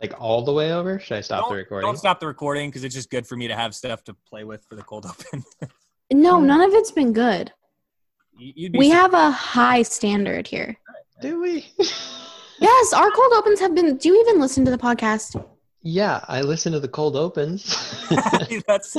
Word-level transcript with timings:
Like 0.00 0.14
all 0.20 0.42
the 0.44 0.52
way 0.52 0.72
over? 0.72 0.98
Should 1.00 1.16
I 1.16 1.20
stop 1.20 1.42
don't, 1.42 1.50
the 1.50 1.56
recording? 1.56 1.88
Don't 1.88 1.96
stop 1.96 2.20
the 2.20 2.26
recording 2.26 2.70
because 2.70 2.84
it's 2.84 2.94
just 2.94 3.10
good 3.10 3.26
for 3.26 3.36
me 3.36 3.48
to 3.48 3.56
have 3.56 3.74
stuff 3.74 4.04
to 4.04 4.14
play 4.14 4.44
with 4.44 4.64
for 4.64 4.76
the 4.76 4.82
cold 4.82 5.06
open. 5.06 5.44
No, 6.10 6.40
none 6.40 6.62
of 6.62 6.72
it's 6.72 6.90
been 6.90 7.12
good. 7.12 7.52
You'd 8.38 8.72
be 8.72 8.78
We 8.78 8.88
sur- 8.88 8.96
have 8.96 9.12
a 9.12 9.30
high 9.30 9.82
standard 9.82 10.46
here. 10.46 10.78
Do 11.20 11.40
we? 11.40 11.66
Yes, 12.60 12.92
our 12.92 13.10
cold 13.12 13.32
opens 13.34 13.60
have 13.60 13.72
been. 13.74 13.96
Do 13.98 14.08
you 14.08 14.20
even 14.22 14.40
listen 14.40 14.64
to 14.64 14.70
the 14.70 14.78
podcast? 14.78 15.44
yeah, 15.82 16.24
I 16.26 16.40
listen 16.40 16.72
to 16.72 16.80
the 16.80 16.88
cold 16.88 17.14
opens. 17.14 17.64
That's 18.66 18.96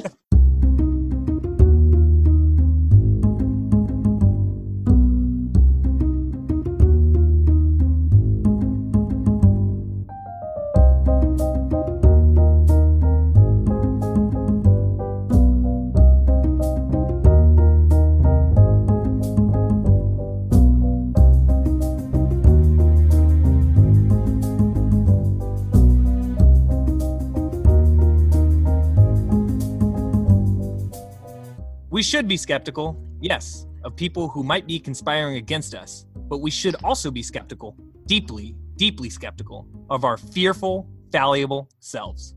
should 32.09 32.27
be 32.27 32.37
skeptical, 32.37 32.99
yes, 33.21 33.67
of 33.83 33.95
people 33.95 34.27
who 34.29 34.43
might 34.43 34.65
be 34.65 34.79
conspiring 34.79 35.35
against 35.35 35.75
us, 35.75 36.07
but 36.15 36.39
we 36.39 36.49
should 36.49 36.75
also 36.83 37.11
be 37.11 37.21
skeptical, 37.21 37.77
deeply, 38.07 38.55
deeply 38.77 39.11
skeptical, 39.11 39.67
of 39.91 40.03
our 40.03 40.17
fearful, 40.17 40.89
fallible 41.11 41.69
selves. 41.79 42.33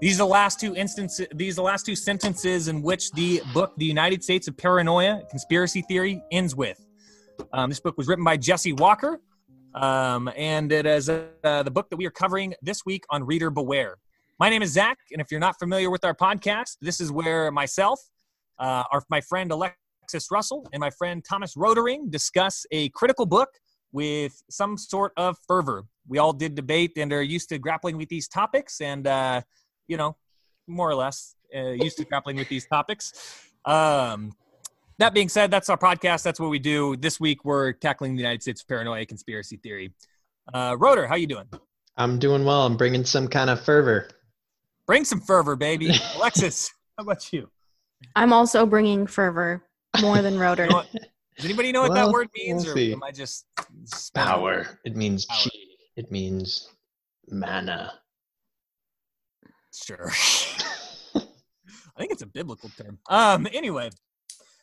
These 0.00 0.16
are 0.16 0.24
the 0.24 0.26
last 0.26 0.58
two 0.58 0.74
instances. 0.74 1.28
These 1.32 1.54
are 1.54 1.62
the 1.62 1.62
last 1.62 1.86
two 1.86 1.94
sentences 1.94 2.66
in 2.66 2.82
which 2.82 3.12
the 3.12 3.40
book, 3.54 3.72
"The 3.76 3.84
United 3.84 4.24
States 4.24 4.48
of 4.48 4.56
Paranoia: 4.56 5.22
Conspiracy 5.30 5.82
Theory," 5.82 6.20
ends 6.32 6.56
with. 6.56 6.84
Um, 7.52 7.70
this 7.70 7.78
book 7.78 7.96
was 7.96 8.08
written 8.08 8.24
by 8.24 8.36
Jesse 8.36 8.72
Walker, 8.72 9.20
um, 9.74 10.28
and 10.36 10.72
it 10.72 10.86
is 10.86 11.08
uh, 11.08 11.62
the 11.62 11.70
book 11.70 11.88
that 11.90 11.96
we 11.96 12.06
are 12.06 12.10
covering 12.10 12.52
this 12.62 12.84
week 12.84 13.04
on 13.10 13.24
Reader 13.24 13.50
Beware. 13.50 13.98
My 14.40 14.48
name 14.50 14.62
is 14.62 14.72
Zach, 14.72 14.98
and 15.12 15.20
if 15.20 15.30
you're 15.30 15.40
not 15.40 15.56
familiar 15.56 15.88
with 15.88 16.04
our 16.04 16.14
podcast, 16.14 16.78
this 16.80 17.00
is 17.00 17.12
where 17.12 17.52
myself, 17.52 18.00
uh, 18.58 18.84
our, 18.92 19.02
my 19.10 19.20
friend 19.20 19.50
Alexis 19.50 20.30
Russell 20.30 20.66
and 20.72 20.80
my 20.80 20.90
friend 20.90 21.24
Thomas 21.24 21.54
Rodering 21.56 22.10
discuss 22.10 22.66
a 22.70 22.88
critical 22.90 23.26
book 23.26 23.50
with 23.92 24.42
some 24.50 24.76
sort 24.76 25.12
of 25.16 25.36
fervor. 25.46 25.84
We 26.06 26.18
all 26.18 26.32
did 26.32 26.54
debate 26.54 26.92
and 26.96 27.12
are 27.12 27.22
used 27.22 27.48
to 27.50 27.58
grappling 27.58 27.96
with 27.96 28.08
these 28.08 28.28
topics, 28.28 28.80
and 28.80 29.06
uh, 29.06 29.42
you 29.86 29.96
know, 29.96 30.16
more 30.66 30.88
or 30.88 30.94
less 30.94 31.34
uh, 31.54 31.70
used 31.70 31.98
to 31.98 32.04
grappling 32.04 32.36
with 32.36 32.48
these 32.48 32.66
topics. 32.66 33.12
Um, 33.64 34.32
that 34.98 35.14
being 35.14 35.28
said, 35.28 35.50
that's 35.50 35.70
our 35.70 35.78
podcast. 35.78 36.22
That's 36.22 36.40
what 36.40 36.50
we 36.50 36.58
do. 36.58 36.96
This 36.96 37.20
week, 37.20 37.44
we're 37.44 37.72
tackling 37.72 38.16
the 38.16 38.22
United 38.22 38.42
States 38.42 38.62
paranoia 38.64 39.06
conspiracy 39.06 39.56
theory. 39.56 39.92
Uh, 40.52 40.76
Roder, 40.78 41.06
how 41.06 41.14
you 41.14 41.26
doing? 41.26 41.46
I'm 41.96 42.18
doing 42.18 42.44
well. 42.44 42.66
I'm 42.66 42.76
bringing 42.76 43.04
some 43.04 43.28
kind 43.28 43.50
of 43.50 43.60
fervor. 43.60 44.08
Bring 44.86 45.04
some 45.04 45.20
fervor, 45.20 45.56
baby. 45.56 45.90
Alexis, 46.16 46.72
how 46.96 47.04
about 47.04 47.32
you? 47.32 47.48
I'm 48.16 48.32
also 48.32 48.66
bringing 48.66 49.06
fervor 49.06 49.62
more 50.00 50.22
than 50.22 50.38
Roder. 50.38 50.64
You 50.64 50.70
know 50.70 50.82
Does 51.36 51.44
anybody 51.44 51.72
know 51.72 51.82
what 51.82 51.94
that 51.94 52.10
word 52.10 52.28
means, 52.36 52.64
we'll 52.64 52.74
or 52.74 52.76
see. 52.76 52.92
am 52.92 53.02
I 53.02 53.10
just 53.10 53.46
Power. 54.14 54.78
It 54.84 54.96
means 54.96 55.24
Power. 55.26 55.38
chi. 55.44 55.50
It 55.96 56.10
means 56.10 56.68
mana. 57.28 57.94
Sure. 59.72 60.10
I 61.14 62.00
think 62.00 62.12
it's 62.12 62.22
a 62.22 62.26
biblical 62.26 62.70
term. 62.76 62.98
Um. 63.08 63.46
Anyway, 63.52 63.90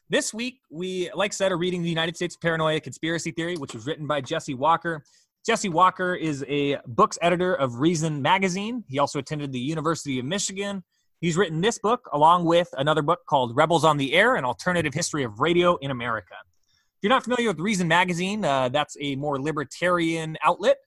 this 0.09 0.33
week 0.33 0.59
we, 0.69 1.09
like 1.13 1.31
I 1.31 1.33
said, 1.33 1.51
are 1.51 1.57
reading 1.57 1.83
the 1.83 1.89
United 1.89 2.15
States 2.15 2.35
Paranoia 2.37 2.79
Conspiracy 2.79 3.31
Theory, 3.31 3.57
which 3.57 3.73
was 3.73 3.85
written 3.85 4.07
by 4.07 4.21
Jesse 4.21 4.53
Walker. 4.53 5.03
Jesse 5.45 5.69
Walker 5.69 6.15
is 6.15 6.43
a 6.47 6.77
books 6.87 7.17
editor 7.21 7.53
of 7.53 7.79
Reason 7.79 8.21
magazine. 8.21 8.83
He 8.87 8.99
also 8.99 9.19
attended 9.19 9.51
the 9.51 9.59
University 9.59 10.17
of 10.19 10.25
Michigan. 10.25 10.83
He's 11.21 11.37
written 11.37 11.61
this 11.61 11.77
book 11.77 12.07
along 12.13 12.45
with 12.45 12.69
another 12.77 13.01
book 13.01 13.19
called 13.27 13.55
Rebels 13.55 13.83
on 13.83 13.97
the 13.97 14.13
Air: 14.13 14.35
An 14.35 14.45
Alternative 14.45 14.93
History 14.93 15.23
of 15.23 15.39
Radio 15.39 15.75
in 15.77 15.91
America. 15.91 16.35
If 16.67 17.03
you're 17.03 17.09
not 17.09 17.23
familiar 17.23 17.49
with 17.49 17.59
Reason 17.59 17.87
magazine, 17.87 18.43
uh, 18.45 18.69
that's 18.69 18.97
a 18.99 19.15
more 19.15 19.41
libertarian 19.41 20.37
outlet. 20.43 20.77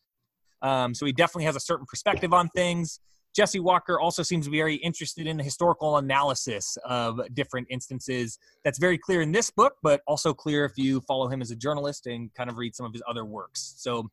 Um, 0.62 0.94
so 0.94 1.06
he 1.06 1.12
definitely 1.12 1.44
has 1.44 1.56
a 1.56 1.60
certain 1.60 1.86
perspective 1.86 2.32
on 2.32 2.48
things. 2.48 3.00
Jesse 3.34 3.60
Walker 3.60 4.00
also 4.00 4.22
seems 4.22 4.46
to 4.46 4.50
be 4.50 4.58
very 4.58 4.76
interested 4.76 5.26
in 5.26 5.36
the 5.36 5.44
historical 5.44 5.98
analysis 5.98 6.76
of 6.84 7.20
different 7.34 7.68
instances. 7.70 8.38
That's 8.64 8.78
very 8.78 8.98
clear 8.98 9.22
in 9.22 9.32
this 9.32 9.50
book, 9.50 9.74
but 9.82 10.00
also 10.06 10.34
clear 10.34 10.64
if 10.64 10.72
you 10.76 11.00
follow 11.02 11.28
him 11.28 11.40
as 11.40 11.50
a 11.50 11.56
journalist 11.56 12.06
and 12.06 12.32
kind 12.34 12.50
of 12.50 12.56
read 12.56 12.74
some 12.74 12.86
of 12.86 12.92
his 12.92 13.02
other 13.08 13.24
works. 13.24 13.74
So, 13.78 14.10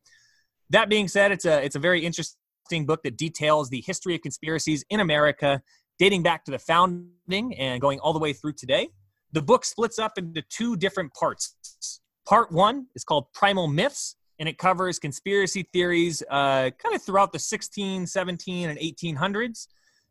that 0.70 0.88
being 0.88 1.08
said, 1.08 1.32
it's 1.32 1.44
a 1.44 1.64
it's 1.64 1.76
a 1.76 1.80
very 1.80 2.04
interesting 2.04 2.86
book 2.86 3.02
that 3.04 3.16
details 3.16 3.70
the 3.70 3.80
history 3.80 4.14
of 4.16 4.20
conspiracies 4.20 4.84
in 4.90 5.00
America, 5.00 5.62
dating 5.98 6.22
back 6.22 6.44
to 6.44 6.50
the 6.50 6.58
founding 6.58 7.54
and 7.58 7.80
going 7.80 7.98
all 8.00 8.12
the 8.12 8.18
way 8.18 8.32
through 8.32 8.52
today. 8.52 8.88
The 9.32 9.42
book 9.42 9.64
splits 9.64 9.98
up 9.98 10.18
into 10.18 10.42
two 10.42 10.76
different 10.76 11.12
parts. 11.14 12.00
Part 12.26 12.52
one 12.52 12.86
is 12.94 13.04
called 13.04 13.26
Primal 13.32 13.68
Myths, 13.68 14.16
and 14.38 14.48
it 14.48 14.58
covers 14.58 14.98
conspiracy 14.98 15.68
theories 15.72 16.22
uh, 16.30 16.70
kind 16.70 16.94
of 16.94 17.02
throughout 17.02 17.32
the 17.32 17.38
16, 17.38 18.06
17, 18.06 18.68
and 18.68 18.78
1800s. 18.78 19.68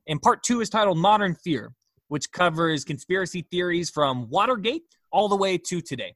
And 0.07 0.21
part 0.21 0.43
two 0.43 0.61
is 0.61 0.69
titled 0.69 0.97
Modern 0.97 1.35
Fear, 1.35 1.73
which 2.07 2.31
covers 2.31 2.83
conspiracy 2.83 3.45
theories 3.51 3.89
from 3.89 4.29
Watergate 4.29 4.83
all 5.11 5.29
the 5.29 5.35
way 5.35 5.57
to 5.57 5.81
today. 5.81 6.15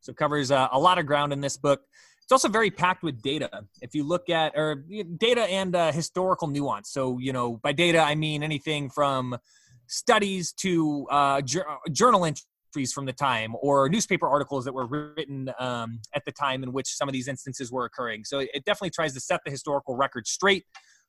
So 0.00 0.10
it 0.10 0.16
covers 0.16 0.50
uh, 0.50 0.68
a 0.72 0.78
lot 0.78 0.98
of 0.98 1.06
ground 1.06 1.32
in 1.32 1.40
this 1.40 1.56
book. 1.56 1.82
It's 2.28 2.32
also 2.44 2.48
very 2.50 2.70
packed 2.70 3.02
with 3.02 3.22
data. 3.22 3.64
If 3.80 3.94
you 3.94 4.04
look 4.04 4.28
at 4.28 4.52
or 4.54 4.84
data 5.16 5.44
and 5.44 5.74
uh, 5.74 5.92
historical 5.92 6.46
nuance. 6.46 6.90
So 6.90 7.16
you 7.16 7.32
know, 7.32 7.56
by 7.56 7.72
data 7.72 8.00
I 8.00 8.16
mean 8.16 8.42
anything 8.42 8.90
from 8.90 9.38
studies 9.86 10.52
to 10.52 11.06
uh, 11.10 11.40
jour- 11.40 11.78
journal 11.90 12.26
entries 12.26 12.92
from 12.92 13.06
the 13.06 13.14
time 13.14 13.56
or 13.62 13.88
newspaper 13.88 14.28
articles 14.28 14.66
that 14.66 14.74
were 14.74 14.84
written 14.84 15.50
um, 15.58 16.00
at 16.14 16.22
the 16.26 16.32
time 16.32 16.62
in 16.62 16.70
which 16.74 16.88
some 16.88 17.08
of 17.08 17.14
these 17.14 17.28
instances 17.28 17.72
were 17.72 17.86
occurring. 17.86 18.24
So 18.24 18.40
it 18.40 18.62
definitely 18.66 18.90
tries 18.90 19.14
to 19.14 19.20
set 19.20 19.40
the 19.46 19.50
historical 19.50 19.96
record 19.96 20.26
straight 20.26 20.66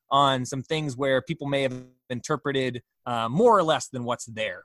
on 0.10 0.46
some 0.46 0.64
things 0.64 0.96
where 0.96 1.22
people 1.22 1.48
may 1.48 1.64
have 1.64 1.84
interpreted 2.10 2.82
uh, 3.06 3.28
more 3.28 3.58
or 3.58 3.64
less 3.64 3.90
than 3.90 4.06
what's 4.06 4.24
there. 4.28 4.64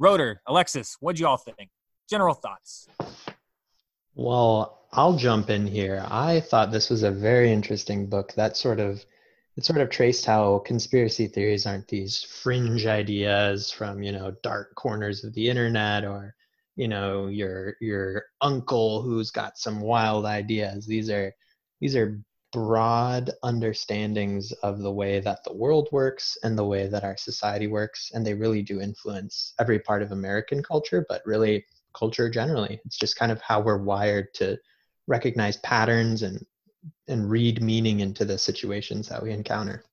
Roder, 0.00 0.40
Alexis, 0.48 0.96
what'd 0.98 1.20
you 1.20 1.28
all 1.28 1.36
think? 1.36 1.70
General 2.10 2.34
thoughts. 2.34 2.88
Well, 4.16 4.86
I'll 4.92 5.16
jump 5.16 5.50
in 5.50 5.66
here. 5.66 6.04
I 6.08 6.40
thought 6.40 6.70
this 6.72 6.90
was 6.90 7.02
a 7.02 7.10
very 7.10 7.52
interesting 7.52 8.08
book 8.08 8.32
that 8.34 8.56
sort 8.56 8.80
of 8.80 9.04
it 9.56 9.64
sort 9.64 9.80
of 9.80 9.88
traced 9.90 10.24
how 10.26 10.58
conspiracy 10.60 11.28
theories 11.28 11.64
aren't 11.66 11.86
these 11.88 12.22
fringe 12.22 12.86
ideas 12.86 13.70
from, 13.70 14.02
you 14.02 14.10
know, 14.12 14.32
dark 14.42 14.74
corners 14.74 15.22
of 15.24 15.32
the 15.34 15.48
internet 15.48 16.04
or, 16.04 16.34
you 16.76 16.88
know, 16.88 17.28
your 17.28 17.76
your 17.80 18.24
uncle 18.40 19.02
who's 19.02 19.30
got 19.30 19.58
some 19.58 19.80
wild 19.80 20.24
ideas. 20.26 20.86
These 20.86 21.08
are 21.10 21.32
these 21.80 21.94
are 21.96 22.20
broad 22.52 23.30
understandings 23.44 24.52
of 24.62 24.78
the 24.80 24.92
way 24.92 25.20
that 25.20 25.42
the 25.44 25.52
world 25.52 25.88
works 25.92 26.36
and 26.42 26.56
the 26.58 26.64
way 26.64 26.86
that 26.88 27.04
our 27.04 27.16
society 27.16 27.66
works 27.68 28.10
and 28.14 28.24
they 28.26 28.34
really 28.34 28.62
do 28.62 28.80
influence 28.80 29.54
every 29.58 29.78
part 29.78 30.02
of 30.02 30.12
American 30.12 30.62
culture, 30.62 31.04
but 31.08 31.22
really 31.26 31.64
culture 31.94 32.28
generally. 32.28 32.80
It's 32.84 32.98
just 32.98 33.16
kind 33.16 33.32
of 33.32 33.40
how 33.40 33.60
we're 33.60 33.78
wired 33.78 34.28
to 34.34 34.58
recognize 35.06 35.56
patterns 35.58 36.22
and 36.22 36.44
and 37.08 37.30
read 37.30 37.62
meaning 37.62 38.00
into 38.00 38.24
the 38.26 38.36
situations 38.36 39.08
that 39.08 39.22
we 39.22 39.30
encounter. 39.32 39.84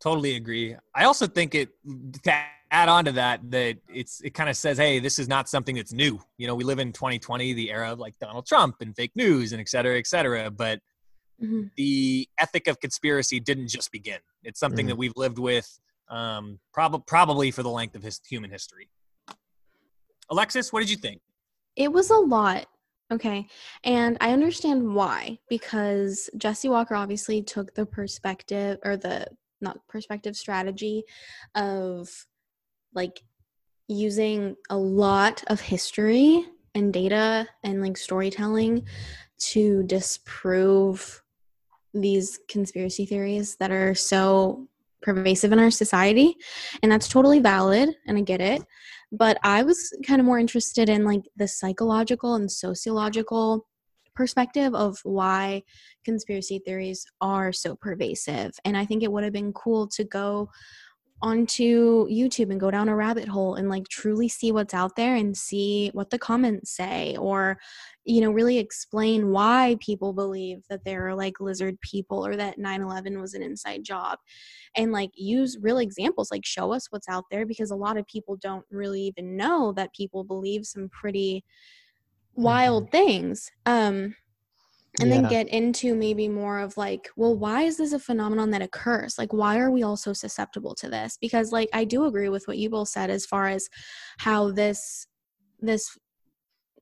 Totally 0.00 0.36
agree. 0.36 0.74
I 0.94 1.04
also 1.04 1.26
think 1.26 1.54
it 1.54 1.68
to 2.24 2.32
add 2.72 2.88
on 2.88 3.04
to 3.04 3.12
that 3.12 3.48
that 3.50 3.76
it's 3.88 4.20
it 4.22 4.30
kind 4.34 4.48
of 4.48 4.56
says, 4.56 4.78
hey, 4.78 4.98
this 4.98 5.18
is 5.18 5.28
not 5.28 5.48
something 5.48 5.76
that's 5.76 5.92
new. 5.92 6.18
You 6.38 6.46
know, 6.46 6.54
we 6.54 6.64
live 6.64 6.78
in 6.78 6.92
2020, 6.92 7.52
the 7.52 7.70
era 7.70 7.92
of 7.92 7.98
like 7.98 8.18
Donald 8.18 8.46
Trump 8.46 8.76
and 8.80 8.96
fake 8.96 9.12
news 9.14 9.52
and 9.52 9.60
et 9.60 9.68
cetera, 9.68 9.98
et 9.98 10.06
cetera. 10.06 10.50
But 10.50 10.80
Mhm. 11.42 11.70
the 11.76 12.28
ethic 12.38 12.66
of 12.66 12.80
conspiracy 12.80 13.40
didn't 13.40 13.68
just 13.68 13.90
begin. 13.92 14.20
It's 14.42 14.60
something 14.60 14.86
Mhm. 14.86 14.90
that 14.90 14.96
we've 14.96 15.16
lived 15.16 15.38
with 15.38 15.78
um, 16.08 16.58
prob- 16.72 17.06
probably 17.06 17.52
for 17.52 17.62
the 17.62 17.70
length 17.70 17.94
of 17.94 18.02
his 18.02 18.20
human 18.28 18.50
history. 18.50 18.90
Alexis, 20.30 20.72
what 20.72 20.80
did 20.80 20.90
you 20.90 20.96
think? 20.96 21.20
It 21.76 21.92
was 21.92 22.10
a 22.10 22.16
lot. 22.16 22.66
Okay. 23.12 23.46
And 23.84 24.16
I 24.20 24.32
understand 24.32 24.94
why, 24.94 25.38
because 25.48 26.30
Jesse 26.36 26.68
Walker 26.68 26.94
obviously 26.94 27.42
took 27.42 27.74
the 27.74 27.84
perspective 27.84 28.78
or 28.84 28.96
the 28.96 29.26
not 29.60 29.78
perspective 29.88 30.36
strategy 30.36 31.02
of 31.54 32.08
like 32.94 33.22
using 33.88 34.56
a 34.70 34.76
lot 34.76 35.42
of 35.48 35.60
history 35.60 36.46
and 36.74 36.92
data 36.92 37.48
and 37.64 37.82
like 37.82 37.96
storytelling 37.96 38.84
to 39.38 39.82
disprove 39.84 41.22
these 41.92 42.38
conspiracy 42.48 43.04
theories 43.04 43.56
that 43.56 43.72
are 43.72 43.94
so 43.94 44.68
pervasive 45.02 45.50
in 45.50 45.58
our 45.58 45.70
society 45.70 46.36
and 46.82 46.92
that's 46.92 47.08
totally 47.08 47.40
valid 47.40 47.88
and 48.06 48.18
i 48.18 48.20
get 48.20 48.40
it 48.40 48.62
but 49.12 49.38
i 49.42 49.62
was 49.62 49.92
kind 50.06 50.20
of 50.20 50.26
more 50.26 50.38
interested 50.38 50.88
in 50.88 51.04
like 51.04 51.22
the 51.36 51.48
psychological 51.48 52.34
and 52.34 52.50
sociological 52.50 53.66
perspective 54.14 54.74
of 54.74 54.98
why 55.04 55.62
conspiracy 56.04 56.60
theories 56.64 57.06
are 57.20 57.52
so 57.52 57.74
pervasive 57.76 58.52
and 58.64 58.76
i 58.76 58.84
think 58.84 59.02
it 59.02 59.10
would 59.10 59.24
have 59.24 59.32
been 59.32 59.52
cool 59.52 59.86
to 59.86 60.04
go 60.04 60.48
onto 61.22 62.08
YouTube 62.08 62.50
and 62.50 62.60
go 62.60 62.70
down 62.70 62.88
a 62.88 62.96
rabbit 62.96 63.28
hole 63.28 63.56
and 63.56 63.68
like 63.68 63.86
truly 63.88 64.28
see 64.28 64.52
what's 64.52 64.72
out 64.72 64.96
there 64.96 65.16
and 65.16 65.36
see 65.36 65.90
what 65.92 66.10
the 66.10 66.18
comments 66.18 66.74
say 66.74 67.16
or 67.18 67.58
you 68.04 68.20
know 68.20 68.30
really 68.30 68.58
explain 68.58 69.30
why 69.30 69.76
people 69.80 70.12
believe 70.14 70.62
that 70.70 70.84
there 70.84 71.06
are 71.06 71.14
like 71.14 71.40
lizard 71.40 71.78
people 71.82 72.26
or 72.26 72.36
that 72.36 72.58
9/11 72.58 73.20
was 73.20 73.34
an 73.34 73.42
inside 73.42 73.84
job 73.84 74.18
and 74.76 74.92
like 74.92 75.10
use 75.14 75.58
real 75.60 75.78
examples 75.78 76.30
like 76.30 76.46
show 76.46 76.72
us 76.72 76.86
what's 76.90 77.08
out 77.08 77.24
there 77.30 77.44
because 77.44 77.70
a 77.70 77.76
lot 77.76 77.98
of 77.98 78.06
people 78.06 78.36
don't 78.36 78.64
really 78.70 79.02
even 79.02 79.36
know 79.36 79.72
that 79.72 79.94
people 79.94 80.24
believe 80.24 80.64
some 80.64 80.88
pretty 80.88 81.44
wild 82.34 82.84
mm-hmm. 82.84 82.92
things 82.92 83.50
um 83.66 84.14
and 84.98 85.08
yeah. 85.08 85.20
then 85.20 85.30
get 85.30 85.48
into 85.48 85.94
maybe 85.94 86.28
more 86.28 86.58
of 86.58 86.76
like 86.76 87.08
well 87.16 87.36
why 87.38 87.62
is 87.62 87.76
this 87.76 87.92
a 87.92 87.98
phenomenon 87.98 88.50
that 88.50 88.62
occurs? 88.62 89.18
Like 89.18 89.32
why 89.32 89.58
are 89.58 89.70
we 89.70 89.82
all 89.82 89.96
so 89.96 90.12
susceptible 90.12 90.74
to 90.76 90.88
this? 90.88 91.16
Because 91.20 91.52
like 91.52 91.68
i 91.72 91.84
do 91.84 92.04
agree 92.04 92.28
with 92.28 92.46
what 92.48 92.58
you 92.58 92.70
both 92.70 92.88
said 92.88 93.10
as 93.10 93.26
far 93.26 93.46
as 93.46 93.68
how 94.18 94.50
this 94.50 95.06
this 95.60 95.96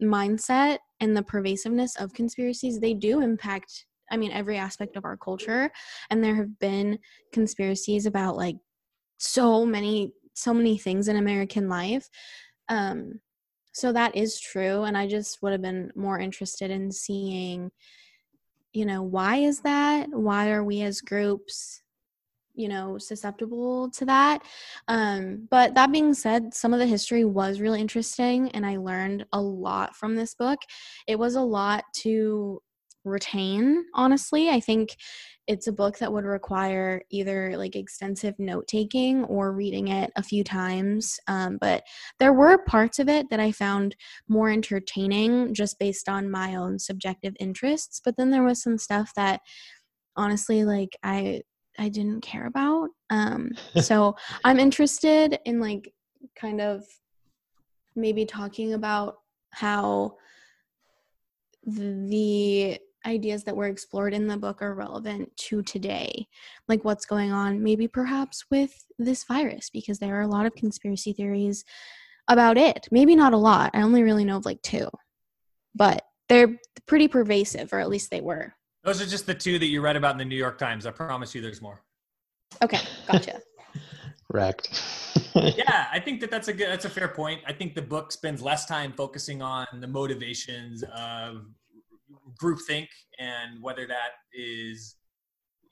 mindset 0.02 0.78
and 1.00 1.16
the 1.16 1.22
pervasiveness 1.22 1.96
of 1.96 2.14
conspiracies 2.14 2.78
they 2.78 2.94
do 2.94 3.20
impact 3.20 3.86
i 4.12 4.16
mean 4.16 4.30
every 4.30 4.56
aspect 4.56 4.96
of 4.96 5.04
our 5.04 5.16
culture. 5.16 5.70
And 6.10 6.22
there 6.22 6.36
have 6.36 6.58
been 6.58 6.98
conspiracies 7.32 8.06
about 8.06 8.36
like 8.36 8.56
so 9.18 9.66
many 9.66 10.12
so 10.34 10.54
many 10.54 10.78
things 10.78 11.08
in 11.08 11.16
american 11.16 11.68
life. 11.68 12.08
Um 12.68 13.20
so 13.78 13.92
that 13.92 14.14
is 14.16 14.40
true 14.40 14.82
and 14.82 14.96
i 14.96 15.06
just 15.06 15.42
would 15.42 15.52
have 15.52 15.62
been 15.62 15.90
more 15.94 16.18
interested 16.18 16.70
in 16.70 16.90
seeing 16.90 17.70
you 18.72 18.84
know 18.86 19.02
why 19.02 19.36
is 19.36 19.60
that? 19.60 20.08
Why 20.10 20.50
are 20.50 20.64
we 20.64 20.82
as 20.82 21.00
groups 21.00 21.82
you 22.54 22.68
know 22.68 22.98
susceptible 22.98 23.90
to 23.90 24.04
that? 24.06 24.42
Um, 24.88 25.48
but 25.50 25.74
that 25.74 25.92
being 25.92 26.14
said 26.14 26.54
some 26.54 26.72
of 26.72 26.78
the 26.78 26.86
history 26.86 27.24
was 27.24 27.60
really 27.60 27.80
interesting 27.80 28.50
and 28.52 28.64
i 28.66 28.76
learned 28.76 29.26
a 29.32 29.40
lot 29.40 29.96
from 29.96 30.16
this 30.16 30.34
book. 30.34 30.58
It 31.06 31.18
was 31.18 31.34
a 31.34 31.40
lot 31.40 31.84
to 32.02 32.60
retain 33.04 33.84
honestly. 33.94 34.50
I 34.50 34.60
think 34.60 34.96
it's 35.48 35.66
a 35.66 35.72
book 35.72 35.98
that 35.98 36.12
would 36.12 36.26
require 36.26 37.02
either 37.10 37.56
like 37.56 37.74
extensive 37.74 38.38
note 38.38 38.68
taking 38.68 39.24
or 39.24 39.52
reading 39.52 39.88
it 39.88 40.12
a 40.14 40.22
few 40.22 40.44
times. 40.44 41.18
Um, 41.26 41.56
but 41.58 41.84
there 42.18 42.34
were 42.34 42.58
parts 42.58 42.98
of 42.98 43.08
it 43.08 43.30
that 43.30 43.40
I 43.40 43.50
found 43.50 43.96
more 44.28 44.50
entertaining 44.50 45.54
just 45.54 45.78
based 45.78 46.06
on 46.06 46.30
my 46.30 46.54
own 46.54 46.78
subjective 46.78 47.34
interests. 47.40 48.00
But 48.04 48.18
then 48.18 48.30
there 48.30 48.44
was 48.44 48.62
some 48.62 48.76
stuff 48.76 49.12
that 49.16 49.40
honestly, 50.14 50.64
like, 50.64 50.96
I. 51.02 51.42
I 51.80 51.90
didn't 51.90 52.22
care 52.22 52.46
about. 52.46 52.88
Um, 53.08 53.52
so 53.80 54.16
I'm 54.42 54.58
interested 54.58 55.38
in 55.44 55.60
like 55.60 55.94
kind 56.34 56.60
of 56.60 56.84
maybe 57.94 58.24
talking 58.24 58.74
about 58.74 59.18
how 59.50 60.16
the 61.64 62.80
ideas 63.08 63.44
that 63.44 63.56
were 63.56 63.66
explored 63.66 64.14
in 64.14 64.26
the 64.26 64.36
book 64.36 64.62
are 64.62 64.74
relevant 64.74 65.34
to 65.36 65.62
today 65.62 66.26
like 66.68 66.84
what's 66.84 67.06
going 67.06 67.32
on 67.32 67.62
maybe 67.62 67.88
perhaps 67.88 68.44
with 68.50 68.84
this 68.98 69.24
virus 69.24 69.70
because 69.70 69.98
there 69.98 70.16
are 70.16 70.22
a 70.22 70.28
lot 70.28 70.46
of 70.46 70.54
conspiracy 70.54 71.12
theories 71.12 71.64
about 72.28 72.58
it. 72.58 72.86
Maybe 72.90 73.16
not 73.16 73.32
a 73.32 73.38
lot. 73.38 73.70
I 73.74 73.82
only 73.82 74.02
really 74.02 74.24
know 74.24 74.36
of 74.36 74.44
like 74.44 74.62
two. 74.62 74.88
But 75.74 76.02
they're 76.28 76.56
pretty 76.86 77.08
pervasive 77.08 77.72
or 77.72 77.80
at 77.80 77.88
least 77.88 78.10
they 78.10 78.20
were. 78.20 78.54
Those 78.84 79.00
are 79.02 79.06
just 79.06 79.26
the 79.26 79.34
two 79.34 79.58
that 79.58 79.66
you 79.66 79.80
read 79.80 79.96
about 79.96 80.12
in 80.12 80.18
the 80.18 80.24
new 80.24 80.36
york 80.36 80.58
times. 80.58 80.86
I 80.86 80.90
promise 80.90 81.34
you 81.34 81.40
there's 81.40 81.62
more. 81.62 81.82
Okay 82.62 82.80
gotcha. 83.10 83.40
Wrecked. 84.30 84.82
Yeah 85.34 85.86
i 85.92 86.00
think 86.00 86.20
that 86.20 86.30
that's 86.32 86.48
a 86.48 86.52
good 86.52 86.68
that's 86.68 86.84
a 86.84 86.90
fair 86.90 87.08
point. 87.08 87.40
I 87.46 87.52
think 87.52 87.74
the 87.74 87.82
book 87.82 88.10
spends 88.10 88.42
less 88.42 88.66
time 88.66 88.92
focusing 88.92 89.40
on 89.40 89.66
the 89.80 89.86
motivations 89.86 90.82
of 90.94 91.46
groupthink 92.42 92.88
and 93.18 93.62
whether 93.62 93.86
that 93.86 94.10
is 94.32 94.96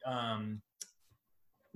um, 0.07 0.61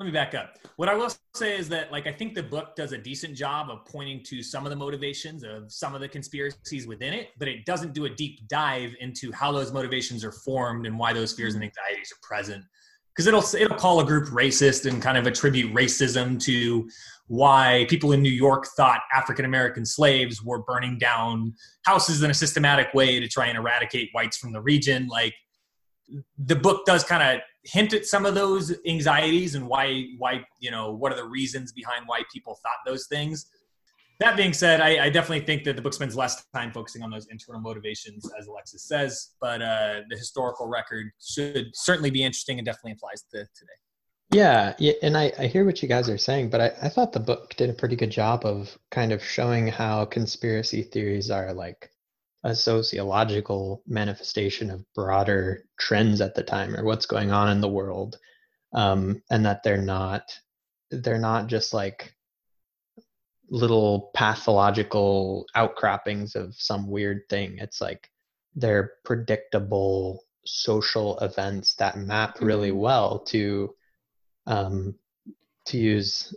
let 0.00 0.06
me 0.06 0.12
back 0.12 0.34
up. 0.34 0.56
What 0.76 0.88
I 0.88 0.94
will 0.94 1.12
say 1.34 1.58
is 1.58 1.68
that, 1.68 1.92
like, 1.92 2.06
I 2.06 2.12
think 2.12 2.34
the 2.34 2.42
book 2.42 2.74
does 2.74 2.92
a 2.92 2.98
decent 2.98 3.36
job 3.36 3.68
of 3.68 3.84
pointing 3.84 4.22
to 4.28 4.42
some 4.42 4.64
of 4.64 4.70
the 4.70 4.76
motivations 4.76 5.44
of 5.44 5.70
some 5.70 5.94
of 5.94 6.00
the 6.00 6.08
conspiracies 6.08 6.86
within 6.86 7.12
it, 7.12 7.28
but 7.38 7.48
it 7.48 7.66
doesn't 7.66 7.92
do 7.92 8.06
a 8.06 8.08
deep 8.08 8.48
dive 8.48 8.94
into 9.00 9.30
how 9.30 9.52
those 9.52 9.74
motivations 9.74 10.24
are 10.24 10.32
formed 10.32 10.86
and 10.86 10.98
why 10.98 11.12
those 11.12 11.34
fears 11.34 11.54
and 11.54 11.62
anxieties 11.62 12.10
are 12.12 12.20
present 12.26 12.64
because 13.14 13.26
it'll 13.26 13.44
it'll 13.60 13.76
call 13.76 14.00
a 14.00 14.04
group 14.04 14.28
racist 14.28 14.90
and 14.90 15.02
kind 15.02 15.18
of 15.18 15.26
attribute 15.26 15.74
racism 15.74 16.40
to 16.44 16.88
why 17.26 17.86
people 17.88 18.12
in 18.12 18.22
New 18.22 18.30
York 18.30 18.66
thought 18.76 19.00
African 19.14 19.44
American 19.44 19.84
slaves 19.84 20.42
were 20.42 20.62
burning 20.62 20.98
down 20.98 21.54
houses 21.84 22.22
in 22.22 22.30
a 22.30 22.34
systematic 22.34 22.92
way 22.94 23.20
to 23.20 23.28
try 23.28 23.46
and 23.46 23.56
eradicate 23.56 24.10
whites 24.12 24.36
from 24.36 24.52
the 24.52 24.60
region. 24.60 25.06
Like 25.06 25.34
the 26.38 26.56
book 26.56 26.84
does 26.86 27.04
kind 27.04 27.22
of 27.22 27.40
hint 27.64 27.92
at 27.92 28.06
some 28.06 28.26
of 28.26 28.34
those 28.34 28.74
anxieties 28.86 29.54
and 29.54 29.66
why 29.66 30.06
why 30.18 30.44
you 30.60 30.70
know 30.70 30.92
what 30.92 31.12
are 31.12 31.16
the 31.16 31.24
reasons 31.24 31.72
behind 31.72 32.04
why 32.06 32.22
people 32.32 32.58
thought 32.62 32.78
those 32.86 33.06
things 33.06 33.46
that 34.20 34.36
being 34.36 34.52
said, 34.52 34.80
I, 34.80 35.06
I, 35.06 35.10
definitely 35.10 35.46
think 35.46 35.64
that 35.64 35.76
the 35.76 35.82
book 35.82 35.94
spends 35.94 36.14
less 36.14 36.44
time 36.54 36.72
focusing 36.72 37.02
on 37.02 37.10
those 37.10 37.26
internal 37.28 37.60
motivations, 37.60 38.30
as 38.38 38.46
Alexis 38.46 38.84
says. 38.84 39.30
But 39.40 39.62
uh, 39.62 40.00
the 40.10 40.16
historical 40.16 40.68
record 40.68 41.06
should 41.20 41.70
certainly 41.72 42.10
be 42.10 42.22
interesting 42.22 42.58
and 42.58 42.66
definitely 42.66 42.92
applies 42.92 43.22
to 43.32 43.38
today. 43.56 43.72
Yeah, 44.32 44.74
yeah, 44.78 44.92
and 45.02 45.16
I, 45.16 45.32
I 45.38 45.46
hear 45.46 45.64
what 45.64 45.82
you 45.82 45.88
guys 45.88 46.08
are 46.08 46.18
saying, 46.18 46.50
but 46.50 46.60
I, 46.60 46.72
I 46.82 46.88
thought 46.88 47.12
the 47.12 47.18
book 47.18 47.56
did 47.56 47.68
a 47.68 47.72
pretty 47.72 47.96
good 47.96 48.10
job 48.10 48.44
of 48.44 48.78
kind 48.90 49.10
of 49.10 49.24
showing 49.24 49.66
how 49.66 50.04
conspiracy 50.04 50.82
theories 50.82 51.30
are 51.30 51.52
like 51.52 51.90
a 52.44 52.54
sociological 52.54 53.82
manifestation 53.88 54.70
of 54.70 54.84
broader 54.94 55.64
trends 55.80 56.20
at 56.20 56.34
the 56.34 56.44
time 56.44 56.76
or 56.76 56.84
what's 56.84 57.06
going 57.06 57.32
on 57.32 57.50
in 57.50 57.60
the 57.60 57.68
world, 57.68 58.18
um, 58.72 59.20
and 59.30 59.44
that 59.46 59.62
they're 59.62 59.82
not 59.82 60.30
they're 60.90 61.18
not 61.18 61.46
just 61.46 61.72
like 61.72 62.14
little 63.50 64.10
pathological 64.14 65.44
outcroppings 65.54 66.36
of 66.36 66.54
some 66.54 66.88
weird 66.88 67.22
thing. 67.28 67.58
It's 67.58 67.80
like 67.80 68.08
they're 68.54 68.92
predictable 69.04 70.24
social 70.46 71.18
events 71.18 71.74
that 71.74 71.98
map 71.98 72.40
really 72.40 72.70
mm-hmm. 72.70 72.78
well 72.78 73.18
to 73.20 73.74
um, 74.46 74.94
to 75.66 75.78
use 75.78 76.34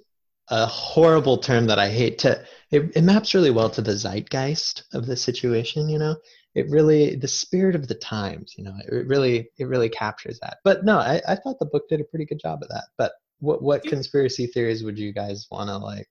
a 0.49 0.65
horrible 0.65 1.37
term 1.37 1.67
that 1.67 1.79
I 1.79 1.89
hate 1.89 2.19
to 2.19 2.43
it, 2.71 2.91
it 2.95 3.03
maps 3.03 3.33
really 3.33 3.51
well 3.51 3.69
to 3.71 3.81
the 3.81 3.95
zeitgeist 3.95 4.83
of 4.93 5.05
the 5.05 5.15
situation, 5.15 5.87
you 5.89 5.99
know. 5.99 6.15
It 6.55 6.69
really 6.69 7.15
the 7.15 7.27
spirit 7.27 7.75
of 7.75 7.87
the 7.87 7.95
times, 7.95 8.53
you 8.57 8.63
know, 8.63 8.75
it 8.87 9.07
really 9.07 9.49
it 9.57 9.65
really 9.65 9.89
captures 9.89 10.39
that. 10.41 10.57
But 10.63 10.83
no, 10.83 10.99
I, 10.99 11.21
I 11.27 11.35
thought 11.35 11.59
the 11.59 11.65
book 11.65 11.87
did 11.89 12.01
a 12.01 12.05
pretty 12.05 12.25
good 12.25 12.39
job 12.39 12.59
of 12.61 12.69
that. 12.69 12.85
But 12.97 13.13
what 13.39 13.63
what 13.63 13.83
conspiracy 13.83 14.47
theories 14.47 14.83
would 14.83 14.99
you 14.99 15.13
guys 15.13 15.47
wanna 15.49 15.77
like 15.77 16.09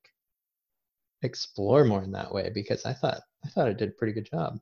explore 1.22 1.84
more 1.84 2.02
in 2.02 2.12
that 2.12 2.32
way 2.32 2.50
because 2.52 2.84
I 2.84 2.92
thought 2.92 3.20
I 3.44 3.48
thought 3.48 3.68
it 3.68 3.78
did 3.78 3.90
a 3.90 3.92
pretty 3.92 4.12
good 4.12 4.28
job. 4.30 4.58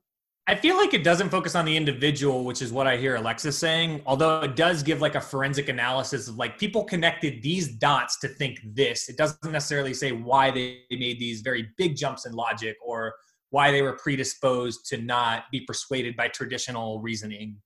I 0.47 0.55
feel 0.55 0.75
like 0.75 0.93
it 0.93 1.03
doesn't 1.03 1.29
focus 1.29 1.55
on 1.55 1.65
the 1.65 1.77
individual, 1.77 2.43
which 2.43 2.61
is 2.61 2.73
what 2.73 2.87
I 2.87 2.97
hear 2.97 3.15
Alexis 3.15 3.57
saying, 3.57 4.01
although 4.05 4.41
it 4.41 4.55
does 4.55 4.81
give 4.81 4.99
like 4.99 5.15
a 5.15 5.21
forensic 5.21 5.69
analysis 5.69 6.27
of 6.27 6.35
like 6.35 6.57
people 6.57 6.83
connected 6.83 7.41
these 7.43 7.69
dots 7.75 8.19
to 8.19 8.27
think 8.27 8.59
this. 8.73 9.07
It 9.07 9.17
doesn't 9.17 9.51
necessarily 9.51 9.93
say 9.93 10.11
why 10.11 10.49
they 10.49 10.81
made 10.89 11.19
these 11.19 11.41
very 11.41 11.69
big 11.77 11.95
jumps 11.95 12.25
in 12.25 12.33
logic 12.33 12.75
or 12.83 13.13
why 13.51 13.69
they 13.71 13.81
were 13.81 13.97
predisposed 13.97 14.85
to 14.87 14.97
not 14.97 15.43
be 15.51 15.61
persuaded 15.61 16.17
by 16.17 16.27
traditional 16.29 17.01
reasoning. 17.01 17.57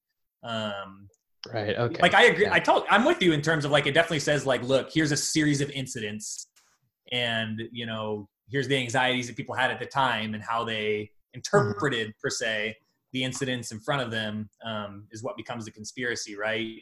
Um, 0.43 1.07
right. 1.51 1.75
Okay. 1.77 2.01
Like 2.01 2.13
I 2.13 2.25
agree. 2.25 2.45
Yeah. 2.45 2.53
I 2.53 2.59
told 2.59 2.83
I'm 2.89 3.05
with 3.05 3.21
you 3.21 3.31
in 3.31 3.41
terms 3.41 3.63
of 3.63 3.71
like 3.71 3.87
it 3.87 3.93
definitely 3.93 4.19
says 4.19 4.45
like, 4.45 4.61
look, 4.63 4.89
here's 4.93 5.11
a 5.11 5.17
series 5.17 5.61
of 5.61 5.71
incidents, 5.71 6.47
and 7.11 7.61
you 7.71 7.85
know 7.85 8.27
here's 8.49 8.67
the 8.67 8.75
anxieties 8.75 9.27
that 9.27 9.35
people 9.35 9.55
had 9.55 9.71
at 9.71 9.79
the 9.79 9.85
time 9.85 10.33
and 10.33 10.43
how 10.43 10.63
they 10.63 11.09
interpreted 11.33 12.13
per 12.21 12.29
se 12.29 12.75
the 13.11 13.23
incidents 13.23 13.71
in 13.71 13.79
front 13.79 14.01
of 14.01 14.11
them 14.11 14.49
um, 14.65 15.07
is 15.11 15.23
what 15.23 15.37
becomes 15.37 15.65
the 15.65 15.71
conspiracy 15.71 16.35
right? 16.35 16.81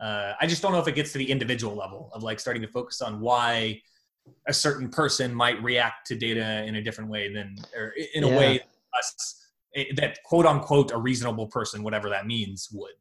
Uh, 0.00 0.32
i 0.40 0.46
just 0.46 0.62
don't 0.62 0.72
know 0.72 0.78
if 0.78 0.88
it 0.88 0.94
gets 0.94 1.12
to 1.12 1.18
the 1.18 1.30
individual 1.30 1.74
level 1.74 2.10
of 2.14 2.22
like 2.22 2.40
starting 2.40 2.62
to 2.62 2.68
focus 2.68 3.02
on 3.02 3.20
why 3.20 3.78
a 4.48 4.52
certain 4.52 4.88
person 4.88 5.34
might 5.34 5.62
react 5.62 6.06
to 6.06 6.14
data 6.14 6.64
in 6.64 6.76
a 6.76 6.82
different 6.82 7.10
way 7.10 7.32
than 7.32 7.56
or 7.76 7.94
in 8.14 8.24
a 8.24 8.28
yeah. 8.28 8.38
way 8.38 8.60
us, 8.98 9.48
eh, 9.74 9.84
that 9.96 10.22
quote 10.24 10.46
unquote 10.46 10.90
a 10.92 10.96
reasonable 10.96 11.46
person 11.46 11.82
whatever 11.82 12.08
that 12.08 12.26
means 12.26 12.68
would 12.72 12.94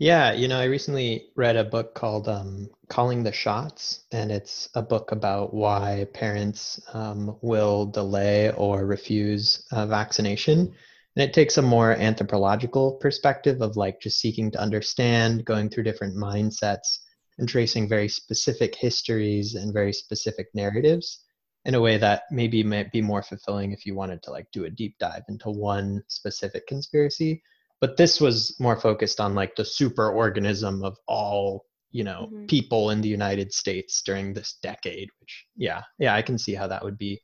Yeah, 0.00 0.32
you 0.32 0.46
know, 0.46 0.60
I 0.60 0.64
recently 0.64 1.30
read 1.34 1.56
a 1.56 1.64
book 1.64 1.94
called 1.94 2.28
um, 2.28 2.70
Calling 2.88 3.24
the 3.24 3.32
Shots, 3.32 4.04
and 4.12 4.30
it's 4.30 4.68
a 4.74 4.82
book 4.82 5.10
about 5.10 5.52
why 5.52 6.06
parents 6.14 6.80
um, 6.94 7.36
will 7.42 7.86
delay 7.86 8.52
or 8.52 8.86
refuse 8.86 9.66
uh, 9.72 9.86
vaccination. 9.86 10.72
And 11.16 11.28
it 11.28 11.32
takes 11.32 11.58
a 11.58 11.62
more 11.62 11.94
anthropological 11.94 12.92
perspective 12.92 13.60
of 13.60 13.76
like 13.76 14.00
just 14.00 14.20
seeking 14.20 14.52
to 14.52 14.60
understand, 14.60 15.44
going 15.44 15.68
through 15.68 15.82
different 15.82 16.16
mindsets, 16.16 16.98
and 17.38 17.48
tracing 17.48 17.88
very 17.88 18.08
specific 18.08 18.76
histories 18.76 19.56
and 19.56 19.72
very 19.72 19.92
specific 19.92 20.46
narratives 20.54 21.24
in 21.64 21.74
a 21.74 21.80
way 21.80 21.98
that 21.98 22.22
maybe 22.30 22.62
might 22.62 22.92
be 22.92 23.02
more 23.02 23.22
fulfilling 23.22 23.72
if 23.72 23.84
you 23.84 23.96
wanted 23.96 24.22
to 24.22 24.30
like 24.30 24.46
do 24.52 24.64
a 24.64 24.70
deep 24.70 24.96
dive 25.00 25.24
into 25.28 25.50
one 25.50 26.04
specific 26.06 26.68
conspiracy 26.68 27.42
but 27.80 27.96
this 27.96 28.20
was 28.20 28.56
more 28.58 28.78
focused 28.78 29.20
on 29.20 29.34
like 29.34 29.54
the 29.56 29.64
super 29.64 30.10
organism 30.10 30.82
of 30.82 30.96
all 31.06 31.64
you 31.90 32.04
know 32.04 32.28
mm-hmm. 32.32 32.46
people 32.46 32.90
in 32.90 33.00
the 33.00 33.08
united 33.08 33.52
states 33.52 34.02
during 34.04 34.34
this 34.34 34.58
decade 34.62 35.08
which 35.20 35.46
yeah 35.56 35.82
yeah 35.98 36.14
i 36.14 36.20
can 36.20 36.36
see 36.36 36.54
how 36.54 36.66
that 36.66 36.84
would 36.84 36.98
be 36.98 37.20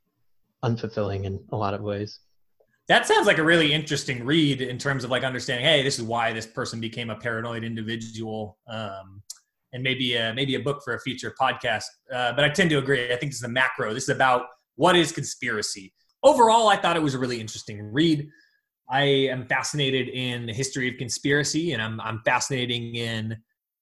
unfulfilling 0.64 1.24
in 1.24 1.38
a 1.52 1.56
lot 1.56 1.74
of 1.74 1.82
ways. 1.82 2.20
That 2.88 3.06
sounds 3.06 3.26
like 3.26 3.38
a 3.38 3.44
really 3.44 3.72
interesting 3.72 4.24
read 4.24 4.60
in 4.60 4.78
terms 4.78 5.04
of 5.04 5.10
like 5.10 5.22
understanding 5.22 5.64
hey 5.64 5.82
this 5.82 5.98
is 5.98 6.04
why 6.04 6.32
this 6.32 6.46
person 6.46 6.80
became 6.80 7.10
a 7.10 7.16
paranoid 7.16 7.64
individual 7.64 8.58
um, 8.68 9.22
and 9.72 9.82
maybe 9.82 10.14
a, 10.16 10.34
maybe 10.34 10.54
a 10.54 10.60
book 10.60 10.82
for 10.84 10.94
a 10.94 11.00
future 11.00 11.34
podcast. 11.40 11.84
Uh, 12.12 12.32
but 12.32 12.44
i 12.44 12.48
tend 12.48 12.70
to 12.70 12.78
agree. 12.78 13.06
I 13.06 13.16
think 13.16 13.32
this 13.32 13.36
is 13.36 13.40
the 13.40 13.48
macro. 13.48 13.94
This 13.94 14.04
is 14.04 14.08
about 14.10 14.46
what 14.76 14.96
is 14.96 15.12
conspiracy. 15.12 15.92
Overall 16.22 16.68
i 16.68 16.76
thought 16.76 16.96
it 16.96 17.02
was 17.02 17.14
a 17.14 17.18
really 17.18 17.40
interesting 17.40 17.80
read 17.92 18.28
I 18.88 19.02
am 19.02 19.46
fascinated 19.46 20.08
in 20.08 20.46
the 20.46 20.52
history 20.52 20.88
of 20.88 20.96
conspiracy, 20.98 21.72
and 21.72 21.82
I'm 21.82 22.00
I'm 22.00 22.20
fascinating 22.24 22.94
in 22.94 23.36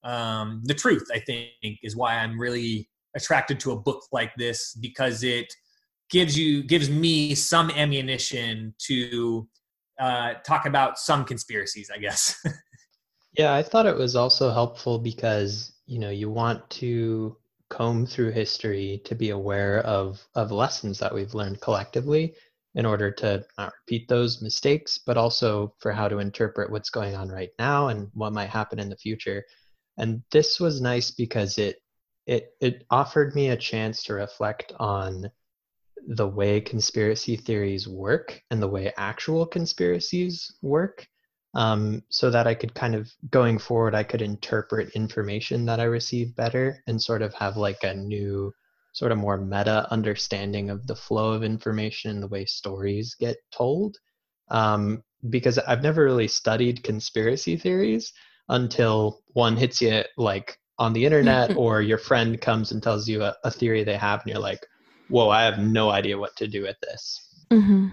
um, 0.05 0.63
the 0.65 0.75
truth. 0.75 1.07
I 1.13 1.19
think 1.21 1.79
is 1.83 1.97
why 1.97 2.17
I'm 2.17 2.39
really 2.39 2.89
attracted 3.17 3.61
to 3.61 3.73
a 3.73 3.77
book 3.77 4.03
like 4.13 4.33
this 4.37 4.75
because 4.75 5.23
it 5.23 5.53
gives 6.11 6.39
you 6.39 6.63
gives 6.63 6.89
me 6.89 7.35
some 7.35 7.71
ammunition 7.71 8.75
to 8.87 9.49
uh, 10.01 10.35
talk 10.47 10.67
about 10.67 10.99
some 10.99 11.25
conspiracies. 11.25 11.91
I 11.93 11.99
guess. 11.99 12.37
yeah, 13.39 13.55
I 13.55 13.63
thought 13.63 13.87
it 13.87 13.97
was 13.97 14.15
also 14.15 14.53
helpful 14.53 14.99
because 14.99 15.73
you 15.87 15.99
know 15.99 16.11
you 16.11 16.31
want 16.31 16.69
to 16.71 17.37
comb 17.71 18.07
through 18.07 18.31
history 18.31 19.01
to 19.05 19.15
be 19.15 19.31
aware 19.31 19.81
of 19.81 20.25
of 20.35 20.53
lessons 20.53 20.99
that 21.01 21.13
we've 21.13 21.35
learned 21.35 21.61
collectively 21.61 22.35
in 22.75 22.87
order 22.87 23.11
to 23.11 23.45
not 23.59 23.73
repeat 23.83 24.09
those 24.09 24.41
mistakes, 24.41 24.99
but 24.99 25.17
also 25.17 25.75
for 25.79 25.93
how 25.93 26.09
to 26.09 26.19
interpret 26.19 26.71
what's 26.71 26.91
going 26.91 27.15
on 27.15 27.29
right 27.29 27.51
now 27.59 27.89
and 27.89 28.09
what 28.15 28.33
might 28.33 28.49
happen 28.49 28.79
in 28.79 28.89
the 28.89 28.97
future. 28.97 29.45
And 29.99 30.23
this 30.31 30.59
was 30.59 30.81
nice 30.81 31.11
because 31.11 31.59
it 31.59 31.77
it 32.27 32.55
it 32.61 32.85
offered 32.91 33.35
me 33.35 33.51
a 33.51 33.57
chance 33.57 34.05
to 34.05 34.15
reflect 34.15 34.73
on 34.79 35.31
the 36.07 36.27
way 36.27 36.61
conspiracy 36.61 37.37
theories 37.37 37.87
work 37.87 38.41
and 38.51 38.63
the 38.63 38.69
way 38.69 38.93
actual 38.97 39.47
conspiracies 39.47 40.53
work 40.63 41.07
um, 41.55 42.03
so 42.09 42.31
that 42.31 42.47
I 42.47 42.55
could 42.55 42.75
kind 42.75 42.95
of 42.95 43.11
going 43.31 43.59
forward 43.59 43.95
I 43.95 44.03
could 44.03 44.23
interpret 44.23 44.91
information 44.95 45.67
that 45.67 45.81
I 45.81 45.85
receive 45.85 46.35
better 46.35 46.83
and 46.87 47.01
sort 47.01 47.23
of 47.23 47.35
have 47.35 47.57
like 47.57 47.83
a 47.85 47.95
new 47.95 48.53
sort 48.93 49.13
of 49.13 49.19
more 49.19 49.39
meta 49.39 49.87
understanding 49.91 50.71
of 50.71 50.87
the 50.87 50.97
flow 50.97 51.33
of 51.33 51.43
information 51.43 52.11
and 52.11 52.23
the 52.23 52.29
way 52.29 52.45
stories 52.45 53.17
get 53.19 53.37
told. 53.51 53.97
Um, 54.49 55.03
because 55.31 55.59
I've 55.59 55.83
never 55.83 56.05
really 56.05 56.29
studied 56.29 56.83
conspiracy 56.83 57.57
theories 57.57 58.13
until 58.49 59.21
one 59.29 59.57
hits 59.57 59.81
you 59.81 60.03
like 60.17 60.59
on 60.79 60.93
the 60.93 61.05
internet 61.05 61.57
or 61.57 61.81
your 61.81 61.99
friend 61.99 62.41
comes 62.41 62.73
and 62.73 62.83
tells 62.83 63.09
you 63.09 63.23
a, 63.23 63.35
a, 63.45 63.51
theory 63.51 63.85
they 63.85 63.97
have 63.97 64.21
and 64.21 64.31
you're 64.31 64.43
like, 64.43 64.67
whoa, 65.09 65.31
I 65.31 65.43
have 65.43 65.59
no 65.59 65.91
idea 65.91 66.19
what 66.19 66.37
to 66.37 66.49
do 66.49 66.63
with 66.63 66.77
this. 66.81 67.47
Mm-hmm. 67.51 67.89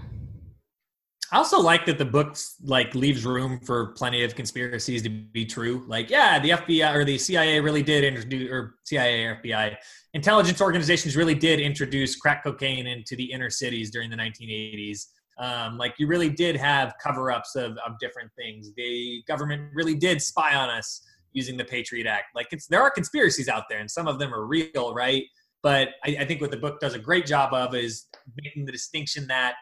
I 1.32 1.38
also 1.38 1.60
like 1.60 1.86
that 1.86 1.98
the 1.98 2.06
book 2.06 2.36
like 2.64 2.96
leaves 2.96 3.26
room 3.26 3.60
for 3.60 3.88
plenty 3.94 4.24
of 4.24 4.36
conspiracies 4.36 5.04
to 5.04 5.10
be 5.10 5.46
true. 5.46 5.86
Like, 5.88 6.10
yeah, 6.10 6.40
the 6.40 6.52
FBI 6.52 6.94
or 6.94 7.06
the 7.06 7.18
CIA 7.18 7.60
really 7.60 7.84
did 7.84 8.04
introduce, 8.04 8.50
or 8.52 8.76
CIA 8.86 9.26
or 9.26 9.42
FBI 9.44 9.76
intelligence 10.14 10.60
organizations 10.60 11.16
really 11.16 11.36
did 11.36 11.60
introduce 11.60 12.16
crack 12.16 12.44
cocaine 12.44 12.88
into 12.88 13.16
the 13.16 13.32
inner 13.32 13.50
cities 13.50 13.92
during 13.92 14.10
the 14.10 14.16
1980s. 14.16 15.06
Um, 15.38 15.78
like, 15.78 15.94
you 16.00 16.08
really 16.08 16.30
did 16.30 16.56
have 16.56 16.94
cover-ups 17.02 17.56
of 17.56 17.78
of 17.86 18.00
different 18.00 18.32
things. 18.36 18.72
The 18.76 19.24
government 19.28 19.72
really 19.74 19.96
did 19.96 20.22
spy 20.22 20.56
on 20.56 20.70
us 20.70 21.02
using 21.34 21.58
the 21.58 21.66
Patriot 21.66 22.08
Act. 22.08 22.36
Like, 22.36 22.50
there 22.70 22.82
are 22.82 22.90
conspiracies 22.90 23.48
out 23.48 23.64
there, 23.70 23.80
and 23.80 23.90
some 23.90 24.08
of 24.08 24.20
them 24.20 24.34
are 24.34 24.46
real, 24.46 24.94
right? 24.94 25.26
But 25.62 25.90
I, 26.04 26.18
I 26.22 26.26
think 26.26 26.42
what 26.42 26.52
the 26.52 26.58
book 26.58 26.80
does 26.80 26.96
a 26.96 27.00
great 27.00 27.26
job 27.26 27.54
of 27.54 27.76
is 27.76 28.08
making 28.42 28.66
the 28.66 28.72
distinction 28.72 29.28
that 29.28 29.56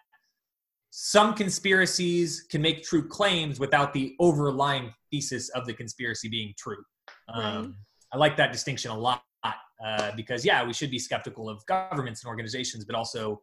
some 0.99 1.35
conspiracies 1.35 2.47
can 2.49 2.59
make 2.59 2.81
true 2.81 3.07
claims 3.07 3.59
without 3.59 3.93
the 3.93 4.15
overlying 4.19 4.91
thesis 5.11 5.49
of 5.49 5.67
the 5.67 5.73
conspiracy 5.73 6.27
being 6.27 6.55
true. 6.57 6.83
Um, 7.31 7.43
right. 7.43 7.69
I 8.13 8.17
like 8.17 8.35
that 8.37 8.51
distinction 8.51 8.89
a 8.89 8.97
lot 8.97 9.21
uh, 9.45 10.11
because, 10.15 10.43
yeah, 10.43 10.65
we 10.65 10.73
should 10.73 10.89
be 10.89 10.97
skeptical 10.97 11.51
of 11.51 11.63
governments 11.67 12.23
and 12.23 12.29
organizations, 12.29 12.83
but 12.83 12.95
also 12.95 13.39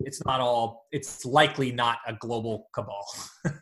it's 0.00 0.20
not 0.26 0.40
all, 0.40 0.88
it's 0.90 1.24
likely 1.24 1.70
not 1.70 1.98
a 2.08 2.14
global 2.14 2.66
cabal. 2.74 3.06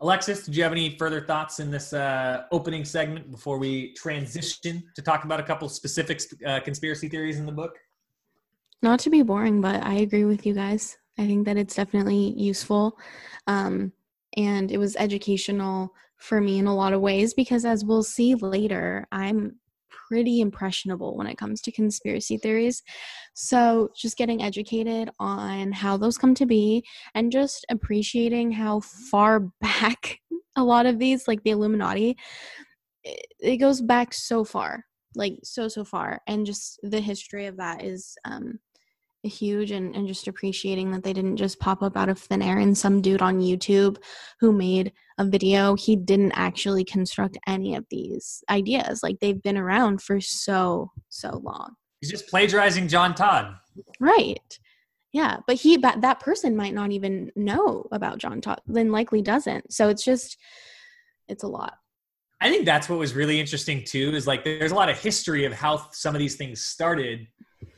Alexis, 0.00 0.44
did 0.46 0.56
you 0.56 0.64
have 0.64 0.72
any 0.72 0.96
further 0.98 1.20
thoughts 1.20 1.60
in 1.60 1.70
this 1.70 1.92
uh, 1.92 2.42
opening 2.50 2.84
segment 2.84 3.30
before 3.30 3.56
we 3.56 3.92
transition 3.92 4.82
to 4.96 5.02
talk 5.02 5.22
about 5.22 5.38
a 5.38 5.44
couple 5.44 5.68
specific 5.68 6.20
uh, 6.44 6.58
conspiracy 6.58 7.08
theories 7.08 7.38
in 7.38 7.46
the 7.46 7.52
book? 7.52 7.78
Not 8.82 9.00
to 9.00 9.10
be 9.10 9.22
boring, 9.22 9.60
but 9.60 9.82
I 9.82 9.94
agree 9.94 10.24
with 10.24 10.46
you 10.46 10.54
guys. 10.54 10.96
I 11.18 11.26
think 11.26 11.44
that 11.44 11.58
it's 11.58 11.74
definitely 11.74 12.34
useful. 12.36 12.98
Um, 13.46 13.92
and 14.36 14.72
it 14.72 14.78
was 14.78 14.96
educational 14.96 15.92
for 16.16 16.40
me 16.40 16.58
in 16.58 16.66
a 16.66 16.74
lot 16.74 16.92
of 16.92 17.00
ways 17.00 17.34
because, 17.34 17.64
as 17.64 17.84
we'll 17.84 18.02
see 18.02 18.34
later, 18.34 19.06
I'm 19.12 19.56
pretty 19.90 20.40
impressionable 20.40 21.16
when 21.16 21.26
it 21.26 21.36
comes 21.36 21.60
to 21.62 21.72
conspiracy 21.72 22.38
theories. 22.38 22.82
So, 23.34 23.90
just 23.94 24.16
getting 24.16 24.42
educated 24.42 25.10
on 25.18 25.72
how 25.72 25.96
those 25.96 26.16
come 26.16 26.34
to 26.36 26.46
be 26.46 26.84
and 27.14 27.30
just 27.30 27.66
appreciating 27.70 28.52
how 28.52 28.80
far 28.80 29.40
back 29.60 30.20
a 30.56 30.64
lot 30.64 30.86
of 30.86 30.98
these, 30.98 31.28
like 31.28 31.42
the 31.42 31.50
Illuminati, 31.50 32.16
it 33.04 33.58
goes 33.58 33.80
back 33.80 34.14
so 34.14 34.44
far 34.44 34.84
like 35.16 35.38
so 35.42 35.66
so 35.66 35.84
far 35.84 36.20
and 36.28 36.46
just 36.46 36.78
the 36.84 37.00
history 37.00 37.46
of 37.46 37.56
that 37.56 37.82
is 37.82 38.16
um 38.24 38.60
huge 39.28 39.70
and, 39.70 39.94
and 39.94 40.08
just 40.08 40.28
appreciating 40.28 40.90
that 40.90 41.02
they 41.02 41.12
didn't 41.12 41.36
just 41.36 41.60
pop 41.60 41.82
up 41.82 41.96
out 41.96 42.08
of 42.08 42.18
thin 42.18 42.42
air 42.42 42.58
and 42.58 42.76
some 42.76 43.02
dude 43.02 43.22
on 43.22 43.40
YouTube 43.40 43.98
who 44.38 44.52
made 44.52 44.92
a 45.18 45.24
video. 45.24 45.74
He 45.74 45.96
didn't 45.96 46.32
actually 46.32 46.84
construct 46.84 47.36
any 47.46 47.74
of 47.74 47.84
these 47.90 48.42
ideas. 48.48 49.02
Like 49.02 49.20
they've 49.20 49.42
been 49.42 49.58
around 49.58 50.02
for 50.02 50.20
so, 50.20 50.90
so 51.08 51.40
long. 51.44 51.74
He's 52.00 52.10
just 52.10 52.28
plagiarizing 52.28 52.88
John 52.88 53.14
Todd. 53.14 53.54
Right. 53.98 54.58
Yeah. 55.12 55.38
But 55.46 55.56
he, 55.56 55.76
but 55.76 56.00
that 56.00 56.20
person 56.20 56.56
might 56.56 56.74
not 56.74 56.92
even 56.92 57.30
know 57.36 57.86
about 57.92 58.18
John 58.18 58.40
Todd, 58.40 58.60
then 58.66 58.90
likely 58.90 59.22
doesn't. 59.22 59.72
So 59.72 59.88
it's 59.88 60.04
just, 60.04 60.38
it's 61.28 61.42
a 61.42 61.48
lot. 61.48 61.74
I 62.40 62.48
think 62.48 62.64
that's 62.64 62.88
what 62.88 62.98
was 62.98 63.14
really 63.14 63.38
interesting 63.38 63.84
too 63.84 64.12
is 64.14 64.26
like 64.26 64.44
there's 64.44 64.72
a 64.72 64.74
lot 64.74 64.88
of 64.88 64.98
history 64.98 65.44
of 65.44 65.52
how 65.52 65.88
some 65.92 66.14
of 66.14 66.18
these 66.18 66.36
things 66.36 66.62
started 66.62 67.26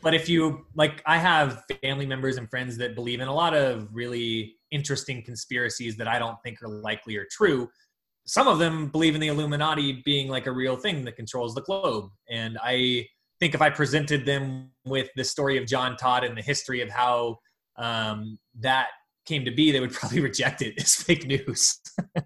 but 0.02 0.14
if 0.14 0.28
you 0.28 0.66
like 0.74 1.02
i 1.06 1.16
have 1.16 1.62
family 1.82 2.06
members 2.06 2.36
and 2.36 2.48
friends 2.50 2.76
that 2.76 2.94
believe 2.94 3.20
in 3.20 3.28
a 3.28 3.34
lot 3.34 3.54
of 3.54 3.88
really 3.92 4.56
interesting 4.70 5.22
conspiracies 5.22 5.96
that 5.96 6.08
i 6.08 6.18
don't 6.18 6.36
think 6.44 6.62
are 6.62 6.68
likely 6.68 7.16
or 7.16 7.26
true 7.30 7.68
some 8.24 8.46
of 8.46 8.58
them 8.58 8.88
believe 8.88 9.14
in 9.14 9.20
the 9.20 9.28
illuminati 9.28 10.00
being 10.04 10.28
like 10.28 10.46
a 10.46 10.52
real 10.52 10.76
thing 10.76 11.04
that 11.04 11.16
controls 11.16 11.54
the 11.54 11.62
globe. 11.62 12.10
And 12.30 12.58
i 12.62 13.06
think 13.40 13.54
if 13.54 13.62
i 13.62 13.70
presented 13.70 14.24
them 14.24 14.70
with 14.84 15.08
the 15.16 15.24
story 15.24 15.58
of 15.58 15.66
john 15.66 15.96
todd 15.96 16.24
and 16.24 16.36
the 16.36 16.42
history 16.42 16.80
of 16.80 16.88
how 16.88 17.38
um, 17.76 18.38
that 18.60 18.88
came 19.24 19.44
to 19.44 19.50
be 19.50 19.72
they 19.72 19.80
would 19.80 19.92
probably 20.00 20.20
reject 20.20 20.62
it. 20.62 20.74
As 20.80 20.94
fake 20.94 21.26
news. 21.26 21.80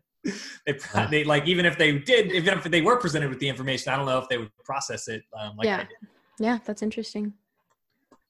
They, 1.10 1.22
like 1.22 1.46
even 1.46 1.66
if 1.66 1.78
they 1.78 1.96
did 1.98 2.32
even 2.32 2.58
if 2.58 2.64
they 2.64 2.82
were 2.82 2.98
presented 2.98 3.30
with 3.30 3.38
the 3.38 3.48
information 3.48 3.92
i 3.92 3.96
don't 3.96 4.06
know 4.06 4.18
if 4.18 4.28
they 4.28 4.38
would 4.38 4.50
process 4.64 5.06
it 5.06 5.22
um, 5.38 5.56
like 5.56 5.66
yeah. 5.66 5.84
yeah 6.40 6.58
that's 6.64 6.82
interesting 6.82 7.32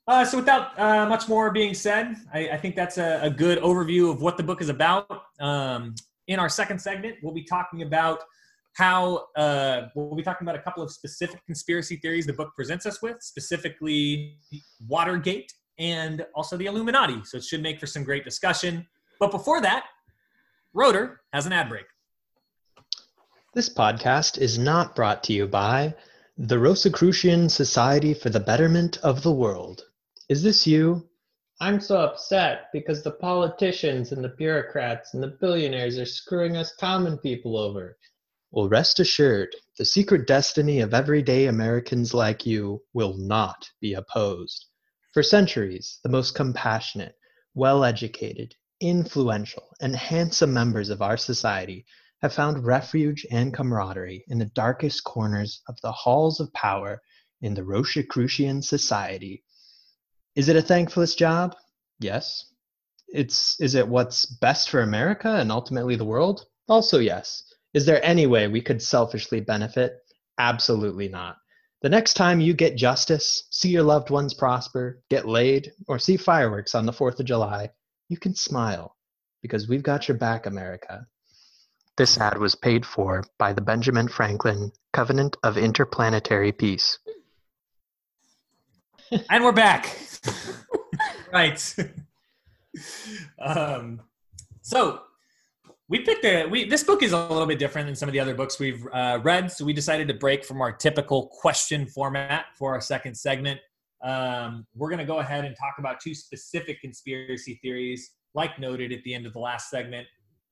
uh, 0.09 0.25
so, 0.25 0.39
without 0.39 0.79
uh, 0.79 1.07
much 1.07 1.29
more 1.29 1.51
being 1.51 1.75
said, 1.75 2.15
I, 2.33 2.51
I 2.51 2.57
think 2.59 2.77
that's 2.77 2.97
a, 2.97 3.19
a, 3.23 3.31
good 3.31 3.59
overview 3.59 4.09
of 4.09 4.23
what 4.23 4.37
the 4.37 4.43
book 4.45 4.61
is 4.61 4.69
about. 4.69 5.25
Um, 5.41 5.97
in 6.29 6.39
our 6.39 6.49
second 6.49 6.81
segment, 6.81 7.17
we'll 7.23 7.35
be 7.35 7.43
talking 7.43 7.83
about 7.83 8.23
how 8.75 9.27
uh, 9.37 9.89
we'll 9.97 10.15
be 10.15 10.23
talking 10.23 10.47
about 10.47 10.55
a 10.55 10.63
couple 10.63 10.83
of 10.83 10.93
specific 10.93 11.45
conspiracy 11.47 11.97
theories 11.97 12.25
the 12.25 12.33
book 12.33 12.53
presents 12.55 12.87
us 12.87 13.03
with, 13.03 13.21
specifically 13.21 14.39
Watergate 14.87 15.53
and 15.79 16.25
also 16.37 16.57
the 16.57 16.67
Illuminati. 16.67 17.25
So, 17.25 17.39
it 17.39 17.45
should 17.45 17.63
make 17.63 17.81
for 17.81 17.87
some 17.87 18.05
great 18.05 18.25
discussion. 18.25 18.87
But 19.19 19.33
before 19.33 19.61
that, 19.63 19.87
Roder 20.73 21.21
has 21.33 21.47
an 21.47 21.53
ad 21.53 21.69
break. 21.69 21.87
This 23.55 23.69
podcast 23.69 24.39
is 24.39 24.57
not 24.57 24.95
brought 24.95 25.25
to 25.25 25.33
you 25.33 25.49
by 25.49 25.95
the 26.39 26.61
Rosicrucian 26.61 27.49
Society 27.49 28.15
for 28.15 28.31
the 28.31 28.39
Betterment 28.39 28.99
of 28.99 29.23
the 29.23 29.33
World. 29.33 29.83
Is 30.29 30.43
this 30.43 30.67
you? 30.67 31.09
I'm 31.61 31.81
so 31.81 31.99
upset 31.99 32.73
because 32.73 33.05
the 33.05 33.13
politicians 33.13 34.11
and 34.11 34.25
the 34.25 34.35
bureaucrats 34.37 35.15
and 35.15 35.23
the 35.23 35.37
billionaires 35.41 35.99
are 35.99 36.05
screwing 36.05 36.57
us 36.57 36.75
common 36.75 37.17
people 37.19 37.57
over. 37.57 37.97
Well, 38.51 38.69
rest 38.69 38.99
assured, 38.99 39.55
the 39.79 39.85
secret 39.85 40.27
destiny 40.27 40.81
of 40.81 40.93
everyday 40.93 41.47
Americans 41.47 42.13
like 42.13 42.45
you 42.45 42.83
will 42.93 43.17
not 43.17 43.71
be 43.81 43.95
opposed. 43.95 44.67
For 45.15 45.23
centuries, 45.23 46.01
the 46.03 46.09
most 46.09 46.35
compassionate, 46.35 47.15
well 47.55 47.85
educated, 47.85 48.57
influential, 48.81 49.69
and 49.81 49.95
handsome 49.95 50.53
members 50.53 50.91
of 50.91 51.03
our 51.03 51.17
society 51.17 51.87
have 52.21 52.33
found 52.33 52.67
refuge 52.67 53.25
and 53.31 53.55
camaraderie 53.55 54.25
in 54.27 54.39
the 54.41 54.47
darkest 54.47 55.05
corners 55.05 55.63
of 55.69 55.81
the 55.83 55.93
halls 55.93 56.41
of 56.41 56.53
power 56.53 57.01
in 57.41 57.55
the 57.55 57.63
Rosicrucian 57.63 58.61
Society. 58.61 59.45
Is 60.37 60.51
it 60.51 60.57
a 60.57 60.63
thankless 60.63 61.15
job? 61.15 61.57
Yes. 61.99 62.53
It's 63.09 63.59
is 63.59 63.75
it 63.75 63.89
what's 63.89 64.27
best 64.27 64.69
for 64.69 64.83
America 64.83 65.35
and 65.35 65.51
ultimately 65.51 65.97
the 65.97 66.05
world? 66.05 66.45
Also 66.69 66.99
yes. 66.99 67.43
Is 67.73 67.87
there 67.87 68.05
any 68.05 68.27
way 68.27 68.47
we 68.47 68.61
could 68.61 68.83
selfishly 68.83 69.41
benefit? 69.41 69.95
Absolutely 70.39 71.09
not. 71.09 71.37
The 71.83 71.89
next 71.89 72.15
time 72.15 72.41
you 72.41 72.53
get 72.53 72.77
justice, 72.77 73.47
see 73.51 73.71
your 73.71 73.83
loved 73.83 74.11
ones 74.11 74.35
prosper, 74.35 75.03
get 75.09 75.27
laid, 75.27 75.73
or 75.89 75.99
see 75.99 76.17
fireworks 76.17 76.75
on 76.75 76.87
the 76.87 76.93
4th 76.93 77.21
of 77.21 77.27
July, 77.27 77.71
you 78.09 78.19
can 78.19 78.35
smile 78.35 78.97
because 79.43 79.69
we've 79.69 79.83
got 79.83 80.09
your 80.09 80.17
back, 80.17 80.47
America. 80.47 81.07
This 81.97 82.19
ad 82.19 82.39
was 82.39 82.55
paid 82.55 82.85
for 82.85 83.25
by 83.39 83.53
the 83.53 83.61
Benjamin 83.61 84.09
Franklin 84.09 84.73
Covenant 84.93 85.37
of 85.43 85.57
Interplanetary 85.57 86.53
Peace. 86.53 86.99
And 89.31 89.45
we're 89.45 89.53
back. 89.53 89.97
right. 91.33 91.77
um, 93.41 94.01
so 94.63 95.03
we 95.89 96.01
picked 96.01 96.25
a 96.25 96.47
we 96.47 96.69
this 96.69 96.83
book 96.83 97.03
is 97.03 97.13
a 97.13 97.19
little 97.29 97.47
bit 97.47 97.59
different 97.59 97.87
than 97.87 97.95
some 97.95 98.09
of 98.09 98.13
the 98.13 98.21
other 98.21 98.35
books 98.35 98.59
we've 98.59 98.87
uh, 98.93 99.19
read 99.23 99.51
so 99.51 99.65
we 99.65 99.73
decided 99.73 100.09
to 100.09 100.15
break 100.15 100.45
from 100.45 100.61
our 100.61 100.73
typical 100.73 101.29
question 101.29 101.87
format 101.87 102.47
for 102.59 102.75
our 102.75 102.81
second 102.81 103.15
segment 103.15 103.61
um, 104.05 104.67
we're 104.75 104.91
going 104.91 104.99
to 104.99 105.05
go 105.05 105.21
ahead 105.21 105.45
and 105.45 105.57
talk 105.57 105.75
about 105.79 106.01
two 106.01 106.15
specific 106.15 106.81
conspiracy 106.81 107.59
theories 107.63 108.11
like 108.35 108.59
noted 108.59 108.93
at 108.93 109.03
the 109.05 109.15
end 109.15 109.27
of 109.27 109.33
the 109.33 109.39
last 109.39 109.71
segment 109.71 110.07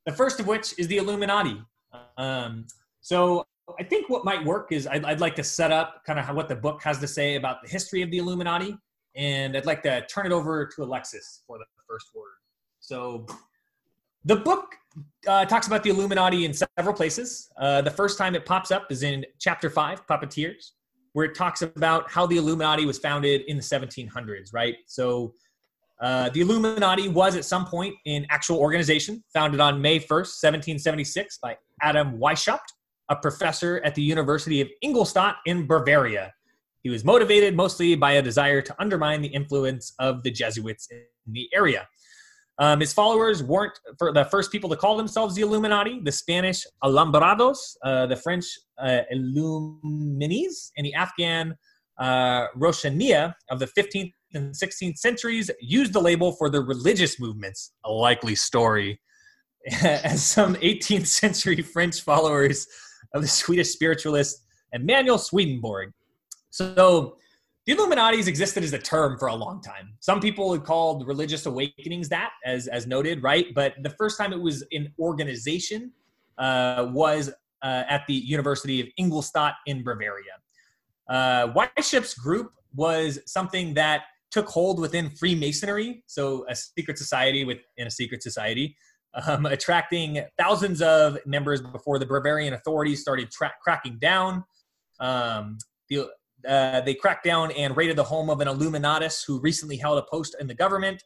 the 0.06 0.12
first 0.12 0.38
of 0.38 0.46
which 0.46 0.78
is 0.78 0.86
the 0.86 0.98
illuminati 0.98 1.60
um, 2.16 2.64
so 3.00 3.44
i 3.78 3.82
think 3.82 4.08
what 4.08 4.24
might 4.24 4.44
work 4.44 4.72
is 4.72 4.86
I'd, 4.86 5.04
I'd 5.04 5.20
like 5.20 5.34
to 5.36 5.44
set 5.44 5.72
up 5.72 6.02
kind 6.06 6.18
of 6.18 6.34
what 6.36 6.48
the 6.48 6.56
book 6.56 6.82
has 6.82 6.98
to 6.98 7.08
say 7.08 7.36
about 7.36 7.62
the 7.62 7.68
history 7.68 8.02
of 8.02 8.10
the 8.10 8.18
illuminati 8.18 8.76
and 9.16 9.56
i'd 9.56 9.66
like 9.66 9.82
to 9.82 10.04
turn 10.06 10.26
it 10.26 10.32
over 10.32 10.66
to 10.66 10.82
alexis 10.82 11.42
for 11.46 11.58
the 11.58 11.64
first 11.88 12.08
word 12.14 12.34
so 12.80 13.26
the 14.24 14.36
book 14.36 14.76
uh, 15.26 15.44
talks 15.44 15.66
about 15.66 15.82
the 15.82 15.90
Illuminati 15.90 16.44
in 16.44 16.52
several 16.52 16.94
places. 16.94 17.50
Uh, 17.58 17.82
the 17.82 17.90
first 17.90 18.16
time 18.18 18.34
it 18.34 18.46
pops 18.46 18.70
up 18.70 18.90
is 18.90 19.02
in 19.02 19.24
chapter 19.38 19.68
five, 19.68 20.06
Puppeteers, 20.06 20.70
where 21.12 21.26
it 21.26 21.34
talks 21.34 21.62
about 21.62 22.10
how 22.10 22.26
the 22.26 22.36
Illuminati 22.36 22.86
was 22.86 22.98
founded 22.98 23.42
in 23.42 23.56
the 23.56 23.62
1700s, 23.62 24.52
right? 24.52 24.76
So 24.86 25.34
uh, 26.00 26.30
the 26.30 26.40
Illuminati 26.40 27.08
was 27.08 27.36
at 27.36 27.44
some 27.44 27.66
point 27.66 27.94
an 28.06 28.26
actual 28.30 28.58
organization 28.58 29.22
founded 29.32 29.60
on 29.60 29.80
May 29.80 29.98
1st, 29.98 30.42
1776, 30.42 31.38
by 31.38 31.56
Adam 31.82 32.18
Weishaupt, 32.18 32.72
a 33.08 33.16
professor 33.16 33.80
at 33.84 33.94
the 33.94 34.02
University 34.02 34.60
of 34.60 34.68
Ingolstadt 34.82 35.36
in 35.46 35.66
Bavaria. 35.66 36.32
He 36.82 36.90
was 36.90 37.04
motivated 37.04 37.56
mostly 37.56 37.94
by 37.94 38.12
a 38.12 38.22
desire 38.22 38.60
to 38.62 38.74
undermine 38.78 39.22
the 39.22 39.28
influence 39.28 39.94
of 39.98 40.22
the 40.22 40.30
Jesuits 40.30 40.88
in 40.90 41.32
the 41.32 41.48
area. 41.54 41.88
Um, 42.58 42.80
his 42.80 42.92
followers 42.92 43.42
weren't 43.42 43.78
for 43.98 44.12
the 44.12 44.24
first 44.26 44.52
people 44.52 44.70
to 44.70 44.76
call 44.76 44.96
themselves 44.96 45.34
the 45.34 45.42
Illuminati. 45.42 46.00
The 46.04 46.12
Spanish 46.12 46.64
Alumbrados, 46.84 47.58
uh, 47.82 48.06
the 48.06 48.16
French 48.16 48.44
uh, 48.78 49.00
Illuminis, 49.12 50.70
and 50.76 50.86
the 50.86 50.94
Afghan 50.94 51.56
uh, 51.98 52.46
Roshania 52.56 53.34
of 53.50 53.58
the 53.58 53.66
15th 53.66 54.12
and 54.34 54.54
16th 54.54 54.98
centuries 54.98 55.50
used 55.60 55.92
the 55.92 56.00
label 56.00 56.32
for 56.32 56.50
their 56.50 56.62
religious 56.62 57.18
movements. 57.18 57.72
A 57.84 57.90
likely 57.90 58.34
story, 58.34 59.00
as 59.82 60.22
some 60.22 60.54
18th 60.56 61.06
century 61.06 61.62
French 61.62 62.02
followers 62.02 62.66
of 63.14 63.22
the 63.22 63.28
Swedish 63.40 63.70
spiritualist 63.70 64.44
Emanuel 64.72 65.18
Swedenborg. 65.18 65.92
So 66.50 67.16
the 67.66 67.72
Illuminati's 67.72 68.28
existed 68.28 68.62
as 68.62 68.72
a 68.74 68.78
term 68.78 69.18
for 69.18 69.28
a 69.28 69.34
long 69.34 69.62
time. 69.62 69.94
Some 70.00 70.20
people 70.20 70.52
have 70.52 70.64
called 70.64 71.06
religious 71.06 71.46
awakenings 71.46 72.10
that, 72.10 72.32
as 72.44 72.66
as 72.66 72.86
noted, 72.86 73.22
right? 73.22 73.46
But 73.54 73.74
the 73.82 73.90
first 73.90 74.18
time 74.18 74.32
it 74.32 74.40
was 74.40 74.64
an 74.72 74.92
organization 74.98 75.92
uh, 76.36 76.88
was 76.90 77.30
uh, 77.62 77.84
at 77.88 78.02
the 78.06 78.14
University 78.14 78.80
of 78.80 78.88
Ingolstadt 78.98 79.54
in 79.66 79.82
Bavaria. 79.82 80.34
Uh, 81.08 81.48
Weishaupt's 81.48 82.14
group 82.14 82.52
was 82.74 83.18
something 83.26 83.72
that 83.74 84.02
took 84.30 84.48
hold 84.48 84.80
within 84.80 85.08
Freemasonry, 85.10 86.02
so 86.06 86.44
a 86.48 86.54
secret 86.56 86.98
society 86.98 87.44
within 87.44 87.86
a 87.86 87.90
secret 87.90 88.22
society, 88.22 88.76
um, 89.26 89.46
attracting 89.46 90.22
thousands 90.38 90.82
of 90.82 91.18
members 91.26 91.60
before 91.60 91.98
the 91.98 92.06
Bavarian 92.06 92.54
authorities 92.54 93.00
started 93.00 93.30
tra- 93.30 93.54
cracking 93.62 93.98
down. 93.98 94.44
Um, 95.00 95.58
the 95.88 96.08
uh, 96.48 96.80
they 96.82 96.94
cracked 96.94 97.24
down 97.24 97.50
and 97.52 97.76
raided 97.76 97.96
the 97.96 98.04
home 98.04 98.28
of 98.28 98.40
an 98.40 98.48
Illuminatus 98.48 99.24
who 99.26 99.40
recently 99.40 99.76
held 99.76 99.98
a 99.98 100.02
post 100.10 100.36
in 100.40 100.46
the 100.46 100.54
government. 100.54 101.02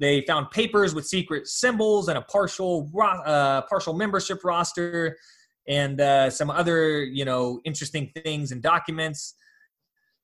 They 0.00 0.22
found 0.22 0.50
papers 0.50 0.94
with 0.94 1.06
secret 1.06 1.46
symbols 1.46 2.08
and 2.08 2.18
a 2.18 2.22
partial 2.22 2.90
uh, 2.98 3.62
partial 3.62 3.94
membership 3.94 4.44
roster, 4.44 5.16
and 5.68 6.00
uh, 6.00 6.30
some 6.30 6.50
other 6.50 7.04
you 7.04 7.24
know 7.24 7.60
interesting 7.64 8.10
things 8.24 8.52
and 8.52 8.62
documents. 8.62 9.34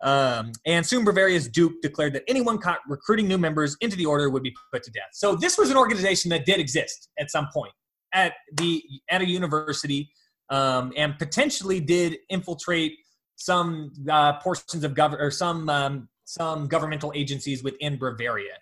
Um, 0.03 0.53
and 0.67 0.85
soon 0.85 1.05
Bavaria's 1.05 1.49
Duke 1.49 1.81
declared 1.81 2.13
that 2.15 2.23
anyone 2.29 2.59
caught 2.59 2.81
recruiting 2.87 3.27
new 3.29 3.39
members 3.39 3.77
into 3.81 3.97
the 3.97 4.05
order 4.05 4.29
would 4.29 4.43
be 4.43 4.55
put 4.73 4.83
to 4.83 4.91
death. 4.91 5.11
So 5.13 5.35
this 5.35 5.57
was 5.57 5.71
an 5.71 5.77
organization 5.77 6.29
that 6.31 6.45
did 6.45 6.61
exist 6.61 7.09
at 7.19 7.31
some 7.31 7.49
point 7.53 7.73
at 8.13 8.35
the 8.55 8.83
at 9.11 9.21
a 9.21 9.27
university, 9.27 10.11
um, 10.51 10.93
and 10.97 11.19
potentially 11.19 11.81
did 11.81 12.19
infiltrate 12.29 12.93
some 13.37 13.93
uh, 14.11 14.35
portions 14.41 14.85
of 14.85 14.95
government 14.95 15.23
or 15.23 15.31
some 15.31 15.69
um, 15.69 16.09
some 16.25 16.67
governmental 16.67 17.13
agencies 17.15 17.63
within 17.63 17.99
Bavaria. 17.99 18.55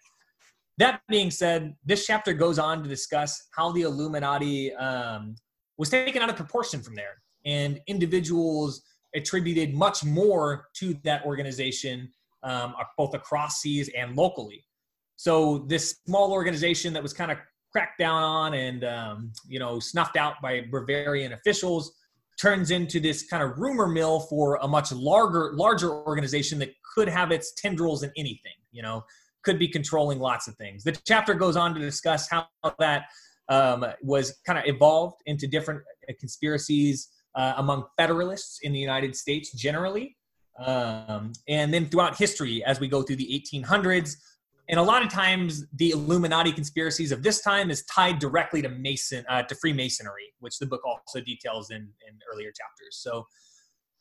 That 0.78 1.00
being 1.08 1.30
said, 1.30 1.76
this 1.84 2.06
chapter 2.06 2.32
goes 2.32 2.58
on 2.58 2.82
to 2.82 2.88
discuss 2.88 3.48
how 3.56 3.72
the 3.72 3.82
Illuminati 3.82 4.74
um, 4.74 5.36
was 5.78 5.88
taken 5.88 6.20
out 6.20 6.30
of 6.30 6.36
proportion 6.36 6.80
from 6.80 6.94
there, 6.94 7.22
and 7.44 7.80
individuals 7.86 8.82
attributed 9.14 9.74
much 9.74 10.04
more 10.04 10.68
to 10.74 10.94
that 11.04 11.24
organization, 11.24 12.10
um, 12.42 12.74
both 12.98 13.14
across 13.14 13.60
seas 13.60 13.90
and 13.96 14.16
locally. 14.16 14.64
So 15.16 15.64
this 15.68 15.96
small 16.06 16.32
organization 16.32 16.92
that 16.94 17.02
was 17.02 17.12
kind 17.12 17.30
of 17.30 17.38
cracked 17.74 17.98
down 17.98 18.22
on 18.22 18.54
and 18.54 18.84
um, 18.84 19.32
you 19.48 19.58
know 19.58 19.80
snuffed 19.80 20.16
out 20.16 20.34
by 20.40 20.62
Bavarian 20.70 21.32
officials 21.32 21.92
turns 22.40 22.70
into 22.70 23.00
this 23.00 23.24
kind 23.24 23.42
of 23.42 23.58
rumor 23.58 23.88
mill 23.88 24.20
for 24.20 24.56
a 24.62 24.68
much 24.68 24.92
larger 24.92 25.52
larger 25.54 25.90
organization 25.90 26.58
that 26.60 26.70
could 26.94 27.08
have 27.08 27.32
its 27.32 27.52
tendrils 27.54 28.04
in 28.04 28.12
anything 28.16 28.52
you 28.70 28.82
know 28.82 29.04
could 29.42 29.58
be 29.58 29.68
controlling 29.68 30.20
lots 30.20 30.46
of 30.46 30.54
things 30.56 30.84
the 30.84 30.92
chapter 31.04 31.34
goes 31.34 31.56
on 31.56 31.74
to 31.74 31.80
discuss 31.80 32.28
how 32.28 32.46
that 32.78 33.06
um, 33.48 33.84
was 34.02 34.38
kind 34.46 34.58
of 34.58 34.64
evolved 34.66 35.20
into 35.26 35.46
different 35.46 35.80
uh, 36.08 36.12
conspiracies 36.18 37.08
uh, 37.34 37.54
among 37.56 37.84
federalists 37.96 38.60
in 38.62 38.72
the 38.72 38.78
united 38.78 39.16
states 39.16 39.52
generally. 39.52 40.16
Um, 40.64 41.32
and 41.48 41.74
then 41.74 41.86
throughout 41.86 42.16
history 42.16 42.62
as 42.64 42.78
we 42.78 42.86
go 42.86 43.02
through 43.02 43.16
the 43.16 43.42
1800s 43.52 44.16
and 44.68 44.78
a 44.78 44.82
lot 44.82 45.02
of 45.02 45.10
times 45.10 45.66
the 45.74 45.90
illuminati 45.90 46.52
conspiracies 46.52 47.12
of 47.12 47.22
this 47.22 47.42
time 47.42 47.70
is 47.70 47.84
tied 47.86 48.18
directly 48.18 48.62
to 48.62 48.68
mason 48.68 49.24
uh, 49.28 49.42
to 49.42 49.54
freemasonry 49.56 50.32
which 50.38 50.58
the 50.58 50.66
book 50.66 50.82
also 50.86 51.20
details 51.20 51.70
in 51.70 51.82
in 52.08 52.18
earlier 52.32 52.52
chapters. 52.52 52.96
So 52.96 53.26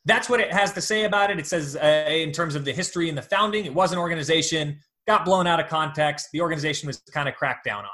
that's 0.04 0.28
what 0.28 0.40
it 0.40 0.52
has 0.52 0.72
to 0.74 0.80
say 0.80 1.04
about 1.04 1.30
it. 1.30 1.38
It 1.38 1.46
says 1.46 1.76
uh, 1.76 2.06
in 2.08 2.30
terms 2.30 2.54
of 2.54 2.64
the 2.64 2.72
history 2.72 3.08
and 3.08 3.18
the 3.18 3.22
founding 3.22 3.64
it 3.64 3.74
was 3.74 3.92
an 3.92 3.98
organization 3.98 4.78
got 5.06 5.24
blown 5.24 5.46
out 5.46 5.60
of 5.60 5.68
context 5.68 6.28
the 6.32 6.40
organization 6.40 6.86
was 6.86 6.98
kind 7.12 7.28
of 7.28 7.34
cracked 7.34 7.64
down 7.64 7.84
on. 7.84 7.90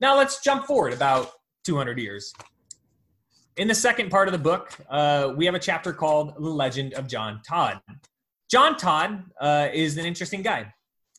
Now 0.00 0.16
let's 0.16 0.42
jump 0.42 0.64
forward 0.64 0.92
about 0.92 1.32
200 1.64 1.98
years 1.98 2.32
in 3.56 3.68
the 3.68 3.74
second 3.74 4.10
part 4.10 4.28
of 4.28 4.32
the 4.32 4.38
book 4.38 4.72
uh, 4.90 5.32
we 5.36 5.46
have 5.46 5.54
a 5.54 5.58
chapter 5.58 5.92
called 5.92 6.34
the 6.36 6.48
legend 6.48 6.94
of 6.94 7.06
john 7.06 7.40
todd 7.46 7.80
john 8.50 8.76
todd 8.76 9.24
uh, 9.40 9.68
is 9.72 9.96
an 9.96 10.06
interesting 10.06 10.42
guy 10.42 10.72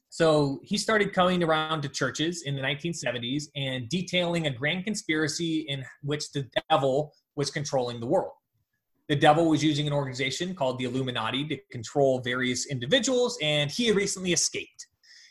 so 0.10 0.62
he 0.63 0.78
started 0.78 1.13
coming 1.13 1.43
around 1.43 1.82
to 1.82 1.89
churches 1.89 2.43
in 2.43 2.56
the 2.56 2.62
1970s 2.62 3.45
and 3.56 3.88
detailing 3.89 4.47
a 4.47 4.50
grand 4.50 4.84
conspiracy 4.84 5.65
in 5.67 5.86
which 6.02 6.32
the 6.32 6.50
devil 6.69 7.13
was 7.36 7.52
controlling 7.52 8.00
the 8.00 8.08
world. 8.08 8.32
The 9.10 9.15
devil 9.15 9.47
was 9.47 9.63
using 9.63 9.86
an 9.86 9.93
organization 9.93 10.56
called 10.56 10.80
the 10.80 10.86
Illuminati 10.86 11.47
to 11.50 11.58
control 11.71 12.19
various 12.19 12.65
individuals, 12.65 13.38
and 13.41 13.69
he 13.69 13.88
had 13.88 13.95
recently 13.95 14.34
escaped. 14.34 14.88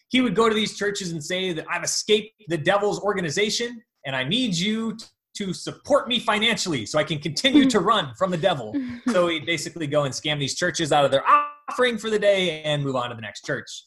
He 0.08 0.20
would 0.20 0.36
go 0.36 0.48
to 0.48 0.54
these 0.54 0.78
churches 0.78 1.10
and 1.10 1.22
say 1.22 1.52
that 1.52 1.66
I've 1.68 1.82
escaped 1.82 2.44
the 2.48 2.56
devil's 2.56 3.00
organization, 3.00 3.82
and 4.06 4.14
I 4.14 4.24
need 4.24 4.54
you 4.54 4.96
to 5.36 5.52
support 5.52 6.08
me 6.08 6.18
financially 6.18 6.86
so 6.86 6.98
I 6.98 7.04
can 7.04 7.18
continue 7.18 7.66
to 7.66 7.80
run 7.80 8.12
from 8.18 8.30
the 8.30 8.36
devil. 8.36 8.74
So 9.12 9.28
he'd 9.28 9.46
basically 9.46 9.86
go 9.86 10.04
and 10.04 10.12
scam 10.12 10.38
these 10.38 10.54
churches 10.54 10.92
out 10.92 11.04
of 11.04 11.10
their 11.10 11.22
offering 11.68 11.96
for 11.96 12.10
the 12.10 12.18
day 12.18 12.62
and 12.62 12.82
move 12.82 12.96
on 12.96 13.10
to 13.10 13.14
the 13.14 13.22
next 13.22 13.44
church. 13.44 13.86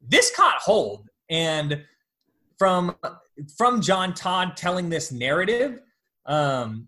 This 0.00 0.32
caught 0.34 0.58
hold, 0.60 1.08
and 1.28 1.84
from 2.58 2.96
from 3.56 3.80
John 3.80 4.14
Todd 4.14 4.56
telling 4.56 4.88
this 4.88 5.12
narrative, 5.12 5.80
um, 6.26 6.86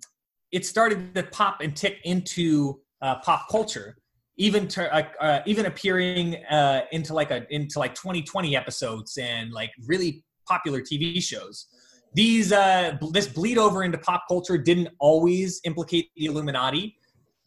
it 0.53 0.64
started 0.64 1.14
to 1.14 1.22
pop 1.25 1.61
and 1.61 1.77
tick 1.77 1.98
into 2.05 2.81
uh, 3.01 3.16
pop 3.16 3.48
culture, 3.51 3.96
even 4.37 4.68
to, 4.68 4.94
uh, 4.94 5.03
uh, 5.20 5.40
even 5.46 5.66
appearing 5.66 6.37
uh, 6.46 6.83
into 6.92 7.14
like 7.14 7.31
a 7.31 7.46
into 7.55 7.79
like 7.79 7.94
2020 7.94 8.57
episodes 8.57 9.18
and 9.18 9.53
like 9.53 9.70
really 9.87 10.25
popular 10.48 10.81
TV 10.81 11.22
shows. 11.22 11.66
These 12.14 12.53
uh, 12.53 12.98
this 13.11 13.27
bleed 13.27 13.59
over 13.59 13.85
into 13.85 13.98
pop 13.98 14.25
culture 14.29 14.59
didn't 14.59 14.88
always 14.98 15.61
implicate 15.64 16.11
the 16.16 16.27
Illuminati, 16.27 16.96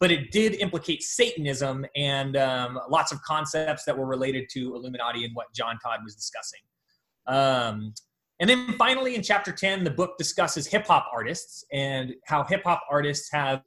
but 0.00 0.10
it 0.10 0.32
did 0.32 0.54
implicate 0.54 1.02
Satanism 1.02 1.86
and 1.94 2.36
um, 2.36 2.78
lots 2.88 3.12
of 3.12 3.22
concepts 3.22 3.84
that 3.84 3.96
were 3.96 4.06
related 4.06 4.48
to 4.50 4.74
Illuminati 4.74 5.24
and 5.24 5.34
what 5.34 5.46
John 5.54 5.78
Todd 5.82 6.00
was 6.04 6.16
discussing. 6.16 6.60
Um, 7.26 7.94
and 8.40 8.50
then 8.50 8.72
finally, 8.72 9.14
in 9.14 9.22
chapter 9.22 9.52
10, 9.52 9.84
the 9.84 9.90
book 9.90 10.18
discusses 10.18 10.66
hip 10.66 10.86
hop 10.86 11.06
artists 11.12 11.64
and 11.72 12.14
how 12.26 12.44
hip 12.44 12.62
hop 12.64 12.82
artists 12.90 13.30
have 13.32 13.62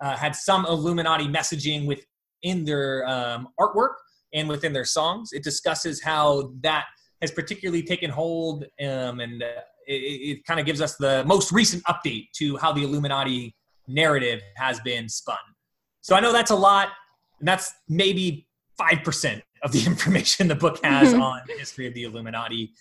uh, 0.00 0.16
had 0.16 0.36
some 0.36 0.64
Illuminati 0.66 1.26
messaging 1.26 1.86
within 1.86 2.64
their 2.64 3.06
um, 3.08 3.48
artwork 3.58 3.94
and 4.32 4.48
within 4.48 4.72
their 4.72 4.84
songs. 4.84 5.30
It 5.32 5.42
discusses 5.42 6.02
how 6.02 6.52
that 6.60 6.86
has 7.20 7.30
particularly 7.30 7.82
taken 7.82 8.10
hold 8.10 8.64
um, 8.80 9.20
and 9.20 9.42
uh, 9.42 9.46
it, 9.92 10.38
it 10.38 10.44
kind 10.44 10.60
of 10.60 10.66
gives 10.66 10.80
us 10.80 10.96
the 10.96 11.24
most 11.26 11.52
recent 11.52 11.82
update 11.84 12.30
to 12.36 12.56
how 12.56 12.72
the 12.72 12.82
Illuminati 12.82 13.54
narrative 13.88 14.40
has 14.56 14.80
been 14.80 15.08
spun. 15.08 15.36
So 16.00 16.16
I 16.16 16.20
know 16.20 16.32
that's 16.32 16.50
a 16.50 16.56
lot, 16.56 16.88
and 17.38 17.48
that's 17.48 17.72
maybe 17.88 18.46
5% 18.80 19.42
of 19.62 19.72
the 19.72 19.84
information 19.86 20.48
the 20.48 20.54
book 20.54 20.84
has 20.84 21.14
on 21.14 21.40
the 21.46 21.54
history 21.54 21.86
of 21.86 21.94
the 21.94 22.04
Illuminati. 22.04 22.72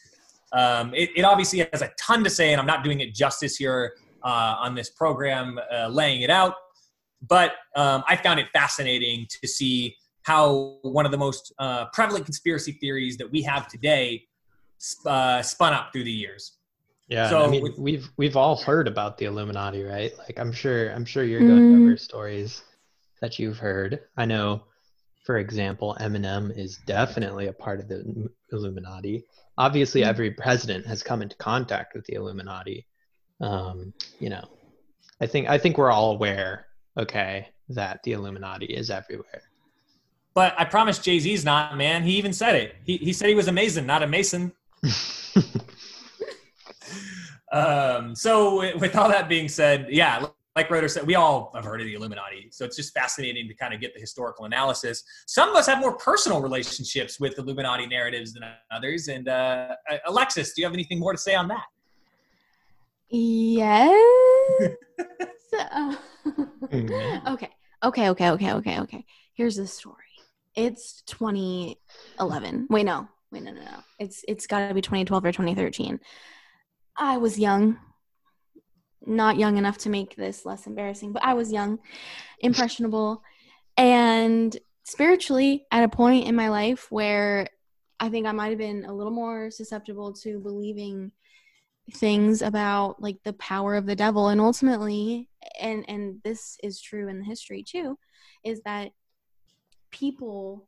Um, 0.53 0.93
it, 0.93 1.11
it, 1.15 1.23
obviously 1.23 1.59
has 1.71 1.81
a 1.81 1.91
ton 1.99 2.23
to 2.23 2.29
say, 2.29 2.51
and 2.51 2.59
I'm 2.59 2.67
not 2.67 2.83
doing 2.83 2.99
it 2.99 3.15
justice 3.15 3.55
here 3.55 3.93
uh, 4.23 4.55
on 4.59 4.75
this 4.75 4.89
program, 4.89 5.59
uh, 5.73 5.87
laying 5.87 6.21
it 6.21 6.29
out. 6.29 6.55
But 7.27 7.53
um, 7.75 8.03
I 8.07 8.15
found 8.15 8.39
it 8.39 8.47
fascinating 8.51 9.27
to 9.41 9.47
see 9.47 9.95
how 10.23 10.77
one 10.81 11.05
of 11.05 11.11
the 11.11 11.17
most 11.17 11.53
uh, 11.59 11.85
prevalent 11.93 12.25
conspiracy 12.25 12.73
theories 12.73 13.17
that 13.17 13.31
we 13.31 13.41
have 13.43 13.67
today 13.67 14.23
uh, 15.05 15.41
spun 15.41 15.73
up 15.73 15.91
through 15.93 16.03
the 16.03 16.11
years. 16.11 16.57
Yeah, 17.11 17.29
so 17.29 17.43
I 17.43 17.47
mean, 17.47 17.61
with, 17.61 17.77
we've 17.77 18.09
we've 18.17 18.37
all 18.37 18.55
heard 18.55 18.87
about 18.87 19.17
the 19.17 19.25
Illuminati, 19.25 19.83
right? 19.83 20.17
Like, 20.17 20.39
I'm 20.39 20.51
sure 20.51 20.89
I'm 20.91 21.05
sure 21.05 21.23
you're 21.23 21.41
going 21.41 21.73
mm. 21.73 21.83
over 21.83 21.97
stories 21.97 22.63
that 23.19 23.37
you've 23.37 23.57
heard. 23.57 23.99
I 24.17 24.25
know, 24.25 24.63
for 25.25 25.37
example, 25.37 25.95
Eminem 25.99 26.57
is 26.57 26.77
definitely 26.85 27.47
a 27.47 27.53
part 27.53 27.79
of 27.79 27.89
the 27.89 28.29
Illuminati 28.51 29.25
obviously 29.57 30.01
mm-hmm. 30.01 30.09
every 30.09 30.31
president 30.31 30.85
has 30.87 31.03
come 31.03 31.21
into 31.21 31.35
contact 31.37 31.93
with 31.93 32.05
the 32.05 32.13
Illuminati. 32.13 32.85
Um, 33.39 33.93
you 34.19 34.29
know, 34.29 34.43
I 35.19 35.27
think 35.27 35.49
I 35.49 35.57
think 35.57 35.77
we're 35.77 35.91
all 35.91 36.11
aware, 36.11 36.67
okay, 36.97 37.49
that 37.69 38.01
the 38.03 38.13
Illuminati 38.13 38.65
is 38.65 38.89
everywhere. 38.89 39.43
But 40.33 40.55
I 40.57 40.65
promise 40.65 40.99
Jay 40.99 41.19
Z's 41.19 41.43
not, 41.43 41.77
man. 41.77 42.03
He 42.03 42.13
even 42.13 42.33
said 42.33 42.55
it. 42.55 42.75
He 42.83 42.97
he 42.97 43.13
said 43.13 43.29
he 43.29 43.35
was 43.35 43.47
a 43.47 43.51
Mason, 43.51 43.85
not 43.85 44.03
a 44.03 44.07
Mason. 44.07 44.51
um, 47.51 48.15
so 48.15 48.77
with 48.77 48.95
all 48.95 49.09
that 49.09 49.27
being 49.27 49.47
said, 49.47 49.87
yeah, 49.89 50.25
like 50.55 50.69
Roder 50.69 50.89
said, 50.89 51.07
we 51.07 51.15
all 51.15 51.51
have 51.55 51.63
heard 51.63 51.79
of 51.79 51.87
the 51.87 51.93
Illuminati. 51.93 52.49
So 52.51 52.65
it's 52.65 52.75
just 52.75 52.93
fascinating 52.93 53.47
to 53.47 53.53
kind 53.53 53.73
of 53.73 53.79
get 53.79 53.93
the 53.93 54.01
historical 54.01 54.45
analysis. 54.45 55.03
Some 55.25 55.49
of 55.49 55.55
us 55.55 55.65
have 55.67 55.79
more 55.79 55.95
personal 55.95 56.41
relationships 56.41 57.19
with 57.19 57.37
Illuminati 57.39 57.87
narratives 57.87 58.33
than 58.33 58.43
others. 58.69 59.07
And 59.07 59.29
uh, 59.29 59.75
Alexis, 60.07 60.53
do 60.53 60.61
you 60.61 60.65
have 60.65 60.73
anything 60.73 60.99
more 60.99 61.13
to 61.13 61.17
say 61.17 61.35
on 61.35 61.47
that? 61.47 61.63
Yes. 63.09 63.91
uh, 65.59 65.95
okay. 67.27 67.49
Okay. 67.83 68.09
Okay. 68.09 68.29
Okay. 68.31 68.53
Okay. 68.53 68.79
Okay. 68.79 69.05
Here's 69.33 69.55
the 69.55 69.67
story. 69.67 69.95
It's 70.55 71.01
2011. 71.03 72.67
Wait, 72.69 72.83
no. 72.83 73.07
Wait, 73.31 73.43
no, 73.43 73.51
no, 73.51 73.61
no. 73.61 73.77
It's 73.99 74.25
it's 74.27 74.47
got 74.47 74.67
to 74.67 74.73
be 74.73 74.81
2012 74.81 75.23
or 75.23 75.31
2013. 75.31 75.99
I 76.97 77.17
was 77.17 77.39
young. 77.39 77.77
Not 79.05 79.37
young 79.37 79.57
enough 79.57 79.79
to 79.79 79.89
make 79.89 80.15
this 80.15 80.45
less 80.45 80.67
embarrassing, 80.67 81.11
but 81.11 81.23
I 81.23 81.33
was 81.33 81.51
young, 81.51 81.79
impressionable, 82.39 83.23
and 83.75 84.55
spiritually 84.83 85.65
at 85.71 85.83
a 85.83 85.89
point 85.89 86.27
in 86.27 86.35
my 86.35 86.49
life 86.49 86.91
where 86.91 87.47
I 87.99 88.09
think 88.09 88.27
I 88.27 88.31
might 88.31 88.49
have 88.49 88.57
been 88.59 88.85
a 88.85 88.93
little 88.93 89.11
more 89.11 89.49
susceptible 89.49 90.13
to 90.21 90.39
believing 90.39 91.11
things 91.93 92.41
about 92.41 93.01
like 93.01 93.17
the 93.23 93.33
power 93.33 93.75
of 93.75 93.85
the 93.85 93.95
devil. 93.95 94.29
And 94.29 94.39
ultimately 94.39 95.29
and 95.59 95.85
and 95.87 96.21
this 96.23 96.57
is 96.63 96.81
true 96.81 97.07
in 97.09 97.19
the 97.19 97.25
history 97.25 97.63
too 97.63 97.97
is 98.43 98.61
that 98.63 98.91
people 99.91 100.67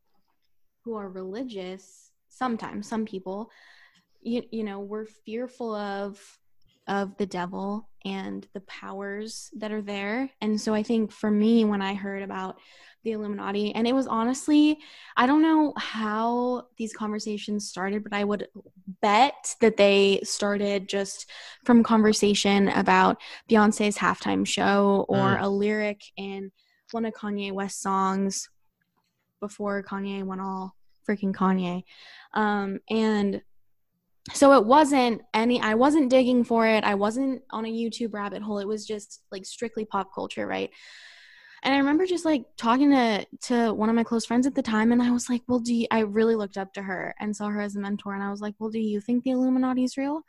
who 0.84 0.96
are 0.96 1.10
religious 1.10 2.12
sometimes 2.30 2.88
some 2.88 3.06
people 3.06 3.50
you, 4.24 4.44
you 4.52 4.64
know 4.64 4.80
we're 4.80 5.06
fearful 5.06 5.76
of 5.76 6.20
of 6.88 7.16
the 7.18 7.26
devil 7.26 7.90
and 8.06 8.48
the 8.54 8.60
powers 8.62 9.50
that 9.58 9.72
are 9.72 9.82
there. 9.82 10.30
And 10.42 10.60
so 10.60 10.74
I 10.74 10.84
think 10.84 11.12
for 11.12 11.32
me, 11.32 11.64
when 11.66 11.82
I 11.82 11.94
heard 11.94 12.22
about 12.22 12.60
the 13.04 13.12
Illuminati, 13.12 13.74
and 13.74 13.88
it 13.88 13.94
was 13.94 14.08
honestly, 14.08 14.80
I 15.16 15.26
don't 15.26 15.42
know 15.42 15.74
how 15.78 16.68
these 16.78 16.94
conversations 16.94 17.68
started, 17.68 18.04
but 18.04 18.14
I 18.14 18.24
would 18.24 18.48
bet 19.02 19.56
that 19.62 19.78
they 19.78 20.22
started 20.24 20.88
just 20.88 21.30
from 21.66 21.84
conversation 21.84 22.70
about 22.70 23.18
Beyonce's 23.50 23.98
halftime 23.98 24.46
show 24.46 25.06
or 25.10 25.38
mm. 25.38 25.42
a 25.42 25.48
lyric 25.48 26.02
in 26.18 26.52
one 26.92 27.06
of 27.06 27.14
Kanye 27.14 27.52
West 27.52 27.82
songs 27.82 28.50
before 29.42 29.84
Kanye 29.84 30.24
went 30.24 30.42
all 30.42 30.76
freaking 31.08 31.34
Kanye. 31.34 31.84
Um, 32.34 32.80
and 32.90 33.42
so 34.32 34.54
it 34.54 34.66
wasn't 34.66 35.22
any 35.34 35.60
i 35.62 35.74
wasn't 35.74 36.10
digging 36.10 36.44
for 36.44 36.66
it. 36.66 36.84
I 36.84 36.96
wasn't 36.96 37.42
on 37.52 37.66
a 37.66 37.72
youtube 37.72 38.14
rabbit 38.14 38.42
hole. 38.42 38.60
It 38.60 38.68
was 38.68 38.86
just 38.86 39.22
like 39.32 39.46
strictly 39.46 39.86
pop 39.86 40.14
culture 40.14 40.48
right? 40.48 40.70
And 41.64 41.74
i 41.74 41.78
remember 41.78 42.06
just 42.06 42.26
like 42.26 42.46
talking 42.58 42.92
to 42.92 43.26
to 43.44 43.74
one 43.74 43.90
of 43.90 43.96
my 43.96 44.04
close 44.04 44.26
friends 44.26 44.48
at 44.48 44.56
the 44.56 44.62
time 44.62 44.92
and 44.92 45.02
i 45.02 45.12
was 45.12 45.30
like 45.30 45.42
well 45.48 45.60
do 45.60 45.74
you, 45.74 45.88
i 45.92 46.00
really 46.00 46.36
looked 46.36 46.58
up 46.58 46.74
to 46.74 46.82
her 46.82 47.16
and 47.20 47.36
saw 47.36 47.48
her 47.48 47.62
as 47.62 47.76
a 47.76 47.80
mentor 47.80 48.14
and 48.14 48.24
i 48.24 48.30
was 48.30 48.42
like 48.42 48.54
well 48.60 48.70
do 48.70 48.80
you 48.80 49.00
think 49.02 49.24
the 49.24 49.32
illuminati 49.32 49.84
is 49.84 49.98
real? 49.98 50.22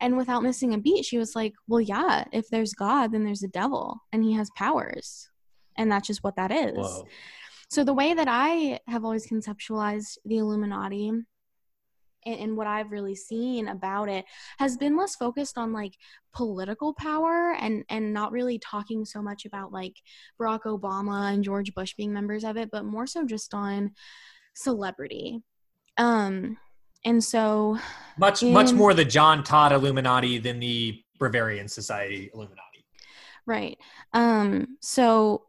And 0.00 0.16
without 0.16 0.42
missing 0.42 0.74
a 0.74 0.78
beat 0.78 1.04
she 1.04 1.18
was 1.18 1.34
like 1.36 1.54
well 1.68 1.80
yeah 1.80 2.24
if 2.32 2.48
there's 2.48 2.74
god 2.74 3.12
then 3.12 3.24
there's 3.24 3.42
a 3.42 3.48
devil 3.48 3.98
and 4.12 4.24
he 4.24 4.32
has 4.34 4.50
powers. 4.56 5.28
And 5.76 5.90
that's 5.90 6.06
just 6.06 6.22
what 6.22 6.36
that 6.36 6.52
is. 6.52 6.76
Whoa. 6.76 7.06
so 7.68 7.82
the 7.84 7.94
way 7.94 8.14
that 8.14 8.28
i 8.28 8.78
have 8.86 9.04
always 9.04 9.26
conceptualized 9.26 10.18
the 10.24 10.38
illuminati 10.38 11.12
and, 12.26 12.38
and 12.38 12.56
what 12.56 12.66
I've 12.66 12.90
really 12.90 13.14
seen 13.14 13.68
about 13.68 14.08
it 14.08 14.24
has 14.58 14.76
been 14.76 14.96
less 14.96 15.16
focused 15.16 15.58
on 15.58 15.72
like 15.72 15.96
political 16.32 16.94
power 16.94 17.54
and 17.60 17.84
and 17.88 18.12
not 18.12 18.32
really 18.32 18.58
talking 18.58 19.04
so 19.04 19.22
much 19.22 19.44
about 19.44 19.72
like 19.72 19.96
Barack 20.40 20.62
Obama 20.62 21.32
and 21.32 21.44
George 21.44 21.74
Bush 21.74 21.94
being 21.94 22.12
members 22.12 22.44
of 22.44 22.56
it, 22.56 22.70
but 22.70 22.84
more 22.84 23.06
so 23.06 23.24
just 23.24 23.54
on 23.54 23.92
celebrity. 24.54 25.42
Um 25.96 26.58
and 27.04 27.22
so 27.22 27.78
much 28.18 28.42
in, 28.42 28.52
much 28.52 28.72
more 28.72 28.94
the 28.94 29.04
John 29.04 29.44
Todd 29.44 29.72
Illuminati 29.72 30.38
than 30.38 30.58
the 30.58 31.00
Bavarian 31.18 31.68
Society 31.68 32.30
Illuminati. 32.34 32.84
Right. 33.46 33.78
Um 34.12 34.78
so 34.80 35.44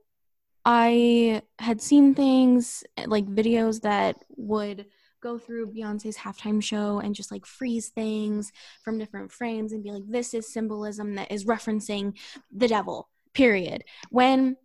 I 0.66 1.44
had 1.60 1.80
seen 1.80 2.16
things 2.16 2.84
like 3.06 3.28
videos 3.28 3.82
that 3.82 4.18
would 4.36 4.88
go 5.26 5.38
through 5.40 5.72
Beyonce's 5.72 6.18
halftime 6.18 6.62
show 6.62 7.00
and 7.00 7.16
just 7.16 7.32
like 7.32 7.46
freeze 7.46 7.90
things 7.90 8.52
from 8.84 9.00
different 9.00 9.32
frames 9.32 9.72
and 9.72 9.84
be 9.84 9.92
like, 9.92 10.04
this 10.08 10.34
is 10.34 10.54
symbolism 10.54 11.16
that 11.16 11.32
is 11.32 11.46
referencing 11.46 12.16
the 12.52 12.68
devil, 12.68 13.10
period. 13.34 13.84
When 14.10 14.56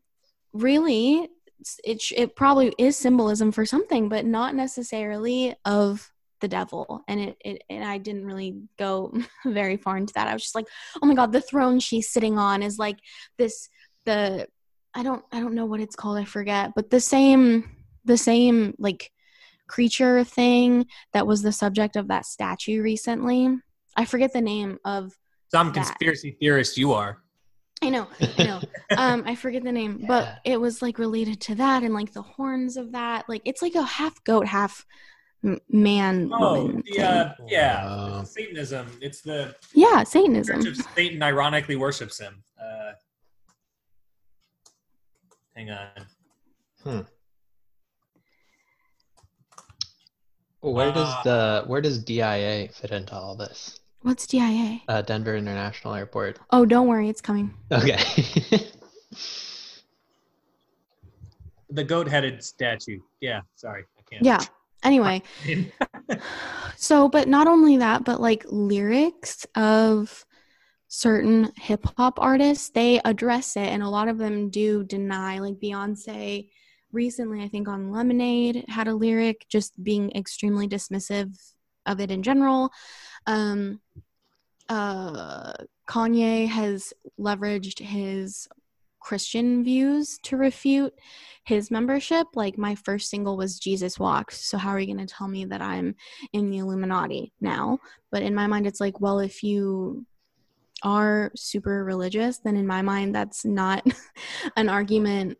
really, 0.52 1.28
it, 1.84 2.02
it 2.14 2.36
probably 2.36 2.74
is 2.78 2.96
symbolism 2.96 3.52
for 3.52 3.64
something, 3.64 4.08
but 4.08 4.26
not 4.26 4.54
necessarily 4.54 5.54
of 5.64 6.10
the 6.40 6.48
devil 6.48 7.04
and 7.06 7.20
it, 7.20 7.36
it 7.44 7.62
and 7.68 7.84
i 7.84 7.98
didn't 7.98 8.24
really 8.24 8.56
go 8.78 9.12
very 9.44 9.76
far 9.76 9.98
into 9.98 10.14
that 10.14 10.26
i 10.26 10.32
was 10.32 10.42
just 10.42 10.54
like 10.54 10.66
oh 11.02 11.06
my 11.06 11.12
god 11.12 11.32
the 11.32 11.40
throne 11.42 11.78
she's 11.78 12.08
sitting 12.08 12.38
on 12.38 12.62
is 12.62 12.78
like 12.78 12.96
this 13.36 13.68
the 14.06 14.48
I 14.94 15.02
don't 15.02 15.24
I 15.32 15.40
don't 15.40 15.54
know 15.54 15.66
what 15.66 15.80
it's 15.80 15.96
called. 15.96 16.18
I 16.18 16.24
forget, 16.24 16.72
but 16.74 16.90
the 16.90 17.00
same 17.00 17.70
the 18.04 18.16
same 18.16 18.74
like 18.78 19.10
creature 19.70 20.24
thing 20.24 20.86
that 21.12 21.26
was 21.26 21.42
the 21.42 21.52
subject 21.52 21.94
of 21.96 22.08
that 22.08 22.26
statue 22.26 22.82
recently. 22.82 23.56
I 23.96 24.04
forget 24.04 24.32
the 24.32 24.40
name 24.40 24.78
of. 24.84 25.12
Some 25.52 25.68
that. 25.68 25.74
conspiracy 25.74 26.36
theorist 26.40 26.76
you 26.76 26.92
are. 26.92 27.18
I 27.82 27.88
know, 27.88 28.06
I 28.38 28.44
know. 28.44 28.60
um, 28.98 29.22
I 29.26 29.34
forget 29.34 29.62
the 29.64 29.72
name, 29.72 30.04
but 30.06 30.38
it 30.44 30.60
was 30.60 30.82
like 30.82 30.98
related 30.98 31.40
to 31.42 31.54
that 31.56 31.82
and 31.82 31.94
like 31.94 32.12
the 32.12 32.22
horns 32.22 32.76
of 32.76 32.92
that. 32.92 33.28
Like 33.28 33.42
it's 33.44 33.62
like 33.62 33.74
a 33.74 33.82
half 33.82 34.22
goat, 34.24 34.46
half 34.46 34.84
m- 35.42 35.58
man. 35.70 36.30
Oh, 36.32 36.38
woman 36.62 36.82
the 36.86 36.92
thing. 36.92 37.02
uh, 37.02 37.34
yeah, 37.48 37.84
Wow. 37.86 38.24
Satanism. 38.24 38.86
It's 39.00 39.22
the 39.22 39.54
yeah, 39.72 40.02
Satanism. 40.04 40.62
Church 40.62 40.78
of 40.78 40.86
Satan 40.94 41.22
ironically 41.22 41.76
worships 41.76 42.18
him. 42.20 42.42
Uh, 42.62 42.92
hang 45.56 45.70
on. 45.70 47.06
Where 50.60 50.92
does 50.92 51.08
Uh, 51.08 51.22
the 51.24 51.64
where 51.66 51.80
does 51.80 52.02
DIA 52.02 52.68
fit 52.68 52.90
into 52.90 53.14
all 53.14 53.34
this? 53.34 53.80
What's 54.02 54.26
DIA? 54.26 54.80
Uh, 54.88 55.02
Denver 55.02 55.36
International 55.36 55.94
Airport. 55.94 56.38
Oh, 56.50 56.64
don't 56.64 56.86
worry, 56.86 57.08
it's 57.08 57.20
coming. 57.20 57.54
Okay. 57.72 57.98
The 61.72 61.84
goat-headed 61.84 62.42
statue. 62.42 62.98
Yeah, 63.20 63.42
sorry, 63.54 63.84
I 63.96 64.02
can't. 64.10 64.24
Yeah. 64.24 64.40
Anyway, 64.82 65.22
so 66.76 67.08
but 67.08 67.28
not 67.28 67.46
only 67.46 67.76
that, 67.76 68.02
but 68.02 68.20
like 68.20 68.44
lyrics 68.48 69.46
of 69.54 70.24
certain 70.88 71.52
hip 71.56 71.86
hop 71.96 72.18
artists, 72.18 72.70
they 72.70 73.00
address 73.04 73.56
it, 73.56 73.68
and 73.68 73.82
a 73.84 73.88
lot 73.88 74.08
of 74.08 74.18
them 74.18 74.50
do 74.50 74.82
deny. 74.82 75.38
Like 75.38 75.60
Beyonce, 75.60 76.48
recently, 76.92 77.42
I 77.42 77.48
think 77.48 77.68
on 77.68 77.90
Lemonade 77.90 78.64
had 78.68 78.88
a 78.88 78.94
lyric 78.94 79.46
just 79.48 79.82
being 79.82 80.10
extremely 80.12 80.68
dismissive 80.68 81.36
of 81.86 82.00
it 82.00 82.10
in 82.10 82.22
general. 82.22 82.70
Um, 83.26 83.80
uh, 84.68 85.52
Kanye 85.88 86.46
has 86.46 86.92
leveraged 87.18 87.80
his 87.80 88.48
Christian 89.00 89.64
views 89.64 90.18
to 90.22 90.36
refute 90.36 90.94
his 91.44 91.70
membership. 91.70 92.26
Like 92.34 92.58
my 92.58 92.74
first 92.74 93.10
single 93.10 93.36
was 93.36 93.58
Jesus 93.58 93.98
Walks. 93.98 94.44
So 94.44 94.58
how 94.58 94.70
are 94.70 94.78
you 94.78 94.94
going 94.94 95.04
to 95.04 95.12
tell 95.12 95.26
me 95.26 95.44
that 95.46 95.62
I'm 95.62 95.96
in 96.32 96.50
the 96.50 96.58
Illuminati 96.58 97.32
now? 97.40 97.78
But 98.12 98.22
in 98.22 98.34
my 98.34 98.46
mind, 98.46 98.66
it's 98.66 98.80
like, 98.80 99.00
well, 99.00 99.18
if 99.18 99.42
you 99.42 100.06
are 100.82 101.32
super 101.34 101.82
religious, 101.84 102.38
then 102.38 102.56
in 102.56 102.66
my 102.66 102.82
mind, 102.82 103.14
that's 103.14 103.44
not 103.44 103.84
an 104.56 104.68
argument 104.68 105.38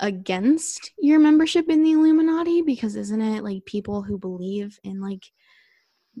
against 0.00 0.92
your 0.98 1.18
membership 1.18 1.68
in 1.68 1.82
the 1.82 1.92
Illuminati 1.92 2.62
because 2.62 2.96
isn't 2.96 3.20
it 3.20 3.42
like 3.42 3.64
people 3.64 4.02
who 4.02 4.18
believe 4.18 4.78
in 4.84 5.00
like 5.00 5.24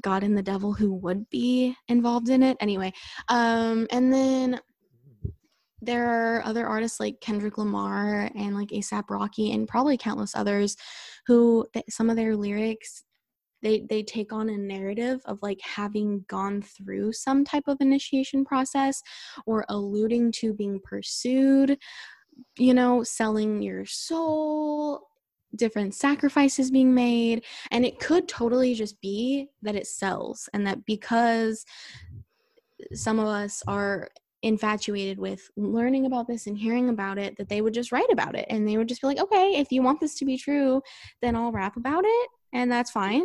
God 0.00 0.22
and 0.22 0.36
the 0.36 0.42
devil 0.42 0.72
who 0.72 0.94
would 0.94 1.28
be 1.30 1.74
involved 1.88 2.28
in 2.28 2.42
it 2.42 2.56
anyway? 2.60 2.92
Um, 3.28 3.86
and 3.90 4.12
then 4.12 4.60
there 5.80 6.06
are 6.08 6.44
other 6.44 6.66
artists 6.66 6.98
like 6.98 7.20
Kendrick 7.20 7.58
Lamar 7.58 8.30
and 8.34 8.56
like 8.56 8.68
ASAP 8.68 9.04
Rocky 9.10 9.52
and 9.52 9.68
probably 9.68 9.96
countless 9.96 10.34
others 10.34 10.76
who 11.26 11.66
th- 11.72 11.84
some 11.88 12.10
of 12.10 12.16
their 12.16 12.36
lyrics 12.36 13.04
they 13.62 13.84
they 13.88 14.02
take 14.02 14.32
on 14.32 14.48
a 14.48 14.56
narrative 14.56 15.20
of 15.24 15.38
like 15.42 15.58
having 15.62 16.24
gone 16.28 16.62
through 16.62 17.12
some 17.12 17.44
type 17.44 17.64
of 17.66 17.76
initiation 17.80 18.44
process 18.44 19.02
or 19.46 19.64
alluding 19.68 20.32
to 20.32 20.52
being 20.52 20.80
pursued 20.84 21.76
you 22.56 22.74
know 22.74 23.02
selling 23.02 23.62
your 23.62 23.84
soul 23.84 25.08
different 25.56 25.94
sacrifices 25.94 26.70
being 26.70 26.94
made 26.94 27.44
and 27.70 27.84
it 27.84 27.98
could 27.98 28.28
totally 28.28 28.74
just 28.74 29.00
be 29.00 29.48
that 29.62 29.74
it 29.74 29.86
sells 29.86 30.48
and 30.52 30.66
that 30.66 30.84
because 30.84 31.64
some 32.92 33.18
of 33.18 33.26
us 33.26 33.62
are 33.66 34.08
infatuated 34.42 35.18
with 35.18 35.50
learning 35.56 36.06
about 36.06 36.28
this 36.28 36.46
and 36.46 36.58
hearing 36.58 36.90
about 36.90 37.18
it 37.18 37.36
that 37.38 37.48
they 37.48 37.60
would 37.60 37.74
just 37.74 37.90
write 37.90 38.10
about 38.12 38.36
it 38.36 38.46
and 38.50 38.68
they 38.68 38.76
would 38.76 38.88
just 38.88 39.00
be 39.00 39.06
like 39.06 39.18
okay 39.18 39.54
if 39.56 39.72
you 39.72 39.82
want 39.82 39.98
this 40.00 40.14
to 40.14 40.24
be 40.24 40.36
true 40.36 40.80
then 41.22 41.34
i'll 41.34 41.50
rap 41.50 41.76
about 41.76 42.04
it 42.06 42.28
and 42.52 42.70
that's 42.70 42.90
fine 42.90 43.24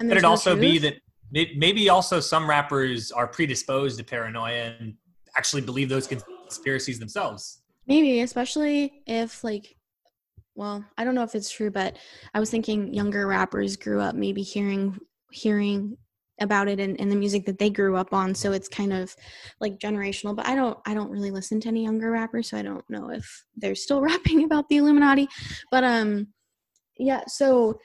and 0.00 0.08
Could 0.08 0.18
it 0.18 0.22
no 0.22 0.30
also 0.30 0.56
be 0.56 0.78
that 0.78 0.94
maybe 1.30 1.88
also 1.88 2.20
some 2.20 2.48
rappers 2.48 3.10
are 3.10 3.26
predisposed 3.26 3.98
to 3.98 4.04
paranoia 4.04 4.74
and 4.78 4.94
actually 5.36 5.62
believe 5.62 5.88
those 5.88 6.06
conspiracies 6.06 6.98
themselves? 6.98 7.62
Maybe 7.86 8.20
especially 8.20 9.02
if 9.06 9.42
like 9.44 9.76
well 10.54 10.84
i 10.98 11.04
don't 11.04 11.14
know 11.14 11.22
if 11.22 11.34
it's 11.34 11.50
true 11.50 11.70
but 11.70 11.96
i 12.34 12.40
was 12.40 12.50
thinking 12.50 12.92
younger 12.92 13.26
rappers 13.26 13.76
grew 13.76 14.00
up 14.00 14.14
maybe 14.14 14.42
hearing 14.42 14.98
hearing 15.30 15.96
about 16.40 16.68
it 16.68 16.78
and, 16.80 16.96
in 16.96 17.08
the 17.08 17.16
music 17.16 17.46
that 17.46 17.58
they 17.58 17.70
grew 17.70 17.96
up 17.96 18.12
on 18.12 18.34
so 18.34 18.52
it's 18.52 18.68
kind 18.68 18.92
of 18.92 19.14
like 19.60 19.78
generational 19.78 20.36
but 20.36 20.46
i 20.46 20.54
don't 20.54 20.78
i 20.86 20.94
don't 20.94 21.10
really 21.10 21.30
listen 21.30 21.60
to 21.60 21.68
any 21.68 21.84
younger 21.84 22.10
rappers 22.10 22.50
so 22.50 22.56
i 22.56 22.62
don't 22.62 22.88
know 22.90 23.10
if 23.10 23.44
they're 23.56 23.74
still 23.74 24.00
rapping 24.02 24.44
about 24.44 24.68
the 24.68 24.76
illuminati 24.76 25.28
but 25.70 25.84
um 25.84 26.26
yeah 26.98 27.22
so 27.26 27.78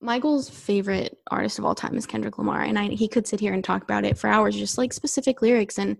Michael's 0.00 0.48
favorite 0.48 1.18
artist 1.30 1.58
of 1.58 1.64
all 1.64 1.74
time 1.74 1.96
is 1.96 2.06
Kendrick 2.06 2.38
Lamar, 2.38 2.62
and 2.62 2.78
I, 2.78 2.88
he 2.88 3.08
could 3.08 3.26
sit 3.26 3.40
here 3.40 3.54
and 3.54 3.64
talk 3.64 3.82
about 3.82 4.04
it 4.04 4.18
for 4.18 4.28
hours, 4.28 4.54
just 4.54 4.78
like 4.78 4.92
specific 4.92 5.42
lyrics 5.42 5.78
and 5.78 5.96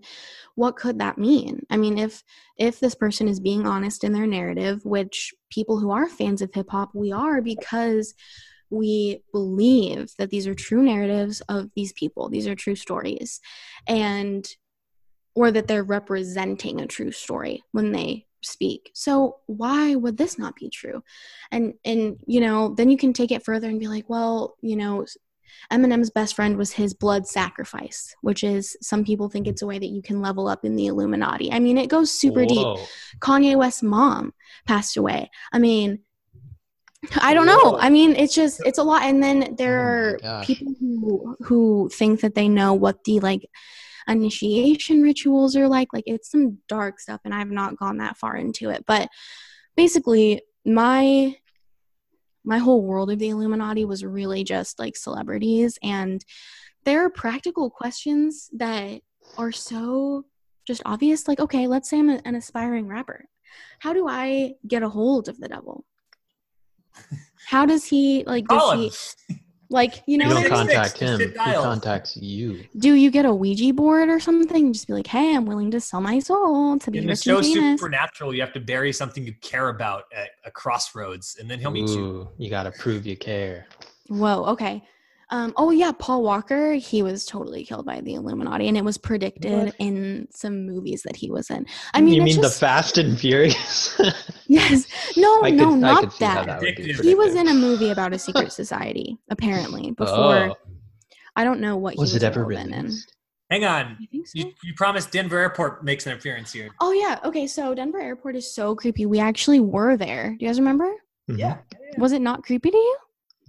what 0.55 0.75
could 0.75 0.97
that 0.99 1.19
mean? 1.19 1.65
I 1.69 1.77
mean, 1.77 1.99
if 1.99 2.23
if 2.57 2.79
this 2.79 2.95
person 2.95 3.27
is 3.27 3.39
being 3.39 3.67
honest 3.67 4.03
in 4.03 4.11
their 4.11 4.25
narrative, 4.25 4.83
which 4.85 5.33
people 5.51 5.79
who 5.79 5.91
are 5.91 6.09
fans 6.09 6.41
of 6.41 6.51
hip 6.53 6.69
hop 6.71 6.89
we 6.95 7.11
are 7.11 7.41
because 7.41 8.15
we 8.69 9.23
believe 9.31 10.11
that 10.17 10.29
these 10.29 10.47
are 10.47 10.55
true 10.55 10.81
narratives 10.81 11.41
of 11.41 11.69
these 11.75 11.93
people, 11.93 12.29
these 12.29 12.47
are 12.47 12.55
true 12.55 12.75
stories, 12.75 13.39
and 13.87 14.47
or 15.35 15.51
that 15.51 15.67
they're 15.67 15.83
representing 15.83 16.81
a 16.81 16.87
true 16.87 17.11
story 17.11 17.63
when 17.71 17.91
they 17.91 18.26
speak. 18.47 18.91
So 18.93 19.37
why 19.45 19.95
would 19.95 20.17
this 20.17 20.39
not 20.39 20.55
be 20.55 20.69
true? 20.69 21.03
And 21.51 21.73
and 21.85 22.17
you 22.25 22.39
know, 22.39 22.73
then 22.75 22.89
you 22.89 22.97
can 22.97 23.13
take 23.13 23.31
it 23.31 23.43
further 23.43 23.67
and 23.67 23.79
be 23.79 23.87
like, 23.87 24.09
well, 24.09 24.55
you 24.61 24.75
know, 24.75 25.05
Eminem's 25.71 26.09
best 26.09 26.35
friend 26.35 26.57
was 26.57 26.71
his 26.71 26.93
blood 26.93 27.27
sacrifice, 27.27 28.15
which 28.21 28.43
is 28.43 28.77
some 28.81 29.03
people 29.03 29.29
think 29.29 29.47
it's 29.47 29.61
a 29.61 29.67
way 29.67 29.79
that 29.79 29.87
you 29.87 30.01
can 30.01 30.21
level 30.21 30.47
up 30.47 30.63
in 30.63 30.75
the 30.75 30.87
Illuminati. 30.87 31.51
I 31.51 31.59
mean, 31.59 31.77
it 31.77 31.89
goes 31.89 32.11
super 32.11 32.45
deep. 32.45 32.67
Kanye 33.19 33.55
West's 33.55 33.83
mom 33.83 34.33
passed 34.65 34.97
away. 34.97 35.29
I 35.51 35.59
mean, 35.59 35.99
I 37.21 37.33
don't 37.33 37.45
know. 37.45 37.77
I 37.77 37.89
mean, 37.89 38.15
it's 38.15 38.33
just 38.33 38.61
it's 38.65 38.79
a 38.79 38.83
lot. 38.83 39.03
And 39.03 39.21
then 39.21 39.55
there 39.57 40.19
Oh 40.23 40.27
are 40.27 40.43
people 40.43 40.73
who 40.79 41.35
who 41.41 41.89
think 41.93 42.21
that 42.21 42.35
they 42.35 42.49
know 42.49 42.73
what 42.73 43.03
the 43.03 43.19
like 43.19 43.49
initiation 44.07 45.01
rituals 45.01 45.55
are 45.55 45.67
like. 45.67 45.89
Like 45.93 46.05
it's 46.07 46.31
some 46.31 46.59
dark 46.67 46.99
stuff, 46.99 47.21
and 47.25 47.33
I've 47.33 47.51
not 47.51 47.77
gone 47.77 47.97
that 47.97 48.17
far 48.17 48.35
into 48.35 48.69
it. 48.69 48.83
But 48.87 49.09
basically, 49.75 50.41
my 50.65 51.35
my 52.43 52.57
whole 52.57 52.83
world 52.83 53.11
of 53.11 53.19
the 53.19 53.29
Illuminati 53.29 53.85
was 53.85 54.05
really 54.05 54.43
just 54.43 54.79
like 54.79 54.95
celebrities, 54.95 55.77
and 55.83 56.23
there 56.85 57.03
are 57.05 57.09
practical 57.09 57.69
questions 57.69 58.49
that 58.53 59.01
are 59.37 59.51
so 59.51 60.25
just 60.65 60.81
obvious. 60.85 61.27
Like, 61.27 61.39
okay, 61.39 61.67
let's 61.67 61.89
say 61.89 61.99
I'm 61.99 62.09
an 62.09 62.35
aspiring 62.35 62.87
rapper. 62.87 63.25
How 63.79 63.93
do 63.93 64.07
I 64.07 64.53
get 64.67 64.83
a 64.83 64.89
hold 64.89 65.29
of 65.29 65.39
the 65.39 65.47
devil? 65.47 65.85
How 67.47 67.65
does 67.65 67.85
he 67.85 68.23
like? 68.25 68.47
Does 68.47 69.27
he 69.29 69.35
like? 69.69 70.03
You 70.07 70.17
know, 70.17 70.27
You 70.27 70.33
don't 70.33 70.53
I 70.53 70.57
mean? 70.57 70.67
Six, 70.69 70.93
contact 70.93 70.99
him. 70.99 71.19
He 71.19 71.53
contacts 71.53 72.17
you. 72.17 72.63
do 72.77 72.93
you 72.93 73.11
get 73.11 73.25
a 73.25 73.33
Ouija 73.33 73.73
board 73.73 74.09
or 74.09 74.19
something? 74.19 74.73
Just 74.73 74.87
be 74.87 74.93
like, 74.93 75.07
hey, 75.07 75.35
I'm 75.35 75.45
willing 75.45 75.71
to 75.71 75.79
sell 75.79 76.01
my 76.01 76.19
soul 76.19 76.77
to 76.79 76.91
be 76.91 76.99
In 76.99 77.05
the 77.05 77.11
rich 77.11 77.21
show 77.21 77.37
and 77.37 77.45
famous. 77.45 77.79
Supernatural, 77.79 78.33
you 78.33 78.41
have 78.41 78.53
to 78.53 78.59
bury 78.59 78.91
something 78.93 79.25
you 79.25 79.33
care 79.41 79.69
about 79.69 80.03
at 80.15 80.29
a 80.45 80.51
crossroads, 80.51 81.37
and 81.39 81.49
then 81.49 81.59
he'll 81.59 81.71
meet 81.71 81.89
you. 81.89 82.29
You 82.37 82.49
got 82.49 82.63
to 82.63 82.71
prove 82.71 83.05
you 83.05 83.17
care. 83.17 83.67
Whoa, 84.07 84.45
okay. 84.45 84.83
Um, 85.29 85.53
oh 85.57 85.71
yeah, 85.71 85.91
Paul 85.91 86.23
Walker, 86.23 86.73
he 86.73 87.03
was 87.03 87.25
totally 87.25 87.65
killed 87.65 87.85
by 87.85 87.99
the 87.99 88.13
Illuminati, 88.13 88.67
and 88.69 88.77
it 88.77 88.85
was 88.85 88.97
predicted 88.97 89.51
What? 89.65 89.75
in 89.77 90.27
some 90.31 90.65
movies 90.65 91.03
that 91.03 91.17
he 91.17 91.29
was 91.29 91.49
in. 91.49 91.65
I 91.93 91.99
mean, 91.99 92.13
you 92.13 92.21
mean 92.21 92.41
just, 92.41 92.59
the 92.59 92.65
Fast 92.65 92.97
and 92.97 93.19
Furious? 93.19 93.99
yes, 94.47 94.87
no, 95.17 95.43
I 95.43 95.51
could, 95.51 95.57
no, 95.57 95.73
I 95.73 95.75
not 95.75 96.03
could 96.03 96.13
see 96.13 96.23
how 96.25 96.35
that. 96.35 96.47
that 96.47 96.61
would 96.61 96.75
be 96.77 96.83
Addictive. 96.83 97.03
He 97.03 97.13
was 97.13 97.35
in 97.35 97.49
a 97.49 97.53
movie 97.53 97.89
about 97.89 98.13
a 98.13 98.19
secret 98.19 98.51
society, 98.53 99.17
apparently. 99.29 99.91
Before 99.91 100.15
Oh, 100.49 100.55
I 101.35 101.43
don't 101.43 101.59
know 101.59 101.75
what 101.75 101.95
he 101.95 101.99
was 101.99 102.13
was 102.13 102.23
it 102.23 102.25
ever 102.25 102.49
involved 102.49 102.73
in. 102.73 102.97
Hang 103.49 103.65
on. 103.65 103.97
I 104.01 104.05
think 104.11 104.27
so. 104.27 104.39
You, 104.39 104.53
you 104.63 104.73
promised 104.75 105.11
Denver 105.11 105.39
Airport 105.39 105.83
makes 105.83 106.05
an 106.05 106.13
appearance 106.13 106.51
here. 106.51 106.69
Oh 106.81 106.91
yeah, 106.91 107.19
okay. 107.23 107.47
So 107.47 107.75
Denver 107.75 107.99
Airport 107.99 108.35
is 108.35 108.53
so 108.53 108.75
creepy. 108.75 109.05
We 109.05 109.19
actually 109.19 109.59
were 109.59 109.97
there. 109.97 110.35
Do 110.37 110.45
you 110.45 110.49
guys 110.49 110.59
remember? 110.59 110.91
Mhm. 111.29 111.37
Yeah. 111.37 111.57
Was 111.97 112.11
it 112.11 112.21
not 112.21 112.43
creepy 112.43 112.71
to 112.71 112.77
you? 112.77 112.97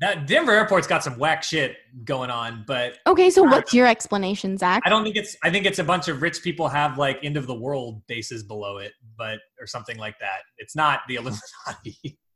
That 0.01 0.27
Denver 0.29 0.53
airport's 0.53 0.87
got 0.87 1.03
some 1.03 1.19
whack 1.19 1.43
shit 1.43 1.77
going 2.05 2.31
on, 2.31 2.65
but 2.67 2.95
Okay, 3.07 3.31
so 3.31 3.43
what's 3.43 3.75
your 3.75 3.87
explanation, 3.87 4.57
Zach? 4.57 4.83
I 4.87 4.91
don't 4.91 5.03
think 5.03 5.17
it's. 5.17 5.37
I 5.43 5.51
think 5.51 5.67
it's 5.67 5.81
a 5.81 5.85
bunch 5.85 6.07
of 6.09 6.23
rich 6.23 6.43
people 6.43 6.69
have 6.69 6.99
like 6.99 7.19
end 7.25 7.37
of 7.37 7.47
the 7.49 7.55
world 7.55 8.07
bases 8.07 8.45
below 8.45 8.79
it, 8.79 8.93
but 9.17 9.39
or 9.61 9.67
something 9.67 9.99
like 9.99 10.19
that. 10.21 10.39
It's 10.59 10.77
not 10.77 11.01
the 11.09 11.17
Illuminati. 11.17 12.19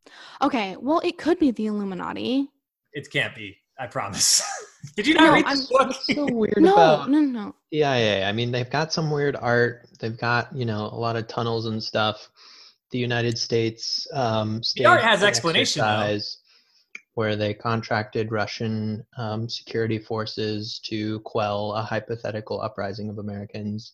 Okay, 0.42 0.77
well, 0.79 1.01
it 1.05 1.16
could 1.16 1.38
be 1.38 1.53
the 1.53 1.66
Illuminati. 1.66 2.48
It 2.92 3.09
can't 3.11 3.35
be. 3.35 3.57
I 3.79 3.87
promise. 3.87 4.42
Did 4.96 5.07
you 5.07 5.14
not 5.14 5.22
No, 5.25 5.33
read 5.35 5.44
I'm- 5.46 5.57
this 5.57 5.66
book? 5.68 5.87
What's 5.88 6.07
so 6.14 6.27
weird 6.33 6.59
No, 6.61 6.72
about 6.75 7.09
no, 7.11 7.20
no. 7.20 7.55
CIA? 7.72 8.25
I 8.25 8.33
mean, 8.33 8.51
they've 8.51 8.68
got 8.68 8.92
some 8.92 9.11
weird 9.11 9.37
art. 9.37 9.88
They've 10.01 10.18
got 10.18 10.55
you 10.55 10.64
know 10.66 10.87
a 10.92 10.98
lot 10.98 11.16
of 11.16 11.29
tunnels 11.29 11.66
and 11.66 11.83
stuff. 11.83 12.29
The 12.90 12.98
United 12.98 13.38
States 13.38 14.07
um, 14.12 14.61
The 14.77 14.85
art 14.87 15.01
has 15.03 15.22
an 15.22 15.29
explanation, 15.29 15.81
though. 15.81 16.18
Exercise 17.12 17.14
where 17.14 17.37
they 17.37 17.55
contracted 17.55 18.33
Russian 18.33 19.05
um, 19.16 19.48
security 19.48 19.98
forces 19.98 20.81
to 20.85 21.20
quell 21.20 21.72
a 21.72 21.83
hypothetical 21.83 22.61
uprising 22.61 23.09
of 23.09 23.18
Americans 23.18 23.92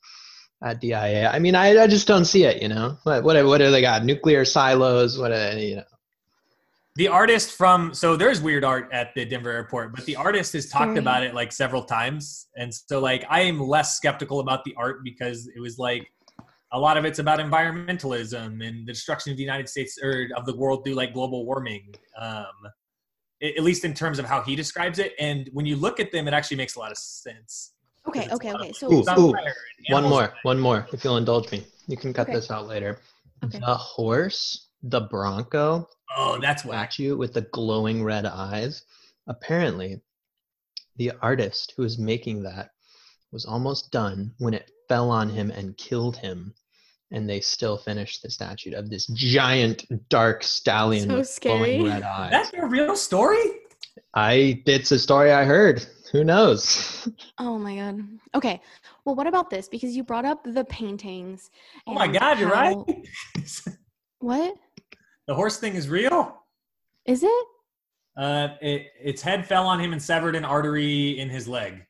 at 0.62 0.80
DIA. 0.80 1.30
I 1.30 1.38
mean, 1.38 1.54
I, 1.54 1.82
I 1.82 1.86
just 1.86 2.06
don't 2.06 2.24
see 2.24 2.44
it. 2.44 2.62
You 2.62 2.68
know, 2.68 2.96
what 3.04 3.24
what 3.24 3.44
what 3.46 3.58
do 3.58 3.70
they 3.70 3.80
got? 3.80 4.04
Nuclear 4.04 4.44
silos? 4.44 5.18
What 5.18 5.32
are, 5.32 5.58
you 5.58 5.76
know? 5.76 5.84
the 6.96 7.06
artist 7.06 7.52
from 7.52 7.94
so 7.94 8.16
there's 8.16 8.40
weird 8.40 8.64
art 8.64 8.88
at 8.92 9.14
the 9.14 9.24
Denver 9.24 9.52
airport, 9.52 9.94
but 9.94 10.04
the 10.04 10.16
artist 10.16 10.52
has 10.54 10.68
talked 10.68 10.88
Very. 10.88 10.98
about 10.98 11.22
it 11.22 11.32
like 11.32 11.52
several 11.52 11.84
times, 11.84 12.48
and 12.56 12.74
so 12.74 12.98
like 12.98 13.24
I 13.30 13.42
am 13.42 13.60
less 13.60 13.96
skeptical 13.96 14.40
about 14.40 14.64
the 14.64 14.74
art 14.76 15.04
because 15.04 15.48
it 15.54 15.60
was 15.60 15.78
like 15.78 16.10
a 16.72 16.78
lot 16.78 16.96
of 16.96 17.04
it's 17.04 17.20
about 17.20 17.38
environmentalism 17.38 18.66
and 18.66 18.86
the 18.86 18.92
destruction 18.92 19.30
of 19.30 19.36
the 19.36 19.44
United 19.44 19.68
States 19.68 19.98
or 20.02 20.28
of 20.36 20.44
the 20.44 20.56
world 20.56 20.84
through 20.84 20.94
like 20.94 21.14
global 21.14 21.46
warming. 21.46 21.94
Um, 22.20 22.44
a- 22.66 22.87
at 23.42 23.62
least 23.62 23.84
in 23.84 23.94
terms 23.94 24.18
of 24.18 24.24
how 24.26 24.42
he 24.42 24.56
describes 24.56 24.98
it, 24.98 25.12
and 25.18 25.48
when 25.52 25.66
you 25.66 25.76
look 25.76 26.00
at 26.00 26.10
them, 26.12 26.26
it 26.28 26.34
actually 26.34 26.56
makes 26.56 26.76
a 26.76 26.78
lot 26.78 26.90
of 26.90 26.98
sense. 26.98 27.72
Okay, 28.06 28.28
okay, 28.32 28.52
okay. 28.52 28.72
So, 28.72 28.92
Ooh, 28.92 29.04
ooh. 29.18 29.34
One 29.90 30.04
more, 30.04 30.26
die. 30.28 30.32
one 30.42 30.58
more, 30.58 30.88
if 30.92 31.04
you'll 31.04 31.18
indulge 31.18 31.50
me. 31.52 31.64
You 31.86 31.96
can 31.96 32.12
cut 32.12 32.28
Okay. 32.28 32.34
this 32.36 32.50
out 32.50 32.66
later. 32.66 32.98
Okay. 33.44 33.58
The 33.58 33.74
horse, 33.76 34.68
the 34.82 35.02
Bronco, 35.02 35.88
Oh, 36.16 36.38
that's 36.40 36.64
whack. 36.64 36.98
you 36.98 37.16
with 37.16 37.34
the 37.34 37.42
glowing 37.42 38.02
red 38.02 38.26
eyes. 38.26 38.82
Apparently, 39.26 40.00
the 40.96 41.12
artist 41.22 41.74
who 41.76 41.82
was 41.82 41.98
making 41.98 42.42
that 42.44 42.70
was 43.30 43.44
almost 43.44 43.90
done 43.92 44.32
when 44.38 44.54
it 44.54 44.70
fell 44.88 45.10
on 45.10 45.28
him 45.28 45.50
and 45.50 45.76
killed 45.76 46.16
him. 46.16 46.54
And 47.10 47.28
they 47.28 47.40
still 47.40 47.78
finished 47.78 48.22
the 48.22 48.30
statue 48.30 48.74
of 48.74 48.90
this 48.90 49.06
giant 49.06 49.86
dark 50.10 50.42
stallion 50.42 51.08
So 51.08 51.16
with 51.18 51.38
glowing 51.40 51.84
red 51.84 52.02
eyes. 52.02 52.30
That's 52.30 52.52
a 52.52 52.66
real 52.66 52.96
story. 52.96 53.42
I 54.14 54.62
it's 54.66 54.90
a 54.90 54.98
story 54.98 55.32
I 55.32 55.44
heard. 55.44 55.86
Who 56.12 56.24
knows? 56.24 57.08
oh 57.38 57.58
my 57.58 57.76
god. 57.76 58.02
Okay. 58.34 58.60
Well, 59.04 59.14
what 59.14 59.26
about 59.26 59.50
this? 59.50 59.68
Because 59.68 59.96
you 59.96 60.04
brought 60.04 60.24
up 60.24 60.44
the 60.44 60.64
paintings. 60.64 61.50
Oh 61.86 61.94
my 61.94 62.04
and 62.04 62.18
God, 62.18 62.38
you're 62.38 62.50
right. 62.50 62.76
What 64.20 64.56
the 65.28 65.34
horse 65.34 65.58
thing 65.58 65.76
is 65.76 65.88
real. 65.88 66.42
is 67.06 67.22
it? 67.22 67.46
Uh, 68.16 68.48
it, 68.60 68.86
its 69.00 69.22
head 69.22 69.46
fell 69.46 69.64
on 69.64 69.78
him 69.78 69.92
and 69.92 70.02
severed 70.02 70.34
an 70.34 70.44
artery 70.44 71.20
in 71.20 71.28
his 71.28 71.46
leg. 71.46 71.84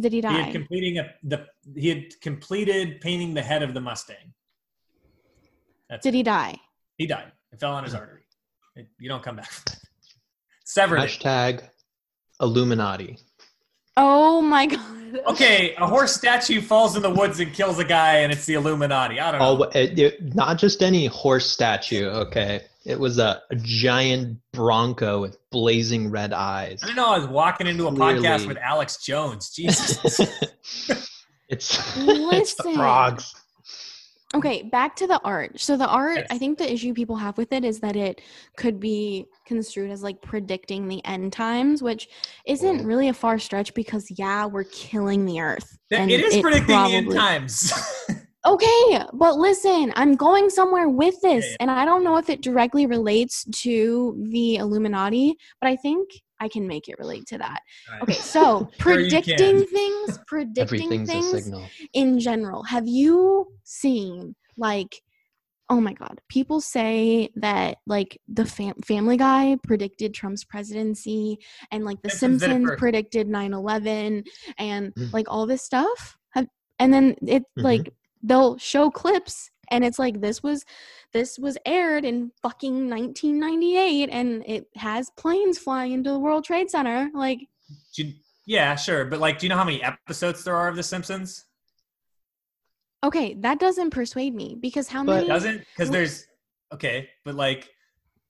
Did 0.00 0.12
he 0.12 0.20
He 0.20 0.26
had 0.26 0.46
die? 0.46 0.52
completing 0.52 0.98
a 0.98 1.10
the 1.22 1.46
he 1.76 1.88
had 1.88 2.20
completed 2.20 3.00
painting 3.00 3.34
the 3.34 3.42
head 3.42 3.62
of 3.62 3.74
the 3.74 3.80
Mustang. 3.80 4.32
That's 5.90 6.02
Did 6.04 6.14
he 6.14 6.22
die? 6.22 6.56
he 6.96 7.06
died. 7.06 7.32
It 7.52 7.60
fell 7.60 7.72
on 7.72 7.84
his 7.84 7.94
artery. 7.94 8.22
It- 8.76 8.88
you 8.98 9.08
don't 9.08 9.22
come 9.22 9.36
back 9.36 9.50
from 9.50 9.64
that. 9.66 9.78
Severed 10.64 10.98
it. 10.98 11.08
Hashtag 11.10 11.62
Illuminati. 12.40 13.18
Oh 13.96 14.40
my 14.42 14.66
god. 14.66 14.80
Okay, 15.26 15.74
a 15.76 15.86
horse 15.86 16.14
statue 16.14 16.60
falls 16.60 16.94
in 16.94 17.00
the 17.00 17.08
woods 17.08 17.40
and 17.40 17.50
kills 17.54 17.78
a 17.78 17.84
guy, 17.84 18.16
and 18.16 18.30
it's 18.30 18.44
the 18.44 18.52
Illuminati. 18.52 19.18
I 19.18 19.30
don't 19.32 19.40
know. 19.40 19.64
Oh, 19.64 19.70
it, 19.74 19.98
it- 19.98 20.34
not 20.34 20.58
just 20.58 20.82
any 20.82 21.06
horse 21.06 21.48
statue. 21.48 22.04
Okay, 22.08 22.60
it 22.88 22.98
was 22.98 23.18
a, 23.18 23.42
a 23.50 23.56
giant 23.56 24.38
bronco 24.54 25.20
with 25.20 25.36
blazing 25.50 26.10
red 26.10 26.32
eyes. 26.32 26.80
I 26.82 26.86
didn't 26.86 26.96
know 26.96 27.10
I 27.10 27.18
was 27.18 27.28
walking 27.28 27.66
into 27.66 27.86
a 27.86 27.92
podcast 27.92 28.48
with 28.48 28.56
Alex 28.56 29.04
Jones. 29.04 29.50
Jesus. 29.50 30.18
it's 31.48 31.78
it's 31.78 31.94
the 31.94 32.04
Listen. 32.04 32.74
frogs. 32.74 33.34
Okay, 34.34 34.62
back 34.62 34.96
to 34.96 35.06
the 35.06 35.20
art. 35.22 35.58
So 35.60 35.76
the 35.76 35.86
art, 35.86 36.18
Yes. 36.18 36.26
I 36.30 36.38
think 36.38 36.58
the 36.58 36.70
issue 36.70 36.92
people 36.92 37.16
have 37.16 37.38
with 37.38 37.52
it 37.52 37.64
is 37.64 37.80
that 37.80 37.96
it 37.96 38.20
could 38.56 38.78
be 38.80 39.26
construed 39.46 39.90
as 39.90 40.02
like 40.02 40.20
predicting 40.20 40.86
the 40.88 41.02
end 41.04 41.32
times, 41.32 41.82
which 41.82 42.08
isn't 42.46 42.86
really 42.86 43.08
a 43.08 43.14
far 43.14 43.38
stretch 43.38 43.72
because 43.74 44.06
yeah, 44.18 44.44
we're 44.46 44.64
killing 44.64 45.24
the 45.26 45.40
earth. 45.40 45.78
That- 45.90 46.00
and 46.00 46.10
it 46.10 46.20
is 46.20 46.40
predicting 46.42 46.76
the 46.76 46.94
end 46.94 47.12
times. 47.12 47.72
Okay, 48.46 49.04
but 49.14 49.36
listen, 49.36 49.92
I'm 49.96 50.14
going 50.14 50.48
somewhere 50.48 50.88
with 50.88 51.20
this, 51.20 51.44
Yeah, 51.44 51.50
yeah. 51.50 51.56
and 51.60 51.70
I 51.70 51.84
don't 51.84 52.04
know 52.04 52.16
if 52.16 52.30
it 52.30 52.40
directly 52.40 52.86
relates 52.86 53.44
to 53.62 54.16
the 54.30 54.56
Illuminati, 54.56 55.34
but 55.60 55.68
I 55.68 55.76
think 55.76 56.08
I 56.40 56.48
can 56.48 56.66
make 56.66 56.88
it 56.88 56.98
relate 56.98 57.26
to 57.26 57.38
that. 57.38 57.60
Alright. 57.88 58.02
Okay, 58.04 58.12
so 58.20 58.70
predicting 58.78 59.34
can. 59.36 59.66
things, 59.66 60.18
predicting 60.26 61.04
things 61.06 61.50
in 61.94 62.20
general. 62.20 62.62
Have 62.62 62.86
you 62.86 63.46
seen 63.64 64.34
like 64.56 65.02
oh 65.70 65.80
my 65.82 65.92
god, 65.92 66.18
people 66.30 66.62
say 66.62 67.28
that 67.36 67.76
like 67.86 68.18
the 68.26 68.46
fam- 68.46 68.80
family 68.86 69.18
guy 69.18 69.54
predicted 69.64 70.14
Trump's 70.14 70.42
presidency 70.42 71.38
and 71.70 71.84
like 71.84 72.00
the 72.02 72.08
Simpsons 72.08 72.42
Simpsons 72.42 72.78
predicted 72.78 73.28
9/11 73.28 74.24
and 74.56 74.94
Mm. 74.94 75.12
like 75.12 75.26
all 75.28 75.44
this 75.46 75.60
stuff. 75.62 76.16
Have, 76.30 76.46
and 76.78 76.92
then 76.94 77.16
it 77.26 77.42
Mhm. 77.58 77.64
like 77.64 77.92
they'll 78.22 78.56
show 78.58 78.90
clips 78.90 79.50
and 79.70 79.84
it's 79.84 79.98
like 79.98 80.20
this 80.20 80.42
was 80.42 80.64
this 81.12 81.38
was 81.38 81.56
aired 81.66 82.04
in 82.04 82.30
fucking 82.42 82.88
1998 82.90 84.08
and 84.10 84.44
it 84.46 84.66
has 84.76 85.10
planes 85.16 85.58
flying 85.58 85.92
into 85.92 86.10
the 86.10 86.18
World 86.18 86.44
Trade 86.44 86.70
Center 86.70 87.10
like 87.14 87.40
you- 87.96 88.12
yeah, 88.46 88.76
sure. 88.76 89.04
But 89.04 89.18
like, 89.20 89.38
do 89.38 89.44
you 89.44 89.50
know 89.50 89.56
how 89.58 89.64
many 89.64 89.82
episodes 89.82 90.42
there 90.42 90.56
are 90.56 90.68
of 90.68 90.76
The 90.76 90.82
Simpsons? 90.82 91.44
okay 93.04 93.34
that 93.40 93.60
doesn't 93.60 93.90
persuade 93.90 94.34
me 94.34 94.56
because 94.60 94.88
how 94.88 95.04
But- 95.04 95.14
many 95.16 95.28
Doesn't 95.28 95.58
because 95.76 95.90
there's 95.90 96.26
okay, 96.72 97.08
but 97.24 97.34
like, 97.34 97.68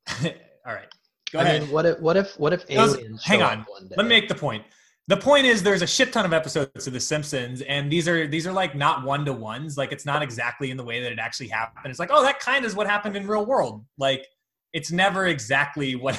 all 0.67 0.75
right, 0.75 0.89
go 1.33 1.39
I 1.39 1.43
ahead. 1.43 1.63
mean, 1.63 1.71
what 1.71 1.87
if 1.87 2.01
what 2.01 2.17
if 2.17 2.39
what 2.39 2.53
if 2.53 2.67
Those- 2.67 2.95
aliens? 2.97 3.25
hang 3.25 3.43
on. 3.43 3.61
up 3.61 3.69
one 3.69 3.89
day? 3.89 3.95
Let 3.97 4.05
me 4.05 4.11
make 4.11 4.29
the 4.29 4.35
point. 4.35 4.65
The 5.09 5.17
point 5.17 5.47
is 5.47 5.63
there's 5.63 5.81
a 5.81 5.87
shit 5.87 6.13
ton 6.13 6.27
of 6.27 6.35
episodes 6.35 6.87
of 6.87 6.93
The 6.93 7.01
Simpsons, 7.01 7.63
and 7.63 7.91
these 7.91 8.07
are 8.07 8.27
these 8.27 8.47
are 8.47 8.53
like 8.53 8.75
not 8.75 9.05
one 9.05 9.25
to 9.25 9.33
ones. 9.33 9.79
Like 9.79 9.91
it's 9.91 10.05
not 10.05 10.23
exactly 10.23 10.71
in 10.71 10.77
the 10.77 10.85
way 10.85 11.03
that 11.03 11.11
it 11.11 11.19
actually 11.19 11.49
happened. 11.49 11.87
It's 11.87 11.99
like, 11.99 12.11
oh, 12.13 12.23
that 12.23 12.41
kind 12.41 12.65
of 12.65 12.71
is 12.71 12.77
what 12.77 12.87
happened 12.87 13.17
in 13.17 13.27
real 13.27 13.47
world. 13.47 13.85
Like 13.97 14.27
it's 14.75 14.93
never 14.93 15.27
exactly 15.27 15.95
what 16.05 16.15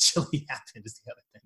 actually 0.00 0.46
happened. 0.48 0.84
Is 0.86 0.98
the 1.04 1.12
other 1.12 1.20
thing. 1.34 1.42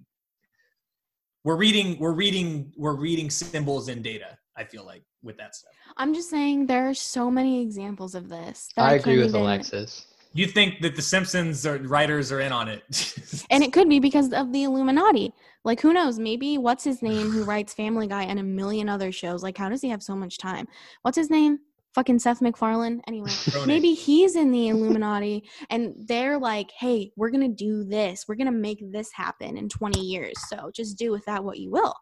We're 1.42 1.56
reading, 1.56 1.98
we're 1.98 2.12
reading, 2.12 2.72
we're 2.76 2.96
reading 2.96 3.30
symbols 3.30 3.88
and 3.88 4.02
data. 4.02 4.38
I 4.56 4.64
feel 4.64 4.84
like 4.86 5.02
with 5.22 5.36
that 5.38 5.54
stuff. 5.56 5.72
I'm 5.96 6.14
just 6.14 6.30
saying 6.30 6.66
there 6.66 6.88
are 6.88 6.94
so 6.94 7.30
many 7.32 7.62
examples 7.62 8.14
of 8.14 8.28
this. 8.28 8.70
That 8.76 8.82
I 8.82 8.90
I, 8.90 8.94
agree 8.94 9.18
with 9.18 9.28
even- 9.30 9.40
Alexis. 9.42 10.06
You 10.36 10.46
think 10.46 10.82
that 10.82 10.94
the 10.94 11.02
Simpsons 11.02 11.64
or 11.66 11.78
writers 11.78 12.30
are 12.30 12.40
in 12.40 12.52
on 12.52 12.68
it? 12.68 12.82
And 13.50 13.62
it 13.62 13.72
could 13.72 13.88
be 13.88 14.00
because 14.00 14.32
of 14.32 14.52
the 14.52 14.64
Illuminati. 14.64 15.32
Like, 15.64 15.80
who 15.80 15.92
knows? 15.92 16.18
Maybe 16.18 16.58
what's 16.58 16.84
his 16.84 17.00
name 17.10 17.30
who 17.30 17.44
writes 17.44 17.72
Family 17.72 18.06
Guy 18.06 18.24
and 18.24 18.38
a 18.38 18.42
million 18.42 18.88
other 18.88 19.12
shows? 19.12 19.42
Like, 19.42 19.56
how 19.56 19.68
does 19.68 19.80
he 19.80 19.88
have 19.88 20.02
so 20.02 20.14
much 20.14 20.36
time? 20.38 20.66
What's 21.02 21.16
his 21.16 21.30
name? 21.30 21.58
Fucking 21.94 22.18
Seth 22.18 22.42
MacFarlane. 22.42 23.00
Anyway, 23.08 23.30
maybe 23.66 23.94
he's 23.94 24.36
in 24.36 24.50
the 24.50 24.68
Illuminati 24.68 25.48
and 25.70 25.94
they're 26.06 26.38
like, 26.38 26.70
hey, 26.72 27.10
we're 27.16 27.30
going 27.30 27.48
to 27.48 27.64
do 27.64 27.84
this. 27.84 28.26
We're 28.28 28.34
going 28.34 28.52
to 28.52 28.52
make 28.52 28.80
this 28.92 29.10
happen 29.12 29.56
in 29.56 29.70
20 29.70 30.00
years. 30.00 30.34
So 30.48 30.70
just 30.74 30.98
do 30.98 31.10
with 31.10 31.24
that 31.24 31.42
what 31.42 31.58
you 31.58 31.70
will 31.70 31.94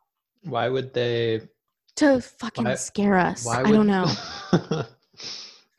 Why 0.42 0.68
would 0.68 0.92
they? 0.92 1.42
to 1.96 2.20
fucking 2.20 2.64
Why- 2.64 2.74
scare 2.74 3.16
us. 3.16 3.46
Why 3.46 3.60
I 3.60 3.70
don't 3.70 3.86
know. 3.86 4.06
So, 4.06 4.58
I 4.72 4.84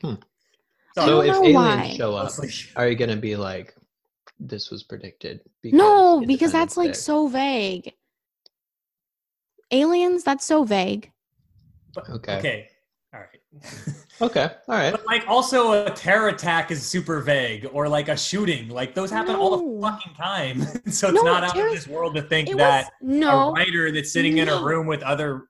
hmm. 0.01 0.14
So 1.04 1.22
don't 1.22 1.26
if 1.26 1.32
know 1.34 1.39
aliens 1.43 1.56
why. 1.56 1.93
show 1.98 2.16
up, 2.16 2.32
are 2.76 2.88
you 2.88 2.96
gonna 2.96 3.16
be 3.18 3.36
like, 3.36 3.76
this 4.39 4.70
was 4.72 4.84
predicted? 4.84 5.41
No, 5.64 6.24
because 6.26 6.52
that's 6.52 6.78
like 6.78 6.89
Day? 6.91 6.93
so 6.93 7.28
vague. 7.28 7.93
Aliens, 9.72 10.24
that's 10.24 10.46
so 10.46 10.64
vague. 10.64 11.12
but- 11.93 12.10
Okay. 12.10 12.38
okay, 12.38 12.68
all 13.14 13.20
right. 13.22 13.41
Okay, 14.22 14.50
all 14.70 14.76
right. 14.78 14.91
But 14.93 15.06
like 15.06 15.28
also 15.28 15.86
a 15.86 15.89
terror 15.89 16.30
attack 16.30 16.72
is 16.72 16.82
super 16.86 17.20
vague 17.20 17.68
or 17.74 17.89
like 17.89 18.08
a 18.08 18.16
shooting. 18.16 18.70
Like 18.70 18.96
those 18.96 19.12
happen 19.12 19.36
all 19.36 19.58
the 19.58 19.82
fucking 19.82 20.14
time. 20.14 20.62
so 20.89 21.10
it's 21.10 21.16
No, 21.16 21.24
not 21.24 21.43
out 21.43 21.54
terror- 21.54 21.68
of 21.68 21.74
this 21.76 21.86
world 21.86 22.16
to 22.16 22.22
think 22.22 22.48
It 22.50 22.56
that 22.56 22.91
was 23.02 23.10
no. 23.20 23.50
a 23.50 23.52
writer 23.52 23.91
that's 23.91 24.14
sitting 24.14 24.38
in 24.38 24.48
a 24.48 24.64
room 24.64 24.88
with 24.88 25.04
other 25.04 25.48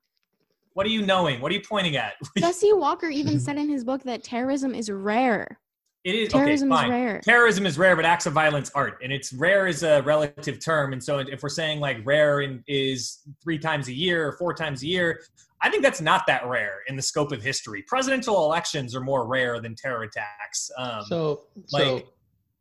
What 0.76 0.84
are 0.84 0.90
you 0.90 1.00
knowing? 1.00 1.40
What 1.40 1.50
are 1.50 1.54
you 1.54 1.62
pointing 1.66 1.96
at? 1.96 2.16
Jesse 2.38 2.74
Walker 2.74 3.06
even 3.08 3.40
said 3.46 3.56
in 3.56 3.70
his 3.70 3.82
book 3.82 4.02
that 4.02 4.22
terrorism 4.22 4.74
is 4.74 4.90
rare. 4.90 5.58
It 6.04 6.14
is 6.14 6.28
Terrorism 6.28 6.70
okay, 6.70 6.80
is 6.80 6.82
fine. 6.82 6.90
rare. 6.90 7.20
Terrorism 7.20 7.64
is 7.64 7.78
rare, 7.78 7.96
but 7.96 8.04
acts 8.04 8.26
of 8.26 8.34
violence 8.34 8.70
aren't, 8.74 8.96
and 9.02 9.10
it's 9.10 9.32
rare 9.32 9.66
is 9.66 9.82
a 9.82 10.02
relative 10.02 10.62
term. 10.62 10.92
And 10.92 11.02
so, 11.02 11.18
if 11.18 11.42
we're 11.42 11.48
saying 11.48 11.80
like 11.80 11.96
rare 12.04 12.42
in, 12.42 12.62
is 12.68 13.22
three 13.42 13.58
times 13.58 13.88
a 13.88 13.92
year 13.94 14.28
or 14.28 14.32
four 14.32 14.52
times 14.52 14.82
a 14.82 14.86
year, 14.86 15.22
I 15.62 15.70
think 15.70 15.82
that's 15.82 16.02
not 16.02 16.26
that 16.26 16.46
rare 16.46 16.80
in 16.88 16.94
the 16.94 17.02
scope 17.02 17.32
of 17.32 17.42
history. 17.42 17.82
Presidential 17.88 18.44
elections 18.44 18.94
are 18.94 19.00
more 19.00 19.26
rare 19.26 19.58
than 19.62 19.74
terror 19.76 20.02
attacks. 20.02 20.70
Um, 20.76 21.04
So, 21.06 21.44
so 21.64 21.94
like, 21.94 22.06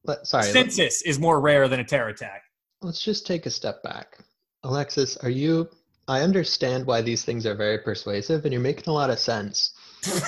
let, 0.06 0.26
sorry, 0.26 0.46
let, 0.46 0.54
census 0.54 1.02
is 1.02 1.20
more 1.20 1.42
rare 1.42 1.68
than 1.68 1.82
a 1.82 1.86
terror 1.86 2.08
attack. 2.08 2.44
let's 2.82 3.04
just 3.04 3.28
take 3.28 3.46
a 3.46 3.50
step 3.52 3.84
back. 3.84 4.20
Alexis, 4.64 5.18
are 5.18 5.30
you? 5.30 5.70
I 6.08 6.22
understand 6.22 6.86
why 6.86 7.02
these 7.02 7.24
things 7.26 7.46
are 7.46 7.56
very 7.56 7.80
persuasive, 7.80 8.46
and 8.46 8.54
you're 8.54 8.62
making 8.62 8.86
a 8.88 8.94
lot 8.94 9.10
of 9.10 9.20
sense. 9.20 9.74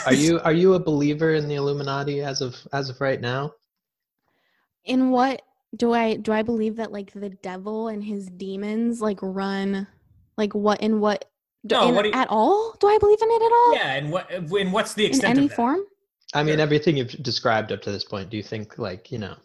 Are 0.05 0.13
you? 0.23 0.39
Are 0.39 0.53
you 0.53 0.73
a 0.73 0.79
believer 0.79 1.33
in 1.35 1.47
the 1.47 1.55
Illuminati 1.55 2.21
as 2.21 2.41
of 2.41 2.55
as 2.73 2.89
of 2.89 2.99
right 2.99 3.21
now? 3.21 3.53
In 4.85 5.11
what 5.11 5.41
do 5.75 5.93
I 5.93 6.15
do 6.15 6.31
I 6.31 6.41
believe 6.43 6.77
that 6.77 6.91
like 6.91 7.11
the 7.13 7.29
devil 7.29 7.89
and 7.89 8.03
his 8.03 8.27
demons 8.27 9.01
like 9.01 9.19
run 9.21 9.85
like 10.37 10.55
what 10.55 10.81
in 10.81 10.99
what 11.01 11.25
do, 11.65 11.75
No, 11.75 11.89
in- 11.89 11.95
what 11.95 12.05
you- 12.05 12.11
at 12.13 12.27
all? 12.29 12.73
Do 12.79 12.87
I 12.87 12.97
believe 12.97 13.21
in 13.21 13.29
it 13.29 13.41
at 13.41 13.51
all? 13.51 13.73
Yeah, 13.75 13.93
and 13.95 14.11
what? 14.11 14.31
And 14.31 14.73
what's 14.73 14.93
the 14.93 15.05
extent 15.05 15.37
in 15.37 15.37
extent 15.37 15.37
any 15.37 15.45
of 15.45 15.49
that? 15.51 15.55
form? 15.55 15.79
I 16.33 16.43
mean, 16.43 16.55
Sure. 16.55 16.61
everything 16.61 16.97
you've 16.97 17.11
described 17.23 17.71
up 17.71 17.81
to 17.83 17.91
this 17.91 18.03
point. 18.03 18.29
Do 18.29 18.35
you 18.37 18.43
think, 18.43 18.77
like, 18.77 19.11
you 19.13 19.17
know, 19.17 19.35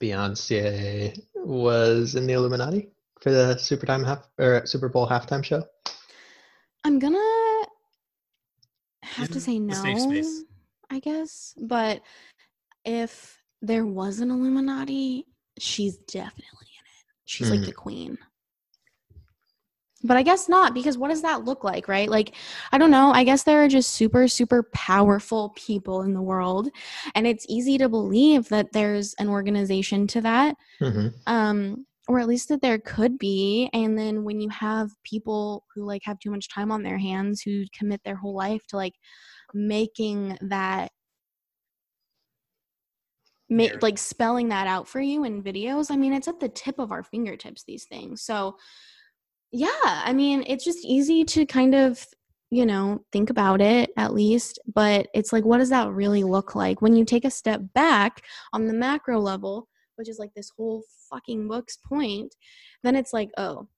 Beyonce 0.00 1.18
was 1.34 2.14
in 2.14 2.26
the 2.26 2.32
Illuminati 2.32 2.88
for 3.20 3.30
the 3.30 3.56
Super 3.58 3.86
Time 3.86 4.04
half 4.04 4.28
or 4.38 4.64
Super 4.66 4.88
Bowl 4.88 5.06
halftime 5.08 5.44
show? 5.44 5.64
I'm 6.84 6.98
gonna 6.98 7.66
have 9.02 9.28
to 9.30 9.40
Isn't 9.40 9.40
say 9.40 9.58
no, 9.58 9.74
safe 9.74 10.00
space. 10.00 10.44
I 10.90 11.00
guess. 11.00 11.54
But 11.60 12.02
if 12.84 13.42
there 13.60 13.86
was 13.86 14.20
an 14.20 14.30
Illuminati, 14.30 15.26
she's 15.58 15.96
definitely 15.98 16.68
in 16.78 16.84
it. 16.86 17.04
She's 17.26 17.50
like 17.50 17.60
Mhm. 17.60 17.66
the 17.66 17.72
queen. 17.72 18.18
But 20.04 20.16
I 20.16 20.22
guess 20.22 20.48
not, 20.48 20.74
because 20.74 20.96
what 20.96 21.08
does 21.08 21.22
that 21.22 21.44
look 21.44 21.64
like, 21.64 21.88
right? 21.88 22.08
Like, 22.08 22.34
I 22.70 22.78
don't 22.78 22.92
know. 22.92 23.10
I 23.10 23.24
guess 23.24 23.42
there 23.42 23.64
are 23.64 23.68
just 23.68 23.90
super, 23.90 24.28
super 24.28 24.62
powerful 24.72 25.50
people 25.56 26.02
in 26.02 26.14
the 26.14 26.22
world. 26.22 26.68
And 27.16 27.26
it's 27.26 27.44
easy 27.48 27.78
to 27.78 27.88
believe 27.88 28.48
that 28.50 28.72
there's 28.72 29.14
an 29.14 29.28
organization 29.28 30.06
to 30.08 30.20
that 30.20 30.56
hmm 30.80 31.08
um 31.26 31.84
or 32.08 32.18
at 32.18 32.26
least 32.26 32.48
that 32.48 32.62
there 32.62 32.78
could 32.78 33.18
be 33.18 33.68
and 33.72 33.96
then 33.96 34.24
when 34.24 34.40
you 34.40 34.48
have 34.48 34.90
people 35.04 35.64
who 35.74 35.84
like 35.84 36.02
have 36.04 36.18
too 36.18 36.30
much 36.30 36.48
time 36.48 36.72
on 36.72 36.82
their 36.82 36.98
hands 36.98 37.42
who 37.42 37.64
commit 37.78 38.00
their 38.04 38.16
whole 38.16 38.34
life 38.34 38.66
to 38.66 38.76
like 38.76 38.94
making 39.54 40.36
that 40.40 40.90
ma- 43.48 43.66
like 43.82 43.98
spelling 43.98 44.48
that 44.48 44.66
out 44.66 44.88
for 44.88 45.00
you 45.00 45.24
in 45.24 45.42
videos 45.42 45.90
i 45.90 45.96
mean 45.96 46.12
it's 46.12 46.28
at 46.28 46.40
the 46.40 46.48
tip 46.48 46.78
of 46.78 46.90
our 46.90 47.02
fingertips 47.02 47.64
these 47.64 47.84
things. 47.84 48.22
So 48.22 48.56
yeah 49.52 49.68
i 49.82 50.12
mean 50.12 50.44
it's 50.46 50.64
just 50.64 50.84
easy 50.84 51.24
to 51.24 51.46
kind 51.46 51.74
of 51.74 52.04
you 52.50 52.66
know 52.66 53.02
think 53.12 53.30
about 53.30 53.62
it 53.62 53.90
at 53.96 54.12
least 54.12 54.58
but 54.74 55.08
it's 55.14 55.32
like 55.32 55.44
what 55.44 55.58
does 55.58 55.70
that 55.70 55.90
really 55.90 56.24
look 56.24 56.54
like? 56.54 56.82
When 56.82 56.96
you 56.96 57.04
take 57.04 57.24
a 57.24 57.30
step 57.30 57.60
back 57.74 58.24
on 58.52 58.66
the 58.66 58.74
macro 58.74 59.18
level 59.20 59.68
which 59.98 60.08
is 60.08 60.18
like 60.18 60.32
this 60.34 60.50
whole 60.56 60.84
fucking 61.10 61.48
book's 61.48 61.76
point, 61.76 62.34
then 62.82 62.94
it's 62.94 63.12
like, 63.12 63.30
oh, 63.36 63.68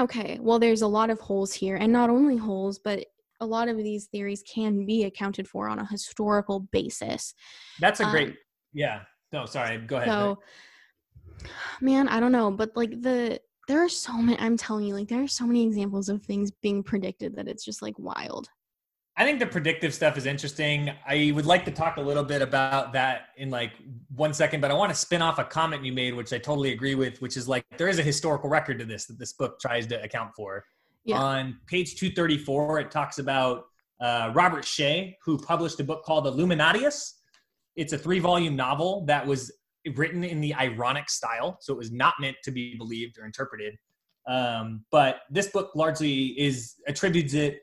okay, 0.00 0.38
well, 0.42 0.58
there's 0.58 0.82
a 0.82 0.86
lot 0.86 1.08
of 1.08 1.20
holes 1.20 1.52
here. 1.52 1.76
And 1.76 1.92
not 1.92 2.10
only 2.10 2.36
holes, 2.36 2.78
but 2.78 3.04
a 3.40 3.46
lot 3.46 3.68
of 3.68 3.76
these 3.76 4.06
theories 4.06 4.42
can 4.42 4.84
be 4.84 5.04
accounted 5.04 5.48
for 5.48 5.68
on 5.68 5.78
a 5.78 5.86
historical 5.86 6.60
basis. 6.60 7.34
That's 7.80 8.00
a 8.00 8.10
great. 8.10 8.28
Um, 8.28 8.36
yeah. 8.72 9.00
No, 9.32 9.46
sorry. 9.46 9.78
Go 9.78 9.96
ahead. 9.96 10.08
So, 10.08 10.38
man, 11.80 12.08
I 12.08 12.20
don't 12.20 12.32
know, 12.32 12.50
but 12.50 12.76
like 12.76 13.02
the, 13.02 13.40
there 13.68 13.82
are 13.82 13.88
so 13.88 14.12
many, 14.14 14.38
I'm 14.38 14.56
telling 14.56 14.86
you, 14.86 14.94
like, 14.94 15.08
there 15.08 15.22
are 15.22 15.28
so 15.28 15.46
many 15.46 15.64
examples 15.64 16.08
of 16.08 16.22
things 16.22 16.50
being 16.50 16.82
predicted 16.82 17.36
that 17.36 17.48
it's 17.48 17.64
just 17.64 17.82
like 17.82 17.98
wild. 17.98 18.48
I 19.18 19.24
think 19.24 19.38
the 19.38 19.46
predictive 19.46 19.94
stuff 19.94 20.18
is 20.18 20.26
interesting. 20.26 20.92
I 21.06 21.32
would 21.34 21.46
like 21.46 21.64
to 21.64 21.70
talk 21.70 21.96
a 21.96 22.00
little 22.02 22.22
bit 22.22 22.42
about 22.42 22.92
that 22.92 23.28
in 23.38 23.48
like 23.48 23.72
one 24.14 24.34
second, 24.34 24.60
but 24.60 24.70
I 24.70 24.74
want 24.74 24.90
to 24.90 24.94
spin 24.94 25.22
off 25.22 25.38
a 25.38 25.44
comment 25.44 25.84
you 25.84 25.92
made, 25.92 26.14
which 26.14 26.34
I 26.34 26.38
totally 26.38 26.72
agree 26.72 26.94
with, 26.94 27.22
which 27.22 27.38
is 27.38 27.48
like 27.48 27.64
there 27.78 27.88
is 27.88 27.98
a 27.98 28.02
historical 28.02 28.50
record 28.50 28.78
to 28.78 28.84
this 28.84 29.06
that 29.06 29.18
this 29.18 29.32
book 29.32 29.58
tries 29.58 29.86
to 29.86 30.02
account 30.02 30.32
for. 30.36 30.64
Yeah. 31.04 31.18
On 31.18 31.58
page 31.66 31.96
234, 31.96 32.80
it 32.80 32.90
talks 32.90 33.18
about 33.18 33.64
uh, 34.00 34.32
Robert 34.34 34.66
Shea, 34.66 35.16
who 35.24 35.38
published 35.38 35.80
a 35.80 35.84
book 35.84 36.04
called 36.04 36.26
Illuminatus. 36.26 37.14
It's 37.74 37.94
a 37.94 37.98
three 37.98 38.18
volume 38.18 38.54
novel 38.54 39.06
that 39.06 39.26
was 39.26 39.50
written 39.94 40.24
in 40.24 40.42
the 40.42 40.52
ironic 40.54 41.08
style, 41.08 41.56
so 41.60 41.72
it 41.72 41.78
was 41.78 41.90
not 41.90 42.14
meant 42.20 42.36
to 42.44 42.50
be 42.50 42.74
believed 42.76 43.18
or 43.18 43.24
interpreted. 43.24 43.78
Um, 44.28 44.84
but 44.90 45.20
this 45.30 45.46
book 45.46 45.70
largely 45.74 46.38
is 46.38 46.74
attributes 46.86 47.32
it 47.32 47.60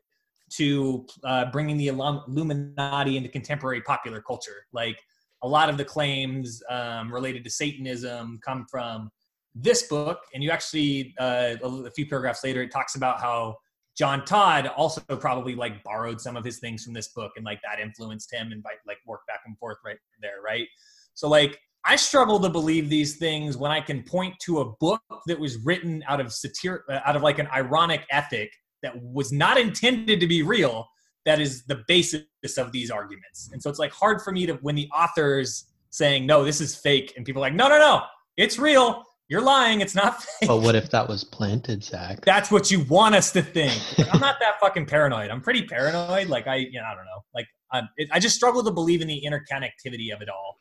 to 0.57 1.05
uh, 1.23 1.45
bringing 1.51 1.77
the 1.77 1.87
Illuminati 1.87 3.17
into 3.17 3.29
contemporary 3.29 3.81
popular 3.81 4.21
culture. 4.21 4.65
Like 4.71 4.97
a 5.43 5.47
lot 5.47 5.69
of 5.69 5.77
the 5.77 5.85
claims 5.85 6.61
um, 6.69 7.13
related 7.13 7.43
to 7.43 7.49
Satanism 7.49 8.39
come 8.43 8.65
from 8.69 9.09
this 9.55 9.83
book, 9.83 10.19
and 10.33 10.43
you 10.43 10.51
actually 10.51 11.13
uh, 11.19 11.55
a, 11.61 11.91
few 11.91 12.07
paragraphs 12.07 12.43
later 12.43 12.61
it 12.61 12.71
talks 12.71 12.95
about 12.95 13.19
how 13.19 13.57
John 13.97 14.25
Todd 14.25 14.67
also 14.67 15.01
probably 15.01 15.53
like 15.53 15.83
borrowed 15.83 16.19
some 16.19 16.35
of 16.35 16.43
his 16.43 16.59
things 16.59 16.83
from 16.83 16.93
this 16.93 17.09
book, 17.09 17.31
and 17.35 17.45
like 17.45 17.59
that 17.63 17.79
influenced 17.79 18.33
him, 18.33 18.51
and 18.51 18.63
like 18.63 18.79
like 18.87 18.97
work 19.05 19.21
back 19.27 19.41
and 19.45 19.57
forth 19.57 19.77
right 19.85 19.97
there, 20.21 20.41
right? 20.43 20.67
So 21.13 21.27
like 21.27 21.59
I 21.85 21.97
struggle 21.97 22.39
to 22.39 22.49
believe 22.49 22.89
these 22.89 23.17
things 23.17 23.57
when 23.57 23.71
I 23.71 23.81
can 23.81 24.03
point 24.03 24.35
to 24.43 24.61
a 24.61 24.71
book 24.79 25.01
that 25.27 25.37
was 25.37 25.57
written 25.65 26.03
out 26.07 26.21
of 26.21 26.31
satire, 26.31 26.85
uh, 26.89 26.99
out 27.05 27.15
of 27.15 27.21
like 27.21 27.39
an 27.39 27.47
ironic 27.47 28.05
ethic 28.09 28.51
that 28.83 28.93
was 29.01 29.31
not 29.31 29.57
intended 29.57 30.19
to 30.19 30.27
be 30.27 30.43
real 30.43 30.87
that 31.25 31.39
is 31.39 31.63
the 31.65 31.83
basis 31.87 32.23
of 32.57 32.71
these 32.71 32.91
arguments. 32.91 33.49
And 33.51 33.61
so 33.61 33.69
it's 33.69 33.79
like 33.79 33.93
hard 33.93 34.21
for 34.21 34.31
me 34.31 34.45
to 34.45 34.53
when 34.55 34.75
the 34.75 34.89
authors 34.89 35.65
saying 35.89 36.25
no 36.25 36.43
this 36.43 36.59
is 36.59 36.75
fake 36.75 37.13
and 37.15 37.25
people 37.25 37.41
are 37.41 37.47
like 37.47 37.53
no 37.53 37.67
no 37.69 37.77
no 37.79 38.01
it's 38.35 38.57
real. 38.57 39.03
You're 39.29 39.41
lying. 39.41 39.81
It's 39.81 39.95
not 39.95 40.21
fake. 40.39 40.49
But 40.49 40.57
what 40.57 40.75
if 40.75 40.89
that 40.89 41.07
was 41.07 41.23
planted, 41.23 41.83
Zach? 41.83 42.23
that's 42.25 42.51
what 42.51 42.69
you 42.71 42.81
want 42.85 43.15
us 43.15 43.31
to 43.31 43.41
think. 43.41 43.73
I'm 44.11 44.19
not 44.19 44.37
that 44.39 44.59
fucking 44.59 44.85
paranoid. 44.85 45.29
I'm 45.31 45.41
pretty 45.41 45.65
paranoid. 45.65 46.27
Like 46.27 46.47
i 46.47 46.55
you 46.55 46.73
know 46.79 46.85
i 46.85 46.95
don't 46.95 47.05
know. 47.05 47.23
Like 47.33 47.47
i 47.71 47.81
it, 47.97 48.09
i 48.11 48.19
just 48.19 48.35
struggle 48.35 48.63
to 48.63 48.71
believe 48.71 49.01
in 49.01 49.07
the 49.07 49.23
interconnectivity 49.25 50.13
of 50.13 50.21
it 50.21 50.29
all. 50.29 50.59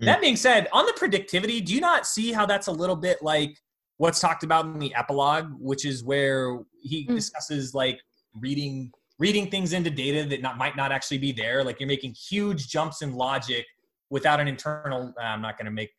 Mhm. 0.00 0.04
that 0.04 0.20
being 0.20 0.36
said 0.36 0.68
on 0.72 0.84
the 0.84 0.92
predictivity 0.92 1.64
do 1.64 1.72
you 1.74 1.80
not 1.80 2.06
see 2.06 2.30
how 2.30 2.44
that's 2.44 2.66
a 2.66 2.72
little 2.72 2.96
bit 2.96 3.22
like 3.22 3.56
what's 3.98 4.20
talked 4.20 4.42
about 4.42 4.64
in 4.66 4.78
the 4.78 4.94
epilogue 4.94 5.48
which 5.58 5.84
is 5.84 6.04
where 6.04 6.58
he 6.82 7.06
Mm. 7.06 7.14
discusses 7.14 7.74
like 7.74 8.00
reading 8.34 8.92
reading 9.18 9.50
things 9.50 9.72
into 9.72 9.90
data 9.90 10.28
that 10.28 10.42
not 10.42 10.58
might 10.58 10.76
not 10.76 10.92
actually 10.92 11.18
be 11.18 11.32
there 11.32 11.64
like 11.64 11.80
you're 11.80 11.88
making 11.88 12.14
huge 12.14 12.68
jumps 12.68 13.02
in 13.02 13.14
logic 13.14 13.64
without 14.10 14.40
an 14.40 14.48
internal 14.48 15.12
uh, 15.18 15.22
i'm 15.24 15.40
not 15.42 15.56
going 15.56 15.64
to 15.66 15.70
make 15.72 15.90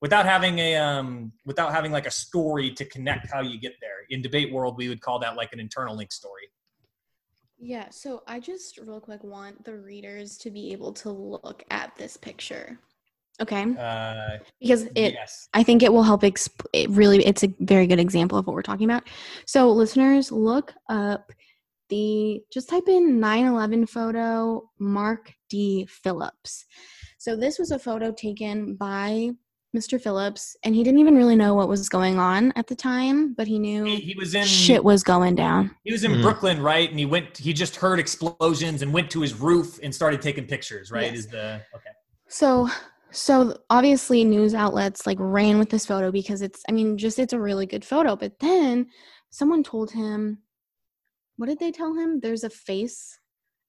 without 0.00 0.26
having 0.26 0.58
a 0.58 0.76
um 0.76 1.32
without 1.46 1.72
having 1.72 1.92
like 1.92 2.06
a 2.06 2.10
story 2.10 2.70
to 2.72 2.84
connect 2.86 3.30
how 3.32 3.40
you 3.40 3.58
get 3.58 3.74
there 3.80 3.98
in 4.10 4.20
debate 4.20 4.52
world 4.52 4.76
we 4.76 4.88
would 4.88 5.00
call 5.00 5.18
that 5.18 5.36
like 5.36 5.52
an 5.52 5.60
internal 5.60 5.96
link 5.96 6.12
story 6.12 6.48
Yeah, 7.58 7.88
so 7.90 8.22
I 8.26 8.40
just 8.40 8.78
real 8.78 9.00
quick 9.00 9.22
want 9.24 9.64
the 9.64 9.76
readers 9.78 10.36
to 10.38 10.50
be 10.50 10.72
able 10.72 10.92
to 10.94 11.10
look 11.10 11.62
at 11.70 11.94
this 11.96 12.16
picture. 12.16 12.78
Okay? 13.40 13.64
uh 13.78 14.38
Because 14.60 14.84
it 14.94 15.14
yes 15.14 15.48
I 15.54 15.62
think 15.62 15.82
it 15.82 15.92
will 15.92 16.02
help 16.04 16.22
exp- 16.22 16.66
it 16.72 16.88
really 16.90 17.24
it's 17.24 17.42
a 17.42 17.52
very 17.60 17.86
good 17.86 18.00
example 18.00 18.38
of 18.38 18.46
what 18.46 18.54
we're 18.54 18.62
talking 18.62 18.88
about. 18.90 19.04
So 19.46 19.70
listeners, 19.70 20.30
look 20.30 20.72
up 20.88 21.32
the 21.90 22.40
just 22.52 22.68
type 22.68 22.88
in 22.88 23.20
9/11 23.20 23.88
photo 23.88 24.62
Mark 24.78 25.32
D 25.50 25.86
Phillips. 25.88 26.64
So 27.18 27.36
this 27.36 27.58
was 27.58 27.70
a 27.70 27.78
photo 27.78 28.12
taken 28.12 28.74
by 28.76 29.30
Mr. 29.76 30.00
Phillips 30.00 30.56
and 30.62 30.72
he 30.74 30.84
didn't 30.84 31.00
even 31.00 31.16
really 31.16 31.34
know 31.34 31.54
what 31.54 31.68
was 31.68 31.88
going 31.88 32.18
on 32.18 32.52
at 32.54 32.68
the 32.68 32.76
time, 32.76 33.34
but 33.34 33.48
he 33.48 33.58
knew 33.58 33.84
he, 33.84 33.96
he 33.96 34.14
was 34.16 34.34
in 34.34 34.44
shit 34.44 34.84
was 34.84 35.02
going 35.02 35.34
down. 35.34 35.74
He 35.82 35.90
was 35.92 36.04
in 36.04 36.12
Mhm. 36.12 36.22
Brooklyn, 36.22 36.62
right? 36.62 36.88
And 36.88 36.98
he 36.98 37.06
went. 37.06 37.36
He 37.36 37.52
just 37.52 37.74
heard 37.76 37.98
explosions 37.98 38.82
and 38.82 38.92
went 38.92 39.10
to 39.10 39.20
his 39.20 39.34
roof 39.34 39.80
and 39.82 39.92
started 39.92 40.22
taking 40.22 40.46
pictures. 40.46 40.92
Right? 40.92 41.06
Yes. 41.10 41.16
Is 41.24 41.26
the 41.26 41.60
okay? 41.74 41.90
So 42.28 42.68
so 43.14 43.56
obviously 43.70 44.24
news 44.24 44.54
outlets 44.54 45.06
like 45.06 45.18
ran 45.20 45.58
with 45.58 45.70
this 45.70 45.86
photo 45.86 46.10
because 46.10 46.42
it's 46.42 46.62
I 46.68 46.72
mean 46.72 46.98
just 46.98 47.18
it's 47.18 47.32
a 47.32 47.40
really 47.40 47.66
good 47.66 47.84
photo. 47.84 48.16
But 48.16 48.38
then 48.40 48.88
someone 49.30 49.62
told 49.62 49.90
him 49.90 50.38
what 51.36 51.48
did 51.48 51.58
they 51.58 51.72
tell 51.72 51.94
him? 51.94 52.20
There's 52.20 52.44
a 52.44 52.50
face 52.50 53.18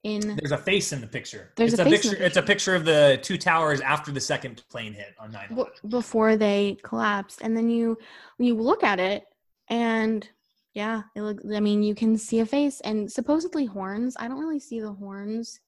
in 0.04 0.36
There's 0.36 0.52
a 0.52 0.58
face 0.58 0.94
in 0.94 1.02
the 1.02 1.08
picture. 1.08 1.52
There's 1.56 1.74
it's 1.74 1.80
a 1.80 1.84
a, 1.84 1.86
in 1.86 1.92
picture. 1.92 2.16
It's 2.16 2.38
a 2.38 2.42
picture. 2.42 2.48
picture 2.54 2.76
of 2.76 2.86
the 2.86 3.20
two 3.22 3.38
towers 3.38 3.82
after 3.82 4.12
the 4.12 4.20
second 4.20 4.64
plane 4.70 4.94
hit 4.94 5.16
on 5.20 5.32
9 5.32 5.56
b- 5.56 5.88
before 5.90 6.38
they 6.38 6.78
collapsed 6.84 7.42
and 7.42 7.56
then 7.56 7.70
you 7.70 7.98
you 8.40 8.56
look 8.56 8.84
at 8.84 9.00
it 9.00 9.24
and 9.70 10.30
yeah, 10.74 11.04
it 11.16 11.22
looks 11.22 11.44
I 11.54 11.60
mean 11.60 11.84
you 11.84 11.96
can 11.96 12.18
see 12.18 12.40
a 12.40 12.46
face 12.46 12.82
and 12.82 13.12
supposedly 13.12 13.66
horns. 13.66 14.16
I 14.20 14.28
don't 14.28 14.40
really 14.40 14.60
see 14.60 14.80
the 14.80 14.94
horns 14.94 15.60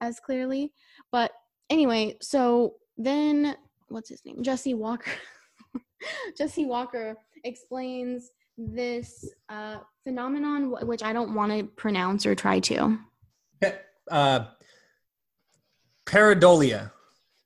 as 0.00 0.18
clearly, 0.18 0.72
but 1.12 1.30
anyway, 1.68 2.16
so 2.20 2.76
then 3.06 3.56
what's 3.88 4.08
his 4.08 4.24
name? 4.24 4.42
Jesse 4.42 4.74
Walker. 4.74 5.10
Jesse 6.38 6.66
Walker 6.66 7.16
explains 7.44 8.30
this 8.56 9.24
uh, 9.48 9.78
phenomenon, 10.04 10.70
wh- 10.70 10.86
which 10.86 11.02
I 11.02 11.12
don't 11.12 11.34
want 11.34 11.52
to 11.52 11.64
pronounce 11.64 12.26
or 12.26 12.34
try 12.34 12.60
to. 12.60 12.98
Uh, 14.10 14.44
pareidolia. 16.06 16.90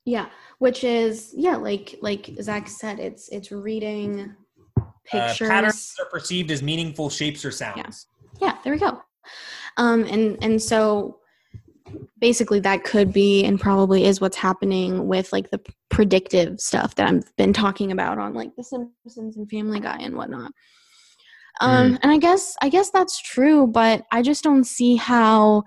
Yeah, 0.05 0.27
which 0.59 0.85
is 0.85 1.33
yeah, 1.37 1.57
like 1.57 1.97
like 2.03 2.31
Zach 2.41 2.69
said, 2.69 2.99
it's 2.99 3.29
it's 3.31 3.51
reading 3.53 4.35
Uh, 4.79 4.83
pictures. 5.05 5.49
patterns 5.49 5.95
are 6.01 6.07
perceived 6.11 6.51
as 6.51 6.63
meaningful 6.63 7.11
shapes 7.11 7.45
or 7.45 7.51
sounds. 7.51 8.07
Yeah, 8.41 8.49
yeah, 8.49 8.59
there 8.65 8.73
we 8.73 8.79
go. 8.79 9.01
Um, 9.77 10.05
and 10.05 10.43
and 10.43 10.61
so 10.61 11.21
basically 12.18 12.61
that 12.61 12.84
could 12.84 13.12
be 13.12 13.45
and 13.45 13.61
probably 13.61 14.05
is 14.05 14.20
what's 14.20 14.36
happening 14.36 15.07
with 15.07 15.32
like 15.32 15.51
the 15.51 15.61
predictive 15.90 16.61
stuff 16.61 16.95
that 16.95 17.09
I've 17.09 17.36
been 17.36 17.53
talking 17.53 17.92
about 17.92 18.18
on 18.18 18.34
like 18.34 18.55
The 18.57 18.64
Simpsons 18.64 19.36
and 19.36 19.49
Family 19.51 19.80
Guy 19.80 19.99
and 20.01 20.16
whatnot. 20.16 20.53
Um, 21.61 21.99
and 22.03 22.11
I 22.11 22.18
guess 22.18 22.57
I 22.62 22.68
guess 22.68 22.90
that's 22.90 23.20
true, 23.20 23.66
but 23.66 24.05
I 24.11 24.22
just 24.22 24.42
don't 24.42 24.64
see 24.64 24.97
how 24.97 25.62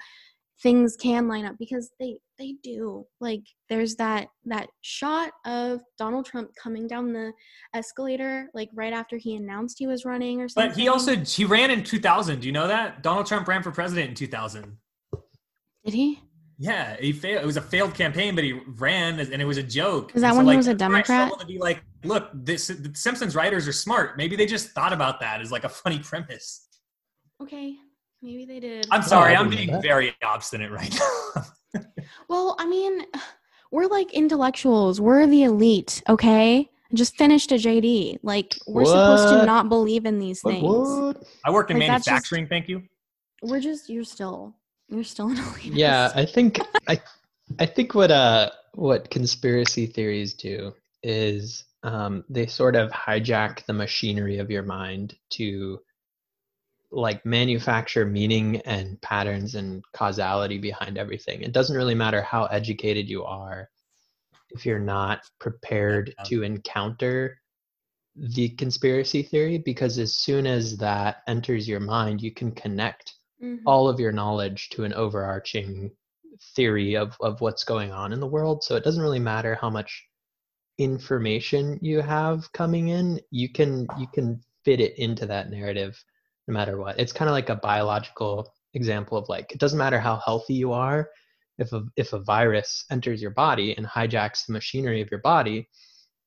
things 0.62 0.98
can 1.00 1.28
line 1.28 1.46
up 1.46 1.56
because 1.58 1.92
they 2.00 2.18
they 2.38 2.56
do. 2.64 3.06
Like 3.22 3.44
there's 3.70 3.96
that 3.96 4.28
that 4.46 4.68
shot 4.82 5.32
of 5.46 5.82
Donald 5.98 6.26
Trump 6.26 6.52
coming 6.62 6.88
down 6.88 7.14
the 7.14 7.32
escalator 7.74 8.50
like 8.54 8.70
right 8.74 8.94
after 8.94 9.18
he 9.18 9.36
announced 9.36 9.78
he 9.80 9.88
was 9.88 10.06
running 10.06 10.42
or 10.42 10.50
something. 10.50 10.72
But 10.72 10.80
he 10.80 10.88
also 10.88 11.16
he 11.16 11.46
ran 11.46 11.72
in 11.72 11.84
2000. 11.84 12.42
Do 12.42 12.48
you 12.48 12.54
know 12.54 12.68
that 12.68 13.02
Donald 13.02 13.28
Trump 13.28 13.48
ran 13.48 13.64
for 13.64 13.72
president 13.72 14.10
in 14.10 14.16
2000? 14.16 14.78
Did 15.88 15.96
he? 15.96 16.20
Yeah, 16.60 16.98
he 17.00 17.12
failed. 17.14 17.44
It 17.44 17.46
was 17.46 17.58
a 17.58 17.62
failed 17.62 17.94
campaign, 17.94 18.34
but 18.36 18.44
he 18.44 18.54
ran, 18.78 19.20
and 19.20 19.42
it 19.42 19.46
was 19.46 19.58
a 19.58 19.64
joke. 19.64 20.12
Is 20.16 20.22
that 20.22 20.30
And 20.30 20.38
when 20.38 20.46
he 20.48 20.52
like, 20.52 20.58
was 20.58 20.68
a 20.68 20.74
that's 20.74 20.90
where 20.90 20.98
I 21.00 21.04
Democrat? 21.04 21.40
To 21.40 21.46
be 21.46 21.60
like, 21.60 21.84
look, 22.04 22.30
this 22.34 22.68
the 22.68 22.92
Simpsons 22.96 23.36
writers 23.36 23.68
are 23.68 23.72
smart. 23.74 24.18
Maybe 24.18 24.36
they 24.36 24.46
just 24.48 24.70
thought 24.72 24.92
about 24.92 25.20
that 25.22 25.40
as 25.40 25.52
like 25.52 25.64
a 25.66 25.70
funny 25.70 26.00
premise. 26.00 26.68
Okay, 27.42 27.76
maybe 28.24 28.46
they 28.46 28.60
did. 28.60 28.88
I'm 28.92 29.04
sorry, 29.04 29.36
I 29.36 29.40
I'm 29.40 29.50
being 29.50 29.72
that. 29.72 29.82
very 29.84 30.16
obstinate 30.24 30.72
right 30.72 30.94
now. 30.94 31.44
Well, 32.30 32.56
I 32.58 32.66
mean, 32.66 33.06
we're 33.72 33.86
like 33.88 34.14
intellectuals. 34.14 35.00
We're 35.00 35.28
the 35.28 35.44
elite, 35.44 36.02
okay? 36.10 36.70
I 36.92 36.96
just 36.96 37.16
finished 37.18 37.52
a 37.52 37.56
JD. 37.56 38.20
Like 38.24 38.56
we're 38.68 38.86
supposed 38.86 39.28
to 39.30 39.46
not 39.46 39.70
believe 39.70 40.06
in 40.06 40.18
these 40.20 40.42
What, 40.42 40.52
things. 40.54 40.64
what? 40.64 41.24
I 41.46 41.52
work 41.52 41.70
in 41.70 41.78
Like, 41.78 41.88
that's 41.88 42.06
just- 42.06 42.08
manufacturing. 42.12 42.48
Thank 42.48 42.68
you. 42.70 42.84
We're 43.44 43.60
just 43.60 43.90
you're 43.90 44.04
still 44.06 44.56
you're 44.90 45.04
still 45.04 45.30
an 45.30 45.38
elite. 45.64 45.74
Yeah, 45.74 46.12
I 46.16 46.26
think 46.26 46.62
I 46.88 47.02
I 47.60 47.66
think 47.66 47.96
what 47.96 48.12
uh 48.12 48.52
what 48.74 49.10
conspiracy 49.10 49.88
theories 49.88 50.34
do 50.34 50.74
is 51.04 51.66
um, 51.84 52.24
they 52.30 52.46
sort 52.46 52.76
of 52.76 52.92
hijack 52.92 53.66
the 53.66 53.74
machinery 53.74 54.38
of 54.40 54.52
your 54.52 54.64
mind 54.64 55.16
to 55.32 55.80
like 56.92 57.26
manufacture 57.26 58.06
meaning 58.06 58.58
and 58.62 59.00
patterns 59.02 59.56
and 59.56 59.84
causality 59.94 60.58
behind 60.58 60.98
everything. 60.98 61.42
It 61.42 61.52
doesn't 61.52 61.76
really 61.76 61.96
matter 61.96 62.22
how 62.22 62.46
educated 62.46 63.10
you 63.10 63.24
are 63.26 63.70
if 64.52 64.66
you're 64.66 64.80
not 64.80 65.22
prepared 65.40 66.14
Yeah. 66.18 66.24
to 66.26 66.44
encounter 66.44 67.42
the 68.16 68.50
conspiracy 68.50 69.22
theory 69.22 69.58
because 69.60 70.00
as 70.00 70.16
soon 70.16 70.48
as 70.48 70.78
that 70.78 71.18
enters 71.28 71.68
your 71.68 71.80
mind 71.80 72.22
you 72.22 72.32
can 72.32 72.52
connect 72.52 73.14
Mhm. 73.42 73.62
all 73.66 73.88
of 73.90 74.00
your 74.00 74.12
knowledge 74.12 74.70
to 74.70 74.84
an 74.84 74.94
overarching 74.94 75.92
theory 76.56 76.96
of, 76.96 77.16
of 77.22 77.42
what's 77.42 77.64
going 77.64 77.92
on 77.92 78.14
in 78.14 78.20
the 78.20 78.28
world. 78.28 78.64
So 78.64 78.76
it 78.76 78.84
doesn't 78.84 79.02
really 79.02 79.20
matter 79.20 79.56
how 79.56 79.70
much 79.70 80.06
information 80.78 81.80
you 81.82 82.02
have 82.02 82.52
coming 82.54 82.90
in, 82.90 83.20
you 83.32 83.50
can 83.52 83.88
you 84.00 84.08
can 84.14 84.40
fit 84.64 84.80
it 84.80 84.98
into 84.98 85.26
that 85.26 85.50
narrative 85.50 86.02
no 86.48 86.54
matter 86.54 86.78
what. 86.78 87.00
It's 87.00 87.14
kind 87.14 87.30
of 87.30 87.34
like 87.34 87.50
a 87.50 87.56
biological 87.56 88.54
example 88.74 89.18
of 89.18 89.28
like 89.30 89.52
it 89.52 89.60
doesn't 89.60 89.78
matter 89.80 90.00
how 90.00 90.18
healthy 90.18 90.54
you 90.54 90.74
are, 90.74 91.10
if 91.58 91.74
a 91.74 91.84
if 91.96 92.14
a 92.14 92.20
virus 92.20 92.86
enters 92.92 93.22
your 93.22 93.32
body 93.32 93.76
and 93.78 93.86
hijacks 93.88 94.46
the 94.46 94.54
machinery 94.54 95.02
of 95.02 95.10
your 95.12 95.22
body, 95.22 95.68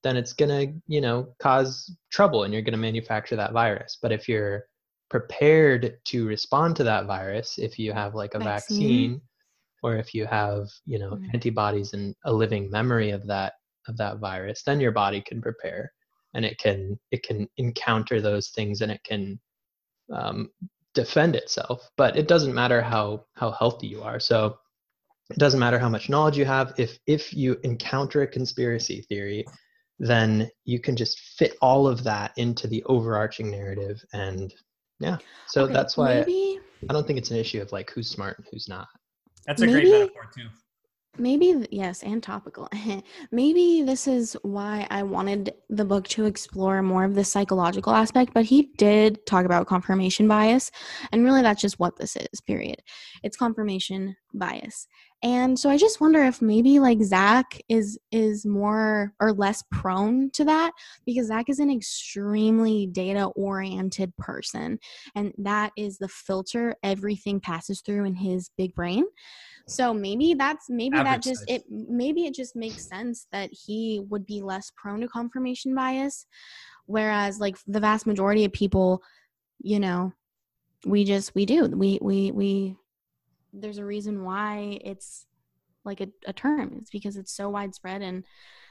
then 0.03 0.17
it's 0.17 0.33
gonna, 0.33 0.67
you 0.89 1.01
know, 1.01 1.35
cause 1.41 1.95
trouble 2.11 2.45
and 2.45 2.53
you're 2.53 2.63
gonna 2.63 2.77
manufacture 2.77 3.37
that 3.37 3.53
virus. 3.53 3.99
But 4.03 4.13
if 4.13 4.29
you're 4.29 4.67
prepared 5.11 5.99
to 6.05 6.27
respond 6.27 6.77
to 6.77 6.85
that 6.85 7.07
virus 7.07 7.59
if 7.59 7.79
you 7.79 7.93
have 7.93 8.15
like 8.15 8.35
a 8.35 8.39
Vaccine. 8.39 8.49
vaccine, 8.49 9.21
or 9.83 9.97
if 9.97 10.15
you 10.15 10.27
have 10.27 10.69
you 10.87 10.99
know 10.99 11.11
Mm. 11.13 11.35
antibodies 11.35 11.93
and 11.95 12.15
a 12.25 12.33
living 12.33 12.71
memory 12.71 13.11
of 13.11 13.27
that 13.27 13.55
of 13.89 13.97
that 13.97 14.19
virus 14.19 14.63
then 14.63 14.81
your 14.81 14.93
body 14.93 15.21
can 15.21 15.41
prepare 15.41 15.93
and 16.35 16.45
it 16.45 16.59
can 16.59 16.99
it 17.11 17.23
can 17.23 17.49
encounter 17.57 18.21
those 18.21 18.49
things 18.51 18.83
and 18.83 18.93
it 18.93 19.03
can 19.05 19.41
um, 20.13 20.51
defend 20.95 21.37
itself 21.37 21.89
but 21.97 22.17
it 22.17 22.29
doesn't 22.29 22.55
matter 22.55 22.83
how 22.83 23.25
how 23.35 23.51
healthy 23.53 23.87
you 23.87 24.03
are 24.03 24.21
so 24.21 24.59
it 25.31 25.39
doesn't 25.39 25.61
matter 25.61 25.79
how 25.79 25.89
much 25.89 26.09
knowledge 26.09 26.37
you 26.37 26.45
have 26.45 26.75
if 26.77 26.99
if 27.07 27.33
you 27.33 27.57
encounter 27.63 28.23
a 28.23 28.27
conspiracy 28.27 29.03
theory 29.09 29.45
then 29.99 30.51
you 30.65 30.81
can 30.81 30.97
just 30.97 31.21
fit 31.39 31.57
all 31.61 31.87
of 31.87 32.03
that 32.05 32.33
into 32.37 32.67
the 32.67 32.83
overarching 32.85 33.51
narrative 33.51 34.03
and 34.13 34.53
yeah 35.01 35.17
so 35.49 35.65
Okay, 35.65 35.73
that's 35.73 35.97
why 35.97 36.15
maybe 36.21 36.61
I 36.89 36.93
don't 36.93 37.07
think 37.07 37.19
it's 37.19 37.31
an 37.31 37.37
issue 37.39 37.61
of 37.61 37.73
like 37.73 37.91
who's 37.91 38.09
smart 38.09 38.39
and 38.39 38.47
who's 38.51 38.69
not. 38.69 38.87
That's 39.47 39.61
a 39.63 39.67
great 39.67 39.85
Maybe- 39.85 39.91
metaphor 39.99 40.31
too. 40.37 40.47
maybe 41.19 41.67
yes 41.73 42.03
and 42.05 42.23
topical 42.23 42.69
maybe 43.33 43.83
this 43.83 44.07
is 44.07 44.37
why 44.43 44.87
i 44.91 45.03
wanted 45.03 45.53
the 45.69 45.85
book 45.85 46.07
to 46.07 46.25
explore 46.25 46.81
more 46.83 47.03
of 47.05 47.17
the 47.17 47.25
psychological 47.25 47.93
aspect 47.93 48.33
but 48.33 48.45
he 48.45 48.71
did 48.79 49.19
talk 49.27 49.45
about 49.45 49.67
confirmation 49.67 50.29
bias 50.29 50.71
and 51.11 51.25
really 51.25 51.43
that's 51.43 51.61
just 51.61 51.81
what 51.81 51.97
this 51.99 52.15
is 52.15 52.41
period 52.47 52.77
it's 53.25 53.37
confirmation 53.37 54.15
bias 54.35 54.87
and 55.23 55.59
so 55.59 55.69
i 55.69 55.77
just 55.77 56.01
wonder 56.01 56.23
if 56.25 56.41
maybe 56.41 56.79
like 56.79 57.03
zach 57.03 57.61
is 57.69 57.99
is 58.11 58.47
more 58.47 59.13
or 59.21 59.33
less 59.33 59.63
prone 59.71 60.31
to 60.31 60.45
that 60.45 60.73
because 61.05 61.27
zach 61.27 61.49
is 61.49 61.59
an 61.59 61.71
extremely 61.71 62.87
data 62.87 63.27
oriented 63.37 64.17
person 64.17 64.79
and 65.15 65.33
that 65.37 65.73
is 65.77 65.99
the 65.99 66.09
filter 66.09 66.75
everything 66.83 67.39
passes 67.41 67.81
through 67.81 68.05
in 68.05 68.15
his 68.15 68.51
big 68.57 68.75
brain 68.75 69.05
so 69.67 69.93
maybe 69.93 70.35
that's 70.35 70.71
maybe 70.71 70.97
that 70.97 71.23
just 71.23 71.47
size. 71.47 71.59
it 71.59 71.65
maybe 71.69 72.25
it 72.25 72.35
just 72.35 72.57
makes 72.57 72.89
sense 72.89 73.27
that 73.31 73.51
he 73.53 74.01
would 74.09 74.25
be 74.27 74.41
less 74.41 74.73
prone 74.75 75.01
to 75.01 75.09
confirmation 75.09 75.75
bias 75.75 76.27
whereas 76.87 77.39
like 77.39 77.57
the 77.67 77.81
vast 77.81 78.07
majority 78.07 78.45
of 78.45 78.53
people 78.53 79.03
you 79.61 79.79
know 79.79 80.13
we 80.87 81.05
just 81.05 81.35
we 81.35 81.45
do 81.45 81.67
we 81.67 81.99
we 82.01 82.33
we 82.33 82.77
there's 83.53 83.79
a 83.79 83.85
reason 83.85 84.25
why 84.25 84.79
it's 84.85 85.27
like 85.85 86.01
a, 86.01 86.09
a 86.27 86.33
term. 86.33 86.77
It's 86.81 86.91
because 86.91 87.17
it's 87.17 87.33
so 87.33 87.49
widespread 87.49 88.03
and 88.03 88.25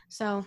so 0.09 0.45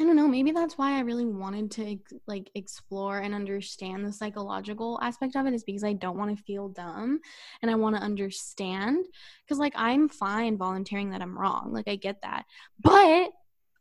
i 0.00 0.04
don't 0.04 0.16
know 0.16 0.26
maybe 0.26 0.52
that's 0.52 0.78
why 0.78 0.96
i 0.96 1.00
really 1.00 1.26
wanted 1.26 1.70
to 1.70 1.98
like 2.26 2.50
explore 2.54 3.18
and 3.18 3.34
understand 3.34 4.04
the 4.04 4.12
psychological 4.12 4.98
aspect 5.02 5.36
of 5.36 5.46
it 5.46 5.54
is 5.54 5.64
because 5.64 5.84
i 5.84 5.92
don't 5.92 6.16
want 6.16 6.36
to 6.36 6.44
feel 6.44 6.68
dumb 6.68 7.20
and 7.60 7.70
i 7.70 7.74
want 7.74 7.94
to 7.94 8.02
understand 8.02 9.04
because 9.44 9.58
like 9.58 9.74
i'm 9.76 10.08
fine 10.08 10.56
volunteering 10.56 11.10
that 11.10 11.22
i'm 11.22 11.38
wrong 11.38 11.72
like 11.72 11.88
i 11.88 11.96
get 11.96 12.20
that. 12.22 12.44
But 12.80 13.30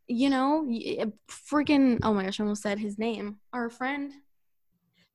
you 0.07 0.29
know 0.29 0.67
eh, 0.69 1.05
freaking 1.29 1.99
oh 2.03 2.13
my 2.13 2.25
gosh 2.25 2.39
i 2.39 2.43
almost 2.43 2.63
said 2.63 2.77
his 2.77 2.99
name 2.99 3.37
our 3.53 3.69
friend 3.69 4.11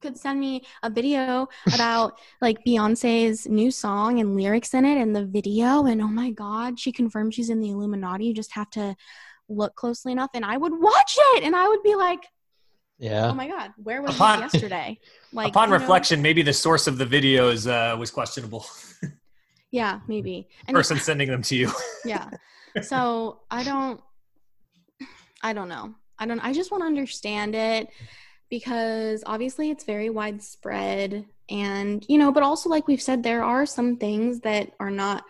could 0.07 0.17
send 0.17 0.39
me 0.39 0.63
a 0.85 0.91
video 0.91 1.49
about 1.75 2.19
like 2.41 2.59
beyonce's 2.65 3.47
new 3.49 3.71
song 3.73 4.21
and 4.21 4.37
lyrics 4.37 4.73
in 4.73 4.85
it 4.85 4.99
and 5.03 5.17
the 5.17 5.25
video 5.25 5.87
and 5.87 6.01
oh 6.01 6.07
my 6.23 6.31
god 6.31 6.79
she 6.79 6.93
confirmed 6.93 7.35
she's 7.35 7.51
in 7.51 7.61
the 7.61 7.71
illuminati. 7.71 8.27
You 8.27 8.35
just 8.35 8.53
have 8.53 8.71
to 8.71 8.95
look 9.49 9.75
closely 9.75 10.13
enough 10.13 10.31
and 10.35 10.45
i 10.45 10.57
would 10.57 10.73
watch 10.91 11.15
it 11.35 11.43
and 11.45 11.55
i 11.57 11.67
would 11.69 11.83
be 11.83 11.95
like 11.97 12.23
Yeah. 12.99 13.31
oh 13.31 13.35
my 13.35 13.49
god 13.49 13.73
where 13.83 14.01
was 14.03 14.15
Upon- 14.15 14.41
this 14.43 14.55
yesterday? 14.55 14.99
Like 15.33 15.49
Upon 15.49 15.69
you 15.69 15.75
know, 15.75 15.81
reflection, 15.81 16.23
maybe 16.23 16.43
the 16.43 16.53
source 16.53 16.87
of 16.87 16.99
the 16.99 17.05
videos 17.17 17.61
uh, 17.69 17.97
was 17.97 18.11
questionable. 18.11 18.65
yeah 19.71 20.01
maybe. 20.09 20.49
And 20.67 20.75
Person 20.75 20.99
sending 20.99 21.29
them 21.29 21.43
to 21.43 21.55
you. 21.57 21.69
yeah. 22.05 22.31
So 22.83 23.41
i 23.51 23.63
don't 23.65 24.01
i 25.43 25.53
don't 25.53 25.69
know. 25.69 25.95
I 26.19 26.25
don't 26.27 26.41
i 26.41 26.53
just 26.53 26.71
want 26.71 26.83
to 26.83 26.87
understand 26.87 27.55
it 27.55 27.89
because 28.51 29.23
obviously 29.27 29.71
it's 29.71 29.85
very 29.85 30.11
widespread 30.11 31.25
and 31.51 32.05
you 32.09 32.19
know 32.19 32.33
but 32.33 32.43
also 32.43 32.69
like 32.69 32.87
we've 32.87 33.03
said 33.03 33.23
there 33.23 33.45
are 33.45 33.67
some 33.67 33.97
things 33.97 34.41
that 34.41 34.73
are 34.81 34.91
not 34.91 35.25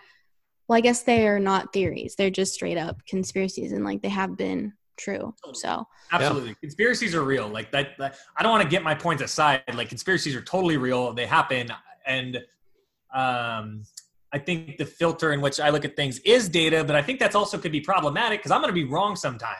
well 0.68 0.76
i 0.76 0.80
guess 0.80 1.02
they 1.02 1.26
are 1.26 1.40
not 1.40 1.72
theories 1.72 2.14
they're 2.16 2.30
just 2.30 2.54
straight 2.54 2.78
up 2.78 3.04
conspiracies 3.06 3.72
and 3.72 3.84
like 3.84 4.02
they 4.02 4.08
have 4.08 4.36
been 4.36 4.72
true 4.96 5.34
so 5.52 5.86
Absolutely. 6.12 6.54
Conspiracies 6.60 7.14
are 7.14 7.22
real. 7.22 7.48
Like 7.48 7.72
that, 7.72 7.98
that- 7.98 8.16
I 8.36 8.42
don't 8.42 8.52
want 8.52 8.62
to 8.62 8.68
get 8.68 8.82
my 8.82 8.94
points 8.94 9.22
aside. 9.22 9.62
Like 9.74 9.88
conspiracies 9.88 10.34
are 10.36 10.42
totally 10.42 10.76
real. 10.76 11.12
They 11.12 11.26
happen. 11.26 11.68
And 12.06 12.36
um, 13.14 13.82
I 14.32 14.36
I 14.36 14.38
think 14.38 14.76
the 14.76 14.84
filter 14.84 15.32
in 15.32 15.40
which 15.40 15.60
I 15.60 15.70
look 15.70 15.86
at 15.86 15.96
things 15.96 16.18
is 16.18 16.48
data, 16.50 16.84
but 16.84 16.94
I 16.94 17.00
think 17.00 17.18
that's 17.18 17.34
also 17.34 17.56
could 17.56 17.72
be 17.72 17.80
problematic 17.80 18.40
because 18.40 18.50
I'm 18.50 18.60
going 18.60 18.68
to 18.68 18.74
be 18.74 18.84
wrong 18.84 19.16
sometimes. 19.16 19.56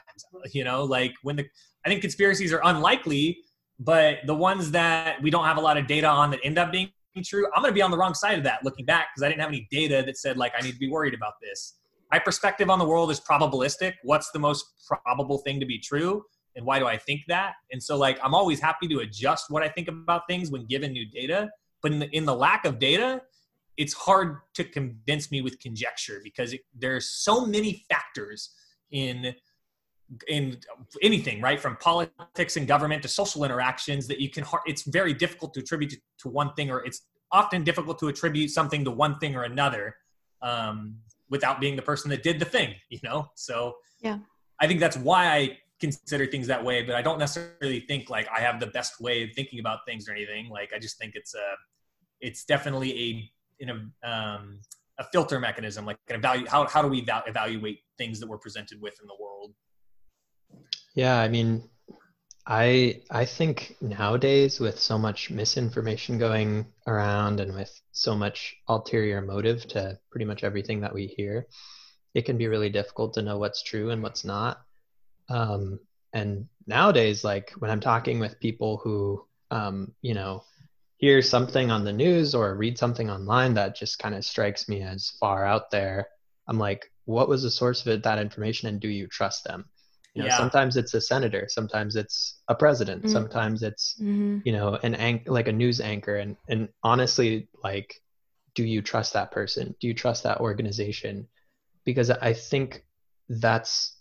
You 0.53 0.65
know, 0.65 0.85
like 0.85 1.15
when 1.23 1.37
the 1.37 1.47
I 1.87 1.89
think 1.89 2.01
conspiracies 2.01 2.53
are 2.53 2.61
unlikely, 2.65 3.45
but 3.79 4.19
the 4.27 4.35
ones 4.35 4.73
that 4.73 5.23
we 5.23 5.31
don't 5.31 5.45
have 5.45 5.57
a 5.57 5.61
lot 5.61 5.79
of 5.79 5.87
data 5.87 6.09
on 6.09 6.33
that 6.33 6.41
end 6.43 6.59
up 6.59 6.73
being 6.73 6.91
true, 7.25 7.47
I'm 7.55 7.63
going 7.63 7.71
to 7.71 7.75
be 7.75 7.81
on 7.81 7.93
the 7.93 7.97
wrong 7.97 8.13
side 8.13 8.39
of 8.39 8.45
that 8.45 8.65
looking 8.65 8.85
back 8.85 9.09
because 9.15 9.25
I 9.25 9.29
didn't 9.29 9.41
have 9.41 9.51
any 9.51 9.69
data 9.71 10.03
that 10.05 10.19
said 10.19 10.37
like 10.37 10.53
I 10.59 10.63
need 10.63 10.73
to 10.73 10.79
be 10.79 10.91
worried 10.91 11.15
about 11.15 11.35
this. 11.41 11.75
My 12.11 12.19
perspective 12.19 12.71
on 12.71 12.81
the 12.81 12.85
world 12.85 13.13
is 13.13 13.21
probabilistic. 13.21 13.95
What's 14.03 14.33
the 14.33 14.39
most 14.41 14.67
probable 14.87 15.39
thing 15.39 15.61
to 15.61 15.67
be 15.67 15.79
true? 15.79 16.25
And 16.57 16.67
why 16.67 16.81
do 16.81 16.87
I 16.87 16.97
think 16.97 17.21
that? 17.29 17.55
And 17.71 17.81
so 17.81 17.97
like 17.97 18.19
I'm 18.21 18.35
always 18.35 18.59
happy 18.59 18.89
to 18.89 18.99
adjust 19.01 19.47
what 19.49 19.63
I 19.63 19.69
think 19.69 19.87
about 19.87 20.23
things 20.29 20.51
when 20.51 20.67
given 20.67 20.93
new 20.93 21.07
data. 21.07 21.51
But 21.83 21.93
in 21.93 22.01
the, 22.01 22.11
in 22.17 22.25
the 22.25 22.35
lack 22.35 22.65
of 22.65 22.81
data, 22.81 23.23
it's 23.77 23.93
hard 23.93 24.39
to 24.55 24.65
convince 24.65 25.31
me 25.31 25.41
with 25.41 25.61
conjecture 25.61 26.21
because 26.25 26.53
it, 26.53 26.63
there's 26.77 27.11
so 27.11 27.47
many 27.47 27.85
factors 27.89 28.51
in 28.91 29.35
in 30.29 30.59
anything 31.03 31.41
right? 31.41 31.61
From 31.61 31.77
politics 31.77 32.57
and 32.57 32.67
government 32.67 33.03
to 33.03 33.09
social 33.09 33.45
interactions 33.45 34.07
that 34.09 34.21
you 34.21 34.31
can 34.31 34.45
it's 34.67 34.83
very 34.83 35.13
difficult 35.13 35.55
to 35.55 35.61
attribute 35.61 35.91
to, 35.93 35.99
to 36.19 36.29
one 36.29 36.53
thing 36.55 36.71
or 36.71 36.85
it's 36.85 37.07
often 37.33 37.65
difficult 37.65 37.99
to 37.99 38.09
attribute 38.09 38.51
something 38.51 38.85
to 38.85 38.91
one 38.91 39.19
thing 39.19 39.35
or 39.35 39.43
another 39.45 39.97
um, 40.43 40.97
without 41.29 41.61
being 41.61 41.75
the 41.75 41.83
person 41.83 42.09
that 42.11 42.23
did 42.23 42.39
the 42.39 42.45
thing 42.45 42.75
you 42.89 43.01
know? 43.03 43.29
So 43.35 43.77
yeah. 44.01 44.19
I 44.61 44.67
think 44.67 44.81
that's 44.81 44.97
why 44.97 45.27
i 45.27 45.59
consider 45.79 46.27
things 46.27 46.47
that 46.47 46.65
way 46.65 46.83
but 46.83 46.95
i 46.95 47.03
don't 47.03 47.19
necessarily 47.19 47.81
think 47.81 48.09
like 48.09 48.27
i 48.35 48.41
have 48.41 48.59
the 48.59 48.69
best 48.69 48.99
way 48.99 49.25
of 49.25 49.29
thinking 49.35 49.59
about 49.59 49.81
things 49.87 50.09
or 50.09 50.13
anything. 50.13 50.49
Like 50.49 50.71
i 50.75 50.79
just 50.79 50.99
think 50.99 51.15
it's 51.15 51.35
a 51.35 51.55
it's 52.21 52.45
definitely 52.45 52.93
a 52.99 53.33
in 53.59 53.71
a 53.71 54.09
um, 54.09 54.61
a 54.99 55.05
filter 55.05 55.39
mechanism, 55.39 55.85
like 55.85 55.99
an 56.09 56.17
evaluate 56.17 56.49
how 56.49 56.67
how 56.67 56.83
do 56.83 56.89
we 56.89 57.03
val- 57.03 57.25
evaluate 57.27 57.81
things 57.99 58.21
that 58.21 58.29
we're 58.29 58.39
presented 58.39 58.81
with 58.81 58.95
in 59.01 59.07
the 59.07 59.17
world? 59.21 59.53
Yeah, 60.97 61.17
I 61.21 61.29
mean, 61.29 61.69
I 62.47 63.03
I 63.11 63.27
think 63.27 63.77
nowadays 63.81 64.61
with 64.61 64.81
so 64.81 64.99
much 64.99 65.31
misinformation 65.31 66.19
going 66.19 66.67
around 66.87 67.41
and 67.41 67.55
with 67.55 67.71
so 67.93 68.17
much 68.17 68.57
ulterior 68.69 69.23
motive 69.23 69.69
to 69.69 69.99
pretty 70.11 70.25
much 70.25 70.45
everything 70.45 70.81
that 70.81 70.95
we 70.95 71.07
hear, 71.07 71.47
it 72.15 72.25
can 72.27 72.39
be 72.39 72.49
really 72.49 72.71
difficult 72.71 73.15
to 73.15 73.23
know 73.23 73.39
what's 73.39 73.63
true 73.63 73.91
and 73.91 74.03
what's 74.03 74.25
not. 74.25 74.63
Um, 75.29 75.81
and 76.15 76.49
nowadays, 76.67 77.25
like 77.25 77.53
when 77.59 77.71
I'm 77.71 77.81
talking 77.81 78.21
with 78.21 78.41
people 78.41 78.79
who, 78.79 79.27
um, 79.51 79.95
you 80.03 80.15
know, 80.15 80.45
hear 80.99 81.23
something 81.23 81.71
on 81.71 81.85
the 81.85 81.93
news 81.93 82.35
or 82.35 82.57
read 82.57 82.79
something 82.79 83.11
online 83.11 83.55
that 83.55 83.77
just 83.77 83.99
kind 83.99 84.15
of 84.15 84.25
strikes 84.25 84.69
me 84.69 84.83
as 84.83 85.11
far 85.21 85.45
out 85.47 85.71
there, 85.71 86.09
I'm 86.49 86.59
like, 86.59 86.91
what 87.07 87.29
was 87.29 87.43
the 87.43 87.51
source 87.51 87.83
of 87.83 87.89
it, 87.89 88.05
that 88.05 88.19
information, 88.21 88.69
and 88.69 88.81
do 88.81 88.89
you 88.89 89.09
trust 89.09 89.45
them? 89.45 89.67
You 90.17 90.23
know, 90.23 90.29
yeah. 90.29 90.37
sometimes 90.37 90.77
it's 90.77 90.95
a 90.95 91.01
senator, 91.01 91.47
sometimes 91.49 91.95
it's 91.95 92.41
a 92.49 92.55
president, 92.55 93.03
mm-hmm. 93.03 93.13
sometimes 93.13 93.63
it's 93.63 93.97
mm-hmm. 94.01 94.39
you 94.45 94.53
know 94.53 94.79
an 94.83 94.95
anch- 94.95 95.27
like 95.27 95.49
a 95.49 95.53
news 95.53 95.81
anchor, 95.81 96.17
and 96.17 96.37
and 96.49 96.69
honestly, 96.83 97.49
like, 97.63 98.01
do 98.55 98.65
you 98.65 98.83
trust 98.83 99.13
that 99.13 99.31
person? 99.31 99.75
Do 99.81 99.87
you 99.87 99.95
trust 99.95 100.23
that 100.25 100.41
organization? 100.41 101.29
Because 101.85 102.11
I 102.11 102.33
think 102.33 102.85
that's 103.29 103.97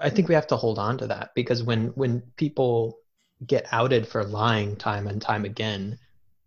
I 0.00 0.10
think 0.10 0.28
we 0.28 0.34
have 0.34 0.48
to 0.48 0.56
hold 0.56 0.78
on 0.78 0.98
to 0.98 1.06
that 1.08 1.30
because 1.34 1.62
when 1.62 1.88
when 1.88 2.22
people 2.36 2.98
get 3.46 3.66
outed 3.72 4.06
for 4.06 4.24
lying 4.24 4.76
time 4.76 5.06
and 5.06 5.22
time 5.22 5.44
again, 5.44 5.98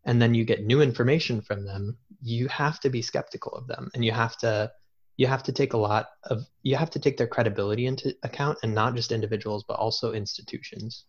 and 0.06 0.22
then 0.22 0.34
you 0.34 0.44
get 0.44 0.66
new 0.66 0.82
information 0.82 1.42
from 1.42 1.66
them 1.66 1.98
you 2.24 2.48
have 2.48 2.80
to 2.80 2.90
be 2.90 3.02
skeptical 3.02 3.52
of 3.52 3.68
them 3.68 3.92
and 3.94 4.04
you 4.04 4.12
have 4.12 4.38
to 4.38 4.72
you 5.18 5.28
have 5.28 5.44
to 5.44 5.52
take 5.52 5.74
a 5.74 5.78
lot 5.78 6.08
of 6.26 6.46
you 6.64 6.76
have 6.76 6.90
to 6.92 7.00
take 7.00 7.18
their 7.18 7.28
credibility 7.28 7.86
into 7.86 8.16
account 8.24 8.58
and 8.64 8.74
not 8.74 8.96
just 8.96 9.12
individuals 9.12 9.64
but 9.68 9.76
also 9.76 10.14
institutions. 10.14 11.06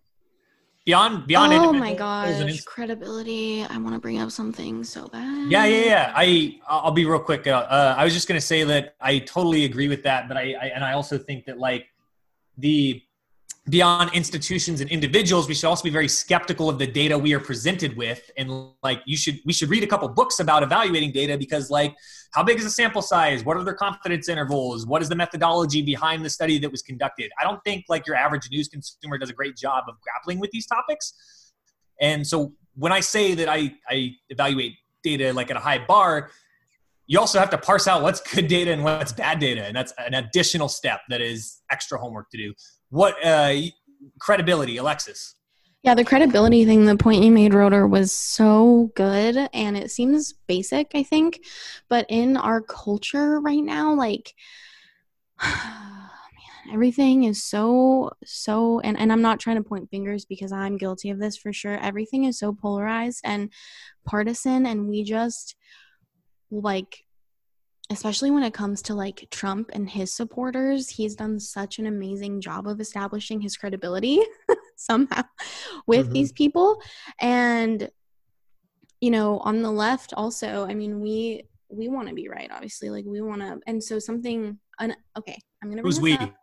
Beyond 0.85 1.27
beyond 1.27 1.55
oh 1.55 1.73
my 1.73 1.95
gosh 1.95 2.41
inst- 2.41 2.67
credibility. 2.67 3.65
I 3.65 3.79
want 3.79 3.95
to 3.95 3.99
bring 3.99 4.19
up 4.19 4.31
something 4.31 4.85
so 4.85 5.09
bad. 5.09 5.51
Yeah 5.51 5.65
yeah 5.65 5.85
yeah. 5.85 6.13
I 6.15 6.61
i'll 6.69 6.93
be 6.93 7.07
real 7.07 7.21
quick 7.21 7.47
uh, 7.47 7.67
uh, 7.71 7.95
i 7.97 8.05
was 8.05 8.13
just 8.13 8.29
going 8.29 8.39
to 8.39 8.47
say 8.47 8.65
that 8.65 8.95
i 9.01 9.19
totally 9.21 9.65
agree 9.65 9.89
with 9.89 10.03
that 10.03 10.29
but 10.29 10.37
I, 10.37 10.55
I 10.61 10.67
and 10.75 10.85
i 10.85 10.93
also 10.93 11.17
think 11.17 11.47
that 11.47 11.59
like 11.59 11.87
the 12.59 13.03
beyond 13.71 14.11
institutions 14.13 14.83
and 14.83 14.91
individuals 14.91 15.49
we 15.49 15.55
should 15.55 15.67
also 15.67 15.83
be 15.83 15.91
very 15.91 16.09
skeptical 16.09 16.69
of 16.69 16.79
the 16.79 16.87
data 16.87 17.17
we 17.17 17.33
are 17.33 17.41
presented 17.41 17.97
with. 17.97 18.31
And 18.37 18.71
like 18.83 19.01
you 19.07 19.17
should 19.17 19.41
we 19.47 19.53
should 19.53 19.71
read 19.71 19.83
a 19.83 19.87
couple 19.87 20.09
books 20.09 20.41
about 20.41 20.63
evaluating 20.63 21.13
data 21.13 21.39
because 21.39 21.71
like 21.71 21.95
how 22.33 22.43
big 22.43 22.59
is 22.59 22.65
the 22.65 22.71
sample 22.71 23.01
size? 23.01 23.45
What 23.45 23.57
are 23.57 23.65
their 23.65 23.75
confidence 23.75 24.29
intervals? 24.29 24.87
What 24.87 25.01
is 25.01 25.09
the 25.09 25.17
methodology 25.17 25.81
behind 25.81 26.25
the 26.25 26.31
study 26.31 26.59
that 26.59 26.71
was 26.71 26.83
conducted? 26.83 27.31
I 27.41 27.45
don't 27.45 27.63
think 27.65 27.87
like 27.89 28.07
your 28.07 28.17
average 28.17 28.51
news 28.51 28.69
consumer 28.69 29.17
does 29.17 29.31
a 29.31 29.35
great 29.35 29.57
job 29.57 29.85
of 29.89 29.95
grappling 30.01 30.41
with 30.41 30.51
these 30.51 30.67
topics. 30.67 31.15
And 32.01 32.27
so 32.27 32.53
when 32.77 32.91
i 32.91 32.99
say 32.99 33.35
that 33.35 33.49
i 33.49 33.73
i 33.89 34.11
evaluate 34.31 34.73
data 35.05 35.33
like 35.33 35.49
at 35.49 35.57
a 35.57 35.61
high 35.61 35.79
bar 35.79 36.29
you 37.07 37.21
also 37.21 37.39
have 37.39 37.51
to 37.51 37.59
parse 37.59 37.87
out 37.87 38.03
what's 38.03 38.21
good 38.21 38.49
data 38.49 38.73
and 38.73 38.83
what's 38.83 39.13
bad 39.13 39.39
data. 39.39 39.65
And 39.65 39.77
that's 39.77 39.93
an 39.99 40.15
additional 40.15 40.69
step 40.69 41.01
that 41.11 41.21
is 41.21 41.61
extra 41.71 41.99
homework 41.99 42.31
to 42.31 42.39
do 42.39 42.55
what 42.95 43.17
uh, 43.27 43.53
credibility, 44.21 44.77
Alexis? 44.77 45.35
Yeah, 45.83 45.97
the 45.97 46.05
credibility 46.05 46.65
thing, 46.65 46.87
the 46.87 46.97
point 46.97 47.25
you 47.25 47.33
made, 47.33 47.53
Roder, 47.53 47.89
was 47.89 48.13
so 48.13 48.93
good. 48.95 49.49
And 49.53 49.77
it 49.77 49.91
seems 49.91 50.33
basic, 50.33 50.93
I 50.95 51.03
think. 51.03 51.41
But 51.89 52.07
in 52.09 52.37
our 52.37 52.63
culture 52.63 53.41
right 53.41 53.63
now, 53.63 53.95
like, 53.95 54.33
man, 55.43 56.73
everything 56.73 57.25
is 57.25 57.43
so, 57.43 58.13
so, 58.25 58.79
and, 58.81 58.97
and 58.97 59.13
I'm 59.13 59.23
not 59.23 59.41
trying 59.41 59.57
to 59.57 59.69
point 59.69 59.91
fingers 59.91 60.25
because 60.25 60.53
I'm 60.53 60.79
guilty 60.79 61.11
of 61.11 61.19
this 61.19 61.37
for 61.37 61.53
sure. 61.53 61.77
Everything 61.77 62.25
is 62.25 62.39
so 62.39 62.53
polarized 62.55 63.23
and 63.25 63.51
partisan. 64.07 64.67
And 64.67 64.89
we 64.89 65.03
just, 65.03 65.57
like, 66.53 67.05
especially 67.91 68.31
when 68.31 68.43
it 68.43 68.55
comes 68.55 68.81
to 68.83 68.95
like 68.95 69.29
Trump 69.31 69.71
and 69.73 69.89
his 69.89 70.13
supporters, 70.13 70.89
he's 70.89 71.15
done 71.15 71.39
such 71.39 71.79
an 71.79 71.87
amazing 71.87 72.41
job 72.41 72.67
of 72.67 72.81
establishing 72.81 73.41
his 73.41 73.57
credibility 73.57 74.21
somehow 74.77 75.23
with 75.87 76.07
mm-hmm. 76.07 76.13
these 76.13 76.33
people. 76.33 76.81
And 77.21 77.91
you 79.01 79.11
know, 79.11 79.39
on 79.41 79.61
the 79.61 79.71
left 79.71 80.15
also, 80.17 80.67
I 80.67 80.75
mean, 80.75 81.01
we 81.01 81.45
we 81.69 81.89
want 81.89 82.09
to 82.09 82.15
be 82.15 82.29
right, 82.29 82.51
obviously. 82.51 82.89
Like 82.89 83.05
we 83.07 83.21
want 83.21 83.43
to 83.43 83.61
and 83.67 83.83
so 83.83 83.99
something 83.99 84.59
un, 84.79 84.97
okay, 85.19 85.39
I'm 85.63 85.69
going 85.69 85.79
to 85.79 85.83
Who's 85.83 86.01
we? 86.01 86.15
Up. 86.15 86.35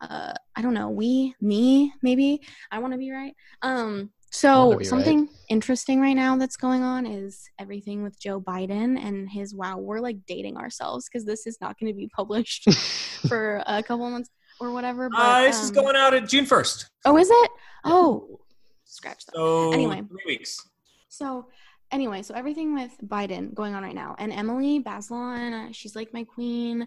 Uh 0.00 0.34
I 0.54 0.62
don't 0.62 0.74
know, 0.74 0.90
we, 0.90 1.34
me, 1.40 1.92
maybe. 2.02 2.42
I 2.70 2.78
want 2.78 2.92
to 2.92 2.98
be 2.98 3.10
right. 3.10 3.34
Um 3.62 4.10
so 4.30 4.78
something 4.82 5.20
right. 5.20 5.30
interesting 5.48 6.00
right 6.00 6.14
now 6.14 6.36
that's 6.36 6.56
going 6.56 6.82
on 6.82 7.06
is 7.06 7.48
everything 7.58 8.02
with 8.02 8.18
Joe 8.18 8.40
Biden 8.40 8.98
and 8.98 9.28
his 9.30 9.54
wow, 9.54 9.78
we're 9.78 10.00
like 10.00 10.18
dating 10.26 10.56
ourselves 10.56 11.08
because 11.08 11.24
this 11.24 11.46
is 11.46 11.58
not 11.60 11.78
going 11.78 11.92
to 11.92 11.96
be 11.96 12.08
published 12.14 12.70
for 13.28 13.62
a 13.66 13.82
couple 13.82 14.08
months 14.10 14.30
or 14.60 14.72
whatever. 14.72 15.08
But, 15.08 15.18
uh, 15.18 15.42
this 15.42 15.58
um, 15.58 15.64
is 15.64 15.70
going 15.70 15.96
out 15.96 16.14
at 16.14 16.28
June 16.28 16.46
first. 16.46 16.90
Oh, 17.04 17.16
is 17.16 17.30
it? 17.30 17.50
Oh, 17.84 18.40
scratch 18.84 19.24
that. 19.26 19.36
So 19.36 19.72
anyway, 19.72 20.02
three 20.08 20.24
weeks. 20.26 20.60
So 21.08 21.46
anyway, 21.90 22.22
so 22.22 22.34
everything 22.34 22.74
with 22.74 22.92
Biden 23.04 23.54
going 23.54 23.74
on 23.74 23.82
right 23.82 23.94
now, 23.94 24.16
and 24.18 24.32
Emily 24.32 24.82
Bazelon, 24.82 25.74
she's 25.74 25.96
like 25.96 26.12
my 26.12 26.24
queen. 26.24 26.86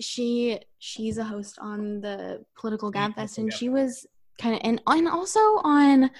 She 0.00 0.58
she's 0.78 1.18
a 1.18 1.24
host 1.24 1.58
on 1.60 2.00
the 2.00 2.44
Political 2.58 2.92
Gabfest, 2.92 3.38
and 3.38 3.52
she 3.52 3.68
was 3.68 4.06
kind 4.38 4.54
of 4.54 4.60
and 4.64 4.80
and 4.86 5.08
also 5.08 5.40
on 5.40 6.10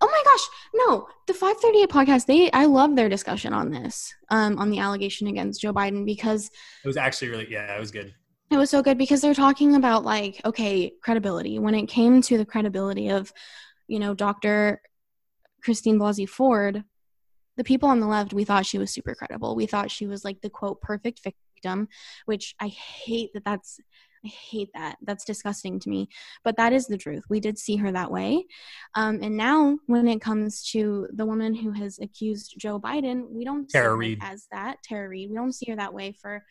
oh 0.00 0.06
my 0.06 0.22
gosh 0.24 0.48
no 0.74 1.08
the 1.26 1.34
538 1.34 1.88
podcast 1.88 2.26
they 2.26 2.50
i 2.52 2.64
love 2.64 2.96
their 2.96 3.08
discussion 3.08 3.52
on 3.52 3.70
this 3.70 4.14
um 4.30 4.58
on 4.58 4.70
the 4.70 4.78
allegation 4.78 5.26
against 5.26 5.60
joe 5.60 5.72
biden 5.72 6.04
because 6.04 6.50
it 6.84 6.86
was 6.86 6.96
actually 6.96 7.28
really 7.28 7.46
yeah 7.50 7.76
it 7.76 7.80
was 7.80 7.90
good. 7.90 8.14
It 8.48 8.56
was 8.56 8.70
so 8.70 8.80
good 8.80 8.96
because 8.96 9.20
they're 9.20 9.34
talking 9.34 9.74
about 9.74 10.04
like 10.04 10.40
okay 10.44 10.92
credibility. 11.02 11.58
When 11.58 11.74
it 11.74 11.86
came 11.86 12.22
to 12.22 12.38
the 12.38 12.44
credibility 12.44 13.08
of 13.08 13.32
you 13.88 13.98
know 13.98 14.14
dr 14.14 14.80
christine 15.62 15.98
blasey 15.98 16.28
ford 16.28 16.84
the 17.56 17.64
people 17.64 17.88
on 17.88 17.98
the 18.00 18.06
left 18.06 18.32
we 18.32 18.44
thought 18.44 18.66
she 18.66 18.78
was 18.78 18.92
super 18.92 19.14
credible. 19.14 19.56
We 19.56 19.66
thought 19.66 19.90
she 19.90 20.06
was 20.06 20.24
like 20.24 20.40
the 20.42 20.50
quote 20.50 20.80
perfect 20.80 21.22
victim 21.24 21.88
which 22.26 22.54
i 22.60 22.68
hate 22.68 23.30
that 23.34 23.44
that's 23.44 23.80
I 24.26 24.28
hate 24.28 24.70
that. 24.74 24.96
That's 25.02 25.24
disgusting 25.24 25.78
to 25.80 25.88
me. 25.88 26.08
But 26.42 26.56
that 26.56 26.72
is 26.72 26.86
the 26.86 26.98
truth. 26.98 27.24
We 27.28 27.40
did 27.40 27.58
see 27.58 27.76
her 27.76 27.92
that 27.92 28.10
way. 28.10 28.46
Um, 28.94 29.20
and 29.22 29.36
now, 29.36 29.78
when 29.86 30.08
it 30.08 30.20
comes 30.20 30.64
to 30.70 31.08
the 31.12 31.26
woman 31.26 31.54
who 31.54 31.70
has 31.72 31.98
accused 32.00 32.54
Joe 32.58 32.80
Biden, 32.80 33.30
we 33.30 33.44
don't 33.44 33.68
Tara 33.68 33.94
see 33.94 33.98
Reade. 33.98 34.18
as 34.22 34.46
that. 34.50 34.82
Tara 34.82 35.08
Reade. 35.08 35.30
We 35.30 35.36
don't 35.36 35.54
see 35.54 35.70
her 35.70 35.76
that 35.76 35.94
way 35.94 36.12
for 36.12 36.44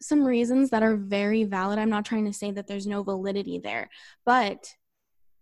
some 0.00 0.24
reasons 0.24 0.70
that 0.70 0.82
are 0.82 0.96
very 0.96 1.44
valid. 1.44 1.78
I'm 1.78 1.90
not 1.90 2.06
trying 2.06 2.24
to 2.24 2.32
say 2.32 2.50
that 2.52 2.66
there's 2.66 2.86
no 2.86 3.02
validity 3.02 3.58
there. 3.58 3.90
But 4.24 4.74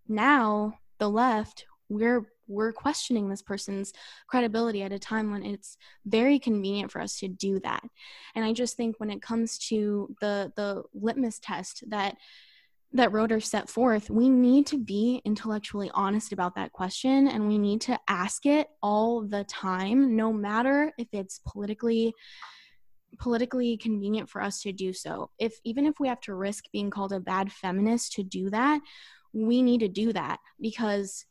now, 0.08 0.74
the 0.98 1.08
left, 1.08 1.66
we're 1.88 2.26
we're 2.46 2.72
questioning 2.72 3.28
this 3.28 3.42
person's 3.42 3.92
credibility 4.26 4.82
at 4.82 4.92
a 4.92 4.98
time 4.98 5.30
when 5.30 5.44
it's 5.44 5.76
very 6.06 6.38
convenient 6.38 6.90
for 6.90 7.00
us 7.00 7.18
to 7.18 7.28
do 7.28 7.60
that 7.60 7.82
and 8.34 8.44
i 8.44 8.52
just 8.52 8.76
think 8.76 8.98
when 8.98 9.10
it 9.10 9.22
comes 9.22 9.58
to 9.58 10.14
the 10.20 10.52
the 10.56 10.82
litmus 10.94 11.38
test 11.38 11.84
that 11.88 12.16
that 12.92 13.12
Roder 13.12 13.40
set 13.40 13.68
forth, 13.68 14.08
we 14.08 14.30
need 14.30 14.66
to 14.68 14.78
be 14.78 15.20
intellectually 15.24 15.90
honest 15.92 16.32
about 16.32 16.54
that 16.54 16.72
question 16.72 17.28
and 17.28 17.46
we 17.46 17.58
need 17.58 17.82
to 17.82 17.98
ask 18.08 18.46
it 18.46 18.68
all 18.82 19.20
the 19.20 19.44
time, 19.44 20.16
no 20.16 20.32
matter 20.32 20.92
if 20.96 21.08
it's 21.12 21.40
politically 21.46 22.14
politically 23.18 23.76
convenient 23.76 24.28
for 24.28 24.40
us 24.40 24.60
to 24.62 24.72
do 24.72 24.92
so. 24.92 25.30
If 25.38 25.58
even 25.64 25.86
if 25.86 25.98
we 25.98 26.08
have 26.08 26.20
to 26.22 26.34
risk 26.34 26.64
being 26.72 26.90
called 26.90 27.12
a 27.12 27.20
bad 27.20 27.50
feminist 27.50 28.12
to 28.12 28.22
do 28.22 28.50
that, 28.50 28.80
we 29.32 29.62
need 29.62 29.80
to 29.80 29.88
do 29.88 30.12
that 30.12 30.38
because 30.60 31.24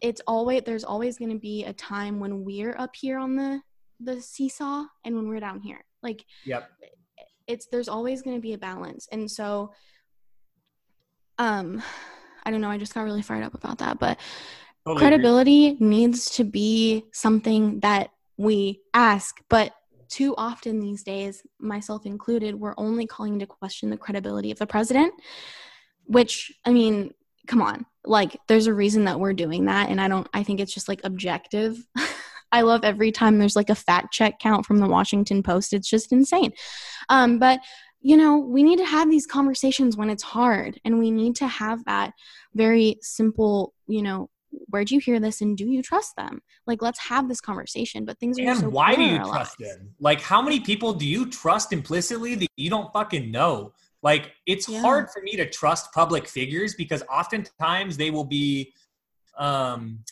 it's 0.00 0.20
always 0.26 0.62
there's 0.64 0.84
always 0.84 1.18
going 1.18 1.30
to 1.32 1.38
be 1.38 1.64
a 1.64 1.72
time 1.72 2.20
when 2.20 2.44
we're 2.44 2.76
up 2.78 2.94
here 2.96 3.18
on 3.18 3.36
the 3.36 3.60
the 4.00 4.20
seesaw 4.20 4.84
and 5.04 5.16
when 5.16 5.28
we're 5.28 5.40
down 5.40 5.60
here. 5.60 5.84
Like 6.02 6.24
Yep. 6.44 6.70
it's 7.46 7.66
there's 7.66 7.88
always 7.88 8.22
going 8.22 8.36
to 8.36 8.42
be 8.42 8.52
a 8.52 8.58
balance. 8.58 9.08
And 9.10 9.30
so 9.30 9.72
um 11.38 11.82
I 12.44 12.50
don't 12.50 12.60
know, 12.60 12.70
I 12.70 12.78
just 12.78 12.94
got 12.94 13.02
really 13.02 13.22
fired 13.22 13.44
up 13.44 13.54
about 13.54 13.78
that, 13.78 13.98
but 13.98 14.18
Totally 14.84 15.04
agree. 15.04 15.08
credibility 15.08 15.76
needs 15.80 16.30
to 16.36 16.44
be 16.44 17.04
something 17.12 17.80
that 17.80 18.10
we 18.36 18.80
ask 18.94 19.40
but 19.48 19.72
too 20.08 20.34
often 20.36 20.78
these 20.78 21.02
days 21.02 21.42
myself 21.58 22.06
included 22.06 22.54
we're 22.54 22.74
only 22.76 23.06
calling 23.06 23.32
into 23.32 23.46
question 23.46 23.90
the 23.90 23.96
credibility 23.96 24.50
of 24.50 24.58
the 24.58 24.66
president 24.66 25.12
which 26.04 26.52
i 26.64 26.72
mean 26.72 27.12
come 27.46 27.62
on. 27.62 27.86
Like 28.04 28.38
there's 28.48 28.66
a 28.66 28.74
reason 28.74 29.04
that 29.04 29.18
we're 29.18 29.32
doing 29.32 29.64
that 29.64 29.90
and 29.90 30.00
i 30.00 30.06
don't 30.06 30.28
i 30.32 30.42
think 30.42 30.60
it's 30.60 30.74
just 30.74 30.88
like 30.88 31.00
objective. 31.04 31.76
I 32.52 32.60
love 32.60 32.84
every 32.84 33.10
time 33.10 33.38
there's 33.38 33.56
like 33.56 33.70
a 33.70 33.74
fact 33.74 34.12
check 34.12 34.38
count 34.38 34.64
from 34.64 34.78
the 34.78 34.88
washington 34.88 35.42
post. 35.42 35.72
It's 35.72 35.90
just 35.90 36.12
insane. 36.12 36.52
Um, 37.08 37.38
but 37.38 37.60
you 38.00 38.16
know 38.16 38.38
we 38.38 38.62
need 38.62 38.78
to 38.78 38.84
have 38.84 39.10
these 39.10 39.26
conversations 39.26 39.96
when 39.96 40.10
it's 40.10 40.22
hard 40.22 40.78
and 40.84 40.98
we 40.98 41.10
need 41.10 41.34
to 41.36 41.46
have 41.48 41.84
that 41.86 42.12
very 42.54 42.98
simple 43.02 43.74
you 43.88 44.02
know 44.02 44.30
where'd 44.68 44.90
you 44.90 45.00
hear 45.00 45.20
this 45.20 45.40
and 45.40 45.56
do 45.56 45.68
you 45.68 45.82
trust 45.82 46.14
them? 46.16 46.40
Like 46.66 46.82
let's 46.82 46.98
have 46.98 47.28
this 47.28 47.40
conversation 47.40 48.04
but 48.04 48.18
things 48.18 48.38
are 48.38 48.42
And 48.42 48.58
so 48.60 48.68
why 48.68 48.94
do 48.94 49.02
you 49.02 49.18
trust 49.18 49.58
them? 49.58 49.94
Like, 50.00 50.20
how 50.20 50.42
many 50.42 50.60
people 50.60 50.92
do 50.92 51.06
you 51.06 51.26
trust 51.26 51.72
implicitly 51.72 52.34
that 52.36 52.48
you 52.56 52.70
don't 52.70 52.92
fucking 52.92 53.30
know? 53.30 53.72
Like, 54.02 54.32
it's 54.46 54.68
Yeah. 54.68 54.80
hard 54.80 55.10
for 55.10 55.22
me 55.22 55.36
to 55.36 55.48
trust 55.48 55.92
public 55.92 56.28
figures 56.28 56.74
because 56.74 57.02
oftentimes 57.10 57.96
they 57.96 58.10
will 58.10 58.24
be 58.24 58.72
um, 59.38 60.02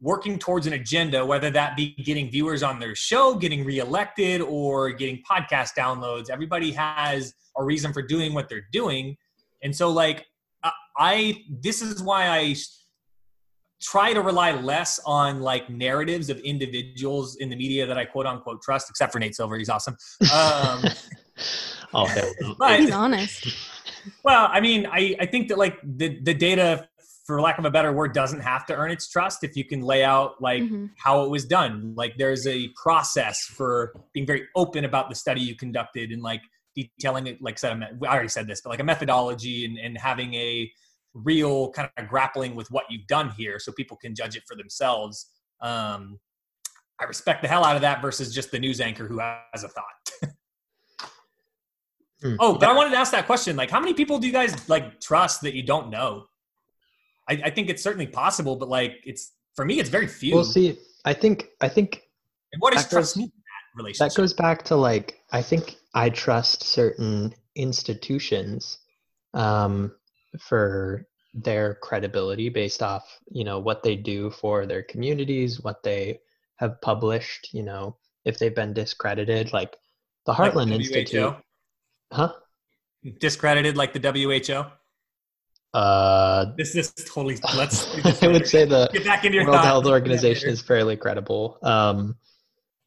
working 0.00 0.38
towards 0.38 0.66
an 0.66 0.72
agenda, 0.72 1.24
whether 1.24 1.50
that 1.50 1.76
be 1.76 1.94
getting 1.94 2.30
viewers 2.30 2.62
on 2.62 2.78
their 2.80 2.94
show, 2.94 3.34
getting 3.34 3.64
reelected, 3.64 4.40
or 4.40 4.90
getting 4.90 5.22
podcast 5.30 5.70
downloads. 5.78 6.28
Everybody 6.30 6.72
has 6.72 7.34
a 7.56 7.62
reason 7.64 7.92
for 7.92 8.02
doing 8.02 8.34
what 8.34 8.48
they're 8.48 8.66
doing. 8.72 9.16
And 9.62 9.74
so, 9.74 9.90
like, 9.90 10.26
I, 10.62 10.72
I 10.98 11.42
this 11.48 11.80
is 11.82 12.02
why 12.02 12.28
I 12.28 12.54
try 13.80 14.12
to 14.12 14.20
rely 14.22 14.52
less 14.52 14.98
on 15.04 15.40
like 15.40 15.68
narratives 15.68 16.30
of 16.30 16.38
individuals 16.40 17.36
in 17.36 17.48
the 17.50 17.56
media 17.56 17.86
that 17.86 17.98
I 17.98 18.04
quote 18.04 18.26
unquote 18.26 18.62
trust, 18.62 18.90
except 18.90 19.12
for 19.12 19.18
Nate 19.18 19.34
Silver. 19.34 19.56
He's 19.56 19.68
awesome. 19.68 19.96
Um, 20.32 20.84
Oh, 21.92 22.06
hell 22.06 22.32
no. 22.40 22.54
but 22.58 22.80
he's 22.80 22.90
honest 22.90 23.46
well, 24.24 24.48
I 24.50 24.60
mean, 24.60 24.86
I, 24.86 25.16
I 25.20 25.26
think 25.26 25.48
that 25.48 25.58
like 25.58 25.78
the, 25.82 26.18
the 26.20 26.34
data, 26.34 26.88
for 27.26 27.40
lack 27.40 27.58
of 27.58 27.64
a 27.64 27.70
better 27.70 27.92
word, 27.92 28.12
doesn't 28.12 28.40
have 28.40 28.66
to 28.66 28.74
earn 28.74 28.90
its 28.90 29.08
trust 29.08 29.44
if 29.44 29.56
you 29.56 29.64
can 29.64 29.80
lay 29.80 30.04
out 30.04 30.40
like 30.42 30.62
Mhm. 30.62 30.90
how 30.98 31.22
it 31.24 31.30
was 31.30 31.44
done. 31.46 31.94
Like 31.96 32.16
there's 32.18 32.46
a 32.46 32.68
process 32.82 33.40
for 33.44 33.94
being 34.12 34.26
very 34.26 34.46
open 34.56 34.84
about 34.84 35.08
the 35.08 35.14
study 35.14 35.40
you 35.40 35.56
conducted 35.56 36.10
and 36.10 36.22
like 36.22 36.42
detailing 36.74 37.26
it, 37.28 37.40
like 37.40 37.54
I 37.54 37.56
said, 37.56 37.82
I 37.82 38.06
already 38.06 38.28
said 38.28 38.46
this, 38.48 38.60
but 38.60 38.70
like 38.70 38.80
a 38.80 38.84
methodology 38.84 39.64
and, 39.64 39.78
and 39.78 39.96
having 39.96 40.34
a 40.34 40.70
real 41.14 41.70
kind 41.70 41.88
of 41.96 42.08
grappling 42.08 42.56
with 42.56 42.68
what 42.72 42.84
you've 42.90 43.06
done 43.06 43.30
here 43.30 43.58
so 43.60 43.70
people 43.72 43.96
can 43.96 44.14
judge 44.14 44.36
it 44.36 44.42
for 44.46 44.56
themselves. 44.56 45.30
Um, 45.60 46.18
I 47.00 47.04
respect 47.04 47.42
the 47.42 47.48
hell 47.48 47.64
out 47.64 47.76
of 47.76 47.82
that 47.82 48.02
versus 48.02 48.34
just 48.34 48.50
the 48.50 48.58
news 48.58 48.80
anchor 48.80 49.06
who 49.06 49.20
has 49.20 49.62
a 49.64 49.68
thought. 49.68 49.84
Hmm. 52.24 52.36
Oh, 52.40 52.56
but 52.56 52.70
I 52.70 52.72
wanted 52.72 52.90
to 52.90 52.96
ask 52.96 53.12
that 53.12 53.26
question. 53.26 53.54
Like, 53.54 53.70
how 53.70 53.78
many 53.78 53.92
people 53.92 54.18
do 54.18 54.26
you 54.26 54.32
guys 54.32 54.66
like 54.66 54.98
trust 54.98 55.42
that 55.42 55.54
you 55.54 55.62
don't 55.62 55.90
know? 55.90 56.24
I, 57.28 57.40
I 57.44 57.50
think 57.50 57.68
it's 57.68 57.82
certainly 57.82 58.06
possible, 58.06 58.56
but 58.56 58.68
like, 58.70 58.96
it's 59.04 59.32
for 59.54 59.66
me, 59.66 59.78
it's 59.78 59.90
very 59.90 60.06
few. 60.06 60.34
Well, 60.34 60.44
see, 60.44 60.78
I 61.04 61.12
think 61.12 61.48
I 61.60 61.68
think 61.68 62.02
and 62.52 62.62
what 62.62 62.72
does 62.72 62.88
trust 62.88 63.14
goes- 63.14 63.16
mean 63.16 63.26
in 63.26 63.42
that 63.42 63.82
relationship? 63.82 64.14
that 64.14 64.20
goes 64.20 64.32
back 64.32 64.62
to 64.64 64.76
like 64.76 65.20
I 65.32 65.42
think 65.42 65.76
I 65.94 66.08
trust 66.08 66.64
certain 66.64 67.34
institutions 67.56 68.78
um, 69.34 69.92
for 70.40 71.06
their 71.34 71.74
credibility 71.74 72.48
based 72.48 72.82
off 72.82 73.18
you 73.30 73.44
know 73.44 73.58
what 73.58 73.82
they 73.82 73.96
do 73.96 74.30
for 74.30 74.64
their 74.64 74.82
communities, 74.82 75.60
what 75.60 75.82
they 75.82 76.20
have 76.56 76.80
published. 76.80 77.50
You 77.52 77.64
know, 77.64 77.96
if 78.24 78.38
they've 78.38 78.54
been 78.54 78.72
discredited, 78.72 79.52
like 79.52 79.76
the 80.24 80.32
Like 80.32 80.54
Heartland 80.54 80.68
the 80.68 80.76
Institute? 80.76 81.34
Huh? 82.14 82.32
discredited 83.18 83.76
like 83.76 83.92
the 83.92 84.00
WHO. 84.00 84.64
Uh, 85.78 86.46
This 86.56 86.74
is 86.74 86.92
totally. 86.92 87.36
Let's 87.56 88.22
I 88.22 88.28
would 88.28 88.46
say 88.46 88.64
the 88.64 88.88
get 88.92 89.04
back 89.04 89.24
into 89.24 89.36
your 89.36 89.44
World 89.44 89.56
thoughts. 89.56 89.66
Health 89.66 89.86
Organization 89.86 90.48
is 90.48 90.62
fairly 90.62 90.96
credible. 90.96 91.58
Um, 91.62 92.16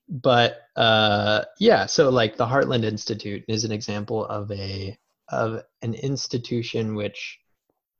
but 0.10 0.62
uh, 0.76 1.44
yeah, 1.60 1.86
so 1.86 2.10
like 2.10 2.38
the 2.38 2.46
Heartland 2.46 2.86
Institute 2.86 3.44
is 3.48 3.66
an 3.66 3.72
example 3.72 4.26
of 4.26 4.50
a 4.52 4.98
of 5.30 5.62
an 5.82 5.94
institution 5.94 6.96
which, 6.96 7.40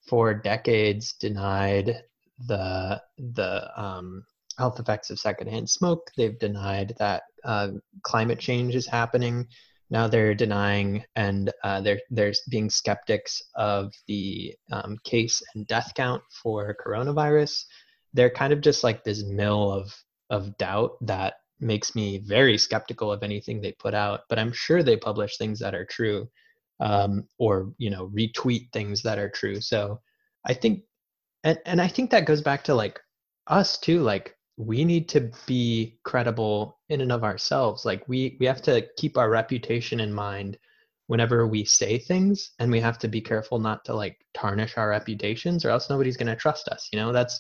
for 0.08 0.34
decades, 0.34 1.14
denied 1.14 2.04
the 2.48 3.02
the 3.18 3.82
um, 3.82 4.24
health 4.58 4.80
effects 4.80 5.10
of 5.10 5.20
secondhand 5.20 5.70
smoke. 5.70 6.10
They've 6.16 6.40
denied 6.40 6.96
that 6.98 7.24
uh, 7.44 7.72
climate 8.04 8.40
change 8.40 8.74
is 8.74 8.88
happening. 8.88 9.48
Now 9.90 10.08
they're 10.08 10.36
denying 10.36 11.04
and 11.16 11.52
uh, 11.64 11.82
they're 11.82 12.02
there's 12.10 12.42
being 12.50 12.70
skeptics 12.70 13.42
of 13.56 13.94
the 14.08 14.54
um, 14.72 14.98
case 15.04 15.42
and 15.56 15.66
death 15.68 15.94
count 15.96 16.22
for 16.44 16.76
coronavirus. 16.86 17.64
They're 18.14 18.30
kind 18.30 18.52
of 18.52 18.62
just 18.62 18.84
like 18.84 19.04
this 19.04 19.24
mill 19.24 19.72
of 19.72 19.94
of 20.30 20.58
doubt 20.58 20.98
that 21.02 21.36
makes 21.60 21.96
me 21.96 22.20
very 22.20 22.58
skeptical 22.58 23.12
of 23.12 23.24
anything 23.24 23.62
they 23.62 23.72
put 23.74 23.94
out. 23.94 24.22
But 24.30 24.40
I'm 24.40 24.52
sure 24.52 24.84
they 24.84 24.98
publish 24.98 25.38
things 25.38 25.60
that 25.60 25.74
are 25.74 25.86
true, 25.86 26.30
um, 26.80 27.28
or 27.38 27.72
you 27.78 27.90
know 27.90 28.10
retweet 28.10 28.72
things 28.74 29.02
that 29.04 29.20
are 29.20 29.30
true. 29.30 29.62
So 29.62 30.02
I 30.46 30.54
think, 30.54 30.84
and 31.44 31.60
and 31.66 31.82
I 31.82 31.88
think 31.88 32.12
that 32.12 32.26
goes 32.26 32.42
back 32.42 32.66
to 32.66 32.76
like 32.76 33.00
us 33.48 33.78
too. 33.78 34.02
Like 34.02 34.37
we 34.58 34.84
need 34.84 35.08
to 35.10 35.32
be 35.46 36.00
credible 36.04 36.80
in 36.90 37.02
and 37.02 37.12
of 37.12 37.24
ourselves. 37.24 37.86
Like 37.86 38.08
we 38.08 38.38
we 38.40 38.48
have 38.48 38.62
to 38.64 38.88
keep 38.98 39.18
our 39.18 39.30
reputation 39.30 40.00
in 40.00 40.12
mind 40.12 40.58
whenever 41.06 41.48
we 41.48 41.64
say 41.64 41.98
things 41.98 42.52
and 42.60 42.70
we 42.70 42.82
have 42.82 42.98
to 43.00 43.08
be 43.08 43.22
careful 43.22 43.60
not 43.60 43.86
to 43.86 43.94
like 43.94 44.18
tarnish 44.34 44.78
our 44.78 44.90
reputations 44.90 45.64
or 45.64 45.70
else 45.70 45.90
nobody's 45.90 46.18
going 46.18 46.28
to 46.28 46.36
trust 46.36 46.68
us 46.68 46.90
you 46.92 47.00
know? 47.00 47.14
That's 47.14 47.40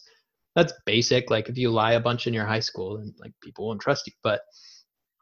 that's 0.55 0.73
basic. 0.85 1.29
Like 1.29 1.49
if 1.49 1.57
you 1.57 1.69
lie 1.69 1.93
a 1.93 1.99
bunch 1.99 2.27
in 2.27 2.33
your 2.33 2.45
high 2.45 2.61
school 2.61 2.97
then 2.97 3.13
like 3.19 3.33
people 3.43 3.67
won't 3.67 3.81
trust 3.81 4.07
you. 4.07 4.13
But 4.23 4.41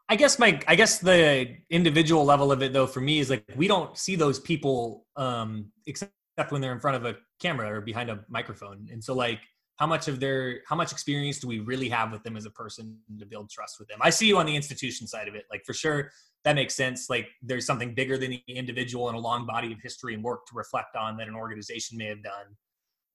I 0.08 0.16
guess 0.16 0.38
my 0.38 0.60
I 0.68 0.76
guess 0.76 0.98
the 0.98 1.56
individual 1.70 2.24
level 2.24 2.52
of 2.52 2.62
it 2.62 2.72
though 2.72 2.86
for 2.86 3.00
me 3.00 3.20
is 3.20 3.30
like 3.30 3.44
we 3.56 3.68
don't 3.68 3.96
see 3.96 4.16
those 4.16 4.38
people 4.38 5.06
um 5.16 5.72
except 5.86 6.12
when 6.50 6.60
they're 6.60 6.72
in 6.72 6.80
front 6.80 6.98
of 6.98 7.06
a 7.06 7.16
camera 7.40 7.72
or 7.72 7.80
behind 7.80 8.10
a 8.10 8.20
microphone. 8.28 8.86
And 8.92 9.02
so 9.02 9.14
like 9.14 9.40
how 9.76 9.86
much 9.86 10.08
of 10.08 10.20
their 10.20 10.60
how 10.66 10.74
much 10.74 10.92
experience 10.92 11.38
do 11.38 11.46
we 11.46 11.60
really 11.60 11.88
have 11.88 12.10
with 12.10 12.22
them 12.22 12.36
as 12.36 12.46
a 12.46 12.50
person 12.50 12.98
to 13.18 13.26
build 13.26 13.50
trust 13.50 13.78
with 13.78 13.88
them? 13.88 13.98
I 14.00 14.10
see 14.10 14.26
you 14.26 14.38
on 14.38 14.46
the 14.46 14.56
institution 14.56 15.06
side 15.06 15.28
of 15.28 15.34
it. 15.34 15.44
Like 15.50 15.64
for 15.64 15.74
sure 15.74 16.10
that 16.44 16.54
makes 16.54 16.74
sense. 16.74 17.10
Like 17.10 17.28
there's 17.42 17.66
something 17.66 17.94
bigger 17.94 18.16
than 18.16 18.30
the 18.30 18.42
individual 18.48 19.08
and 19.08 19.16
a 19.16 19.20
long 19.20 19.46
body 19.46 19.72
of 19.72 19.80
history 19.82 20.14
and 20.14 20.22
work 20.22 20.46
to 20.46 20.54
reflect 20.54 20.96
on 20.96 21.16
that 21.18 21.28
an 21.28 21.34
organization 21.34 21.98
may 21.98 22.06
have 22.06 22.22
done. 22.22 22.46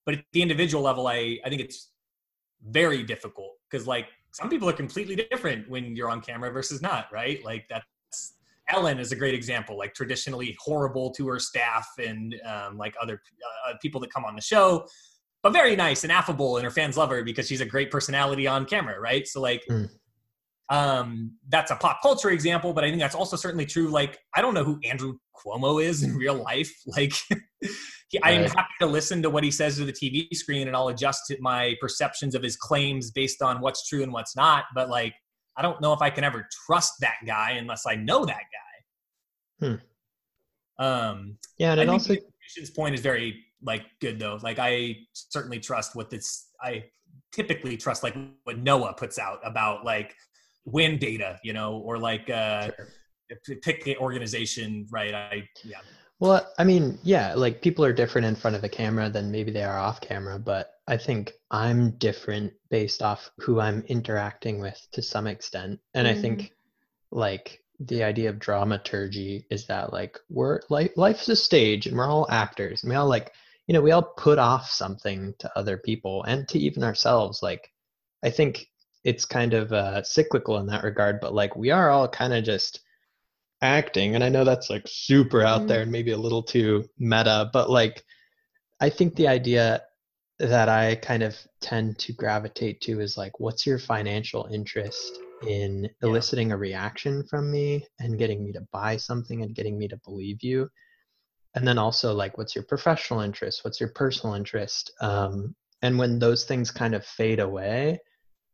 But 0.06 0.16
at 0.16 0.26
the 0.34 0.42
individual 0.42 0.84
level, 0.84 1.08
I 1.08 1.40
I 1.44 1.50
think 1.50 1.62
it's 1.62 1.92
very 2.70 3.04
difficult 3.04 3.54
because 3.70 3.88
like 3.88 4.08
some 4.34 4.50
people 4.50 4.70
are 4.70 4.74
completely 4.74 5.16
different 5.16 5.68
when 5.70 5.96
you're 5.96 6.10
on 6.10 6.22
camera 6.22 6.52
versus 6.52 6.82
not, 6.82 7.08
right? 7.12 7.44
Like 7.44 7.66
that's 7.70 7.86
Ellen 8.70 9.00
is 9.00 9.12
a 9.12 9.16
great 9.16 9.34
example, 9.34 9.78
like 9.78 9.94
traditionally 9.94 10.56
horrible 10.60 11.12
to 11.12 11.28
her 11.28 11.40
staff 11.40 11.88
and 11.98 12.36
um, 12.46 12.78
like 12.78 12.96
other 13.02 13.22
uh, 13.68 13.74
people 13.82 14.00
that 14.02 14.14
come 14.14 14.24
on 14.24 14.36
the 14.36 14.42
show, 14.42 14.86
but 15.44 15.54
very 15.54 15.76
nice 15.76 16.04
and 16.04 16.12
affable, 16.12 16.58
and 16.58 16.66
her 16.66 16.72
fans 16.72 16.98
love 16.98 17.10
her 17.10 17.24
because 17.24 17.48
she's 17.48 17.62
a 17.62 17.66
great 17.66 17.92
personality 17.92 18.48
on 18.48 18.66
camera, 18.66 19.00
right? 19.00 19.28
So 19.28 19.42
like, 19.42 19.64
Mm. 19.70 19.90
um, 20.70 21.32
that's 21.50 21.72
a 21.72 21.76
pop 21.76 22.02
culture 22.02 22.30
example, 22.30 22.74
but 22.74 22.84
I 22.84 22.90
think 22.90 23.02
that's 23.02 23.16
also 23.16 23.36
certainly 23.36 23.66
true. 23.66 23.90
Like 23.90 24.20
I 24.36 24.42
don't 24.42 24.54
know 24.54 24.64
who 24.64 24.80
Andrew 24.84 25.18
Cuomo 25.36 25.84
is 25.84 26.04
in 26.04 26.16
real 26.16 26.36
life. 26.36 26.72
Like, 26.88 27.14
he, 28.10 28.22
I 28.24 28.32
am 28.32 28.44
happy 28.44 28.74
to 28.82 28.88
listen 28.88 29.22
to 29.22 29.30
what 29.30 29.44
he 29.44 29.52
says 29.52 29.78
to 29.78 29.86
the 29.86 29.94
TV 29.94 30.28
screen, 30.34 30.68
and 30.68 30.76
I'll 30.76 30.90
adjust 30.90 31.34
my 31.40 31.76
perceptions 31.80 32.36
of 32.36 32.44
his 32.44 32.58
claims 32.58 33.10
based 33.12 33.42
on 33.42 33.62
what's 33.62 33.88
true 33.88 34.04
and 34.04 34.12
what's 34.12 34.36
not. 34.36 34.66
But 34.76 34.90
like, 34.90 35.14
I 35.58 35.62
don't 35.62 35.80
know 35.82 35.94
if 35.94 36.02
I 36.02 36.10
can 36.10 36.24
ever 36.24 36.48
trust 36.66 36.94
that 37.00 37.16
guy 37.26 37.52
unless 37.52 37.86
I 37.88 37.96
know 37.96 38.26
that 38.26 38.42
guy. 39.62 39.68
Hmm. 39.68 39.76
Um, 40.84 41.38
yeah, 41.58 41.72
and 41.74 41.82
I 41.82 41.84
it 41.84 41.90
also 41.90 42.16
point 42.76 42.96
is 42.96 43.02
very 43.02 43.46
like 43.64 43.84
good 44.00 44.20
though. 44.20 44.40
Like 44.42 44.60
I 44.60 44.98
certainly 45.14 45.60
trust 45.60 45.96
what 45.96 46.10
this. 46.10 46.50
I 46.62 46.86
typically 47.32 47.78
trust 47.78 48.04
like 48.04 48.16
what 48.44 48.64
NOAA 48.64 48.98
puts 48.98 49.18
out 49.18 49.40
about 49.44 49.86
like 49.86 50.16
wind 50.66 51.00
data, 51.00 51.40
you 51.44 51.54
know, 51.54 51.78
or 51.78 51.98
like 51.98 52.30
uh, 52.30 52.70
sure. 53.46 53.56
pick 53.62 53.84
the 53.84 53.98
organization, 53.98 54.88
right? 54.92 55.14
I 55.14 55.48
yeah. 55.64 55.80
Well, 56.20 56.48
I 56.60 56.64
mean, 56.64 57.00
yeah, 57.02 57.34
like 57.34 57.64
people 57.64 57.84
are 57.84 57.94
different 57.94 58.28
in 58.28 58.36
front 58.36 58.56
of 58.56 58.62
the 58.62 58.70
camera 58.70 59.10
than 59.10 59.32
maybe 59.32 59.52
they 59.52 59.64
are 59.64 59.80
off 59.80 60.02
camera, 60.02 60.38
but 60.38 60.74
I 60.88 60.96
think 60.96 61.32
I'm 61.50 61.98
different 61.98 62.54
based 62.70 63.02
off 63.02 63.32
who 63.40 63.60
I'm 63.60 63.84
interacting 63.88 64.60
with 64.60 64.80
to 64.92 65.02
some 65.02 65.26
extent. 65.26 65.80
And 65.96 66.08
mm-hmm. 66.08 66.18
I 66.18 66.22
think 66.22 66.54
like 67.10 67.64
the 67.80 68.04
idea 68.04 68.30
of 68.30 68.38
dramaturgy 68.38 69.48
is 69.50 69.66
that 69.66 69.92
like 69.92 70.20
we're 70.30 70.60
like 70.70 70.96
life's 70.96 71.28
a 71.30 71.36
stage 71.36 71.88
and 71.88 71.98
we're 71.98 72.06
all 72.06 72.28
actors. 72.30 72.84
And 72.84 72.92
we 72.92 72.96
all 72.96 73.08
like, 73.08 73.34
you 73.68 73.74
know, 73.74 73.82
we 73.82 73.92
all 73.92 74.04
put 74.04 74.40
off 74.40 74.70
something 74.70 75.34
to 75.40 75.52
other 75.58 75.78
people 75.78 76.24
and 76.24 76.48
to 76.50 76.60
even 76.60 76.84
ourselves. 76.84 77.42
Like 77.42 77.70
I 78.24 78.30
think 78.30 78.68
it's 79.04 79.26
kind 79.26 79.54
of 79.54 79.72
uh, 79.74 80.04
cyclical 80.04 80.58
in 80.58 80.68
that 80.68 80.84
regard, 80.84 81.20
but 81.20 81.34
like 81.34 81.56
we 81.56 81.72
are 81.72 81.90
all 81.90 82.08
kind 82.08 82.34
of 82.34 82.44
just 82.44 82.82
acting. 83.62 84.16
And 84.16 84.24
I 84.24 84.30
know 84.30 84.44
that's 84.44 84.70
like 84.70 84.88
super 84.88 85.42
out 85.42 85.60
mm-hmm. 85.60 85.68
there 85.68 85.82
and 85.82 85.92
maybe 85.92 86.12
a 86.12 86.18
little 86.18 86.44
too 86.44 86.86
meta, 86.98 87.50
but 87.54 87.70
like 87.70 88.04
I 88.80 88.90
think 88.90 89.16
the 89.16 89.28
idea 89.28 89.82
that 90.40 90.70
I 90.70 90.96
kind 90.96 91.22
of 91.22 91.38
tend 91.62 92.00
to 92.00 92.14
gravitate 92.14 92.82
to 92.82 93.00
is 93.00 93.16
like, 93.16 93.40
what's 93.40 93.66
your 93.66 93.78
financial 93.78 94.50
interest 94.52 95.20
in 95.48 95.88
eliciting 96.02 96.50
yeah. 96.50 96.56
a 96.56 96.58
reaction 96.58 97.24
from 97.30 97.52
me 97.52 97.86
and 98.00 98.18
getting 98.18 98.44
me 98.44 98.52
to 98.54 98.68
buy 98.72 98.98
something 98.98 99.44
and 99.44 99.54
getting 99.54 99.78
me 99.78 99.88
to 99.88 99.98
believe 100.04 100.42
you? 100.42 100.68
And 101.56 101.68
then 101.68 101.78
also, 101.78 102.14
like, 102.14 102.38
what's 102.38 102.56
your 102.56 102.64
professional 102.64 103.22
interest? 103.22 103.64
What's 103.64 103.80
your 103.80 103.90
personal 103.90 104.36
interest? 104.36 104.92
Um, 105.02 105.56
and 105.82 105.98
when 105.98 106.20
those 106.20 106.46
things 106.46 106.72
kind 106.72 106.96
of 106.96 107.06
fade 107.06 107.40
away, 107.40 108.00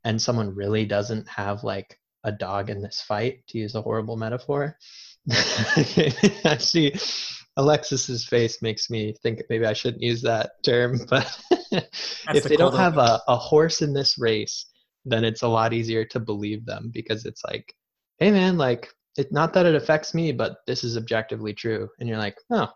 and 0.04 0.22
someone 0.22 0.56
really 0.56 0.86
doesn't 0.86 1.28
have 1.28 1.64
like 1.64 2.00
a 2.24 2.32
dog 2.32 2.70
in 2.70 2.82
this 2.82 3.02
fight, 3.02 3.46
to 3.50 3.58
use 3.58 3.76
a 3.76 3.82
horrible 3.82 4.18
metaphor, 4.18 4.78
I 5.30 6.58
see 6.60 6.94
Alexis's 7.58 8.26
face 8.26 8.62
makes 8.62 8.90
me 8.90 9.14
think 9.22 9.42
maybe 9.50 9.66
I 9.66 9.74
shouldn't 9.74 10.04
use 10.04 10.22
that 10.22 10.52
term, 10.64 11.00
but 11.10 11.40
if 11.72 12.44
the 12.44 12.50
they 12.50 12.56
don't 12.56 12.76
have 12.76 12.98
a, 12.98 13.20
a 13.28 13.36
horse 13.36 13.82
in 13.82 13.94
this 13.94 14.18
race, 14.18 14.68
then 15.06 15.24
it's 15.24 15.42
a 15.42 15.48
lot 15.48 15.74
easier 15.74 16.06
to 16.06 16.20
believe 16.20 16.66
them 16.66 16.90
because 16.94 17.26
it's 17.26 17.44
like, 17.46 17.74
hey 18.20 18.32
man, 18.32 18.58
like 18.58 18.90
it's 19.18 19.32
not 19.32 19.54
that 19.54 19.66
it 19.66 19.76
affects 19.76 20.14
me, 20.14 20.32
but 20.32 20.58
this 20.68 20.84
is 20.84 20.98
objectively 20.98 21.54
true. 21.54 21.90
And 22.00 22.08
you're 22.08 22.20
like, 22.20 22.38
oh, 22.52 22.70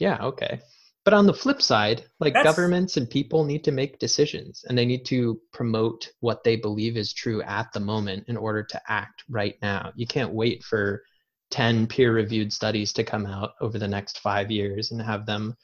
yeah, 0.00 0.18
okay. 0.22 0.60
But 1.04 1.14
on 1.14 1.26
the 1.26 1.34
flip 1.34 1.62
side, 1.62 2.04
like 2.20 2.34
That's... 2.34 2.44
governments 2.44 2.96
and 2.96 3.08
people 3.08 3.44
need 3.44 3.64
to 3.64 3.72
make 3.72 3.98
decisions 3.98 4.64
and 4.68 4.76
they 4.76 4.84
need 4.84 5.06
to 5.06 5.40
promote 5.52 6.10
what 6.20 6.44
they 6.44 6.56
believe 6.56 6.96
is 6.96 7.12
true 7.14 7.42
at 7.42 7.72
the 7.72 7.80
moment 7.80 8.24
in 8.28 8.36
order 8.36 8.62
to 8.62 8.80
act 8.88 9.24
right 9.28 9.54
now. 9.62 9.92
You 9.96 10.06
can't 10.06 10.34
wait 10.34 10.62
for 10.62 11.02
10 11.50 11.86
peer 11.86 12.12
reviewed 12.12 12.52
studies 12.52 12.92
to 12.92 13.04
come 13.04 13.24
out 13.24 13.52
over 13.60 13.78
the 13.78 13.88
next 13.88 14.18
5 14.18 14.50
years 14.50 14.90
and 14.90 15.00
have 15.00 15.24
them, 15.24 15.56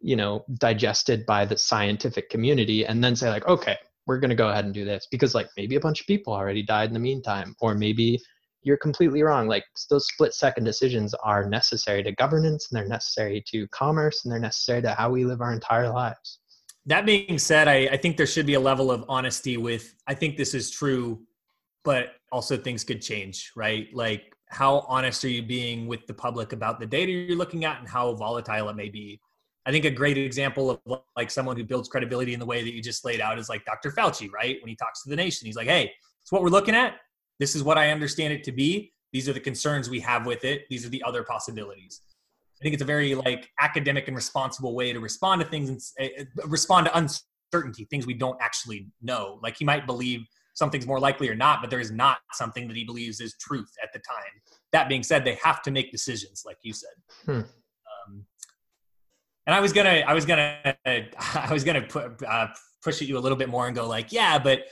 you 0.00 0.16
know, 0.16 0.44
digested 0.58 1.24
by 1.24 1.46
the 1.46 1.56
scientific 1.56 2.28
community 2.28 2.84
and 2.84 3.02
then 3.02 3.16
say 3.16 3.30
like, 3.30 3.48
"Okay, 3.48 3.78
we're 4.06 4.18
going 4.18 4.30
to 4.30 4.34
go 4.36 4.50
ahead 4.50 4.64
and 4.64 4.74
do 4.74 4.84
this 4.84 5.06
because 5.10 5.34
like 5.34 5.48
maybe 5.56 5.76
a 5.76 5.80
bunch 5.80 6.00
of 6.00 6.06
people 6.06 6.32
already 6.34 6.62
died 6.62 6.88
in 6.88 6.94
the 6.94 7.00
meantime 7.00 7.54
or 7.60 7.74
maybe 7.74 8.20
you're 8.62 8.76
completely 8.76 9.22
wrong. 9.22 9.48
Like 9.48 9.64
those 9.88 10.06
split 10.06 10.34
second 10.34 10.64
decisions 10.64 11.14
are 11.14 11.48
necessary 11.48 12.02
to 12.02 12.12
governance 12.12 12.68
and 12.70 12.78
they're 12.78 12.88
necessary 12.88 13.42
to 13.48 13.66
commerce 13.68 14.24
and 14.24 14.32
they're 14.32 14.40
necessary 14.40 14.82
to 14.82 14.94
how 14.94 15.10
we 15.10 15.24
live 15.24 15.40
our 15.40 15.52
entire 15.52 15.88
lives. 15.88 16.40
That 16.86 17.06
being 17.06 17.38
said, 17.38 17.68
I, 17.68 17.88
I 17.92 17.96
think 17.96 18.16
there 18.16 18.26
should 18.26 18.46
be 18.46 18.54
a 18.54 18.60
level 18.60 18.90
of 18.90 19.04
honesty 19.08 19.56
with, 19.56 19.94
I 20.06 20.14
think 20.14 20.36
this 20.36 20.54
is 20.54 20.70
true, 20.70 21.20
but 21.84 22.14
also 22.32 22.56
things 22.56 22.84
could 22.84 23.00
change, 23.00 23.52
right? 23.56 23.88
Like 23.94 24.34
how 24.48 24.80
honest 24.88 25.24
are 25.24 25.28
you 25.28 25.42
being 25.42 25.86
with 25.86 26.06
the 26.06 26.14
public 26.14 26.52
about 26.52 26.80
the 26.80 26.86
data 26.86 27.12
you're 27.12 27.36
looking 27.36 27.64
at 27.64 27.78
and 27.78 27.88
how 27.88 28.12
volatile 28.14 28.68
it 28.68 28.76
may 28.76 28.88
be? 28.88 29.20
I 29.66 29.70
think 29.70 29.84
a 29.84 29.90
great 29.90 30.18
example 30.18 30.70
of 30.70 31.00
like 31.16 31.30
someone 31.30 31.56
who 31.56 31.64
builds 31.64 31.88
credibility 31.88 32.32
in 32.32 32.40
the 32.40 32.46
way 32.46 32.62
that 32.62 32.72
you 32.72 32.82
just 32.82 33.04
laid 33.04 33.20
out 33.20 33.38
is 33.38 33.48
like 33.48 33.64
Dr. 33.66 33.90
Fauci, 33.90 34.30
right? 34.32 34.56
When 34.60 34.68
he 34.68 34.74
talks 34.74 35.02
to 35.02 35.10
the 35.10 35.16
nation, 35.16 35.46
he's 35.46 35.56
like, 35.56 35.68
hey, 35.68 35.92
it's 36.22 36.32
what 36.32 36.42
we're 36.42 36.48
looking 36.48 36.74
at 36.74 36.94
this 37.40 37.56
is 37.56 37.64
what 37.64 37.78
I 37.78 37.90
understand 37.90 38.32
it 38.32 38.44
to 38.44 38.52
be. 38.52 38.92
These 39.12 39.28
are 39.28 39.32
the 39.32 39.40
concerns 39.40 39.90
we 39.90 39.98
have 40.00 40.26
with 40.26 40.44
it. 40.44 40.66
These 40.70 40.86
are 40.86 40.90
the 40.90 41.02
other 41.02 41.24
possibilities. 41.24 42.02
I 42.60 42.62
think 42.62 42.74
it's 42.74 42.82
a 42.82 42.86
very 42.86 43.14
like 43.14 43.48
academic 43.58 44.06
and 44.06 44.14
responsible 44.14 44.74
way 44.76 44.92
to 44.92 45.00
respond 45.00 45.40
to 45.40 45.48
things 45.48 45.92
and 45.98 46.28
uh, 46.38 46.46
respond 46.46 46.86
to 46.86 46.96
uncertainty, 46.96 47.86
things 47.90 48.06
we 48.06 48.14
don't 48.14 48.36
actually 48.40 48.88
know. 49.00 49.40
Like 49.42 49.56
he 49.56 49.64
might 49.64 49.86
believe 49.86 50.20
something's 50.54 50.86
more 50.86 51.00
likely 51.00 51.30
or 51.30 51.34
not, 51.34 51.62
but 51.62 51.70
there 51.70 51.80
is 51.80 51.90
not 51.90 52.18
something 52.34 52.68
that 52.68 52.76
he 52.76 52.84
believes 52.84 53.20
is 53.20 53.34
truth 53.40 53.70
at 53.82 53.90
the 53.94 53.98
time. 54.00 54.32
That 54.72 54.90
being 54.90 55.02
said, 55.02 55.24
they 55.24 55.38
have 55.42 55.62
to 55.62 55.70
make 55.70 55.90
decisions, 55.90 56.42
like 56.44 56.58
you 56.62 56.74
said. 56.74 56.90
Hmm. 57.24 57.30
Um, 57.32 58.26
and 59.46 59.54
I 59.54 59.60
was 59.60 59.72
gonna, 59.72 60.02
I 60.06 60.12
was 60.12 60.26
gonna, 60.26 60.76
I 60.84 61.48
was 61.50 61.64
gonna 61.64 61.82
put, 61.82 62.22
uh, 62.22 62.48
push 62.84 63.00
at 63.00 63.08
you 63.08 63.16
a 63.16 63.20
little 63.20 63.38
bit 63.38 63.48
more 63.48 63.66
and 63.66 63.74
go 63.74 63.88
like, 63.88 64.12
yeah, 64.12 64.38
but 64.38 64.64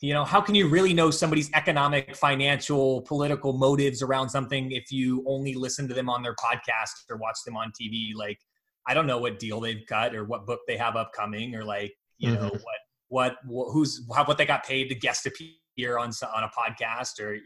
you 0.00 0.14
know 0.14 0.24
how 0.24 0.40
can 0.40 0.54
you 0.54 0.66
really 0.68 0.94
know 0.94 1.10
somebody's 1.10 1.50
economic 1.54 2.16
financial 2.16 3.02
political 3.02 3.52
motives 3.52 4.02
around 4.02 4.28
something 4.28 4.72
if 4.72 4.90
you 4.90 5.24
only 5.26 5.54
listen 5.54 5.86
to 5.88 5.94
them 5.94 6.08
on 6.08 6.22
their 6.22 6.34
podcast 6.34 7.04
or 7.10 7.16
watch 7.16 7.38
them 7.44 7.56
on 7.56 7.70
tv 7.80 8.14
like 8.14 8.38
i 8.86 8.94
don't 8.94 9.06
know 9.06 9.18
what 9.18 9.38
deal 9.38 9.60
they've 9.60 9.84
cut 9.88 10.14
or 10.14 10.24
what 10.24 10.46
book 10.46 10.60
they 10.66 10.76
have 10.76 10.96
upcoming 10.96 11.54
or 11.54 11.64
like 11.64 11.92
you 12.18 12.30
mm-hmm. 12.30 12.42
know 12.42 12.50
what 12.50 12.76
what 13.08 13.36
who's 13.44 14.06
how 14.14 14.24
what 14.24 14.38
they 14.38 14.46
got 14.46 14.64
paid 14.64 14.88
to 14.88 14.94
guest 14.94 15.26
appear 15.26 15.98
on 15.98 16.10
on 16.34 16.44
a 16.44 16.48
podcast 16.48 17.20
or 17.20 17.36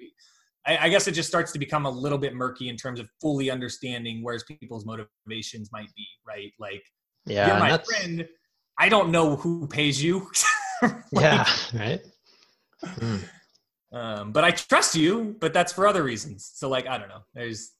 I, 0.67 0.87
I 0.87 0.89
guess 0.89 1.07
it 1.09 1.13
just 1.13 1.29
starts 1.29 1.53
to 1.53 1.59
become 1.59 1.85
a 1.85 1.91
little 1.91 2.19
bit 2.19 2.35
murky 2.35 2.69
in 2.69 2.77
terms 2.77 2.99
of 2.99 3.09
fully 3.21 3.51
understanding 3.51 4.23
where's 4.23 4.45
people's 4.45 4.87
motivations 4.87 5.71
might 5.73 5.89
be 5.97 6.07
right? 6.27 6.53
Like 6.59 6.83
yeah 7.27 7.49
you're 7.49 7.59
my 7.59 7.79
friend. 7.79 8.29
I 8.79 8.89
don't 8.89 9.11
know 9.11 9.37
who 9.37 9.67
pays 9.67 10.03
you. 10.03 10.31
Like, 10.83 11.23
yeah 11.23 11.47
right 11.75 12.03
Mm. 12.85 13.25
Um, 13.93 14.33
but 14.33 14.45
I 14.45 14.51
trust 14.51 14.97
you, 14.97 15.37
but 15.39 15.53
that's 15.53 15.73
for 15.73 15.87
other 15.87 16.03
reasons. 16.03 16.51
So 16.55 16.69
like, 16.69 16.87
I 16.87 16.99
don't 16.99 17.09
know. 17.09 17.23
There's, 17.35 17.73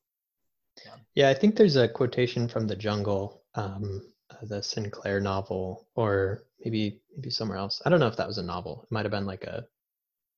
yeah. 0.85 0.93
yeah 1.15 1.29
I 1.29 1.35
think 1.35 1.57
there's 1.57 1.77
a 1.77 1.89
quotation 1.89 2.49
from 2.49 2.67
the 2.67 2.77
jungle, 2.77 3.43
um, 3.55 4.03
uh, 4.31 4.37
the 4.43 4.63
Sinclair 4.63 5.21
novel, 5.21 5.89
or 5.97 6.45
maybe, 6.65 7.01
maybe 7.17 7.31
somewhere 7.31 7.59
else. 7.59 7.83
I 7.85 7.91
don't 7.91 8.01
know 8.01 8.07
if 8.07 8.17
that 8.17 8.29
was 8.29 8.39
a 8.39 8.43
novel. 8.43 8.83
It 8.85 8.93
might've 8.93 9.11
been 9.11 9.27
like 9.27 9.45
a 9.45 9.67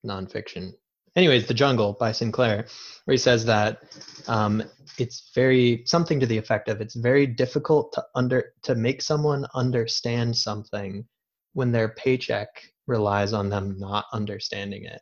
nonfiction. 0.07 0.73
Anyways, 1.17 1.47
The 1.47 1.55
Jungle 1.55 1.95
by 1.99 2.13
Sinclair, 2.13 2.67
where 3.05 3.13
he 3.13 3.19
says 3.19 3.45
that 3.47 3.83
um, 4.29 4.63
it's 4.99 5.31
very 5.35 5.83
something 5.87 6.21
to 6.21 6.27
the 6.27 6.37
effect 6.37 6.69
of 6.69 6.83
it's 6.83 6.95
very 6.95 7.27
difficult 7.27 7.93
to 7.95 8.05
under 8.15 8.53
to 8.65 8.75
make 8.75 9.01
someone 9.01 9.47
understand 9.55 10.37
something 10.37 11.07
when 11.55 11.73
their 11.73 11.89
paycheck 11.89 12.49
relies 12.87 13.33
on 13.33 13.49
them 13.49 13.77
not 13.79 14.07
understanding 14.13 14.85
it. 14.85 15.01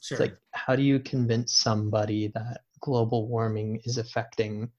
Sure. 0.00 0.16
It's 0.16 0.20
like, 0.20 0.36
how 0.52 0.76
do 0.76 0.82
you 0.82 1.00
convince 1.00 1.54
somebody 1.54 2.30
that 2.34 2.60
global 2.80 3.28
warming 3.28 3.80
is 3.84 3.98
affecting 3.98 4.70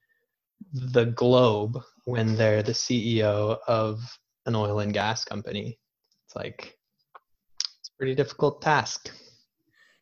the 0.72 1.06
globe 1.06 1.80
when 2.04 2.36
they're 2.36 2.62
the 2.62 2.72
CEO 2.72 3.58
of 3.66 4.00
an 4.46 4.54
oil 4.54 4.80
and 4.80 4.92
gas 4.92 5.24
company? 5.24 5.78
It's 6.26 6.36
like, 6.36 6.78
it's 7.80 7.90
a 7.90 7.96
pretty 7.98 8.14
difficult 8.14 8.62
task. 8.62 9.10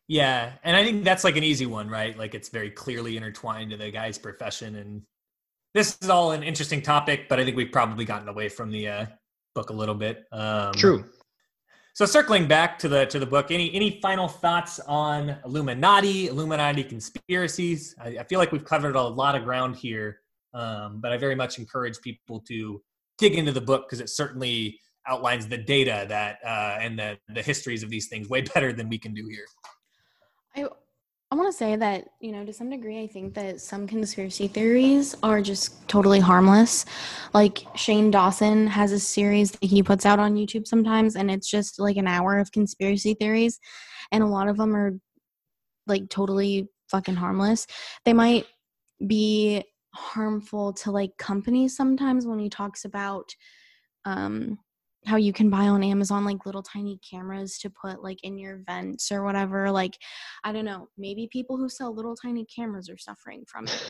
Yeah, 0.07 0.53
and 0.63 0.77
I 0.77 0.83
think 0.83 1.03
that's 1.03 1.23
like 1.23 1.35
an 1.35 1.43
easy 1.43 1.65
one, 1.65 1.89
right? 1.89 2.15
Like 2.15 2.35
it's 2.35 2.49
very 2.49 2.69
clearly 2.69 3.17
intertwined 3.17 3.71
to 3.71 3.77
the 3.77 3.89
guy's 3.89 4.19
profession, 4.19 4.75
and 4.75 5.01
this 5.73 5.97
is 5.99 6.09
all 6.09 6.31
an 6.31 6.43
interesting 6.43 6.81
topic, 6.81 7.27
but 7.27 7.39
I 7.39 7.43
think 7.43 7.57
we've 7.57 7.71
probably 7.71 8.05
gotten 8.05 8.29
away 8.29 8.49
from 8.49 8.69
the 8.69 8.87
uh, 8.87 9.05
book 9.55 9.71
a 9.71 9.73
little 9.73 9.95
bit. 9.95 10.25
Um, 10.31 10.73
True. 10.73 11.05
So 11.95 12.05
circling 12.05 12.45
back 12.45 12.77
to 12.79 12.89
the 12.89 13.05
to 13.05 13.19
the 13.19 13.25
book, 13.25 13.51
any 13.51 13.73
any 13.73 14.01
final 14.01 14.27
thoughts 14.27 14.81
on 14.81 15.37
Illuminati, 15.45 16.27
Illuminati 16.27 16.83
conspiracies? 16.83 17.95
I, 17.97 18.17
I 18.19 18.23
feel 18.25 18.37
like 18.37 18.51
we've 18.51 18.65
covered 18.65 18.97
a 18.97 19.01
lot 19.01 19.33
of 19.33 19.45
ground 19.45 19.77
here, 19.77 20.19
um, 20.53 20.99
but 20.99 21.13
I 21.13 21.17
very 21.17 21.35
much 21.35 21.57
encourage 21.57 22.01
people 22.01 22.41
to 22.49 22.81
dig 23.17 23.35
into 23.35 23.53
the 23.53 23.61
book 23.61 23.85
because 23.87 24.01
it 24.01 24.09
certainly 24.09 24.77
outlines 25.07 25.47
the 25.47 25.57
data 25.57 26.05
that 26.09 26.39
uh, 26.45 26.79
and 26.81 26.99
the 26.99 27.17
the 27.29 27.41
histories 27.41 27.81
of 27.81 27.89
these 27.89 28.09
things 28.09 28.27
way 28.27 28.41
better 28.53 28.73
than 28.73 28.89
we 28.89 28.97
can 28.97 29.13
do 29.13 29.25
here. 29.29 29.45
I 30.53 30.67
I 31.35 31.37
want 31.37 31.51
to 31.51 31.57
say 31.57 31.75
that, 31.75 32.07
you 32.21 32.31
know, 32.31 32.45
to 32.45 32.53
some 32.53 32.69
degree, 32.69 33.03
I 33.03 33.07
think 33.07 33.33
that 33.33 33.59
some 33.59 33.87
conspiracy 33.87 34.47
theories 34.47 35.17
are 35.21 35.41
just 35.41 35.85
totally 35.89 36.21
harmless. 36.21 36.85
Like 37.33 37.65
Shane 37.75 38.09
Dawson 38.09 38.67
has 38.67 38.93
a 38.93 38.99
series 39.01 39.51
that 39.51 39.65
he 39.65 39.83
puts 39.83 40.05
out 40.05 40.17
on 40.17 40.35
YouTube 40.35 40.65
sometimes, 40.65 41.17
and 41.17 41.29
it's 41.29 41.49
just 41.49 41.77
like 41.77 41.97
an 41.97 42.07
hour 42.07 42.39
of 42.39 42.53
conspiracy 42.53 43.15
theories. 43.15 43.59
And 44.13 44.23
a 44.23 44.27
lot 44.27 44.47
of 44.47 44.55
them 44.55 44.73
are 44.73 44.93
like 45.87 46.07
totally 46.07 46.69
fucking 46.89 47.15
harmless. 47.15 47.67
They 48.05 48.13
might 48.13 48.45
be 49.05 49.61
harmful 49.93 50.71
to 50.71 50.91
like 50.91 51.17
companies 51.17 51.75
sometimes 51.75 52.25
when 52.25 52.39
he 52.39 52.47
talks 52.47 52.85
about 52.85 53.35
um 54.05 54.57
how 55.05 55.17
you 55.17 55.31
can 55.31 55.49
buy 55.49 55.67
on 55.67 55.83
Amazon 55.83 56.25
like 56.25 56.45
little 56.45 56.63
tiny 56.63 56.99
cameras 57.09 57.57
to 57.59 57.69
put 57.69 58.03
like 58.03 58.23
in 58.23 58.37
your 58.37 58.61
vents 58.65 59.11
or 59.11 59.23
whatever. 59.23 59.69
Like, 59.69 59.97
I 60.43 60.51
don't 60.51 60.65
know, 60.65 60.89
maybe 60.97 61.29
people 61.31 61.57
who 61.57 61.69
sell 61.69 61.93
little 61.93 62.15
tiny 62.15 62.45
cameras 62.45 62.89
are 62.89 62.97
suffering 62.97 63.43
from 63.47 63.67
it. 63.67 63.89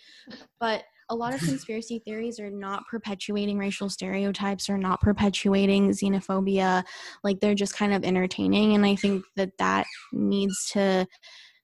But 0.60 0.84
a 1.10 1.16
lot 1.16 1.34
of 1.34 1.40
conspiracy 1.46 2.00
theories 2.00 2.40
are 2.40 2.50
not 2.50 2.84
perpetuating 2.90 3.58
racial 3.58 3.90
stereotypes 3.90 4.70
or 4.70 4.78
not 4.78 5.02
perpetuating 5.02 5.90
xenophobia. 5.92 6.84
Like, 7.24 7.40
they're 7.40 7.56
just 7.56 7.78
kind 7.78 7.94
of 7.94 8.04
entertaining. 8.04 8.76
And 8.76 8.86
I 8.86 8.96
think 8.96 9.24
that 9.36 9.58
that 9.58 9.86
needs 10.12 10.70
to 10.72 11.08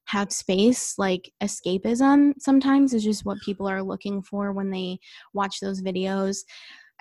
have 0.06 0.32
space 0.32 0.98
like 0.98 1.32
escapism 1.42 2.34
sometimes 2.38 2.94
is 2.94 3.04
just 3.04 3.24
what 3.24 3.40
people 3.46 3.68
are 3.68 3.84
looking 3.84 4.22
for 4.22 4.52
when 4.52 4.70
they 4.70 5.00
watch 5.34 5.60
those 5.62 5.82
videos 5.82 6.40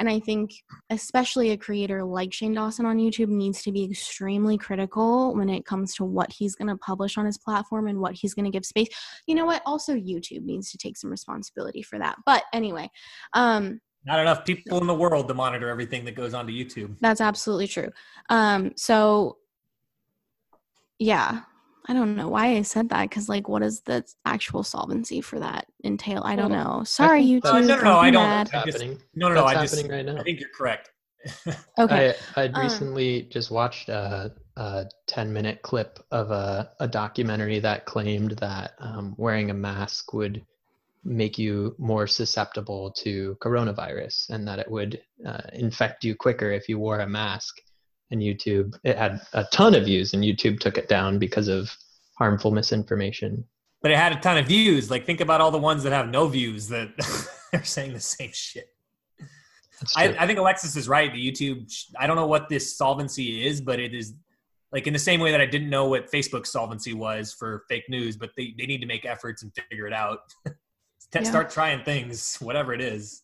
and 0.01 0.09
I 0.09 0.19
think, 0.19 0.55
especially 0.89 1.51
a 1.51 1.59
creator 1.59 2.03
like 2.03 2.33
Shane 2.33 2.55
Dawson 2.55 2.87
on 2.87 2.97
YouTube, 2.97 3.29
needs 3.29 3.63
to 3.65 3.71
be 3.71 3.85
extremely 3.85 4.57
critical 4.57 5.35
when 5.37 5.51
it 5.51 5.67
comes 5.67 5.95
to 5.97 6.05
what 6.05 6.33
he's 6.33 6.55
going 6.55 6.69
to 6.69 6.77
publish 6.79 7.19
on 7.19 7.27
his 7.27 7.37
platform 7.37 7.87
and 7.87 8.01
what 8.01 8.15
he's 8.15 8.33
going 8.33 8.47
to 8.47 8.51
give 8.51 8.65
space. 8.65 8.89
You 9.27 9.35
know 9.35 9.45
what? 9.45 9.61
Also, 9.67 9.95
YouTube 9.95 10.45
needs 10.45 10.71
to 10.71 10.79
take 10.79 10.97
some 10.97 11.11
responsibility 11.11 11.83
for 11.83 11.99
that. 11.99 12.17
But 12.25 12.45
anyway, 12.55 12.91
um, 13.35 13.83
not 14.07 14.21
enough 14.21 14.47
people 14.47 14.81
in 14.81 14.87
the 14.87 14.95
world 14.95 15.29
to 15.29 15.35
monitor 15.35 15.69
everything 15.69 16.07
that 16.07 16.15
goes 16.15 16.33
onto 16.33 16.51
YouTube. 16.51 16.97
That's 17.01 17.21
absolutely 17.21 17.69
true. 17.69 17.91
Um, 18.31 18.73
so, 18.77 19.37
yeah, 20.99 21.43
I 21.87 21.93
don't 21.93 22.17
know 22.17 22.29
why 22.29 22.57
I 22.57 22.63
said 22.63 22.91
that 22.91 23.09
because, 23.09 23.29
like, 23.29 23.49
what 23.49 23.63
does 23.63 23.81
the 23.81 24.05
actual 24.25 24.63
solvency 24.63 25.21
for 25.21 25.39
that 25.41 25.67
entail? 25.85 26.23
I 26.25 26.37
don't 26.37 26.53
know. 26.53 26.83
Sorry, 26.85 27.23
you 27.23 27.41
two. 27.41 27.53
No, 27.53 27.61
no, 27.61 27.81
no, 27.83 27.97
I 27.99 28.11
don't. 28.11 28.29
That's 28.29 28.51
happening. 28.51 28.99
no, 29.15 29.29
no, 29.29 29.35
no. 29.35 29.47
That's 29.47 29.57
I 29.57 29.61
happening 29.63 29.85
just, 29.85 29.91
right 29.91 30.05
now. 30.05 30.19
I 30.19 30.23
think 30.23 30.41
you're 30.41 30.51
correct. 30.57 30.91
Okay. 31.79 32.15
I 32.37 32.43
I'd 32.43 32.55
Um, 32.55 32.63
recently 32.63 33.23
just 33.23 33.51
watched 33.51 33.89
a, 33.89 34.33
a 34.57 34.87
10 35.07 35.33
minute 35.33 35.63
clip 35.63 35.99
of 36.11 36.31
a, 36.31 36.71
a 36.81 36.89
documentary 36.89 37.59
that 37.61 37.87
claimed 37.87 38.33
that 38.33 38.75
um, 38.79 39.15
wearing 39.19 39.51
a 39.51 39.55
mask 39.55 40.13
would 40.13 40.45
make 41.05 41.39
you 41.39 41.75
more 41.79 42.07
susceptible 42.07 42.91
to 42.93 43.37
coronavirus 43.41 44.31
and 44.31 44.47
that 44.47 44.59
it 44.59 44.71
would 44.71 45.01
uh, 45.27 45.41
infect 45.55 46.05
you 46.05 46.15
quicker 46.15 46.51
if 46.51 46.69
you 46.69 46.79
wore 46.79 47.01
a 47.01 47.07
mask. 47.09 47.61
And 48.11 48.21
YouTube, 48.21 48.77
it 48.83 48.99
had 48.99 49.21
a 49.33 49.45
ton 49.53 49.75
of 49.75 49.85
views, 49.85 50.15
and 50.15 50.25
YouTube 50.25 50.59
took 50.59 50.77
it 50.79 50.89
down 50.89 51.19
because 51.19 51.47
of 51.49 51.71
harmful 52.19 52.51
misinformation. 52.51 53.45
but 53.83 53.91
it 53.91 53.97
had 53.97 54.13
a 54.13 54.21
ton 54.21 54.37
of 54.37 54.47
views. 54.47 54.91
Like, 54.91 55.07
think 55.07 55.21
about 55.21 55.41
all 55.41 55.51
the 55.51 55.59
ones 55.59 55.83
that 55.85 55.93
have 55.93 56.09
no 56.09 56.27
views 56.27 56.69
that 56.69 56.89
are 57.53 57.65
saying 57.65 57.93
the 57.93 58.01
same 58.01 58.31
shit. 58.33 58.69
I. 59.97 60.09
I 60.19 60.27
think 60.27 60.39
Alexis 60.39 60.77
is 60.77 60.89
right. 60.89 61.11
The 61.13 61.31
YouTube, 61.31 61.73
I 61.99 62.07
don't 62.07 62.17
know 62.17 62.27
what 62.27 62.49
this 62.49 62.77
solvency 62.77 63.47
is, 63.47 63.61
but 63.61 63.79
it 63.81 63.95
is 63.95 64.13
like 64.73 64.87
in 64.87 64.93
the 64.93 64.99
same 64.99 65.21
way 65.21 65.31
that 65.31 65.41
I 65.41 65.47
didn't 65.47 65.71
know 65.71 65.89
what 65.89 66.11
Facebook's 66.13 66.51
solvency 66.53 66.93
was 66.95 67.33
for 67.33 67.65
fake 67.69 67.89
news, 67.89 68.17
but 68.17 68.31
they, 68.37 68.55
they 68.59 68.67
need 68.67 68.81
to 68.81 68.87
make 68.87 69.05
efforts 69.07 69.43
and 69.43 69.53
figure 69.55 69.87
it 69.87 69.93
out. 69.93 70.21
Yeah. 71.13 71.25
Start 71.25 71.51
trying 71.51 71.83
things, 71.83 72.37
whatever 72.37 72.73
it 72.73 72.81
is. 72.81 73.23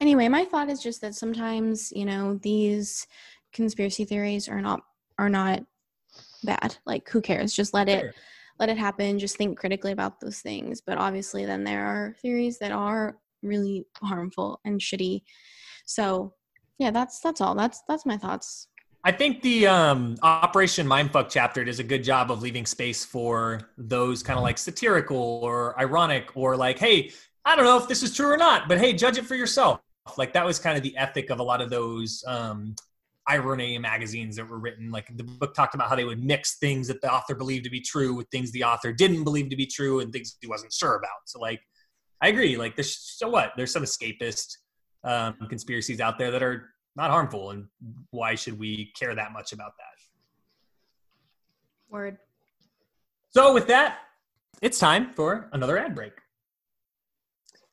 anyway 0.00 0.28
my 0.28 0.46
thought 0.46 0.70
is 0.70 0.82
just 0.82 1.02
that 1.02 1.14
sometimes 1.14 1.92
you 1.94 2.06
know 2.06 2.38
these 2.42 3.06
conspiracy 3.52 4.04
theories 4.04 4.48
are 4.48 4.60
not 4.60 4.80
are 5.18 5.28
not 5.28 5.64
bad. 6.42 6.76
Like 6.86 7.08
who 7.08 7.20
cares? 7.20 7.54
Just 7.54 7.74
let 7.74 7.88
it 7.88 8.14
let 8.58 8.68
it 8.68 8.78
happen. 8.78 9.18
Just 9.18 9.36
think 9.36 9.58
critically 9.58 9.92
about 9.92 10.20
those 10.20 10.40
things. 10.40 10.80
But 10.80 10.98
obviously 10.98 11.44
then 11.46 11.64
there 11.64 11.84
are 11.84 12.16
theories 12.20 12.58
that 12.58 12.72
are 12.72 13.18
really 13.42 13.86
harmful 14.02 14.60
and 14.64 14.80
shitty. 14.80 15.22
So 15.86 16.34
yeah 16.78 16.90
that's 16.90 17.20
that's 17.20 17.40
all. 17.40 17.54
That's 17.54 17.82
that's 17.88 18.06
my 18.06 18.16
thoughts. 18.16 18.68
I 19.02 19.12
think 19.12 19.40
the 19.40 19.66
um, 19.66 20.16
Operation 20.22 20.86
Mindfuck 20.86 21.30
chapter 21.30 21.64
does 21.64 21.78
a 21.78 21.84
good 21.84 22.04
job 22.04 22.30
of 22.30 22.42
leaving 22.42 22.66
space 22.66 23.02
for 23.02 23.70
those 23.78 24.22
kind 24.22 24.38
of 24.38 24.42
like 24.42 24.58
satirical 24.58 25.40
or 25.42 25.78
ironic 25.80 26.30
or 26.34 26.54
like, 26.54 26.78
hey, 26.78 27.10
I 27.46 27.56
don't 27.56 27.64
know 27.64 27.78
if 27.78 27.88
this 27.88 28.02
is 28.02 28.14
true 28.14 28.30
or 28.30 28.36
not, 28.36 28.68
but 28.68 28.76
hey, 28.78 28.92
judge 28.92 29.16
it 29.16 29.24
for 29.24 29.36
yourself. 29.36 29.80
Like 30.18 30.34
that 30.34 30.44
was 30.44 30.58
kind 30.58 30.76
of 30.76 30.82
the 30.82 30.94
ethic 30.98 31.30
of 31.30 31.40
a 31.40 31.42
lot 31.42 31.62
of 31.62 31.70
those 31.70 32.22
um, 32.26 32.74
irony 33.26 33.78
magazines 33.78 34.36
that 34.36 34.48
were 34.48 34.58
written. 34.58 34.90
Like 34.90 35.14
the 35.16 35.24
book 35.24 35.54
talked 35.54 35.74
about 35.74 35.88
how 35.88 35.96
they 35.96 36.04
would 36.04 36.22
mix 36.22 36.58
things 36.58 36.88
that 36.88 37.00
the 37.00 37.12
author 37.12 37.34
believed 37.34 37.64
to 37.64 37.70
be 37.70 37.80
true 37.80 38.14
with 38.14 38.28
things 38.28 38.50
the 38.52 38.64
author 38.64 38.92
didn't 38.92 39.24
believe 39.24 39.50
to 39.50 39.56
be 39.56 39.66
true 39.66 40.00
and 40.00 40.12
things 40.12 40.36
he 40.40 40.46
wasn't 40.46 40.72
sure 40.72 40.96
about. 40.96 41.20
So 41.26 41.38
like, 41.38 41.60
I 42.22 42.28
agree. 42.28 42.56
Like 42.56 42.76
there's 42.76 42.96
so 42.96 43.28
what? 43.28 43.52
There's 43.56 43.72
some 43.72 43.82
escapist 43.82 44.56
um, 45.04 45.36
conspiracies 45.48 46.00
out 46.00 46.18
there 46.18 46.30
that 46.30 46.42
are 46.42 46.70
not 46.96 47.10
harmful 47.10 47.50
and 47.50 47.66
why 48.10 48.34
should 48.34 48.58
we 48.58 48.92
care 48.98 49.14
that 49.14 49.32
much 49.32 49.52
about 49.52 49.72
that 49.78 49.90
word 51.88 52.18
so 53.30 53.54
with 53.54 53.66
that 53.66 53.98
it's 54.60 54.78
time 54.78 55.12
for 55.12 55.48
another 55.52 55.78
ad 55.78 55.94
break 55.94 56.12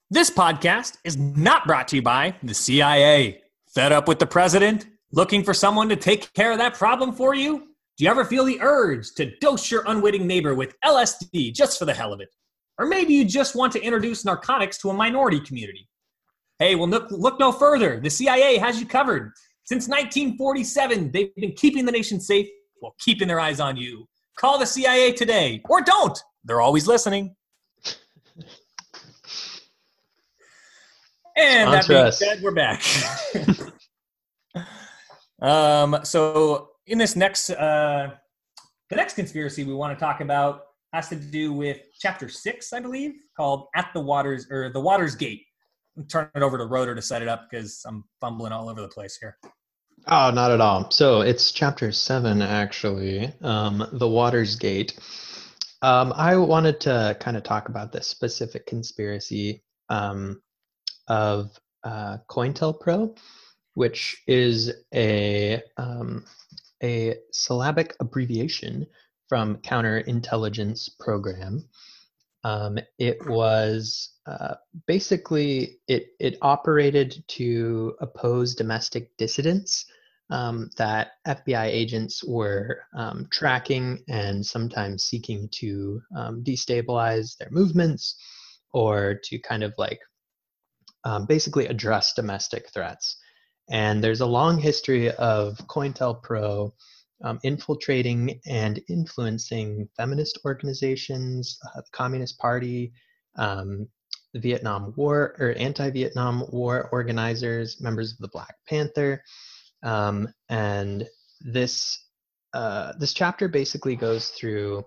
this 0.10 0.30
podcast 0.30 0.98
is 1.04 1.18
not 1.18 1.68
brought 1.68 1.88
to 1.88 1.98
you 1.98 2.02
by 2.02 2.34
the 2.43 2.54
cia 2.54 3.41
fed 3.68 3.91
up 3.91 4.08
with 4.08 4.20
the 4.20 4.28
president 4.28 4.88
looking 5.12 5.43
for 5.43 5.53
someone 5.53 5.89
to 5.89 5.95
take 5.95 6.32
care 6.34 6.51
of 6.51 6.58
that 6.58 6.74
problem 6.74 7.14
for 7.14 7.34
you 7.34 7.60
do 7.97 8.05
you 8.05 8.10
ever 8.10 8.26
feel 8.26 8.45
the 8.45 8.60
urge 8.62 9.14
to 9.16 9.36
dose 9.39 9.72
your 9.72 9.84
unwitting 9.88 10.28
neighbor 10.28 10.53
with 10.53 10.76
lsd 10.86 11.53
just 11.53 11.80
for 11.80 11.86
the 11.86 11.93
hell 11.93 12.14
of 12.14 12.22
it 12.22 12.30
or 12.80 12.86
maybe 12.86 13.14
you 13.14 13.26
just 13.26 13.55
want 13.55 13.72
to 13.74 13.82
introduce 13.82 14.26
narcotics 14.26 14.78
to 14.78 14.89
a 14.89 14.93
minority 14.93 15.39
community 15.39 15.88
Hey, 16.60 16.74
well, 16.74 16.88
look, 16.88 17.12
look 17.12 17.39
no 17.39 17.51
further. 17.51 17.99
The 17.99 18.10
CIA 18.10 18.58
has 18.58 18.80
you 18.80 18.88
covered. 18.88 19.32
Since 19.66 19.88
1947, 19.88 21.12
they've 21.12 21.36
been 21.36 21.51
keeping 21.51 21.86
the 21.86 21.91
nation 21.91 22.20
safe 22.20 22.47
while 22.80 22.95
keeping 22.99 23.28
their 23.28 23.39
eyes 23.39 23.60
on 23.60 23.78
you. 23.78 24.08
Call 24.39 24.58
the 24.58 24.66
CIA 24.66 25.12
today, 25.12 25.62
or 25.70 25.82
don't. 25.82 26.18
They're 26.43 26.62
always 26.62 26.88
listening. 26.88 27.36
And 31.36 31.72
that 31.72 31.88
being 31.88 32.12
said, 32.12 32.41
we're 32.41 32.51
back. 32.51 32.82
um, 35.42 36.00
so 36.04 36.70
in 36.86 36.98
this 36.98 37.16
next, 37.16 37.50
uh, 37.50 38.12
the 38.90 38.96
next 38.96 39.16
conspiracy 39.16 39.64
we 39.64 39.74
want 39.74 39.98
to 39.98 40.00
talk 40.04 40.22
about 40.22 40.62
has 40.94 41.10
to 41.10 41.16
do 41.16 41.54
with 41.54 41.80
chapter 42.00 42.30
six, 42.30 42.72
I 42.74 42.80
believe, 42.80 43.14
called 43.36 43.68
"At 43.76 43.90
the 43.94 44.00
Waters" 44.00 44.48
or 44.50 44.72
"The 44.72 44.82
Waters 44.82 45.16
Gate." 45.16 45.44
Turning 46.10 46.30
it 46.36 46.44
over 46.44 46.60
to 46.60 46.66
Roder 46.66 46.94
to 46.94 47.02
set 47.02 47.24
it 47.24 47.28
up 47.28 47.48
because 47.50 47.84
I'm 47.88 48.04
fumbling 48.22 48.52
all 48.52 48.70
over 48.70 48.82
the 48.82 48.88
place 48.88 49.18
here. 49.18 49.36
Oh, 50.08 50.30
not 50.30 50.52
at 50.52 50.62
all. 50.62 50.92
So 50.92 51.22
it's 51.22 51.52
chapter 51.52 51.92
seven, 51.92 52.42
actually, 52.42 53.34
um, 53.42 53.86
the 53.94 54.08
Waters 54.08 54.56
Gate. 54.56 54.98
Um, 55.82 56.14
I 56.16 56.36
wanted 56.38 56.80
to 56.82 57.18
kind 57.20 57.36
of 57.36 57.44
talk 57.44 57.70
about 57.70 57.92
this 57.92 58.08
specific 58.08 58.66
conspiracy 58.66 59.64
um, 59.90 60.42
of 61.08 61.60
uh, 61.84 62.18
COINTELPRO, 62.30 63.18
which 63.78 64.24
is 64.26 64.74
a 64.96 65.62
um, 65.78 66.26
a 66.82 67.16
syllabic 67.32 67.96
abbreviation 68.00 68.88
from 69.30 69.58
Counterintelligence 69.58 70.90
Program. 71.00 71.64
Um, 72.44 72.80
it 72.98 73.24
was 73.28 74.14
uh, 74.26 74.56
basically 74.88 75.78
it 75.88 76.08
it 76.20 76.40
operated 76.42 77.24
to 77.28 77.94
oppose 78.02 78.56
domestic 78.56 79.16
dissidents 79.16 79.86
um, 80.32 80.72
that 80.78 81.12
FBI 81.28 81.68
agents 81.68 82.24
were 82.24 82.82
um, 82.96 83.28
tracking 83.30 84.04
and 84.10 84.44
sometimes 84.44 85.04
seeking 85.04 85.50
to 85.52 86.02
um, 86.16 86.44
destabilize 86.44 87.38
their 87.38 87.52
movements 87.52 88.16
or 88.74 89.20
to 89.26 89.38
kind 89.38 89.64
of 89.64 89.76
like 89.78 90.00
um, 91.04 91.28
basically 91.28 91.68
address 91.68 92.14
domestic 92.14 92.72
threats. 92.74 93.18
And 93.70 94.03
there's 94.03 94.22
a 94.22 94.26
long 94.26 94.59
history 94.59 95.11
of 95.11 95.57
COINTELPRO 95.68 96.72
um, 97.24 97.39
infiltrating 97.43 98.39
and 98.45 98.80
influencing 98.89 99.89
feminist 99.97 100.39
organizations, 100.45 101.57
uh, 101.65 101.82
the 101.82 101.91
Communist 101.91 102.38
Party, 102.38 102.93
um, 103.38 103.88
the 104.34 104.39
Vietnam 104.39 104.93
War 104.95 105.36
or 105.39 105.53
anti-Vietnam 105.57 106.43
War 106.51 106.89
organizers, 106.91 107.82
members 107.82 108.11
of 108.11 108.20
the 108.20 108.28
Black 108.28 108.55
Panther, 108.68 109.24
um, 109.84 110.28
and 110.49 111.07
this 111.41 112.05
uh, 112.53 112.93
this 112.97 113.13
chapter 113.13 113.47
basically 113.47 113.95
goes 113.95 114.30
through 114.30 114.84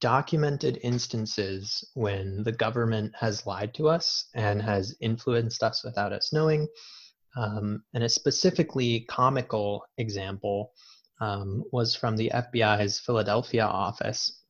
documented 0.00 0.78
instances 0.82 1.84
when 1.94 2.42
the 2.42 2.52
government 2.52 3.12
has 3.18 3.46
lied 3.46 3.74
to 3.74 3.88
us 3.88 4.26
and 4.34 4.62
has 4.62 4.94
influenced 5.00 5.62
us 5.62 5.82
without 5.84 6.12
us 6.12 6.32
knowing. 6.32 6.68
Um, 7.38 7.84
and 7.94 8.02
a 8.02 8.08
specifically 8.08 9.06
comical 9.08 9.84
example 9.96 10.72
um, 11.20 11.62
was 11.70 11.94
from 11.94 12.16
the 12.16 12.32
FBI's 12.34 12.98
Philadelphia 12.98 13.64
office, 13.64 14.42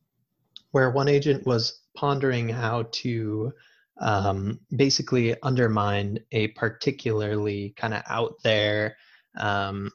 where 0.70 0.91
one 0.91 1.09
agent 1.09 1.47
was 1.47 1.82
pondering 1.95 2.49
how 2.49 2.84
to 2.93 3.53
um, 4.01 4.61
basically 4.74 5.36
undermine 5.43 6.20
a 6.32 6.49
particularly 6.49 7.74
kind 7.76 7.93
of 7.93 8.03
out 8.09 8.36
there 8.43 8.97
um, 9.36 9.91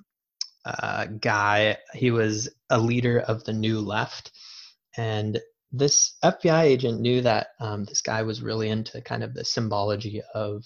uh, 0.63 1.05
guy. 1.19 1.77
He 1.93 2.11
was 2.11 2.49
a 2.69 2.77
leader 2.77 3.19
of 3.21 3.43
the 3.43 3.53
New 3.53 3.79
Left. 3.79 4.31
And 4.97 5.39
this 5.71 6.13
FBI 6.23 6.61
agent 6.61 7.01
knew 7.01 7.21
that 7.21 7.47
um, 7.59 7.85
this 7.85 8.01
guy 8.01 8.21
was 8.21 8.43
really 8.43 8.69
into 8.69 9.01
kind 9.01 9.23
of 9.23 9.33
the 9.33 9.45
symbology 9.45 10.21
of 10.35 10.63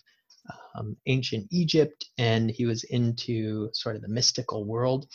um, 0.78 0.97
ancient 1.07 1.47
Egypt 1.51 2.05
and 2.17 2.49
he 2.49 2.65
was 2.65 2.84
into 2.86 3.69
sort 3.73 3.95
of 3.95 4.01
the 4.01 4.07
mystical 4.07 4.65
world. 4.65 5.07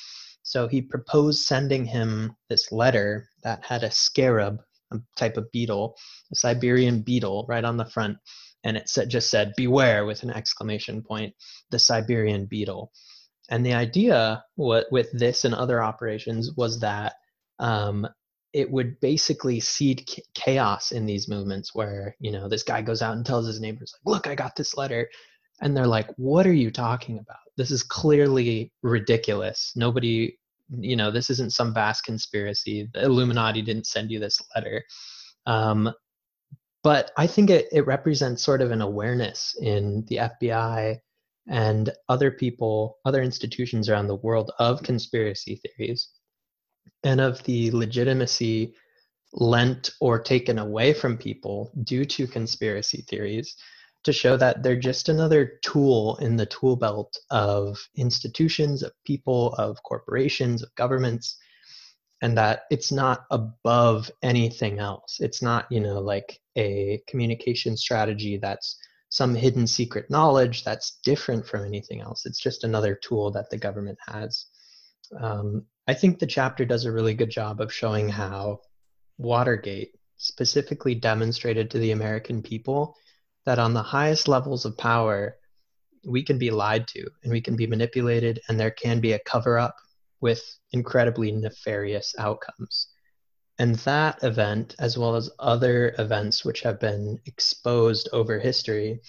So 0.43 0.69
he 0.69 0.83
proposed 0.83 1.45
sending 1.45 1.85
him 1.85 2.37
this 2.49 2.73
letter 2.73 3.29
that 3.45 3.65
had 3.65 3.85
a 3.85 3.91
scarab, 3.91 4.61
a 4.93 4.99
type 5.17 5.37
of 5.37 5.51
beetle, 5.53 5.97
a 6.33 6.37
Siberian 6.37 7.03
beetle, 7.03 7.47
right 7.49 7.65
on 7.65 7.77
the 7.77 7.85
front. 7.85 8.19
And 8.65 8.77
it 8.77 8.89
said, 8.89 9.09
just 9.09 9.31
said, 9.31 9.55
Beware 9.57 10.05
with 10.05 10.23
an 10.23 10.31
exclamation 10.31 11.03
point, 11.03 11.35
the 11.71 11.79
Siberian 11.79 12.47
beetle. 12.47 12.93
And 13.51 13.67
the 13.67 13.75
idea 13.75 14.45
what, 14.57 14.87
with 14.91 15.09
this 15.13 15.45
and 15.45 15.55
other 15.55 15.83
operations 15.83 16.53
was 16.57 16.81
that 16.81 17.15
um, 17.59 18.07
it 18.53 18.71
would 18.71 19.01
basically 19.01 19.61
seed 19.61 20.09
chaos 20.35 20.93
in 20.93 21.07
these 21.07 21.29
movements 21.29 21.75
where, 21.75 22.17
you 22.21 22.31
know, 22.31 22.49
this 22.49 22.63
guy 22.63 22.83
goes 22.83 23.03
out 23.03 23.17
and 23.17 23.25
tells 23.25 23.47
his 23.47 23.61
neighbors, 23.61 23.95
like, 23.95 24.15
look, 24.15 24.27
I 24.27 24.35
got 24.35 24.57
this 24.57 24.77
letter. 24.77 25.09
And 25.63 25.77
they're 25.77 25.87
like, 25.87 26.09
what 26.17 26.47
are 26.47 26.53
you 26.53 26.71
talking 26.71 27.19
about? 27.19 27.39
This 27.57 27.71
is 27.71 27.83
clearly 27.83 28.73
ridiculous. 28.83 29.73
Nobody, 29.77 30.39
you 30.71 30.97
know, 30.97 31.11
this 31.11 31.31
isn't 31.31 31.53
some 31.53 31.73
vast 31.73 32.05
conspiracy. 32.05 32.91
The 32.93 33.05
Illuminati 33.05 33.63
didn't 33.63 33.87
send 33.87 34.11
you 34.11 34.19
this 34.19 34.41
letter. 34.55 34.83
Um, 35.47 35.93
but 36.83 37.13
I 37.17 37.29
think 37.29 37.49
it, 37.49 37.69
it 37.71 37.87
represents 37.87 38.43
sort 38.43 38.61
of 38.61 38.73
an 38.73 38.83
awareness 38.83 39.57
in 39.61 40.05
the 40.09 40.17
FBI 40.17 40.99
and 41.49 41.91
other 42.09 42.33
people, 42.33 42.99
other 43.05 43.23
institutions 43.23 43.89
around 43.89 44.09
the 44.09 44.17
world 44.17 44.51
of 44.59 44.83
conspiracy 44.83 45.61
theories 45.63 46.09
and 47.05 47.21
of 47.21 47.43
the 47.45 47.71
legitimacy 47.71 48.75
lent 49.33 49.91
or 50.01 50.19
taken 50.21 50.59
away 50.59 50.93
from 50.93 51.17
people 51.17 51.73
due 51.85 52.05
to 52.05 52.27
conspiracy 52.27 53.05
theories 53.09 53.57
to 54.05 54.13
show 54.13 54.37
that 54.37 54.63
they're 54.63 54.77
just 54.77 55.09
another 55.09 55.59
tool 55.63 56.17
in 56.17 56.37
the 56.37 56.47
tool 56.47 56.77
belt 56.77 57.17
of 57.31 57.79
institutions, 57.97 58.83
of 58.83 58.93
people, 59.05 59.55
of 59.55 59.83
corporations, 59.83 60.63
of 60.63 60.75
governments, 60.75 61.37
and 62.21 62.37
that 62.39 62.63
it's 62.71 62.93
not 62.93 63.25
above 63.31 64.11
anything 64.23 64.79
else. 64.79 65.19
It's 65.21 65.43
not, 65.43 65.67
you 65.71 65.81
know, 65.81 66.01
like 66.01 66.41
a 66.57 67.03
communication 67.09 67.77
strategy 67.77 68.39
that's 68.39 68.77
some 69.09 69.35
hidden 69.35 69.67
secret 69.67 70.09
knowledge 70.09 70.65
that's 70.65 70.99
different 71.05 71.47
from 71.47 71.65
anything 71.65 72.01
else. 72.01 72.25
It's 72.25 72.41
just 72.41 72.65
another 72.65 72.95
tool 72.95 73.31
that 73.33 73.51
the 73.51 73.59
government 73.59 73.99
has. 74.07 74.47
Um, 75.21 75.67
I 75.87 75.95
think 75.95 76.19
the 76.19 76.27
chapter 76.27 76.65
does 76.65 76.85
a 76.85 76.93
really 76.93 77.15
good 77.15 77.31
job 77.31 77.61
of 77.61 77.73
showing 77.73 78.09
how 78.09 78.61
Watergate 79.19 79.91
specifically 80.17 80.95
demonstrated 80.95 81.71
to 81.71 81.79
the 81.79 81.91
American 81.91 82.43
people 82.43 82.97
that 83.47 83.59
on 83.59 83.75
the 83.75 83.83
highest 83.83 84.29
levels 84.29 84.65
of 84.65 84.77
power, 84.77 85.37
we 86.05 86.23
can 86.23 86.39
be 86.39 86.51
lied 86.51 86.87
to 86.89 87.09
and 87.23 87.33
we 87.33 87.41
can 87.41 87.57
be 87.57 87.67
manipulated, 87.67 88.41
and 88.49 88.59
there 88.59 88.71
can 88.71 89.01
be 89.01 89.13
a 89.13 89.19
cover 89.21 89.59
up 89.59 89.77
with 90.21 90.43
incredibly 90.73 91.33
nefarious 91.33 92.15
outcomes. 92.19 92.89
And 93.59 93.77
that 93.77 94.23
event, 94.25 94.75
as 94.79 94.97
well 94.97 95.15
as 95.15 95.31
other 95.39 95.95
events 95.99 96.45
which 96.45 96.63
have 96.63 96.81
been 96.81 97.19
exposed 97.27 98.09
over 98.13 98.39
history, 98.39 99.01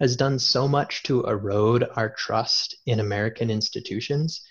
has 0.00 0.16
done 0.16 0.38
so 0.38 0.66
much 0.66 1.02
to 1.04 1.22
erode 1.24 1.86
our 1.94 2.08
trust 2.10 2.76
in 2.86 3.00
American 3.00 3.50
institutions 3.50 4.42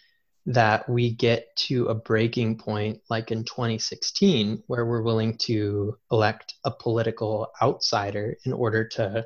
that 0.46 0.88
we 0.90 1.12
get 1.12 1.56
to 1.56 1.86
a 1.86 1.96
breaking 1.96 2.58
point 2.58 3.00
like 3.10 3.32
in 3.32 3.44
2016 3.44 4.64
where 4.68 4.86
we're 4.86 5.02
willing 5.02 5.38
to 5.38 5.98
elect 6.12 6.56
a 6.64 6.72
political 6.72 7.52
outsider 7.62 8.36
in 8.46 8.54
order 8.54 8.88
to 8.88 9.26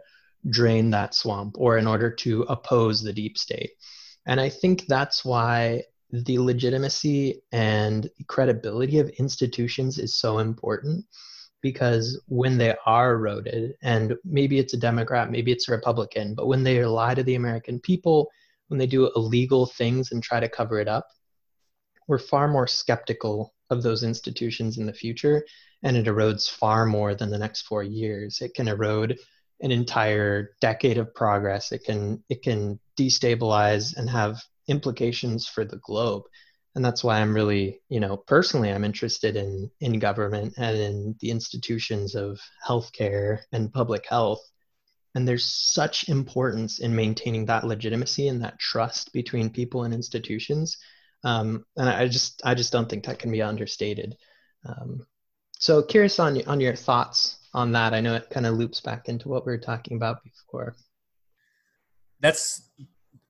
drain 0.49 0.89
that 0.89 1.13
swamp 1.13 1.55
or 1.57 1.77
in 1.77 1.87
order 1.87 2.11
to 2.11 2.41
oppose 2.43 3.01
the 3.01 3.13
deep 3.13 3.37
state. 3.37 3.71
And 4.25 4.39
I 4.41 4.49
think 4.49 4.87
that's 4.87 5.23
why 5.23 5.83
the 6.11 6.39
legitimacy 6.39 7.41
and 7.51 8.09
credibility 8.27 8.99
of 8.99 9.09
institutions 9.09 9.97
is 9.97 10.15
so 10.15 10.39
important 10.39 11.05
because 11.61 12.21
when 12.27 12.57
they 12.57 12.75
are 12.85 13.13
eroded, 13.13 13.73
and 13.81 14.15
maybe 14.25 14.59
it's 14.59 14.73
a 14.73 14.77
Democrat, 14.77 15.31
maybe 15.31 15.51
it's 15.51 15.69
a 15.69 15.71
Republican, 15.71 16.35
but 16.35 16.47
when 16.47 16.63
they 16.63 16.85
lie 16.85 17.15
to 17.15 17.23
the 17.23 17.35
American 17.35 17.79
people, 17.79 18.29
when 18.73 18.79
they 18.79 18.87
do 18.87 19.11
illegal 19.15 19.67
things 19.67 20.11
and 20.11 20.23
try 20.23 20.39
to 20.39 20.49
cover 20.49 20.79
it 20.79 20.87
up, 20.87 21.05
we're 22.07 22.17
far 22.17 22.47
more 22.47 22.65
skeptical 22.65 23.53
of 23.69 23.83
those 23.83 24.01
institutions 24.01 24.79
in 24.79 24.87
the 24.87 24.93
future, 24.93 25.45
and 25.83 25.95
it 25.95 26.07
erodes 26.07 26.49
far 26.49 26.83
more 26.87 27.13
than 27.13 27.29
the 27.29 27.37
next 27.37 27.67
four 27.67 27.83
years. 27.83 28.41
It 28.41 28.55
can 28.55 28.67
erode 28.67 29.19
an 29.61 29.69
entire 29.69 30.55
decade 30.59 30.97
of 30.97 31.13
progress. 31.13 31.71
It 31.71 31.83
can 31.83 32.23
it 32.29 32.41
can 32.41 32.79
destabilize 32.99 33.95
and 33.95 34.09
have 34.09 34.41
implications 34.67 35.45
for 35.47 35.63
the 35.65 35.79
globe 35.83 36.23
and 36.75 36.83
that's 36.83 37.03
why 37.03 37.19
i'm 37.19 37.33
really 37.33 37.81
you 37.89 37.99
know 37.99 38.15
personally 38.15 38.71
i'm 38.71 38.85
interested 38.85 39.35
in 39.35 39.69
in 39.81 39.99
government 39.99 40.53
and 40.57 40.77
in 40.77 41.15
the 41.19 41.29
institutions 41.29 42.15
of 42.15 42.39
healthcare 42.65 43.39
and 43.51 43.73
public 43.73 44.05
health 44.07 44.39
and 45.15 45.27
there's 45.27 45.45
such 45.45 46.09
importance 46.09 46.79
in 46.79 46.95
maintaining 46.95 47.45
that 47.45 47.65
legitimacy 47.65 48.27
and 48.27 48.41
that 48.43 48.59
trust 48.59 49.13
between 49.13 49.49
people 49.49 49.83
and 49.83 49.93
institutions. 49.93 50.77
Um, 51.25 51.65
and 51.77 51.87
i 51.87 52.07
just 52.07 52.41
i 52.43 52.53
just 52.53 52.73
don't 52.73 52.89
think 52.89 53.05
that 53.05 53.19
can 53.19 53.31
be 53.31 53.41
understated. 53.41 54.17
Um, 54.65 55.05
so 55.53 55.81
curious 55.81 56.19
on 56.19 56.41
on 56.47 56.59
your 56.59 56.75
thoughts 56.75 57.37
on 57.53 57.71
that. 57.73 57.93
I 57.93 58.01
know 58.01 58.15
it 58.15 58.29
kind 58.29 58.45
of 58.45 58.55
loops 58.55 58.81
back 58.81 59.07
into 59.07 59.29
what 59.29 59.45
we 59.45 59.51
were 59.51 59.57
talking 59.57 59.95
about 59.95 60.23
before. 60.23 60.75
That's 62.19 62.69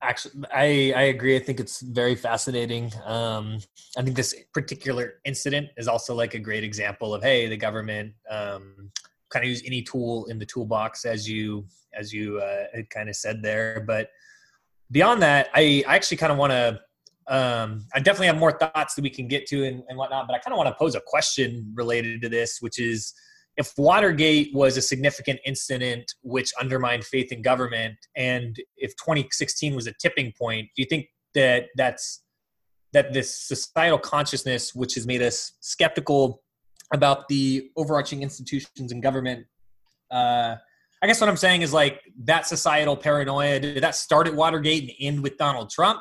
actually 0.02 0.44
i 0.52 0.92
i 0.96 1.02
agree. 1.02 1.36
I 1.36 1.40
think 1.40 1.60
it's 1.60 1.80
very 1.80 2.16
fascinating. 2.16 2.92
Um 3.04 3.58
i 3.96 4.02
think 4.02 4.16
this 4.16 4.34
particular 4.52 5.20
incident 5.24 5.68
is 5.76 5.86
also 5.86 6.14
like 6.14 6.34
a 6.34 6.38
great 6.38 6.64
example 6.64 7.14
of 7.14 7.22
hey 7.22 7.46
the 7.48 7.56
government 7.56 8.14
um 8.30 8.90
kind 9.30 9.44
of 9.44 9.48
use 9.48 9.62
any 9.66 9.82
tool 9.82 10.26
in 10.26 10.38
the 10.38 10.46
toolbox 10.46 11.04
as 11.04 11.28
you 11.28 11.64
as 11.94 12.12
you 12.12 12.38
uh, 12.38 12.64
had 12.74 12.88
kind 12.90 13.08
of 13.08 13.16
said 13.16 13.42
there 13.42 13.84
but 13.86 14.10
beyond 14.90 15.22
that 15.22 15.48
i 15.54 15.82
i 15.86 15.94
actually 15.94 16.16
kind 16.16 16.32
of 16.32 16.38
want 16.38 16.52
to 16.52 16.80
um 17.28 17.86
i 17.94 18.00
definitely 18.00 18.26
have 18.26 18.38
more 18.38 18.52
thoughts 18.52 18.94
that 18.94 19.02
we 19.02 19.10
can 19.10 19.26
get 19.26 19.46
to 19.46 19.64
and, 19.64 19.82
and 19.88 19.96
whatnot 19.96 20.26
but 20.26 20.34
i 20.34 20.38
kind 20.38 20.52
of 20.52 20.58
want 20.58 20.68
to 20.68 20.74
pose 20.74 20.94
a 20.94 21.00
question 21.06 21.72
related 21.74 22.20
to 22.20 22.28
this 22.28 22.58
which 22.60 22.78
is 22.78 23.14
if 23.56 23.72
Watergate 23.78 24.52
was 24.52 24.76
a 24.76 24.82
significant 24.82 25.38
incident 25.46 26.14
which 26.22 26.52
undermined 26.60 27.04
faith 27.04 27.30
in 27.30 27.42
government, 27.42 27.96
and 28.16 28.56
if 28.76 28.96
2016 28.96 29.74
was 29.74 29.86
a 29.86 29.92
tipping 30.00 30.32
point, 30.32 30.68
do 30.74 30.82
you 30.82 30.86
think 30.86 31.06
that 31.34 31.66
that's 31.76 32.22
that 32.92 33.12
this 33.12 33.36
societal 33.36 33.98
consciousness, 33.98 34.74
which 34.74 34.94
has 34.94 35.04
made 35.06 35.20
us 35.20 35.52
skeptical 35.60 36.43
about 36.94 37.28
the 37.28 37.70
overarching 37.76 38.22
institutions 38.22 38.92
and 38.92 39.02
government, 39.02 39.46
uh, 40.10 40.56
I 41.02 41.06
guess 41.06 41.20
what 41.20 41.28
I'm 41.28 41.36
saying 41.36 41.62
is 41.62 41.72
like 41.72 42.00
that 42.24 42.46
societal 42.46 42.96
paranoia. 42.96 43.60
Did 43.60 43.82
that 43.82 43.94
start 43.94 44.26
at 44.26 44.34
Watergate 44.34 44.82
and 44.84 44.92
end 45.00 45.22
with 45.22 45.36
Donald 45.36 45.70
Trump? 45.70 46.00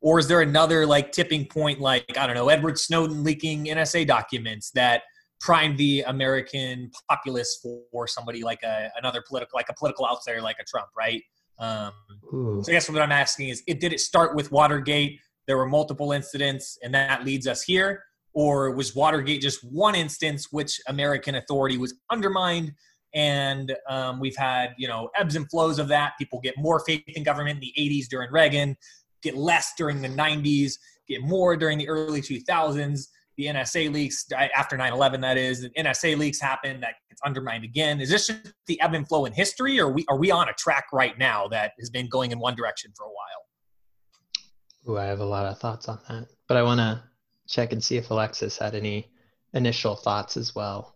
Or 0.00 0.20
is 0.20 0.28
there 0.28 0.42
another 0.42 0.86
like 0.86 1.10
tipping 1.10 1.46
point, 1.46 1.80
like 1.80 2.16
I 2.16 2.26
don't 2.26 2.36
know, 2.36 2.48
Edward 2.48 2.78
Snowden 2.78 3.24
leaking 3.24 3.64
NSA 3.64 4.06
documents 4.06 4.70
that 4.72 5.02
primed 5.40 5.76
the 5.76 6.02
American 6.02 6.90
populace 7.08 7.60
for 7.62 8.06
somebody 8.06 8.42
like 8.42 8.62
a 8.62 8.90
another 8.96 9.24
political 9.26 9.56
like 9.56 9.68
a 9.68 9.74
political 9.74 10.06
outsider 10.06 10.40
like 10.40 10.58
a 10.60 10.64
Trump, 10.64 10.88
right? 10.96 11.22
Um, 11.58 11.92
so 12.30 12.62
I 12.68 12.72
guess 12.72 12.88
what 12.88 13.02
I'm 13.02 13.12
asking 13.12 13.48
is, 13.48 13.62
it 13.66 13.80
did 13.80 13.92
it 13.92 14.00
start 14.00 14.36
with 14.36 14.52
Watergate? 14.52 15.18
There 15.46 15.56
were 15.56 15.66
multiple 15.66 16.12
incidents, 16.12 16.78
and 16.82 16.94
that 16.94 17.24
leads 17.24 17.46
us 17.46 17.62
here, 17.62 18.04
or 18.38 18.70
was 18.70 18.94
Watergate 18.94 19.42
just 19.42 19.64
one 19.64 19.96
instance 19.96 20.52
which 20.52 20.80
American 20.86 21.34
authority 21.34 21.76
was 21.76 21.94
undermined? 22.08 22.72
And 23.12 23.74
um, 23.90 24.20
we've 24.20 24.36
had 24.36 24.74
you 24.78 24.86
know 24.86 25.10
ebbs 25.18 25.34
and 25.34 25.50
flows 25.50 25.80
of 25.80 25.88
that. 25.88 26.12
People 26.18 26.38
get 26.40 26.54
more 26.56 26.78
faith 26.86 27.02
in 27.08 27.24
government 27.24 27.56
in 27.56 27.60
the 27.60 27.72
80s 27.76 28.06
during 28.08 28.30
Reagan, 28.30 28.76
get 29.24 29.36
less 29.36 29.72
during 29.76 30.00
the 30.00 30.08
90s, 30.08 30.74
get 31.08 31.20
more 31.22 31.56
during 31.56 31.78
the 31.78 31.88
early 31.88 32.22
2000s 32.22 33.08
the 33.36 33.46
NSA 33.46 33.92
leaks 33.92 34.26
after 34.32 34.76
9/11. 34.76 35.20
That 35.20 35.38
is, 35.38 35.62
the 35.62 35.70
NSA 35.70 36.18
leaks 36.18 36.40
happen. 36.40 36.80
That 36.80 36.94
gets 37.08 37.22
undermined 37.24 37.64
again. 37.64 38.00
Is 38.00 38.10
this 38.10 38.26
just 38.26 38.52
the 38.66 38.80
ebb 38.80 38.94
and 38.94 39.06
flow 39.06 39.24
in 39.24 39.32
history, 39.32 39.80
or 39.80 39.86
are 39.86 39.92
we 39.92 40.04
are 40.08 40.18
we 40.18 40.30
on 40.30 40.48
a 40.48 40.52
track 40.54 40.86
right 40.92 41.16
now 41.18 41.46
that 41.48 41.72
has 41.78 41.88
been 41.88 42.08
going 42.08 42.32
in 42.32 42.40
one 42.40 42.56
direction 42.56 42.92
for 42.96 43.04
a 43.04 43.10
while? 43.10 44.94
Ooh, 44.94 44.98
I 44.98 45.04
have 45.04 45.20
a 45.20 45.24
lot 45.24 45.46
of 45.46 45.58
thoughts 45.58 45.88
on 45.88 46.00
that, 46.08 46.26
but 46.48 46.56
I 46.56 46.62
want 46.64 46.80
to 46.80 47.02
check 47.48 47.72
and 47.72 47.82
see 47.82 47.96
if 47.96 48.10
Alexis 48.10 48.58
had 48.58 48.74
any 48.74 49.10
initial 49.54 49.96
thoughts 49.96 50.36
as 50.36 50.54
well. 50.54 50.94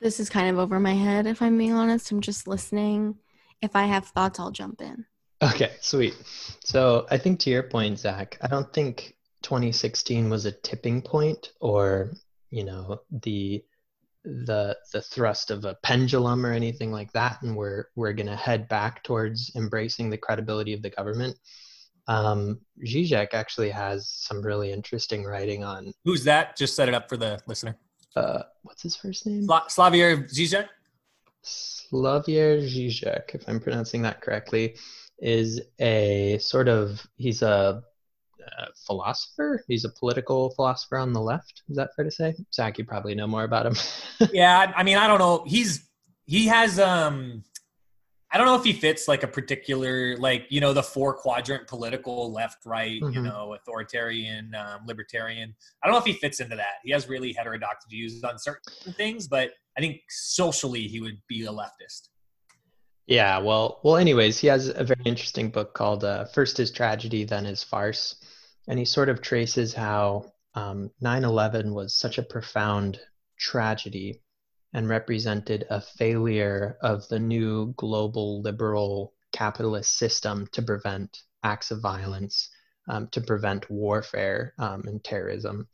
This 0.00 0.20
is 0.20 0.28
kind 0.28 0.50
of 0.50 0.58
over 0.58 0.78
my 0.78 0.92
head, 0.92 1.26
if 1.26 1.40
I'm 1.40 1.56
being 1.56 1.72
honest. 1.72 2.12
I'm 2.12 2.20
just 2.20 2.46
listening. 2.46 3.16
If 3.62 3.74
I 3.74 3.84
have 3.84 4.06
thoughts, 4.06 4.38
I'll 4.38 4.50
jump 4.50 4.82
in. 4.82 5.06
Okay, 5.42 5.72
sweet. 5.80 6.14
So 6.62 7.06
I 7.10 7.16
think 7.16 7.40
to 7.40 7.50
your 7.50 7.62
point, 7.62 7.98
Zach, 7.98 8.36
I 8.42 8.48
don't 8.48 8.70
think 8.72 9.16
2016 9.42 10.28
was 10.28 10.44
a 10.44 10.52
tipping 10.52 11.00
point 11.00 11.52
or, 11.60 12.12
you 12.50 12.64
know, 12.64 13.00
the 13.10 13.64
the 14.24 14.76
the 14.92 15.02
thrust 15.02 15.50
of 15.50 15.66
a 15.66 15.76
pendulum 15.82 16.46
or 16.46 16.52
anything 16.52 16.90
like 16.90 17.12
that, 17.12 17.42
and 17.42 17.54
we're 17.54 17.86
we're 17.94 18.14
gonna 18.14 18.36
head 18.36 18.68
back 18.68 19.02
towards 19.04 19.52
embracing 19.54 20.08
the 20.08 20.16
credibility 20.16 20.72
of 20.72 20.80
the 20.80 20.90
government. 20.90 21.36
Um, 22.06 22.60
Zizek 22.84 23.32
actually 23.32 23.70
has 23.70 24.08
some 24.08 24.42
really 24.42 24.72
interesting 24.72 25.24
writing 25.24 25.64
on. 25.64 25.92
Who's 26.04 26.24
that? 26.24 26.56
Just 26.56 26.76
set 26.76 26.88
it 26.88 26.94
up 26.94 27.08
for 27.08 27.16
the 27.16 27.40
listener. 27.46 27.76
Uh, 28.14 28.42
what's 28.62 28.82
his 28.82 28.96
first 28.96 29.26
name? 29.26 29.46
Sla- 29.46 29.68
Slavoj 29.68 30.30
Zizek. 30.32 30.68
Slavoj 31.44 32.62
Zizek, 32.62 33.34
if 33.34 33.48
I'm 33.48 33.60
pronouncing 33.60 34.02
that 34.02 34.20
correctly, 34.20 34.76
is 35.18 35.60
a 35.80 36.38
sort 36.38 36.68
of 36.68 37.06
he's 37.16 37.42
a, 37.42 37.82
a, 38.58 38.66
philosopher. 38.86 39.64
He's 39.66 39.84
a 39.84 39.90
political 39.90 40.50
philosopher 40.50 40.98
on 40.98 41.12
the 41.12 41.20
left. 41.20 41.62
Is 41.68 41.76
that 41.76 41.90
fair 41.96 42.04
to 42.04 42.10
say? 42.10 42.34
Zach, 42.52 42.78
you 42.78 42.84
probably 42.84 43.14
know 43.14 43.26
more 43.26 43.44
about 43.44 43.66
him. 43.66 43.76
yeah, 44.32 44.72
I 44.76 44.82
mean, 44.82 44.96
I 44.96 45.06
don't 45.06 45.18
know. 45.18 45.44
He's 45.46 45.88
he 46.26 46.46
has 46.46 46.78
um 46.78 47.44
I 48.34 48.36
don't 48.36 48.46
know 48.48 48.56
if 48.56 48.64
he 48.64 48.72
fits 48.72 49.06
like 49.06 49.22
a 49.22 49.28
particular 49.28 50.16
like 50.16 50.46
you 50.48 50.60
know 50.60 50.72
the 50.72 50.82
four 50.82 51.14
quadrant 51.14 51.68
political 51.68 52.32
left 52.32 52.66
right 52.66 53.00
mm-hmm. 53.00 53.14
you 53.14 53.22
know 53.22 53.54
authoritarian 53.54 54.52
um, 54.56 54.80
libertarian. 54.86 55.54
I 55.80 55.86
don't 55.86 55.94
know 55.94 56.00
if 56.00 56.04
he 56.04 56.14
fits 56.14 56.40
into 56.40 56.56
that. 56.56 56.80
He 56.82 56.90
has 56.90 57.08
really 57.08 57.32
heterodox 57.32 57.86
views 57.88 58.24
on 58.24 58.36
certain 58.40 58.92
things, 58.94 59.28
but 59.28 59.50
I 59.78 59.80
think 59.80 60.00
socially 60.08 60.88
he 60.88 61.00
would 61.00 61.18
be 61.28 61.44
a 61.44 61.50
leftist. 61.50 62.08
Yeah, 63.06 63.38
well, 63.38 63.80
well. 63.84 63.98
Anyways, 63.98 64.38
he 64.38 64.48
has 64.48 64.66
a 64.68 64.82
very 64.82 65.02
interesting 65.04 65.50
book 65.50 65.72
called 65.74 66.02
uh, 66.02 66.24
"First 66.24 66.58
as 66.58 66.72
Tragedy, 66.72 67.22
Then 67.22 67.46
as 67.46 67.62
Farce," 67.62 68.16
and 68.66 68.80
he 68.80 68.84
sort 68.84 69.08
of 69.08 69.22
traces 69.22 69.74
how 69.74 70.32
um, 70.54 70.90
9/11 71.00 71.72
was 71.72 71.96
such 71.96 72.18
a 72.18 72.22
profound 72.22 72.98
tragedy 73.38 74.23
and 74.74 74.88
represented 74.88 75.64
a 75.70 75.80
failure 75.80 76.76
of 76.82 77.06
the 77.08 77.18
new 77.18 77.72
global 77.76 78.42
liberal 78.42 79.14
capitalist 79.32 79.96
system 79.96 80.48
to 80.52 80.60
prevent 80.60 81.22
acts 81.44 81.70
of 81.70 81.80
violence, 81.80 82.50
um, 82.88 83.08
to 83.08 83.20
prevent 83.20 83.70
warfare 83.70 84.52
um, 84.58 84.82
and 84.86 85.02
terrorism. 85.04 85.68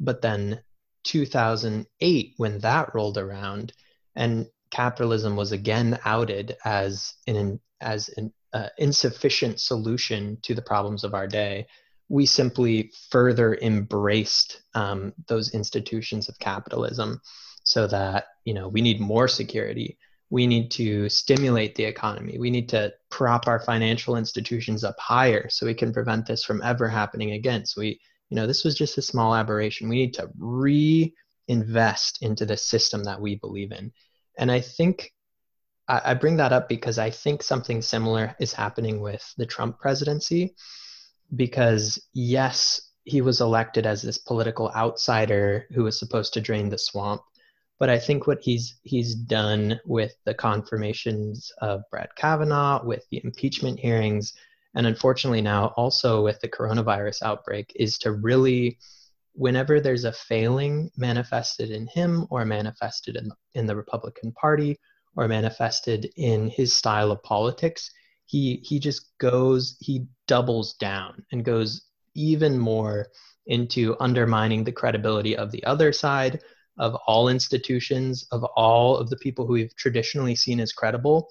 But 0.00 0.22
then 0.22 0.62
2008, 1.04 2.34
when 2.38 2.58
that 2.60 2.94
rolled 2.94 3.18
around, 3.18 3.74
and 4.16 4.46
capitalism 4.70 5.36
was 5.36 5.52
again 5.52 5.98
outed 6.04 6.56
as 6.64 7.14
an 7.26 7.60
as 7.80 8.08
an 8.16 8.32
uh, 8.52 8.68
insufficient 8.78 9.60
solution 9.60 10.38
to 10.42 10.54
the 10.54 10.62
problems 10.62 11.04
of 11.04 11.14
our 11.14 11.28
day, 11.28 11.66
we 12.08 12.26
simply 12.26 12.90
further 13.10 13.54
embraced 13.60 14.62
um, 14.74 15.12
those 15.28 15.54
institutions 15.54 16.28
of 16.28 16.38
capitalism 16.38 17.20
so 17.68 17.86
that 17.86 18.28
you 18.46 18.54
know 18.54 18.66
we 18.66 18.80
need 18.80 18.98
more 18.98 19.28
security. 19.28 19.98
We 20.30 20.46
need 20.46 20.70
to 20.72 21.10
stimulate 21.10 21.74
the 21.74 21.84
economy. 21.84 22.38
We 22.38 22.50
need 22.50 22.70
to 22.70 22.94
prop 23.10 23.46
our 23.46 23.60
financial 23.60 24.16
institutions 24.16 24.84
up 24.84 24.98
higher 24.98 25.50
so 25.50 25.66
we 25.66 25.74
can 25.74 25.92
prevent 25.92 26.24
this 26.24 26.44
from 26.44 26.62
ever 26.62 26.88
happening 26.88 27.32
again. 27.32 27.66
So 27.66 27.82
we 27.82 28.00
you 28.30 28.36
know 28.36 28.46
this 28.46 28.64
was 28.64 28.74
just 28.74 28.96
a 28.96 29.02
small 29.02 29.34
aberration. 29.34 29.90
We 29.90 29.96
need 29.96 30.14
to 30.14 30.30
reinvest 30.38 32.22
into 32.22 32.46
the 32.46 32.56
system 32.56 33.04
that 33.04 33.20
we 33.20 33.36
believe 33.36 33.72
in. 33.72 33.92
And 34.38 34.50
i 34.50 34.60
think 34.60 35.12
I, 35.90 36.14
bring 36.14 36.36
that 36.36 36.52
up 36.52 36.68
because 36.68 36.98
i 36.98 37.10
think 37.10 37.42
something 37.42 37.82
similar 37.82 38.36
is 38.38 38.52
happening 38.52 39.00
with 39.00 39.24
the 39.38 39.46
trump 39.46 39.78
presidency 39.80 40.54
because 41.34 41.98
yes 42.12 42.88
he 43.04 43.22
was 43.22 43.40
elected 43.40 43.86
as 43.86 44.02
this 44.02 44.18
political 44.18 44.70
outsider 44.76 45.66
who 45.74 45.82
was 45.84 45.98
supposed 45.98 46.34
to 46.34 46.42
drain 46.42 46.68
the 46.68 46.78
swamp 46.78 47.22
but 47.78 47.88
I 47.88 47.98
think 47.98 48.26
what 48.26 48.40
he's 48.42 48.78
he's 48.82 49.14
done 49.14 49.80
with 49.84 50.14
the 50.24 50.34
confirmations 50.34 51.52
of 51.58 51.82
Brett 51.90 52.14
Kavanaugh, 52.16 52.84
with 52.84 53.04
the 53.10 53.20
impeachment 53.24 53.78
hearings, 53.78 54.34
and 54.74 54.86
unfortunately 54.86 55.42
now 55.42 55.72
also 55.76 56.22
with 56.22 56.40
the 56.40 56.48
coronavirus 56.48 57.22
outbreak, 57.22 57.72
is 57.76 57.98
to 57.98 58.12
really, 58.12 58.78
whenever 59.32 59.80
there's 59.80 60.04
a 60.04 60.12
failing 60.12 60.90
manifested 60.96 61.70
in 61.70 61.86
him 61.86 62.26
or 62.30 62.44
manifested 62.44 63.16
in 63.16 63.30
in 63.54 63.66
the 63.66 63.76
Republican 63.76 64.32
Party 64.32 64.78
or 65.16 65.28
manifested 65.28 66.10
in 66.16 66.48
his 66.48 66.74
style 66.74 67.12
of 67.12 67.22
politics, 67.22 67.90
he 68.26 68.56
he 68.64 68.80
just 68.80 69.16
goes 69.18 69.76
he 69.80 70.06
doubles 70.26 70.74
down 70.74 71.24
and 71.30 71.44
goes 71.44 71.82
even 72.14 72.58
more 72.58 73.06
into 73.46 73.96
undermining 74.00 74.64
the 74.64 74.72
credibility 74.72 75.36
of 75.36 75.52
the 75.52 75.64
other 75.64 75.92
side 75.92 76.40
of 76.78 76.94
all 77.06 77.28
institutions, 77.28 78.26
of 78.30 78.44
all 78.56 78.96
of 78.96 79.10
the 79.10 79.16
people 79.16 79.46
who 79.46 79.54
we've 79.54 79.76
traditionally 79.76 80.34
seen 80.34 80.60
as 80.60 80.72
credible. 80.72 81.28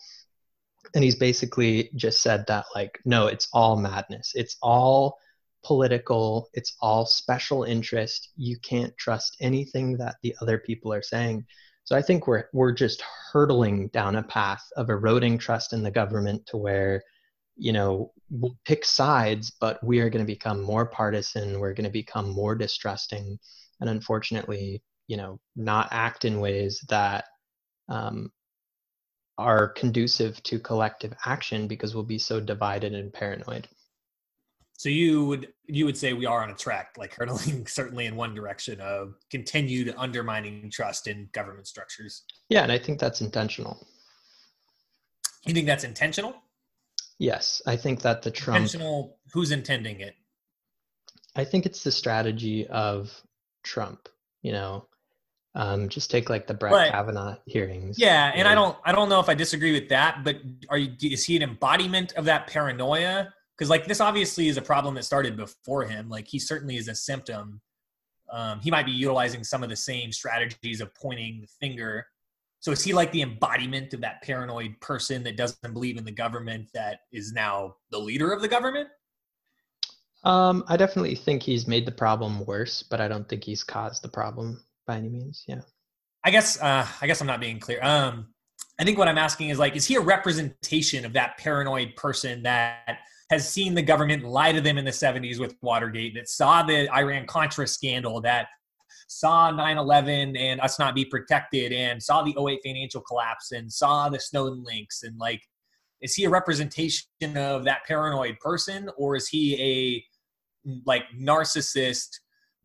And 0.95 1.03
he's 1.03 1.15
basically 1.15 1.89
just 1.95 2.21
said 2.21 2.45
that, 2.47 2.65
like, 2.75 2.99
no, 3.05 3.27
it's 3.27 3.47
all 3.53 3.75
madness. 3.75 4.33
It's 4.35 4.57
all 4.61 5.17
political. 5.63 6.49
It's 6.53 6.75
all 6.81 7.05
special 7.05 7.63
interest. 7.63 8.29
You 8.37 8.57
can't 8.59 8.95
trust 8.97 9.37
anything 9.41 9.97
that 9.97 10.15
the 10.23 10.35
other 10.41 10.57
people 10.57 10.93
are 10.93 11.01
saying. 11.01 11.45
So 11.83 11.95
I 11.95 12.01
think 12.01 12.27
we're 12.27 12.45
we're 12.53 12.73
just 12.73 13.01
hurtling 13.31 13.87
down 13.89 14.15
a 14.15 14.23
path 14.23 14.65
of 14.75 14.89
eroding 14.89 15.37
trust 15.37 15.73
in 15.73 15.83
the 15.83 15.91
government 15.91 16.45
to 16.47 16.57
where, 16.57 17.01
you 17.55 17.71
know, 17.71 18.11
we'll 18.29 18.57
pick 18.65 18.83
sides, 18.83 19.51
but 19.59 19.81
we 19.83 19.99
are 19.99 20.09
going 20.09 20.25
to 20.25 20.33
become 20.33 20.61
more 20.61 20.85
partisan. 20.85 21.59
We're 21.59 21.73
going 21.73 21.85
to 21.85 21.89
become 21.89 22.29
more 22.29 22.55
distrusting, 22.55 23.39
and 23.79 23.89
unfortunately, 23.89 24.83
you 25.07 25.17
know 25.17 25.39
not 25.55 25.89
act 25.91 26.25
in 26.25 26.39
ways 26.39 26.83
that 26.89 27.25
um, 27.89 28.31
are 29.37 29.67
conducive 29.69 30.41
to 30.43 30.59
collective 30.59 31.13
action 31.25 31.67
because 31.67 31.93
we'll 31.93 32.03
be 32.03 32.17
so 32.17 32.39
divided 32.39 32.93
and 32.93 33.13
paranoid. 33.13 33.67
So 34.77 34.89
you 34.89 35.25
would 35.25 35.53
you 35.65 35.85
would 35.85 35.97
say 35.97 36.13
we 36.13 36.25
are 36.25 36.43
on 36.43 36.49
a 36.49 36.55
track 36.55 36.95
like 36.97 37.13
hurtling 37.17 37.65
certainly 37.67 38.05
in 38.05 38.15
one 38.15 38.33
direction 38.33 38.79
of 38.79 39.15
continued 39.29 39.93
undermining 39.97 40.69
trust 40.71 41.07
in 41.07 41.29
government 41.31 41.67
structures? 41.67 42.23
Yeah 42.49 42.63
and 42.63 42.71
i 42.71 42.77
think 42.77 42.99
that's 42.99 43.21
intentional. 43.21 43.85
You 45.45 45.53
think 45.53 45.67
that's 45.67 45.83
intentional? 45.83 46.35
Yes 47.19 47.61
i 47.65 47.75
think 47.75 48.01
that 48.01 48.21
the 48.21 48.31
trump 48.31 48.57
intentional 48.57 49.17
who's 49.33 49.51
intending 49.51 49.99
it? 49.99 50.15
I 51.35 51.43
think 51.43 51.65
it's 51.65 51.83
the 51.83 51.91
strategy 51.91 52.67
of 52.67 53.11
trump 53.63 54.09
you 54.41 54.51
know 54.51 54.87
um, 55.55 55.89
just 55.89 56.11
take 56.11 56.29
like 56.29 56.47
the 56.47 56.53
Brett 56.53 56.71
but, 56.71 56.91
Kavanaugh 56.91 57.35
hearings. 57.45 57.97
Yeah, 57.97 58.31
and 58.33 58.47
I 58.47 58.53
don't, 58.53 58.77
I 58.85 58.91
don't 58.91 59.09
know 59.09 59.19
if 59.19 59.29
I 59.29 59.33
disagree 59.33 59.73
with 59.73 59.89
that. 59.89 60.23
But 60.23 60.37
are 60.69 60.77
you? 60.77 60.91
Is 61.01 61.25
he 61.25 61.35
an 61.35 61.43
embodiment 61.43 62.13
of 62.13 62.25
that 62.25 62.47
paranoia? 62.47 63.33
Because 63.57 63.69
like 63.69 63.87
this 63.87 63.99
obviously 63.99 64.49
is 64.49 64.57
a 64.57 64.61
problem 64.61 64.93
that 64.95 65.03
started 65.03 65.35
before 65.35 65.85
him. 65.85 66.09
Like 66.09 66.27
he 66.27 66.37
certainly 66.37 66.77
is 66.77 66.87
a 66.87 66.95
symptom. 66.95 67.61
Um, 68.31 68.59
he 68.59 68.69
might 68.69 68.85
be 68.85 68.91
utilizing 68.91 69.43
some 69.43 69.63
of 69.63 69.69
the 69.69 69.75
same 69.75 70.11
strategies 70.11 70.81
of 70.81 70.93
pointing 70.93 71.41
the 71.41 71.47
finger. 71.59 72.05
So 72.59 72.71
is 72.71 72.83
he 72.83 72.93
like 72.93 73.11
the 73.11 73.21
embodiment 73.21 73.93
of 73.93 74.01
that 74.01 74.21
paranoid 74.21 74.79
person 74.81 75.23
that 75.23 75.37
doesn't 75.37 75.73
believe 75.73 75.97
in 75.97 76.03
the 76.03 76.11
government 76.11 76.69
that 76.73 77.01
is 77.11 77.31
now 77.31 77.75
the 77.89 77.99
leader 77.99 78.31
of 78.31 78.41
the 78.41 78.47
government? 78.47 78.89
Um, 80.23 80.65
I 80.67 80.75
definitely 80.77 81.15
think 81.15 81.41
he's 81.41 81.67
made 81.67 81.85
the 81.85 81.91
problem 81.91 82.45
worse, 82.45 82.83
but 82.83 82.99
I 82.99 83.07
don't 83.07 83.29
think 83.29 83.43
he's 83.43 83.63
caused 83.63 84.03
the 84.03 84.09
problem 84.09 84.61
by 84.87 84.97
any 84.97 85.09
means. 85.09 85.43
Yeah. 85.47 85.61
I 86.23 86.31
guess 86.31 86.59
uh, 86.61 86.87
I 87.01 87.07
guess 87.07 87.21
I'm 87.21 87.27
not 87.27 87.39
being 87.39 87.59
clear. 87.59 87.83
Um, 87.83 88.33
I 88.79 88.83
think 88.83 88.97
what 88.97 89.07
I'm 89.07 89.17
asking 89.17 89.49
is 89.49 89.59
like, 89.59 89.75
is 89.75 89.85
he 89.85 89.95
a 89.95 90.01
representation 90.01 91.05
of 91.05 91.13
that 91.13 91.37
paranoid 91.37 91.95
person 91.95 92.43
that 92.43 92.99
has 93.29 93.51
seen 93.51 93.73
the 93.73 93.81
government 93.81 94.23
lie 94.23 94.51
to 94.51 94.61
them 94.61 94.77
in 94.77 94.85
the 94.85 94.91
70s 94.91 95.39
with 95.39 95.55
Watergate, 95.61 96.15
that 96.15 96.29
saw 96.29 96.63
the 96.63 96.89
Iran 96.95 97.25
Contra 97.25 97.67
scandal, 97.67 98.21
that 98.21 98.47
saw 99.07 99.51
9/11 99.51 100.37
and 100.37 100.61
us 100.61 100.79
not 100.79 100.95
be 100.95 101.05
protected, 101.05 101.71
and 101.73 102.01
saw 102.01 102.23
the 102.23 102.35
08 102.37 102.59
financial 102.63 103.01
collapse, 103.01 103.51
and 103.51 103.71
saw 103.71 104.09
the 104.09 104.19
Snowden 104.19 104.63
links, 104.63 105.03
and 105.03 105.17
like, 105.17 105.41
is 106.01 106.13
he 106.13 106.25
a 106.25 106.29
representation 106.29 107.07
of 107.35 107.63
that 107.65 107.85
paranoid 107.85 108.37
person, 108.39 108.89
or 108.97 109.15
is 109.15 109.27
he 109.27 109.55
a 109.61 110.05
like 110.85 111.03
narcissist 111.17 112.09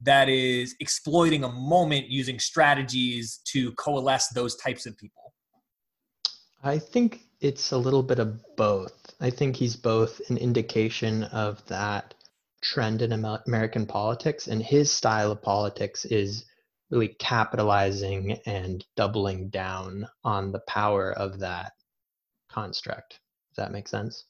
that 0.02 0.28
is 0.28 0.74
exploiting 0.80 1.44
a 1.44 1.48
moment 1.50 2.08
using 2.08 2.38
strategies 2.38 3.40
to 3.44 3.72
coalesce 3.72 4.28
those 4.28 4.56
types 4.56 4.86
of 4.86 4.96
people? 4.98 5.32
I 6.62 6.78
think 6.78 7.22
it's 7.40 7.72
a 7.72 7.78
little 7.78 8.02
bit 8.02 8.18
of 8.18 8.40
both. 8.56 9.14
I 9.20 9.30
think 9.30 9.56
he's 9.56 9.76
both 9.76 10.20
an 10.30 10.36
indication 10.36 11.24
of 11.24 11.64
that 11.66 12.14
trend 12.62 13.02
in 13.02 13.12
American 13.12 13.86
politics, 13.86 14.46
and 14.46 14.62
his 14.62 14.90
style 14.90 15.32
of 15.32 15.42
politics 15.42 16.04
is 16.04 16.44
really 16.90 17.08
capitalizing 17.18 18.38
and 18.46 18.84
doubling 18.96 19.48
down 19.48 20.06
on 20.24 20.52
the 20.52 20.60
power 20.68 21.12
of 21.12 21.40
that 21.40 21.72
construct. 22.50 23.18
Does 23.50 23.64
that 23.64 23.72
make 23.72 23.88
sense? 23.88 24.26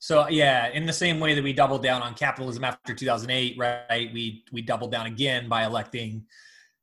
So 0.00 0.28
yeah, 0.28 0.68
in 0.70 0.86
the 0.86 0.92
same 0.92 1.20
way 1.20 1.34
that 1.34 1.44
we 1.44 1.52
doubled 1.52 1.82
down 1.82 2.02
on 2.02 2.14
capitalism 2.14 2.64
after 2.64 2.94
2008, 2.94 3.56
right? 3.58 4.10
We 4.12 4.44
we 4.50 4.62
doubled 4.62 4.90
down 4.90 5.06
again 5.06 5.48
by 5.48 5.64
electing 5.64 6.24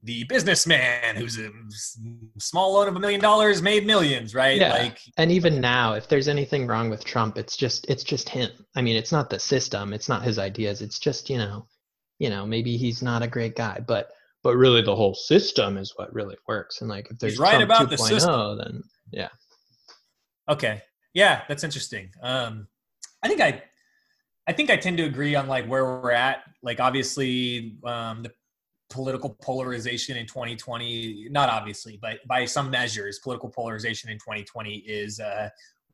the 0.04 0.24
businessman 0.26 1.16
who's 1.16 1.40
a 1.40 1.50
small 2.38 2.74
loan 2.74 2.88
of 2.88 2.96
a 2.96 3.00
million 3.00 3.20
dollars 3.20 3.62
made 3.62 3.88
millions, 3.88 4.36
right? 4.36 4.60
Yeah. 4.60 4.70
Like 4.70 5.00
and 5.18 5.32
even 5.32 5.60
now, 5.60 5.94
if 5.94 6.08
there's 6.08 6.28
anything 6.28 6.68
wrong 6.68 6.92
with 6.92 7.04
Trump, 7.04 7.38
it's 7.38 7.58
just 7.58 7.90
it's 7.90 8.04
just 8.04 8.30
him. 8.30 8.52
I 8.76 8.84
mean, 8.84 8.96
it's 8.96 9.12
not 9.12 9.32
the 9.32 9.40
system, 9.40 9.94
it's 9.94 10.08
not 10.08 10.24
his 10.24 10.38
ideas, 10.38 10.84
it's 10.84 11.00
just, 11.00 11.30
you 11.30 11.40
know, 11.40 11.68
you 12.20 12.30
know, 12.30 12.46
maybe 12.46 12.78
he's 12.78 13.02
not 13.02 13.24
a 13.24 13.28
great 13.28 13.56
guy, 13.56 13.82
but 13.86 14.12
but 14.44 14.56
really 14.56 14.84
the 14.84 14.96
whole 14.96 15.16
system 15.16 15.78
is 15.78 15.94
what 15.96 16.14
really 16.14 16.38
works. 16.48 16.82
And 16.82 16.90
like 16.90 17.10
if 17.10 17.18
there's 17.18 17.34
he's 17.34 17.40
right 17.40 17.56
Trump 17.56 17.66
about 17.66 17.82
2. 17.82 17.88
the 17.88 17.98
system, 17.98 18.32
oh, 18.32 18.56
then 18.56 18.84
yeah. 19.12 19.30
Okay. 20.48 20.84
Yeah, 21.16 21.42
that's 21.48 21.64
interesting. 21.64 22.12
Um 22.22 22.68
I 23.24 23.28
think 23.28 23.42
I 23.42 23.64
I 24.48 24.54
think 24.54 24.70
I 24.70 24.78
tend 24.78 24.98
to 24.98 25.04
agree 25.04 25.36
on 25.36 25.48
like 25.48 25.66
where 25.66 25.86
we're 25.86 26.12
at. 26.12 26.44
Like 26.62 26.80
obviously 26.80 27.78
um 27.84 28.24
the 28.24 28.32
political 28.90 29.32
polarization 29.42 30.16
in 30.16 30.26
2020 30.26 31.28
not 31.30 31.50
obviously 31.50 32.00
but 32.02 32.26
by 32.26 32.46
some 32.46 32.70
measures 32.70 33.20
political 33.20 33.50
polarization 33.50 34.10
in 34.10 34.18
2020 34.18 34.78
is 34.78 35.20
uh, 35.20 35.50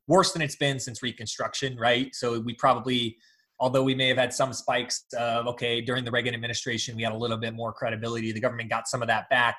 worse 0.07 0.31
than 0.31 0.41
it's 0.41 0.55
been 0.55 0.79
since 0.79 1.01
reconstruction 1.01 1.75
right 1.77 2.13
so 2.13 2.39
we 2.39 2.53
probably 2.53 3.17
although 3.59 3.83
we 3.83 3.95
may 3.95 4.07
have 4.07 4.17
had 4.17 4.31
some 4.31 4.53
spikes 4.53 5.05
of 5.17 5.47
okay 5.47 5.81
during 5.81 6.03
the 6.03 6.11
reagan 6.11 6.35
administration 6.35 6.95
we 6.95 7.01
had 7.01 7.13
a 7.13 7.17
little 7.17 7.37
bit 7.37 7.55
more 7.55 7.73
credibility 7.73 8.31
the 8.31 8.39
government 8.39 8.69
got 8.69 8.87
some 8.87 9.01
of 9.01 9.07
that 9.07 9.27
back 9.29 9.57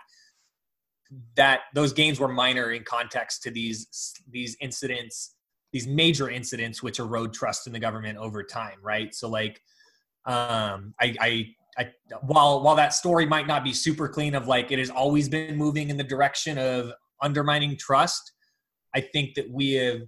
that 1.37 1.63
those 1.75 1.93
gains 1.93 2.21
were 2.21 2.29
minor 2.29 2.71
in 2.71 2.85
context 2.85 3.43
to 3.43 3.51
these 3.51 4.15
these 4.31 4.57
incidents 4.61 5.34
these 5.75 5.87
major 5.87 6.31
incidents 6.31 6.83
which 6.83 6.99
erode 6.99 7.35
trust 7.35 7.67
in 7.67 7.73
the 7.75 7.79
government 7.79 8.17
over 8.17 8.43
time 8.43 8.79
right 8.83 9.15
so 9.15 9.29
like 9.29 9.61
um 10.25 10.95
i 11.01 11.15
i 11.21 11.47
I, 11.77 11.91
while 12.23 12.63
while 12.63 12.77
that 12.77 12.95
story 12.95 13.27
might 13.27 13.49
not 13.49 13.65
be 13.65 13.73
super 13.73 14.09
clean 14.09 14.37
of 14.37 14.47
like 14.47 14.71
it 14.71 14.79
has 14.79 14.91
always 14.91 15.29
been 15.29 15.57
moving 15.57 15.91
in 15.91 15.97
the 15.97 16.05
direction 16.05 16.57
of 16.57 16.93
undermining 17.25 17.77
trust, 17.77 18.33
I 18.95 19.01
think 19.01 19.35
that 19.35 19.51
we 19.51 19.73
have 19.73 20.03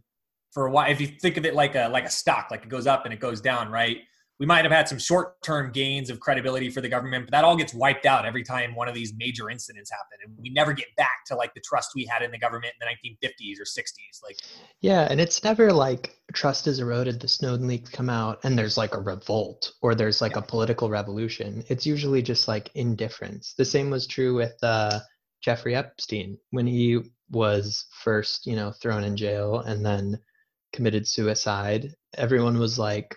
for 0.52 0.66
a 0.66 0.70
while. 0.70 0.90
If 0.90 1.01
you 1.01 1.09
think 1.09 1.36
of 1.36 1.44
it 1.44 1.55
like 1.55 1.74
a 1.74 1.88
like 1.88 2.05
a 2.05 2.10
stock, 2.10 2.48
like 2.51 2.62
it 2.62 2.68
goes 2.68 2.86
up 2.86 3.05
and 3.05 3.12
it 3.12 3.20
goes 3.20 3.40
down, 3.40 3.70
right? 3.70 3.98
We 4.38 4.44
might 4.44 4.64
have 4.64 4.72
had 4.72 4.88
some 4.88 4.98
short 4.98 5.40
term 5.42 5.72
gains 5.72 6.10
of 6.10 6.20
credibility 6.20 6.68
for 6.68 6.80
the 6.80 6.88
government, 6.88 7.26
but 7.26 7.32
that 7.32 7.44
all 7.44 7.56
gets 7.56 7.72
wiped 7.72 8.04
out 8.04 8.26
every 8.26 8.42
time 8.42 8.74
one 8.74 8.88
of 8.88 8.94
these 8.94 9.14
major 9.16 9.48
incidents 9.48 9.90
happen. 9.90 10.18
And 10.24 10.36
we 10.38 10.50
never 10.50 10.72
get 10.72 10.88
back 10.96 11.24
to 11.26 11.36
like 11.36 11.54
the 11.54 11.60
trust 11.60 11.92
we 11.94 12.04
had 12.04 12.22
in 12.22 12.30
the 12.30 12.38
government 12.38 12.74
in 12.80 12.86
the 12.86 13.26
1950s 13.26 13.58
or 13.58 13.64
60s. 13.64 14.22
Like, 14.22 14.36
yeah. 14.80 15.06
And 15.10 15.20
it's 15.20 15.42
never 15.42 15.72
like 15.72 16.16
trust 16.34 16.66
is 16.66 16.80
eroded, 16.80 17.20
the 17.20 17.28
Snowden 17.28 17.66
leaks 17.66 17.90
come 17.90 18.10
out, 18.10 18.40
and 18.44 18.58
there's 18.58 18.76
like 18.76 18.94
a 18.94 19.00
revolt 19.00 19.72
or 19.80 19.94
there's 19.94 20.20
like 20.20 20.32
yeah. 20.32 20.40
a 20.40 20.42
political 20.42 20.90
revolution. 20.90 21.64
It's 21.68 21.86
usually 21.86 22.20
just 22.20 22.46
like 22.46 22.70
indifference. 22.74 23.54
The 23.56 23.64
same 23.64 23.88
was 23.88 24.06
true 24.06 24.34
with 24.34 24.54
uh, 24.62 25.00
Jeffrey 25.42 25.74
Epstein 25.74 26.36
when 26.50 26.66
he 26.66 27.00
was 27.30 27.86
first, 28.02 28.46
you 28.46 28.54
know, 28.54 28.70
thrown 28.70 29.02
in 29.02 29.16
jail 29.16 29.60
and 29.60 29.84
then 29.84 30.18
committed 30.72 31.08
suicide. 31.08 31.94
Everyone 32.16 32.58
was 32.58 32.78
like, 32.78 33.16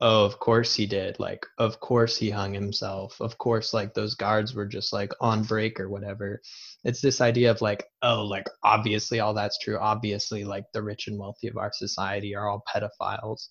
oh 0.00 0.24
of 0.24 0.38
course 0.38 0.74
he 0.74 0.86
did 0.86 1.18
like 1.18 1.46
of 1.58 1.80
course 1.80 2.16
he 2.16 2.30
hung 2.30 2.52
himself. 2.52 3.16
Of 3.20 3.38
course 3.38 3.72
like 3.72 3.94
those 3.94 4.14
guards 4.14 4.54
were 4.54 4.66
just 4.66 4.92
like 4.92 5.12
on 5.20 5.42
break 5.42 5.80
or 5.80 5.88
whatever. 5.88 6.40
It's 6.84 7.00
this 7.00 7.20
idea 7.20 7.50
of 7.50 7.62
like 7.62 7.84
oh 8.02 8.24
like 8.24 8.46
obviously 8.62 9.20
all 9.20 9.34
that's 9.34 9.58
true. 9.58 9.78
Obviously 9.78 10.44
like 10.44 10.64
the 10.72 10.82
rich 10.82 11.08
and 11.08 11.18
wealthy 11.18 11.48
of 11.48 11.56
our 11.56 11.72
society 11.72 12.34
are 12.34 12.48
all 12.48 12.64
pedophiles. 12.72 13.48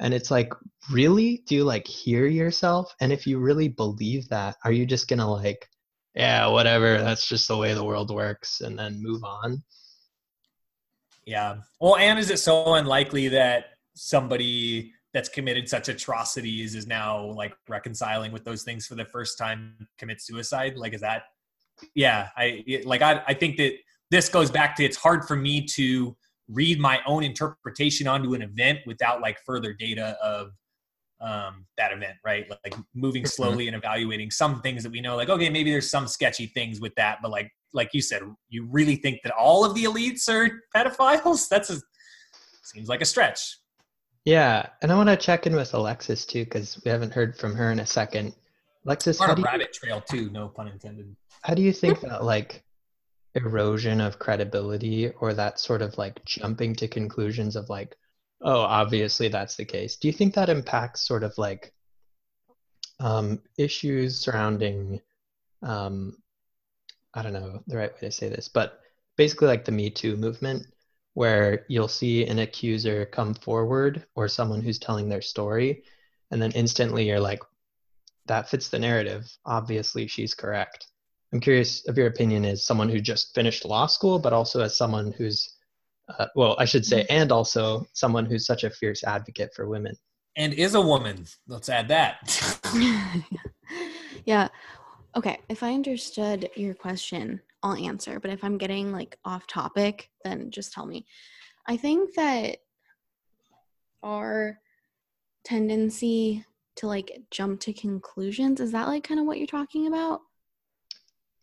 And 0.00 0.14
it's 0.14 0.30
like 0.30 0.52
really? 0.90 1.42
Do 1.46 1.54
you 1.54 1.64
like 1.64 1.86
hear 1.86 2.26
yourself? 2.26 2.94
And 3.00 3.12
if 3.12 3.26
you 3.26 3.38
really 3.38 3.68
believe 3.68 4.28
that 4.30 4.56
are 4.64 4.72
you 4.72 4.86
just 4.86 5.08
gonna 5.08 5.30
like 5.30 5.68
yeah 6.14 6.46
whatever 6.46 6.98
that's 6.98 7.26
just 7.26 7.48
the 7.48 7.56
way 7.56 7.72
the 7.72 7.84
world 7.84 8.10
works 8.10 8.62
and 8.62 8.78
then 8.78 9.02
move 9.02 9.24
on? 9.24 9.62
Yeah. 11.26 11.58
Well 11.80 11.96
and 11.96 12.18
is 12.18 12.30
it 12.30 12.38
so 12.38 12.74
unlikely 12.74 13.28
that 13.28 13.66
somebody 13.94 14.94
that's 15.14 15.28
committed 15.28 15.68
such 15.68 15.88
atrocities 15.88 16.74
is 16.74 16.86
now 16.86 17.24
like 17.32 17.54
reconciling 17.68 18.32
with 18.32 18.44
those 18.44 18.62
things 18.62 18.86
for 18.86 18.94
the 18.94 19.04
first 19.04 19.38
time 19.38 19.74
commit 19.98 20.20
suicide 20.20 20.76
like 20.76 20.94
is 20.94 21.00
that 21.00 21.24
yeah 21.94 22.28
i 22.36 22.64
like 22.84 23.02
i, 23.02 23.22
I 23.26 23.34
think 23.34 23.56
that 23.58 23.72
this 24.10 24.28
goes 24.28 24.50
back 24.50 24.76
to 24.76 24.84
it's 24.84 24.96
hard 24.96 25.24
for 25.24 25.36
me 25.36 25.66
to 25.74 26.16
read 26.48 26.78
my 26.80 27.00
own 27.06 27.22
interpretation 27.22 28.06
onto 28.06 28.34
an 28.34 28.42
event 28.42 28.80
without 28.86 29.20
like 29.20 29.38
further 29.44 29.72
data 29.72 30.16
of 30.22 30.52
um, 31.22 31.66
that 31.78 31.92
event, 31.92 32.16
right? 32.24 32.50
Like 32.50 32.74
moving 32.94 33.22
mm-hmm. 33.22 33.28
slowly 33.28 33.68
and 33.68 33.76
evaluating 33.76 34.30
some 34.30 34.60
things 34.60 34.82
that 34.82 34.90
we 34.90 35.00
know, 35.00 35.16
like 35.16 35.28
okay, 35.28 35.48
maybe 35.48 35.70
there's 35.70 35.88
some 35.88 36.08
sketchy 36.08 36.46
things 36.46 36.80
with 36.80 36.94
that, 36.96 37.18
but 37.22 37.30
like 37.30 37.50
like 37.72 37.90
you 37.92 38.02
said, 38.02 38.22
you 38.48 38.66
really 38.70 38.96
think 38.96 39.20
that 39.22 39.32
all 39.32 39.64
of 39.64 39.74
the 39.74 39.84
elites 39.84 40.28
are 40.28 40.60
pedophiles? 40.76 41.48
That's 41.48 41.70
a 41.70 41.80
seems 42.64 42.88
like 42.88 43.00
a 43.00 43.06
stretch. 43.06 43.58
Yeah, 44.24 44.66
and 44.80 44.92
I 44.92 44.96
want 44.96 45.08
to 45.08 45.16
check 45.16 45.46
in 45.46 45.56
with 45.56 45.74
Alexis 45.74 46.26
too 46.26 46.44
because 46.44 46.80
we 46.84 46.90
haven't 46.90 47.12
heard 47.12 47.36
from 47.36 47.54
her 47.54 47.72
in 47.72 47.80
a 47.80 47.86
second. 47.86 48.34
Alexis, 48.86 49.20
on 49.20 49.38
a 49.38 49.42
rabbit 49.42 49.72
trail 49.72 50.00
too, 50.00 50.30
no 50.30 50.48
pun 50.48 50.68
intended. 50.68 51.16
How 51.42 51.54
do 51.54 51.62
you 51.62 51.72
think 51.72 52.00
that 52.00 52.24
like 52.24 52.64
erosion 53.34 54.00
of 54.00 54.18
credibility 54.18 55.08
or 55.08 55.34
that 55.34 55.58
sort 55.58 55.82
of 55.82 55.96
like 55.98 56.24
jumping 56.24 56.74
to 56.76 56.88
conclusions 56.88 57.56
of 57.56 57.68
like, 57.68 57.96
oh, 58.42 58.60
obviously 58.60 59.28
that's 59.28 59.56
the 59.56 59.64
case. 59.64 59.96
Do 59.96 60.08
you 60.08 60.12
think 60.12 60.34
that 60.34 60.48
impacts 60.48 61.06
sort 61.06 61.22
of 61.22 61.36
like 61.38 61.72
um, 63.00 63.40
issues 63.56 64.20
surrounding, 64.20 65.00
um, 65.62 66.16
I 67.14 67.22
don't 67.22 67.32
know 67.32 67.62
the 67.66 67.76
right 67.76 67.92
way 67.92 68.00
to 68.00 68.10
say 68.10 68.28
this, 68.28 68.48
but 68.48 68.80
basically 69.16 69.48
like 69.48 69.64
the 69.64 69.72
Me 69.72 69.90
Too 69.90 70.16
movement? 70.16 70.66
Where 71.14 71.64
you'll 71.68 71.88
see 71.88 72.26
an 72.26 72.38
accuser 72.38 73.06
come 73.06 73.34
forward 73.34 74.04
or 74.14 74.28
someone 74.28 74.60
who's 74.60 74.78
telling 74.78 75.08
their 75.08 75.22
story 75.22 75.84
and 76.30 76.40
then 76.40 76.50
instantly 76.52 77.06
you're 77.06 77.20
like 77.20 77.40
that 78.26 78.48
fits 78.48 78.68
the 78.68 78.78
narrative. 78.78 79.30
Obviously 79.44 80.06
she's 80.06 80.34
correct. 80.34 80.86
I'm 81.32 81.40
curious 81.40 81.86
of 81.88 81.98
your 81.98 82.06
opinion 82.06 82.44
as 82.44 82.64
someone 82.64 82.88
who 82.88 83.00
just 83.00 83.34
finished 83.34 83.64
law 83.64 83.86
school 83.86 84.18
but 84.18 84.32
also 84.32 84.60
as 84.60 84.76
someone 84.76 85.12
who's 85.12 85.56
uh, 86.18 86.26
well 86.34 86.56
i 86.58 86.64
should 86.64 86.84
say 86.84 87.06
and 87.08 87.30
also 87.30 87.86
someone 87.92 88.26
who's 88.26 88.44
such 88.44 88.64
a 88.64 88.70
fierce 88.70 89.04
advocate 89.04 89.52
for 89.54 89.68
women. 89.68 89.94
And 90.36 90.54
is 90.54 90.74
a 90.74 90.80
woman. 90.80 91.26
Let's 91.46 91.68
add 91.68 91.88
that. 91.88 92.18
Yeah. 94.24 94.48
Okay. 95.16 95.38
If 95.48 95.62
i 95.62 95.72
understood 95.72 96.50
your 96.56 96.74
question 96.74 97.40
I'll 97.62 97.76
answer. 97.76 98.20
But 98.20 98.30
if 98.30 98.42
I'm 98.42 98.58
getting 98.58 98.92
like 98.92 99.18
off 99.24 99.46
topic, 99.46 100.10
then 100.24 100.50
just 100.50 100.72
tell 100.72 100.86
me. 100.86 101.06
I 101.66 101.76
think 101.76 102.14
that 102.14 102.58
our 104.02 104.58
tendency 105.44 106.44
to 106.76 106.86
like 106.86 107.22
jump 107.30 107.60
to 107.60 107.72
conclusions 107.72 108.60
is 108.60 108.72
that 108.72 108.88
like 108.88 109.04
kind 109.04 109.20
of 109.20 109.26
what 109.26 109.38
you're 109.38 109.46
talking 109.46 109.86
about? 109.86 110.22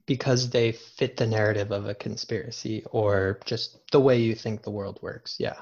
Because 0.06 0.50
they 0.50 0.72
fit 0.72 1.18
the 1.18 1.28
narrative 1.28 1.72
of 1.72 1.86
a 1.86 1.94
conspiracy 1.94 2.84
or 2.92 3.40
just 3.46 3.80
the 3.92 4.00
way 4.00 4.20
you 4.20 4.34
think 4.34 4.64
the 4.64 4.72
world 4.72 5.00
works. 5.02 5.36
Yeah. 5.40 5.60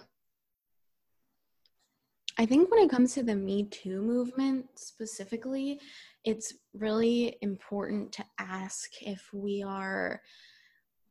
I 2.39 2.45
think 2.45 2.69
when 2.69 2.83
it 2.83 2.89
comes 2.89 3.15
to 3.15 3.23
the 3.23 3.35
Me 3.35 3.63
Too 3.63 4.01
movement 4.01 4.67
specifically, 4.75 5.79
it's 6.23 6.53
really 6.73 7.37
important 7.41 8.11
to 8.13 8.25
ask 8.37 8.91
if 9.01 9.27
we 9.33 9.63
are 9.63 10.21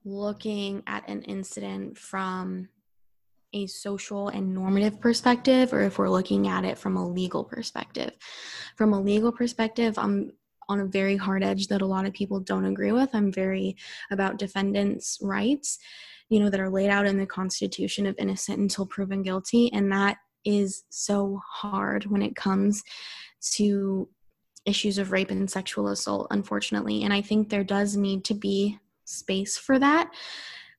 looking 0.05 0.85
at 0.87 1.09
an 1.09 1.23
incident 1.23 1.99
from 1.99 2.69
a 3.53 3.67
social 3.67 4.29
and 4.29 4.55
normative 4.55 5.01
perspective 5.01 5.73
or 5.73 5.81
if 5.81 5.99
we're 5.99 6.11
looking 6.11 6.47
at 6.47 6.65
it 6.65 6.79
from 6.79 6.97
a 6.97 7.09
legal 7.09 7.43
perspective. 7.43 8.13
From 8.77 8.93
a 8.93 9.01
legal 9.01 9.33
perspective, 9.33 9.99
I'm 9.99 10.33
on 10.69 10.81
a 10.81 10.87
very 10.87 11.17
hard 11.17 11.43
edge 11.43 11.67
that 11.69 11.83
a 11.83 11.87
lot 11.87 12.07
of 12.07 12.13
people 12.13 12.39
don't 12.39 12.67
agree 12.67 12.93
with. 12.93 13.11
I'm 13.15 13.33
very 13.33 13.77
about 14.13 14.39
defendants' 14.39 15.19
rights, 15.21 15.79
you 16.29 16.39
know, 16.39 16.51
that 16.51 16.61
are 16.61 16.71
laid 16.71 16.91
out 16.91 17.07
in 17.07 17.19
the 17.19 17.27
Constitution 17.27 18.07
of 18.07 18.15
innocent 18.19 18.59
until 18.59 18.87
proven 18.87 19.23
guilty. 19.23 19.73
And 19.73 19.91
that 19.91 20.19
is 20.47 20.85
so 20.89 21.41
hard 21.47 22.07
when 22.07 22.23
it 22.23 22.37
comes 22.37 22.83
to 23.55 24.09
issues 24.65 24.99
of 24.99 25.13
rape 25.13 25.31
and 25.31 25.51
sexual 25.51 25.89
assault, 25.89 26.29
unfortunately. 26.31 27.05
And 27.05 27.13
I 27.13 27.21
think 27.21 27.49
there 27.49 27.65
does 27.65 27.97
need 27.97 28.25
to 28.25 28.35
be 28.35 28.79
space 29.05 29.59
for 29.59 29.79
that 29.79 30.11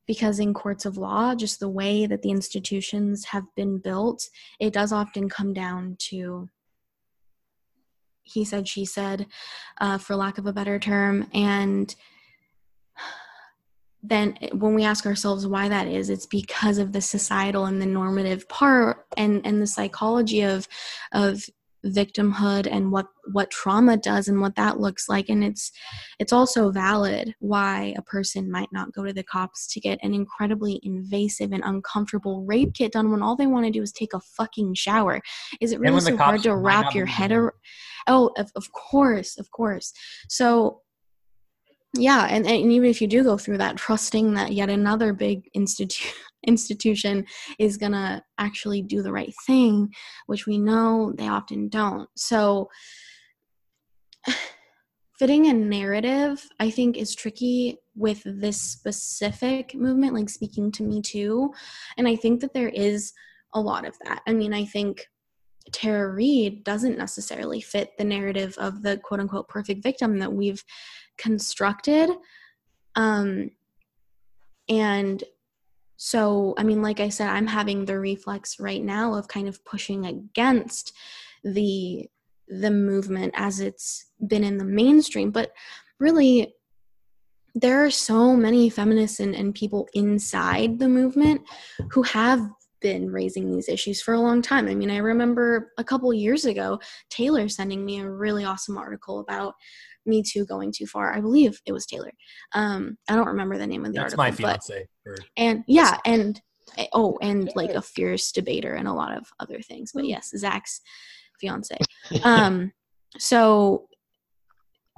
because 0.08 0.40
in 0.40 0.54
courts 0.54 0.86
of 0.86 0.98
law, 0.98 1.36
just 1.36 1.60
the 1.60 1.70
way 1.70 2.06
that 2.06 2.22
the 2.22 2.32
institutions 2.32 3.26
have 3.26 3.44
been 3.56 3.78
built, 3.78 4.30
it 4.60 4.74
does 4.74 4.92
often 4.92 5.30
come 5.30 5.54
down 5.54 5.98
to 6.00 6.50
he 8.30 8.44
said, 8.44 8.68
she 8.68 8.84
said, 8.84 9.28
uh, 9.80 9.98
for 9.98 10.16
lack 10.16 10.38
of 10.38 10.46
a 10.46 10.54
better 10.54 10.80
term. 10.80 11.28
And 11.34 11.94
then 14.04 14.38
when 14.54 14.74
we 14.74 14.84
ask 14.84 15.06
ourselves 15.06 15.48
why 15.48 15.70
that 15.70 15.88
is, 15.88 16.10
it's 16.10 16.26
because 16.26 16.78
of 16.78 16.94
the 16.94 17.02
societal 17.02 17.66
and 17.66 17.82
the 17.82 17.86
normative 17.86 18.48
part 18.48 19.06
and, 19.18 19.46
and 19.46 19.62
the 19.62 19.68
psychology 19.68 20.42
of, 20.42 20.68
of 21.12 21.44
victimhood 21.86 22.68
and 22.70 22.92
what 22.92 23.08
what 23.32 23.52
trauma 23.52 23.98
does 23.98 24.28
and 24.28 24.42
what 24.42 24.56
that 24.56 24.80
looks 24.80 25.08
like. 25.10 25.30
And 25.30 25.44
it's 25.44 25.72
it's 26.20 26.34
also 26.34 26.72
valid 26.72 27.36
why 27.40 27.94
a 27.98 28.02
person 28.02 28.52
might 28.52 28.70
not 28.72 28.94
go 28.94 29.04
to 29.04 29.14
the 29.14 29.24
cops 29.24 29.68
to 29.74 29.80
get 29.80 30.00
an 30.04 30.14
incredibly 30.14 30.80
invasive 30.84 31.52
and 31.52 31.64
uncomfortable 31.66 32.44
rape 32.46 32.74
kit 32.74 32.94
done 32.94 33.12
when 33.12 33.22
all 33.22 33.36
they 33.36 33.48
want 33.48 33.66
to 33.66 33.72
do 33.72 33.82
is 33.82 33.92
take 33.92 34.14
a 34.14 34.20
fucking 34.20 34.74
shower. 34.74 35.22
Is 35.62 35.72
it 35.72 35.80
really 35.80 36.02
so 36.02 36.18
hard 36.18 36.44
to 36.44 36.56
wrap 36.56 36.94
your 36.94 37.06
head 37.06 37.32
around 37.32 37.54
oh 38.08 38.32
of, 38.38 38.52
of 38.56 38.72
course 38.72 39.38
of 39.38 39.52
course. 39.52 39.94
So 40.30 40.82
yeah 41.94 42.28
and, 42.30 42.46
and 42.46 42.72
even 42.72 42.90
if 42.90 43.02
you 43.02 43.08
do 43.08 43.24
go 43.24 43.38
through 43.38 43.58
that 43.58 43.78
trusting 43.78 44.34
that 44.34 44.54
yet 44.54 44.70
another 44.70 45.14
big 45.14 45.50
institute 45.54 46.14
institution 46.46 47.26
is 47.60 47.78
going 47.78 47.92
to 47.92 48.22
actually 48.38 48.82
do 48.82 49.02
the 49.02 49.12
right 49.12 49.34
thing 49.46 49.94
which 50.28 50.48
we 50.48 50.58
know 50.58 51.14
they 51.18 51.28
often 51.28 51.68
don't. 51.68 52.10
So 52.16 52.70
fitting 55.20 55.48
a 55.48 55.54
narrative 55.54 56.48
i 56.60 56.70
think 56.70 56.96
is 56.96 57.16
tricky 57.16 57.76
with 57.96 58.22
this 58.24 58.62
specific 58.62 59.74
movement 59.74 60.14
like 60.14 60.30
speaking 60.30 60.72
to 60.72 60.84
me 60.84 61.02
too 61.02 61.52
and 61.98 62.08
i 62.08 62.16
think 62.16 62.40
that 62.40 62.54
there 62.54 62.70
is 62.70 63.14
a 63.56 63.60
lot 63.60 63.88
of 63.88 63.96
that. 64.06 64.22
I 64.28 64.34
mean 64.34 64.54
i 64.54 64.64
think 64.64 65.08
Tara 65.72 66.14
Reade 66.14 66.64
doesn't 66.64 66.98
necessarily 66.98 67.62
fit 67.62 67.98
the 67.98 68.04
narrative 68.04 68.56
of 68.58 68.84
the 68.84 68.98
quote 68.98 69.20
unquote 69.20 69.50
perfect 69.50 69.84
victim 69.84 70.20
that 70.20 70.32
we've 70.32 70.64
constructed. 71.18 72.10
Um, 72.96 73.52
and 74.70 75.24
so, 75.98 76.54
I 76.58 76.64
mean, 76.64 76.82
like 76.82 77.00
I 77.00 77.10
said, 77.10 77.30
I'm 77.30 77.48
having 77.48 77.86
the 77.86 78.00
reflex 78.00 78.60
right 78.60 78.84
now 78.84 79.16
of 79.16 79.28
kind 79.28 79.48
of 79.48 79.64
pushing 79.66 80.06
against 80.06 80.94
the 81.44 82.08
the 82.50 82.72
movement 82.72 83.34
as 83.36 83.60
it's 83.60 84.06
been 84.26 84.44
in 84.44 84.58
the 84.58 84.64
mainstream. 84.64 85.32
But 85.32 85.52
really, 86.00 86.54
there 87.56 87.84
are 87.84 87.92
so 87.92 88.36
many 88.36 88.70
feminists 88.70 89.20
and, 89.20 89.36
and 89.36 89.54
people 89.54 89.88
inside 89.94 90.80
the 90.80 90.88
movement 90.88 91.42
who 91.92 92.04
have 92.04 92.48
been 92.82 93.12
raising 93.12 93.52
these 93.52 93.70
issues 93.70 94.02
for 94.02 94.14
a 94.14 94.20
long 94.20 94.42
time. 94.42 94.68
I 94.68 94.76
mean, 94.76 94.92
I 94.92 94.98
remember 94.98 95.72
a 95.78 95.84
couple 95.84 96.14
years 96.14 96.46
ago, 96.46 96.80
Taylor 97.10 97.50
sending 97.50 97.86
me 97.86 98.00
a 98.00 98.10
really 98.10 98.46
awesome 98.46 98.78
article 98.78 99.20
about 99.20 99.56
Me 100.06 100.24
Too 100.24 100.46
going 100.46 100.72
too 100.72 100.86
far. 100.86 101.14
I 101.14 101.22
believe 101.22 101.60
it 101.66 101.72
was 101.72 101.86
Taylor. 101.86 102.12
Um, 102.54 102.98
I 103.10 103.16
don't 103.16 103.28
remember 103.28 103.58
the 103.58 103.68
name 103.68 103.86
of 103.86 103.94
the 103.94 104.00
That's 104.00 104.14
article. 104.14 104.48
That's 104.48 104.70
my 104.70 104.76
fiance. 104.76 104.88
But, 105.06 105.20
and 105.38 105.64
yeah, 105.68 105.98
and 106.06 106.42
oh, 106.94 107.18
and 107.22 107.52
like 107.56 107.72
a 107.72 107.82
fierce 107.82 108.32
debater 108.32 108.74
and 108.74 108.88
a 108.88 108.94
lot 108.94 109.18
of 109.18 109.28
other 109.40 109.62
things. 109.62 109.92
But 109.94 110.06
yes, 110.06 110.32
Zach's 110.36 110.82
fiance. 111.40 111.78
Um, 112.24 112.72
so, 113.18 113.88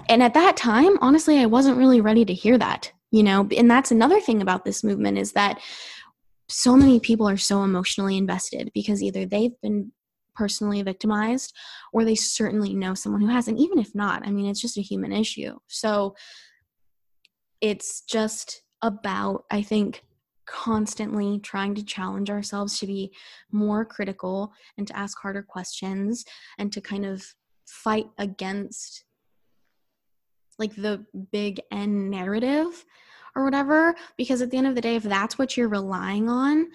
and 0.08 0.24
at 0.24 0.34
that 0.34 0.58
time, 0.58 0.98
honestly, 1.02 1.40
I 1.40 1.46
wasn't 1.46 1.78
really 1.78 2.02
ready 2.02 2.26
to 2.26 2.34
hear 2.34 2.58
that. 2.58 2.92
You 3.12 3.24
know, 3.24 3.48
and 3.58 3.70
that's 3.72 3.90
another 3.90 4.22
thing 4.22 4.42
about 4.42 4.66
this 4.66 4.84
movement 4.84 5.18
is 5.18 5.32
that 5.32 5.60
so 6.50 6.76
many 6.76 7.00
people 7.00 7.30
are 7.30 7.38
so 7.38 7.64
emotionally 7.64 8.18
invested 8.18 8.72
because 8.74 9.02
either 9.04 9.26
they've 9.26 9.60
been 9.62 9.92
personally 10.36 10.82
victimized 10.82 11.56
or 11.94 12.04
they 12.04 12.16
certainly 12.16 12.74
know 12.74 12.94
someone 12.94 13.22
who 13.22 13.28
has 13.28 13.48
and 13.48 13.60
even 13.60 13.78
if 13.78 13.94
not 13.94 14.26
i 14.26 14.32
mean 14.32 14.46
it's 14.46 14.62
just 14.62 14.78
a 14.78 14.82
human 14.82 15.12
issue. 15.12 15.58
So 15.68 16.16
it's 17.62 18.02
just 18.02 18.64
about 18.82 19.44
i 19.52 19.62
think 19.62 20.04
constantly 20.46 21.40
trying 21.40 21.76
to 21.76 21.84
challenge 21.84 22.30
ourselves 22.30 22.80
to 22.80 22.88
be 22.88 23.14
more 23.52 23.86
critical 23.86 24.52
and 24.78 24.88
to 24.88 24.98
ask 24.98 25.20
harder 25.20 25.44
questions 25.44 26.26
and 26.58 26.72
to 26.72 26.82
kind 26.82 27.06
of 27.06 27.24
fight 27.68 28.08
against 28.18 29.06
like 30.58 30.76
the 30.76 31.06
big 31.32 31.62
N 31.72 32.10
narrative 32.10 32.84
or 33.36 33.44
whatever 33.44 33.96
because 34.18 34.42
at 34.42 34.52
the 34.52 34.58
end 34.58 34.68
of 34.68 34.76
the 34.76 34.82
day 34.82 34.96
if 34.96 35.04
that's 35.04 35.38
what 35.38 35.56
you're 35.56 35.70
relying 35.70 36.30
on 36.30 36.68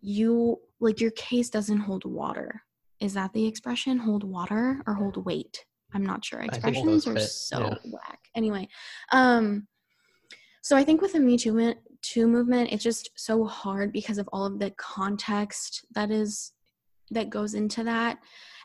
you 0.00 0.58
like 0.80 1.00
your 1.00 1.12
case 1.12 1.48
doesn't 1.48 1.78
hold 1.78 2.04
water. 2.04 2.62
Is 3.00 3.14
that 3.14 3.32
the 3.32 3.46
expression? 3.46 3.98
Hold 3.98 4.24
water 4.24 4.82
or 4.86 4.94
hold 4.94 5.24
weight? 5.24 5.64
I'm 5.94 6.04
not 6.04 6.24
sure. 6.24 6.40
Expressions 6.40 7.06
are 7.06 7.14
fit. 7.14 7.28
so 7.28 7.60
yeah. 7.60 7.74
whack. 7.90 8.18
Anyway 8.34 8.68
um 9.12 9.66
so 10.62 10.76
i 10.76 10.84
think 10.84 11.02
with 11.02 11.12
the 11.12 11.20
me 11.20 11.36
too, 11.36 11.52
movement, 11.52 11.78
too 12.02 12.26
movement 12.26 12.72
it's 12.72 12.84
just 12.84 13.10
so 13.16 13.44
hard 13.44 13.92
because 13.92 14.18
of 14.18 14.28
all 14.32 14.46
of 14.46 14.58
the 14.58 14.70
context 14.78 15.84
that 15.94 16.10
is 16.10 16.52
that 17.12 17.30
goes 17.30 17.54
into 17.54 17.84
that. 17.84 18.18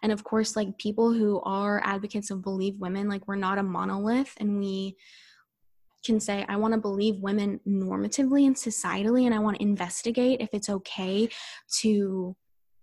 And 0.03 0.11
of 0.11 0.23
course 0.23 0.55
like 0.55 0.77
people 0.77 1.11
who 1.11 1.41
are 1.41 1.81
advocates 1.83 2.31
of 2.31 2.41
believe 2.41 2.79
women 2.79 3.09
like 3.09 3.27
we're 3.27 3.35
not 3.35 3.57
a 3.57 3.63
monolith 3.63 4.33
and 4.37 4.59
we 4.59 4.95
can 6.05 6.19
say, 6.19 6.45
I 6.47 6.55
want 6.55 6.73
to 6.73 6.79
believe 6.79 7.19
women 7.19 7.59
normatively 7.67 8.45
and 8.45 8.55
societally, 8.55 9.25
and 9.25 9.33
I 9.33 9.39
want 9.39 9.57
to 9.57 9.63
investigate 9.63 10.41
if 10.41 10.49
it's 10.53 10.69
okay 10.69 11.29
to, 11.79 12.35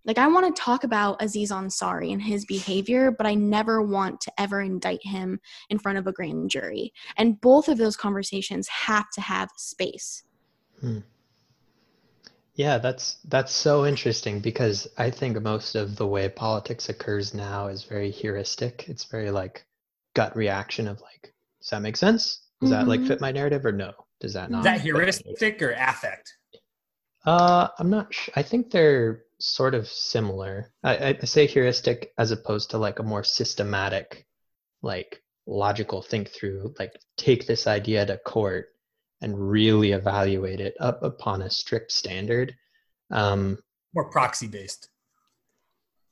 like, 0.04 0.18
I 0.18 0.26
want 0.28 0.54
to 0.54 0.62
talk 0.62 0.84
about 0.84 1.22
Aziz 1.22 1.50
Ansari 1.50 2.12
and 2.12 2.20
his 2.20 2.44
behavior, 2.44 3.10
but 3.10 3.26
I 3.26 3.34
never 3.34 3.82
want 3.82 4.20
to 4.22 4.32
ever 4.38 4.60
indict 4.60 5.00
him 5.02 5.40
in 5.70 5.78
front 5.78 5.98
of 5.98 6.06
a 6.06 6.12
grand 6.12 6.50
jury. 6.50 6.92
And 7.16 7.40
both 7.40 7.68
of 7.68 7.78
those 7.78 7.96
conversations 7.96 8.68
have 8.68 9.10
to 9.14 9.20
have 9.20 9.50
space. 9.56 10.24
Hmm. 10.80 10.98
Yeah, 12.56 12.78
that's 12.78 13.16
that's 13.24 13.52
so 13.52 13.84
interesting 13.84 14.38
because 14.38 14.86
I 14.96 15.10
think 15.10 15.40
most 15.42 15.74
of 15.74 15.96
the 15.96 16.06
way 16.06 16.28
politics 16.28 16.88
occurs 16.88 17.34
now 17.34 17.66
is 17.66 17.82
very 17.82 18.12
heuristic. 18.12 18.84
It's 18.88 19.04
very 19.04 19.32
like 19.32 19.66
gut 20.14 20.36
reaction 20.36 20.86
of 20.86 21.00
like, 21.00 21.34
does 21.60 21.70
that 21.70 21.82
make 21.82 21.96
sense? 21.96 22.43
Does 22.60 22.70
mm-hmm. 22.70 22.78
that 22.78 22.88
like 22.88 23.00
fit 23.00 23.16
mm-hmm. 23.16 23.22
my 23.22 23.32
narrative 23.32 23.64
or 23.64 23.72
no? 23.72 23.92
Does 24.20 24.34
that 24.34 24.50
not? 24.50 24.60
Is 24.60 24.64
that 24.64 24.80
heuristic 24.80 25.60
or 25.62 25.72
affect? 25.72 26.32
Uh, 27.26 27.68
I'm 27.78 27.90
not. 27.90 28.12
Sh- 28.12 28.30
I 28.36 28.42
think 28.42 28.70
they're 28.70 29.22
sort 29.38 29.74
of 29.74 29.86
similar. 29.88 30.72
I, 30.82 31.16
I 31.20 31.24
say 31.24 31.46
heuristic 31.46 32.12
as 32.18 32.30
opposed 32.30 32.70
to 32.70 32.78
like 32.78 32.98
a 32.98 33.02
more 33.02 33.24
systematic, 33.24 34.26
like 34.82 35.22
logical 35.46 36.02
think 36.02 36.30
through. 36.30 36.74
Like 36.78 36.92
take 37.16 37.46
this 37.46 37.66
idea 37.66 38.06
to 38.06 38.18
court 38.18 38.68
and 39.20 39.38
really 39.38 39.92
evaluate 39.92 40.60
it 40.60 40.74
up 40.80 41.02
upon 41.02 41.42
a 41.42 41.50
strict 41.50 41.92
standard. 41.92 42.54
Um, 43.10 43.58
more 43.94 44.10
proxy 44.10 44.46
based. 44.46 44.88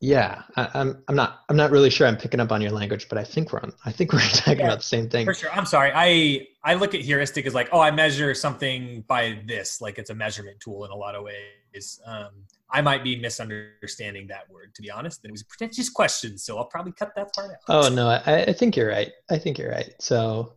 Yeah, 0.03 0.43
I, 0.57 0.63
am 0.63 0.71
I'm, 0.75 1.05
I'm 1.07 1.15
not 1.15 1.45
I'm 1.49 1.57
not 1.57 1.71
really 1.71 1.89
sure 1.89 2.09
I'm 2.09 2.17
picking 2.17 2.41
up 2.41 2.51
on 2.51 2.61
your 2.61 2.73
language, 2.73 3.09
but 3.09 3.19
I 3.19 3.23
think 3.23 3.53
we're 3.53 3.61
on 3.61 3.73
I 3.85 3.93
think 3.93 4.13
we're 4.13 4.19
talking 4.33 4.59
yeah, 4.59 4.67
about 4.67 4.79
the 4.79 4.85
same 4.85 5.09
thing. 5.09 5.25
For 5.25 5.33
sure. 5.33 5.53
I'm 5.53 5.65
sorry. 5.65 5.93
I 5.95 6.49
I 6.65 6.75
look 6.75 6.97
at 6.97 7.03
heuristic 7.03 7.47
as 7.47 7.55
like, 7.55 7.69
oh, 7.71 7.79
I 7.79 7.93
measure 7.93 8.35
something 8.35 9.05
by 9.07 9.39
this, 9.47 9.81
like 9.81 10.01
it's 10.01 10.11
a 10.11 10.15
measurement 10.15 10.59
tool 10.59 10.85
in 10.85 10.91
a 10.91 10.97
lot 10.97 11.15
of 11.15 11.23
ways. 11.23 12.01
Um, 12.05 12.31
I 12.69 12.81
might 12.81 13.05
be 13.05 13.21
misunderstanding 13.21 14.27
that 14.27 14.51
word, 14.51 14.75
to 14.75 14.83
be 14.83 14.91
honest. 14.91 15.21
And 15.23 15.31
it 15.31 15.33
was 15.33 15.43
a 15.43 15.47
pretentious 15.47 15.89
question, 15.89 16.37
so 16.37 16.59
I'll 16.59 16.65
probably 16.65 16.93
cut 16.93 17.13
that 17.15 17.33
part 17.33 17.53
out. 17.53 17.59
Oh 17.69 17.89
no, 17.89 18.09
I, 18.09 18.43
I 18.49 18.53
think 18.53 18.77
you're 18.77 18.89
right. 18.89 19.13
I 19.31 19.39
think 19.39 19.57
you're 19.57 19.71
right. 19.71 19.95
So 20.01 20.55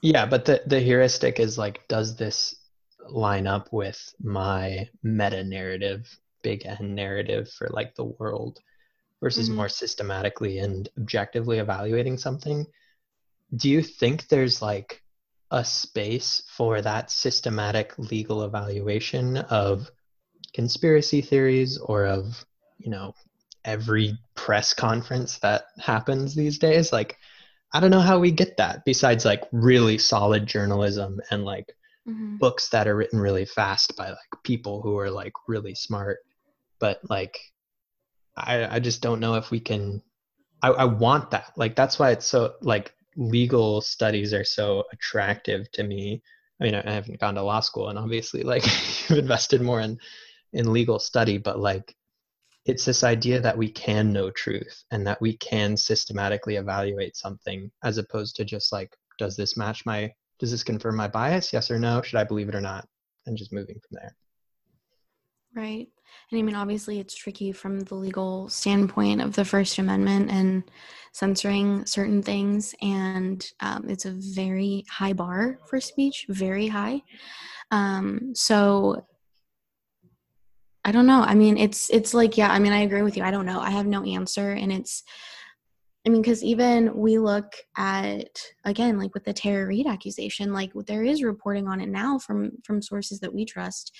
yeah, 0.00 0.26
but 0.26 0.44
the 0.44 0.62
the 0.64 0.78
heuristic 0.78 1.40
is 1.40 1.58
like, 1.58 1.80
does 1.88 2.14
this 2.14 2.54
line 3.08 3.48
up 3.48 3.72
with 3.72 4.14
my 4.22 4.88
meta 5.02 5.42
narrative 5.42 6.06
big 6.42 6.64
N 6.64 6.94
narrative 6.94 7.48
for 7.50 7.68
like 7.70 7.94
the 7.94 8.04
world 8.04 8.60
versus 9.20 9.48
mm-hmm. 9.48 9.56
more 9.56 9.68
systematically 9.68 10.58
and 10.58 10.88
objectively 10.98 11.58
evaluating 11.58 12.18
something. 12.18 12.66
Do 13.54 13.68
you 13.68 13.82
think 13.82 14.28
there's 14.28 14.62
like 14.62 15.02
a 15.50 15.64
space 15.64 16.42
for 16.54 16.82
that 16.82 17.10
systematic 17.10 17.98
legal 17.98 18.44
evaluation 18.44 19.38
of 19.38 19.90
conspiracy 20.54 21.22
theories 21.22 21.78
or 21.78 22.06
of, 22.06 22.44
you 22.78 22.90
know, 22.90 23.14
every 23.64 24.18
press 24.34 24.74
conference 24.74 25.38
that 25.38 25.64
happens 25.78 26.34
these 26.34 26.58
days? 26.58 26.92
Like, 26.92 27.16
I 27.72 27.80
don't 27.80 27.90
know 27.90 28.00
how 28.00 28.18
we 28.18 28.30
get 28.30 28.56
that 28.58 28.84
besides 28.84 29.24
like 29.24 29.44
really 29.52 29.98
solid 29.98 30.46
journalism 30.46 31.20
and 31.30 31.44
like 31.44 31.74
mm-hmm. 32.06 32.36
books 32.36 32.68
that 32.70 32.86
are 32.86 32.96
written 32.96 33.20
really 33.20 33.44
fast 33.44 33.96
by 33.96 34.08
like 34.10 34.42
people 34.42 34.80
who 34.82 34.98
are 34.98 35.10
like 35.10 35.32
really 35.46 35.74
smart 35.74 36.18
but 36.78 37.00
like 37.08 37.38
I, 38.36 38.76
I 38.76 38.78
just 38.78 39.02
don't 39.02 39.20
know 39.20 39.34
if 39.34 39.50
we 39.50 39.60
can 39.60 40.02
I, 40.62 40.70
I 40.70 40.84
want 40.84 41.30
that. 41.30 41.52
Like 41.56 41.76
that's 41.76 41.98
why 41.98 42.10
it's 42.10 42.26
so 42.26 42.54
like 42.60 42.92
legal 43.16 43.80
studies 43.80 44.32
are 44.32 44.44
so 44.44 44.84
attractive 44.92 45.70
to 45.72 45.84
me. 45.84 46.22
I 46.60 46.64
mean, 46.64 46.74
I 46.74 46.90
haven't 46.90 47.20
gone 47.20 47.36
to 47.36 47.42
law 47.42 47.60
school, 47.60 47.88
and 47.88 47.98
obviously, 47.98 48.42
like 48.42 48.64
you've 49.08 49.18
invested 49.18 49.60
more 49.62 49.80
in 49.80 49.98
in 50.52 50.72
legal 50.72 50.98
study, 50.98 51.38
but 51.38 51.58
like 51.58 51.94
it's 52.64 52.84
this 52.84 53.04
idea 53.04 53.40
that 53.40 53.56
we 53.56 53.70
can 53.70 54.12
know 54.12 54.30
truth 54.30 54.84
and 54.90 55.06
that 55.06 55.20
we 55.20 55.36
can 55.36 55.76
systematically 55.76 56.56
evaluate 56.56 57.16
something 57.16 57.70
as 57.82 57.98
opposed 57.98 58.36
to 58.36 58.44
just 58.44 58.72
like 58.72 58.94
does 59.18 59.36
this 59.36 59.56
match 59.56 59.86
my 59.86 60.12
does 60.38 60.50
this 60.50 60.62
confirm 60.64 60.96
my 60.96 61.08
bias? 61.08 61.52
Yes 61.52 61.70
or 61.70 61.78
no? 61.78 62.02
Should 62.02 62.18
i 62.18 62.24
believe 62.24 62.48
it 62.48 62.54
or 62.54 62.60
not? 62.60 62.86
And 63.26 63.36
just 63.36 63.52
moving 63.52 63.80
from 63.80 63.98
there. 64.00 64.16
Right 65.54 65.88
and 66.30 66.38
i 66.38 66.42
mean 66.42 66.54
obviously 66.54 66.98
it's 66.98 67.14
tricky 67.14 67.52
from 67.52 67.80
the 67.80 67.94
legal 67.94 68.48
standpoint 68.48 69.20
of 69.20 69.34
the 69.34 69.44
first 69.44 69.78
amendment 69.78 70.30
and 70.30 70.62
censoring 71.12 71.84
certain 71.86 72.22
things 72.22 72.74
and 72.82 73.52
um, 73.60 73.88
it's 73.88 74.04
a 74.04 74.12
very 74.12 74.84
high 74.90 75.12
bar 75.12 75.58
for 75.66 75.80
speech 75.80 76.26
very 76.28 76.68
high 76.68 77.02
um, 77.70 78.32
so 78.34 79.04
I 80.88 80.90
don't 80.90 81.06
know. 81.06 81.20
I 81.20 81.34
mean, 81.34 81.58
it's 81.58 81.90
it's 81.90 82.14
like 82.14 82.38
yeah. 82.38 82.50
I 82.50 82.58
mean, 82.58 82.72
I 82.72 82.80
agree 82.80 83.02
with 83.02 83.14
you. 83.14 83.22
I 83.22 83.30
don't 83.30 83.44
know. 83.44 83.60
I 83.60 83.68
have 83.70 83.86
no 83.86 84.02
answer, 84.04 84.52
and 84.52 84.72
it's. 84.72 85.02
I 86.06 86.10
mean, 86.10 86.22
because 86.22 86.42
even 86.42 86.96
we 86.96 87.18
look 87.18 87.52
at 87.76 88.40
again, 88.64 88.98
like 88.98 89.12
with 89.12 89.24
the 89.24 89.34
Tara 89.34 89.66
Reade 89.66 89.86
accusation, 89.86 90.54
like 90.54 90.72
there 90.86 91.02
is 91.02 91.22
reporting 91.22 91.68
on 91.68 91.82
it 91.82 91.90
now 91.90 92.18
from 92.18 92.52
from 92.64 92.80
sources 92.80 93.20
that 93.20 93.34
we 93.34 93.44
trust, 93.44 93.94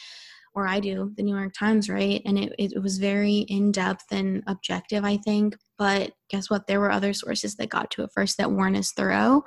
or 0.59 0.67
I 0.67 0.81
do, 0.81 1.13
the 1.17 1.23
New 1.23 1.37
York 1.37 1.53
Times, 1.59 1.89
right? 1.89 2.21
And 2.25 2.39
it 2.39 2.53
it 2.59 2.83
was 2.83 2.99
very 2.99 3.39
in 3.49 3.73
depth 3.73 4.07
and 4.11 4.43
objective, 4.47 5.05
I 5.05 5.19
think. 5.19 5.57
But 5.79 6.13
guess 6.29 6.51
what? 6.51 6.67
There 6.67 6.81
were 6.81 6.91
other 6.91 7.13
sources 7.13 7.55
that 7.57 7.69
got 7.69 7.91
to 7.93 8.03
it 8.03 8.11
first 8.15 8.39
that 8.39 8.51
weren't 8.51 8.77
as 8.77 8.93
thorough, 8.93 9.45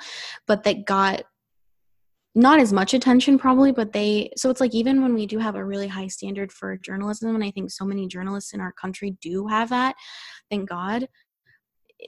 but 0.47 0.63
that 0.63 0.85
got 0.85 1.23
not 2.33 2.61
as 2.61 2.71
much 2.71 2.93
attention 2.93 3.37
probably 3.37 3.73
but 3.73 3.91
they 3.91 4.29
so 4.37 4.49
it's 4.49 4.61
like 4.61 4.73
even 4.73 5.01
when 5.01 5.13
we 5.13 5.25
do 5.25 5.37
have 5.37 5.55
a 5.55 5.65
really 5.65 5.87
high 5.87 6.07
standard 6.07 6.49
for 6.49 6.77
journalism 6.77 7.35
and 7.35 7.43
i 7.43 7.51
think 7.51 7.69
so 7.69 7.83
many 7.83 8.07
journalists 8.07 8.53
in 8.53 8.61
our 8.61 8.71
country 8.71 9.17
do 9.21 9.47
have 9.47 9.69
that 9.69 9.95
thank 10.49 10.69
god 10.69 11.05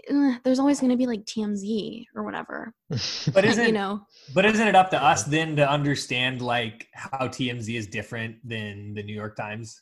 eh, 0.09 0.37
there's 0.43 0.59
always 0.59 0.79
going 0.79 0.91
to 0.91 0.97
be 0.97 1.07
like 1.07 1.23
tmz 1.25 2.05
or 2.15 2.23
whatever. 2.23 2.73
But 3.33 3.45
isn't 3.45 3.65
you 3.65 3.73
know? 3.73 4.05
but 4.33 4.45
isn't 4.45 4.67
it 4.67 4.75
up 4.75 4.89
to 4.91 5.01
us 5.01 5.23
then 5.23 5.55
to 5.57 5.69
understand 5.69 6.41
like 6.41 6.87
how 6.93 7.27
tmz 7.27 7.73
is 7.73 7.87
different 7.87 8.37
than 8.47 8.93
the 8.93 9.03
new 9.03 9.13
york 9.13 9.35
times 9.35 9.81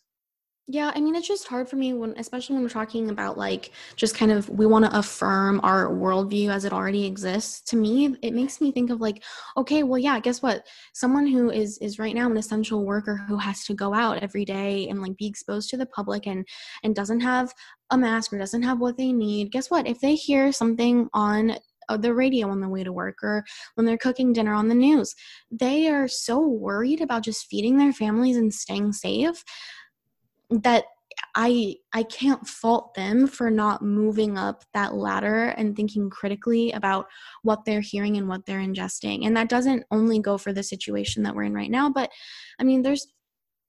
yeah, 0.67 0.91
I 0.95 1.01
mean, 1.01 1.15
it's 1.15 1.27
just 1.27 1.47
hard 1.47 1.67
for 1.67 1.75
me 1.75 1.93
when, 1.93 2.13
especially 2.17 2.53
when 2.53 2.63
we're 2.63 2.69
talking 2.69 3.09
about 3.09 3.37
like 3.37 3.71
just 3.95 4.15
kind 4.15 4.31
of 4.31 4.47
we 4.47 4.65
want 4.65 4.85
to 4.85 4.97
affirm 4.97 5.59
our 5.63 5.87
worldview 5.87 6.49
as 6.49 6.65
it 6.65 6.71
already 6.71 7.05
exists. 7.05 7.61
To 7.71 7.75
me, 7.75 8.15
it 8.21 8.33
makes 8.33 8.61
me 8.61 8.71
think 8.71 8.89
of 8.89 9.01
like, 9.01 9.23
okay, 9.57 9.83
well, 9.83 9.97
yeah, 9.97 10.19
guess 10.19 10.41
what? 10.41 10.65
Someone 10.93 11.27
who 11.27 11.49
is 11.49 11.77
is 11.79 11.99
right 11.99 12.15
now 12.15 12.29
an 12.29 12.37
essential 12.37 12.85
worker 12.85 13.17
who 13.27 13.37
has 13.37 13.65
to 13.65 13.73
go 13.73 13.93
out 13.93 14.23
every 14.23 14.45
day 14.45 14.87
and 14.87 15.01
like 15.01 15.17
be 15.17 15.27
exposed 15.27 15.69
to 15.71 15.77
the 15.77 15.87
public 15.87 16.27
and 16.27 16.47
and 16.83 16.95
doesn't 16.95 17.21
have 17.21 17.53
a 17.89 17.97
mask 17.97 18.31
or 18.31 18.37
doesn't 18.37 18.63
have 18.63 18.79
what 18.79 18.97
they 18.97 19.11
need. 19.11 19.51
Guess 19.51 19.71
what? 19.71 19.87
If 19.87 19.99
they 19.99 20.15
hear 20.15 20.51
something 20.51 21.09
on 21.13 21.57
uh, 21.89 21.97
the 21.97 22.13
radio 22.13 22.49
on 22.49 22.61
the 22.61 22.69
way 22.69 22.83
to 22.83 22.93
work 22.93 23.17
or 23.23 23.43
when 23.75 23.85
they're 23.85 23.97
cooking 23.97 24.31
dinner 24.31 24.53
on 24.53 24.69
the 24.69 24.75
news. 24.75 25.13
They 25.49 25.89
are 25.89 26.07
so 26.07 26.39
worried 26.39 27.01
about 27.01 27.23
just 27.23 27.47
feeding 27.47 27.77
their 27.77 27.91
families 27.91 28.37
and 28.37 28.53
staying 28.53 28.93
safe 28.93 29.43
that 30.51 30.85
I 31.35 31.75
I 31.93 32.03
can't 32.03 32.45
fault 32.47 32.93
them 32.93 33.27
for 33.27 33.49
not 33.49 33.81
moving 33.81 34.37
up 34.37 34.63
that 34.73 34.93
ladder 34.93 35.49
and 35.57 35.75
thinking 35.75 36.09
critically 36.09 36.71
about 36.71 37.07
what 37.43 37.65
they're 37.65 37.81
hearing 37.81 38.17
and 38.17 38.27
what 38.27 38.45
they're 38.45 38.59
ingesting. 38.59 39.25
And 39.25 39.35
that 39.37 39.49
doesn't 39.49 39.85
only 39.91 40.19
go 40.19 40.37
for 40.37 40.53
the 40.53 40.63
situation 40.63 41.23
that 41.23 41.35
we're 41.35 41.43
in 41.43 41.53
right 41.53 41.71
now, 41.71 41.89
but 41.89 42.11
I 42.59 42.63
mean 42.63 42.81
there's 42.81 43.07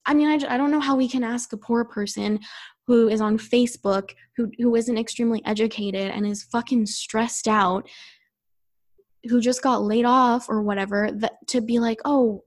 I 0.07 0.15
mean 0.15 0.29
I, 0.29 0.55
I 0.55 0.57
don't 0.57 0.71
know 0.71 0.81
how 0.81 0.97
we 0.97 1.09
can 1.09 1.25
ask 1.25 1.53
a 1.53 1.57
poor 1.57 1.85
person 1.85 2.41
who 2.87 3.09
is 3.09 3.21
on 3.21 3.39
Facebook 3.39 4.11
who 4.37 4.51
who 4.59 4.75
isn't 4.75 4.99
extremely 4.99 5.43
educated 5.45 6.11
and 6.11 6.27
is 6.27 6.43
fucking 6.45 6.87
stressed 6.87 7.47
out 7.49 7.89
who 9.29 9.41
just 9.41 9.63
got 9.63 9.83
laid 9.83 10.05
off 10.05 10.49
or 10.49 10.63
whatever 10.63 11.11
that 11.13 11.35
to 11.47 11.61
be 11.61 11.79
like, 11.79 12.01
"Oh, 12.05 12.43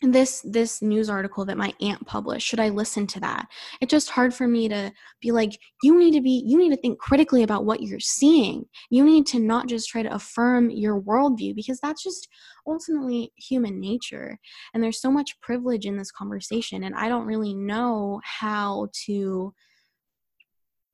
this 0.00 0.42
this 0.42 0.80
news 0.80 1.10
article 1.10 1.44
that 1.44 1.58
my 1.58 1.74
aunt 1.80 2.06
published 2.06 2.46
should 2.46 2.60
i 2.60 2.68
listen 2.68 3.06
to 3.08 3.20
that? 3.20 3.46
It's 3.80 3.90
just 3.90 4.10
hard 4.10 4.32
for 4.32 4.46
me 4.46 4.68
to 4.68 4.92
be 5.20 5.32
like 5.32 5.58
you 5.82 5.98
need 5.98 6.12
to 6.12 6.20
be 6.20 6.42
you 6.46 6.56
need 6.56 6.70
to 6.70 6.80
think 6.80 6.98
critically 6.98 7.42
about 7.42 7.64
what 7.64 7.82
you're 7.82 8.00
seeing. 8.00 8.64
You 8.90 9.04
need 9.04 9.26
to 9.28 9.40
not 9.40 9.66
just 9.66 9.88
try 9.88 10.02
to 10.02 10.14
affirm 10.14 10.70
your 10.70 11.00
worldview 11.00 11.54
because 11.56 11.80
that's 11.80 12.02
just 12.02 12.28
ultimately 12.66 13.32
human 13.36 13.80
nature. 13.80 14.38
And 14.72 14.82
there's 14.82 15.00
so 15.00 15.10
much 15.10 15.40
privilege 15.40 15.86
in 15.86 15.96
this 15.96 16.12
conversation 16.12 16.84
and 16.84 16.94
i 16.94 17.08
don't 17.08 17.26
really 17.26 17.54
know 17.54 18.20
how 18.24 18.88
to 19.06 19.52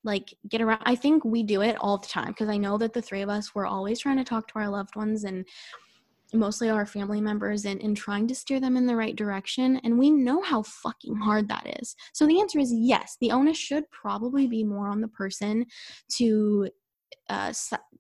like 0.03 0.35
get 0.49 0.61
around 0.61 0.83
i 0.85 0.95
think 0.95 1.25
we 1.25 1.43
do 1.43 1.63
it 1.63 1.77
all 1.81 1.99
the 1.99 2.07
time 2.07 2.29
because 2.29 2.49
i 2.49 2.57
know 2.57 2.77
that 2.79 2.93
the 2.93 3.03
three 3.03 3.23
of 3.23 3.29
us 3.29 3.55
we're 3.55 3.67
always 3.67 4.01
trying 4.01 4.17
to 4.17 4.25
talk 4.25 4.47
to 4.49 4.59
our 4.59 4.69
loved 4.69 4.95
ones 4.97 5.25
and 5.25 5.47
mostly 6.35 6.69
our 6.69 6.87
family 6.87 7.21
members 7.21 7.65
and, 7.65 7.81
and 7.81 7.97
trying 7.97 8.27
to 8.29 8.35
steer 8.35 8.61
them 8.61 8.77
in 8.77 8.87
the 8.87 8.97
right 8.97 9.17
direction. 9.17 9.81
And 9.85 9.99
we 9.99 10.11
know 10.11 10.43
how 10.43 10.63
fucking 10.63 11.17
hard 11.17 11.49
that 11.49 11.79
is. 11.81 11.95
So 12.13 12.27
the 12.27 12.41
answer 12.41 12.59
is 12.59 12.73
yes, 12.73 13.17
the 13.21 13.31
onus 13.31 13.57
should 13.57 13.91
probably 13.91 14.47
be 14.47 14.65
more 14.65 14.89
on 14.89 15.01
the 15.01 15.09
person 15.09 15.67
to 16.17 16.69
uh, 17.29 17.53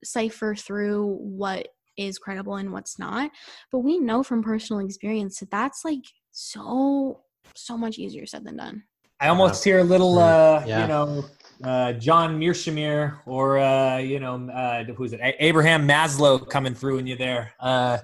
cipher 0.02 0.54
through 0.54 1.16
what 1.20 1.68
is 1.96 2.18
credible 2.18 2.56
and 2.56 2.72
what's 2.72 2.98
not. 2.98 3.30
But 3.70 3.80
we 3.80 3.98
know 3.98 4.22
from 4.22 4.42
personal 4.42 4.84
experience 4.84 5.38
that 5.40 5.50
that's 5.50 5.84
like 5.84 6.04
so, 6.32 7.22
so 7.54 7.76
much 7.76 7.98
easier 7.98 8.26
said 8.26 8.44
than 8.44 8.56
done. 8.56 8.82
I 9.20 9.28
almost 9.28 9.62
hear 9.62 9.78
a 9.78 9.84
little, 9.84 10.18
uh, 10.18 10.64
yeah. 10.66 10.82
you 10.82 10.88
know, 10.88 11.24
uh, 11.62 11.92
John 11.92 12.38
Mearsheimer 12.38 13.18
or 13.26 13.58
uh, 13.58 13.98
you 13.98 14.18
know 14.18 14.48
uh, 14.50 14.84
who's 14.84 15.12
it? 15.12 15.20
Abraham 15.38 15.86
Maslow 15.86 16.48
coming 16.48 16.74
through 16.74 16.98
in 16.98 17.06
you 17.06 17.16
there. 17.16 17.52
Uh, 17.60 17.98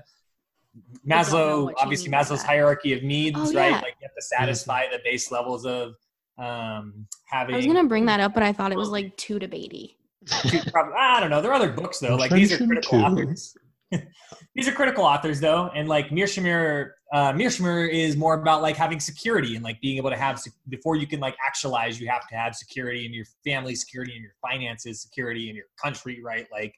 Maslow, 1.09 1.73
obviously 1.79 2.11
Maslow's 2.11 2.43
hierarchy 2.43 2.93
of 2.93 3.03
needs, 3.03 3.39
oh, 3.39 3.53
right? 3.53 3.73
Like 3.73 3.97
you 4.01 4.07
have 4.07 4.15
to 4.15 4.23
satisfy 4.23 4.87
the 4.91 5.01
base 5.03 5.31
levels 5.33 5.67
of 5.67 5.95
um, 6.39 7.07
having. 7.27 7.55
I 7.55 7.59
was 7.59 7.67
gonna 7.67 7.85
bring 7.85 8.07
that 8.07 8.21
up, 8.21 8.35
but 8.35 8.43
I 8.43 8.53
thought 8.53 8.73
it 8.73 8.79
was 8.79 8.91
like 8.91 9.17
too 9.17 9.39
debatey. 9.39 9.95
I 10.33 11.19
don't 11.21 11.31
know. 11.31 11.41
There 11.41 11.51
are 11.51 11.55
other 11.55 11.73
books 11.73 11.99
though. 11.99 12.17
Like 12.17 12.31
these 12.31 12.53
are 12.53 12.65
critical 12.65 13.05
authors. 13.05 13.57
these 14.55 14.69
are 14.69 14.73
critical 14.73 15.05
authors 15.05 15.41
though, 15.41 15.71
and 15.75 15.89
like 15.89 16.11
Mearsheimer, 16.11 16.91
uh, 17.13 17.33
Mearsheimer 17.33 17.91
is 17.91 18.17
more 18.17 18.35
about 18.35 18.63
like 18.63 18.77
having 18.77 19.01
security 19.01 19.57
and 19.57 19.65
like 19.65 19.81
being 19.81 19.97
able 19.97 20.11
to 20.11 20.17
have 20.17 20.41
before 20.69 20.97
you 20.97 21.07
can 21.07 21.21
like 21.21 21.37
actualize, 21.45 22.01
you 22.01 22.09
have 22.09 22.29
to 22.29 22.37
have 22.37 22.55
security 22.55 23.07
in 23.07 23.13
your 23.13 23.25
family, 23.45 23.75
security 23.75 24.15
in 24.15 24.23
your 24.23 24.35
finances, 24.41 25.03
security 25.03 25.49
in 25.49 25.57
your 25.57 25.67
country, 25.83 26.23
right? 26.23 26.47
Like, 26.53 26.75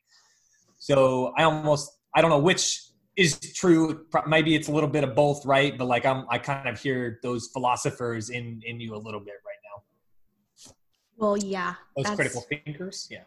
so 0.78 1.32
I 1.36 1.42
almost 1.42 1.90
I 2.14 2.20
don't 2.20 2.30
know 2.30 2.38
which 2.38 2.80
is 3.16 3.38
true. 3.38 4.06
Maybe 4.26 4.54
it's 4.54 4.68
a 4.68 4.72
little 4.72 4.88
bit 4.88 5.04
of 5.04 5.14
both, 5.14 5.44
right? 5.44 5.76
But 5.76 5.86
like 5.86 6.06
I'm, 6.06 6.24
I 6.30 6.38
kind 6.38 6.68
of 6.68 6.80
hear 6.80 7.20
those 7.22 7.48
philosophers 7.52 8.30
in 8.30 8.62
in 8.64 8.80
you 8.80 8.94
a 8.94 8.96
little 8.96 9.20
bit 9.20 9.34
right 9.46 9.56
now. 9.64 10.72
Well, 11.16 11.36
yeah, 11.36 11.74
those 11.96 12.10
critical 12.10 12.42
thinkers, 12.42 13.08
yeah. 13.10 13.24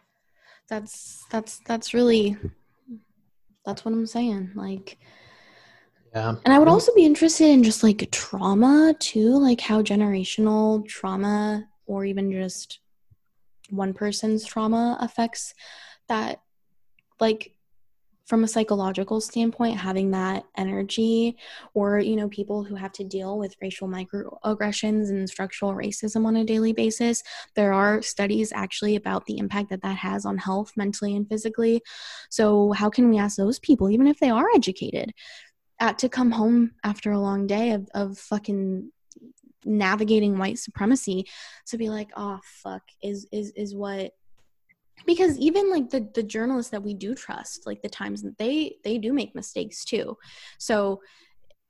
That's 0.68 1.24
that's 1.30 1.60
that's 1.66 1.94
really 1.94 2.36
that's 3.64 3.84
what 3.84 3.92
I'm 3.92 4.06
saying. 4.06 4.50
Like, 4.54 4.98
yeah. 6.14 6.34
And 6.44 6.52
I 6.52 6.58
would 6.58 6.68
also 6.68 6.94
be 6.94 7.04
interested 7.04 7.48
in 7.50 7.62
just 7.62 7.82
like 7.82 8.08
trauma 8.10 8.94
too, 8.98 9.38
like 9.38 9.60
how 9.60 9.82
generational 9.82 10.86
trauma 10.86 11.68
or 11.86 12.04
even 12.04 12.32
just 12.32 12.80
one 13.70 13.92
person's 13.92 14.44
trauma 14.44 14.96
affects 15.00 15.54
that 16.08 16.40
like 17.20 17.55
from 18.26 18.42
a 18.42 18.48
psychological 18.48 19.20
standpoint 19.20 19.76
having 19.76 20.10
that 20.10 20.44
energy 20.56 21.36
or 21.74 21.98
you 21.98 22.16
know 22.16 22.28
people 22.28 22.64
who 22.64 22.74
have 22.74 22.92
to 22.92 23.04
deal 23.04 23.38
with 23.38 23.56
racial 23.62 23.88
microaggressions 23.88 25.10
and 25.10 25.28
structural 25.28 25.72
racism 25.72 26.26
on 26.26 26.36
a 26.36 26.44
daily 26.44 26.72
basis. 26.72 27.22
There 27.54 27.72
are 27.72 28.02
studies 28.02 28.52
actually 28.52 28.96
about 28.96 29.26
the 29.26 29.38
impact 29.38 29.70
that 29.70 29.82
that 29.82 29.96
has 29.96 30.26
on 30.26 30.38
health 30.38 30.72
mentally 30.76 31.14
and 31.14 31.28
physically. 31.28 31.82
So 32.28 32.72
how 32.72 32.90
can 32.90 33.08
we 33.08 33.18
ask 33.18 33.36
those 33.36 33.58
people 33.58 33.90
even 33.90 34.06
if 34.06 34.18
they 34.18 34.30
are 34.30 34.48
educated 34.54 35.14
at 35.78 35.98
to 35.98 36.08
come 36.08 36.30
home 36.30 36.72
after 36.82 37.12
a 37.12 37.20
long 37.20 37.46
day 37.46 37.72
of, 37.72 37.88
of 37.94 38.18
fucking 38.18 38.90
navigating 39.64 40.38
white 40.38 40.58
supremacy 40.58 41.26
to 41.66 41.76
be 41.76 41.88
like 41.88 42.08
oh 42.16 42.38
fuck 42.62 42.82
is 43.02 43.26
is 43.32 43.50
is 43.56 43.74
what 43.74 44.12
because 45.04 45.38
even 45.38 45.70
like 45.70 45.90
the 45.90 46.08
the 46.14 46.22
journalists 46.22 46.70
that 46.70 46.82
we 46.82 46.94
do 46.94 47.14
trust 47.14 47.66
like 47.66 47.82
the 47.82 47.88
times 47.88 48.22
that 48.22 48.38
they 48.38 48.76
they 48.84 48.98
do 48.98 49.12
make 49.12 49.34
mistakes 49.34 49.84
too. 49.84 50.16
So 50.58 51.00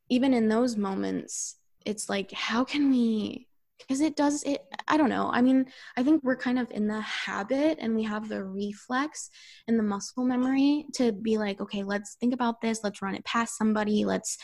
even 0.08 0.34
in 0.34 0.48
those 0.48 0.76
moments 0.76 1.56
it's 1.84 2.08
like 2.08 2.32
how 2.32 2.64
can 2.64 2.90
we 2.90 3.48
because 3.78 4.00
it 4.00 4.16
does 4.16 4.42
it 4.44 4.62
i 4.88 4.96
don't 4.96 5.10
know. 5.10 5.30
I 5.32 5.42
mean 5.42 5.66
i 5.96 6.02
think 6.02 6.22
we're 6.22 6.36
kind 6.36 6.58
of 6.58 6.70
in 6.70 6.86
the 6.86 7.00
habit 7.00 7.78
and 7.80 7.94
we 7.94 8.02
have 8.04 8.28
the 8.28 8.44
reflex 8.44 9.30
and 9.68 9.78
the 9.78 9.82
muscle 9.82 10.24
memory 10.24 10.86
to 10.94 11.12
be 11.12 11.38
like 11.38 11.60
okay 11.60 11.82
let's 11.82 12.14
think 12.14 12.32
about 12.34 12.60
this. 12.60 12.80
Let's 12.82 13.02
run 13.02 13.14
it 13.14 13.24
past 13.24 13.56
somebody. 13.58 14.04
Let's 14.04 14.38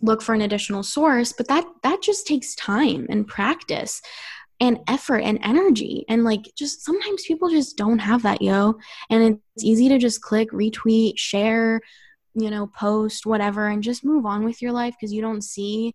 look 0.00 0.22
for 0.22 0.34
an 0.34 0.42
additional 0.42 0.82
source. 0.82 1.32
But 1.32 1.48
that 1.48 1.64
that 1.82 2.02
just 2.02 2.26
takes 2.26 2.54
time 2.54 3.06
and 3.10 3.26
practice 3.26 4.00
and 4.62 4.78
effort 4.86 5.18
and 5.18 5.40
energy 5.42 6.04
and 6.08 6.22
like 6.22 6.42
just 6.56 6.84
sometimes 6.84 7.24
people 7.24 7.50
just 7.50 7.76
don't 7.76 7.98
have 7.98 8.22
that 8.22 8.40
yo 8.40 8.74
and 9.10 9.40
it's 9.56 9.64
easy 9.64 9.88
to 9.88 9.98
just 9.98 10.22
click 10.22 10.52
retweet 10.52 11.18
share 11.18 11.80
you 12.34 12.48
know 12.48 12.68
post 12.68 13.26
whatever 13.26 13.66
and 13.66 13.82
just 13.82 14.04
move 14.04 14.24
on 14.24 14.44
with 14.44 14.62
your 14.62 14.70
life 14.70 14.94
because 14.98 15.12
you 15.12 15.20
don't 15.20 15.42
see 15.42 15.92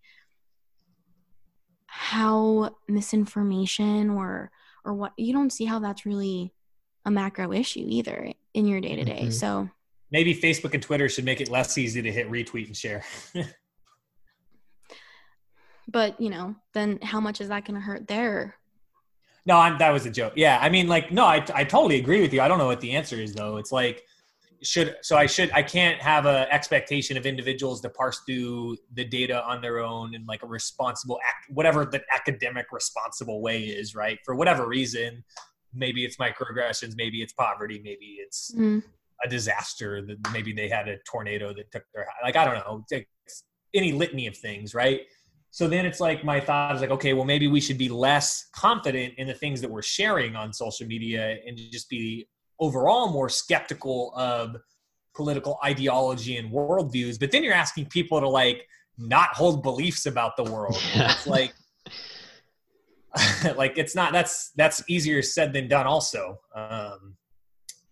how 1.86 2.70
misinformation 2.90 4.10
or 4.10 4.52
or 4.84 4.94
what 4.94 5.14
you 5.18 5.34
don't 5.34 5.52
see 5.52 5.66
how 5.66 5.80
that's 5.80 6.06
really 6.06 6.54
a 7.06 7.12
macro 7.12 7.54
issue 7.54 7.84
either 7.88 8.32
in 8.54 8.68
your 8.68 8.82
day 8.82 8.96
to 8.96 9.04
day. 9.04 9.22
Mm-hmm. 9.22 9.32
So 9.32 9.70
maybe 10.12 10.36
Facebook 10.36 10.74
and 10.74 10.84
Twitter 10.84 11.10
should 11.10 11.26
make 11.26 11.42
it 11.42 11.50
less 11.50 11.78
easy 11.78 12.02
to 12.02 12.12
hit 12.12 12.30
retweet 12.30 12.68
and 12.68 12.78
share. 12.78 13.04
but 15.88 16.20
you 16.20 16.30
know, 16.30 16.56
then 16.74 17.00
how 17.02 17.20
much 17.20 17.42
is 17.42 17.50
that 17.50 17.66
going 17.66 17.76
to 17.76 17.82
hurt 17.82 18.08
there? 18.08 18.56
No, 19.46 19.58
I'm, 19.58 19.78
that 19.78 19.92
was 19.92 20.06
a 20.06 20.12
joke. 20.12 20.34
Yeah, 20.36 20.60
I 20.62 20.70
mean, 20.70 20.88
like, 20.88 21.12
no, 21.12 21.26
I 21.26 21.46
I 21.54 21.64
totally 21.64 21.98
agree 21.98 22.22
with 22.22 22.34
you. 22.34 22.42
I 22.42 22.48
don't 22.48 22.58
know 22.58 22.68
what 22.68 22.82
the 22.82 22.92
answer 22.92 23.16
is 23.16 23.34
though. 23.34 23.58
It's 23.58 23.72
like 23.72 24.04
should 24.64 24.96
so 25.02 25.16
i 25.18 25.26
should 25.26 25.52
i 25.52 25.62
can't 25.62 26.02
have 26.02 26.26
a 26.26 26.52
expectation 26.52 27.18
of 27.18 27.26
individuals 27.26 27.82
to 27.82 27.90
parse 27.90 28.22
through 28.26 28.76
the 28.94 29.04
data 29.04 29.44
on 29.44 29.62
their 29.62 29.80
own 29.80 30.16
in 30.16 30.26
like 30.26 30.44
a 30.44 30.48
responsible 30.48 31.20
act 31.28 31.50
whatever 31.52 31.86
the 31.86 32.02
academic 32.14 32.66
responsible 32.72 33.42
way 33.42 33.64
is 33.64 33.96
right 33.96 34.20
for 34.26 34.36
whatever 34.36 34.68
reason 34.68 35.24
maybe 35.74 36.04
it's 36.04 36.18
microaggressions 36.18 36.94
maybe 36.96 37.22
it's 37.22 37.34
poverty 37.34 37.80
maybe 37.84 38.18
it's 38.20 38.52
mm. 38.56 38.82
a 39.24 39.30
disaster 39.30 40.02
that 40.02 40.18
maybe 40.32 40.54
they 40.54 40.68
had 40.68 40.88
a 40.88 40.98
tornado 41.10 41.54
that 41.54 41.72
took 41.72 41.84
their 41.94 42.08
like 42.24 42.36
i 42.36 42.44
don't 42.44 42.56
know 42.56 42.84
any 43.74 43.92
litany 43.92 44.28
of 44.28 44.36
things 44.36 44.74
right 44.74 45.02
so 45.50 45.68
then 45.68 45.86
it's 45.86 46.00
like 46.00 46.24
my 46.24 46.40
thought 46.40 46.76
is 46.76 46.82
like 46.82 46.92
okay 46.92 47.14
well 47.14 47.26
maybe 47.26 47.48
we 47.48 47.60
should 47.60 47.78
be 47.78 47.90
less 47.90 48.48
confident 48.54 49.14
in 49.18 49.28
the 49.28 49.34
things 49.34 49.62
that 49.62 49.70
we're 49.70 49.82
sharing 49.82 50.36
on 50.36 50.54
social 50.54 50.86
media 50.86 51.38
and 51.46 51.58
just 51.58 51.90
be 51.90 52.28
overall 52.60 53.12
more 53.12 53.30
skeptical 53.30 54.14
of 54.16 54.58
political 55.18 55.58
ideology 55.66 56.38
and 56.38 56.52
worldviews. 56.52 57.20
But 57.20 57.32
then 57.32 57.44
you're 57.44 57.54
asking 57.54 57.88
people 57.88 58.22
to 58.22 58.30
like 58.30 58.68
not 58.98 59.30
hold 59.30 59.64
beliefs 59.64 60.06
about 60.06 60.38
the 60.38 60.44
world. 60.44 60.80
Yeah. 60.96 61.12
It's 61.18 61.28
like 61.28 61.54
like 63.58 63.78
it's 63.78 63.96
not 63.96 64.14
that's 64.14 64.52
that's 64.56 64.84
easier 64.88 65.22
said 65.22 65.52
than 65.52 65.68
done 65.68 65.88
also. 65.88 66.40
Um 66.56 67.16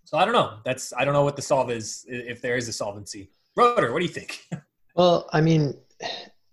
so 0.03 0.17
I 0.19 0.23
don't 0.23 0.33
know. 0.33 0.59
That's 0.63 0.93
I 0.95 1.03
don't 1.03 1.13
know 1.13 1.23
what 1.23 1.35
the 1.35 1.41
solve 1.41 1.71
is 1.71 2.05
if 2.07 2.41
there 2.41 2.57
is 2.57 2.67
a 2.67 2.73
solvency. 2.73 3.29
Roder, 3.57 3.91
what 3.91 3.99
do 3.99 4.05
you 4.05 4.11
think? 4.11 4.47
Well, 4.97 5.27
I 5.33 5.41
mean, 5.41 5.73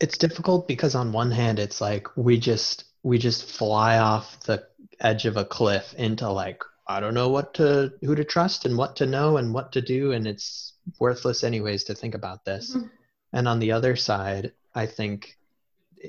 it's 0.03 0.19
difficult 0.19 0.67
because 0.67 0.97
on 0.97 1.13
one 1.13 1.31
hand 1.31 1.61
it's 1.61 1.81
like 1.81 2.09
we 2.17 2.37
just 2.37 2.85
we 3.05 3.19
just 3.19 3.45
fly 3.45 3.99
off 3.99 4.39
the 4.41 4.67
edge 5.01 5.27
of 5.27 5.37
a 5.37 5.45
cliff 5.45 5.95
into 5.97 6.29
like 6.29 6.63
I 6.89 6.99
don't 6.99 7.15
know 7.15 7.29
what 7.29 7.55
to 7.55 7.93
who 8.01 8.17
to 8.17 8.25
trust 8.25 8.67
and 8.67 8.77
what 8.77 8.97
to 8.97 9.07
know 9.07 9.37
and 9.37 9.55
what 9.55 9.71
to 9.73 9.81
do 9.81 10.11
and 10.11 10.27
it's 10.27 10.75
worthless 10.99 11.45
anyways 11.45 11.85
to 11.85 11.95
think 11.95 12.17
about 12.17 12.45
this. 12.45 12.75
Mm-hmm. 12.75 12.89
And 13.33 13.49
on 13.49 13.61
the 13.61 13.73
other 13.73 13.95
side, 13.95 14.53
I 14.75 14.87
think 14.87 15.39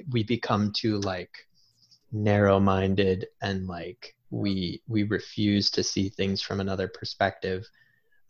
we 0.09 0.23
become 0.23 0.73
too 0.75 0.99
like 0.99 1.47
narrow-minded 2.11 3.27
and 3.41 3.67
like 3.67 4.15
we 4.31 4.81
we 4.87 5.03
refuse 5.03 5.69
to 5.71 5.83
see 5.83 6.09
things 6.09 6.41
from 6.41 6.59
another 6.59 6.87
perspective. 6.87 7.69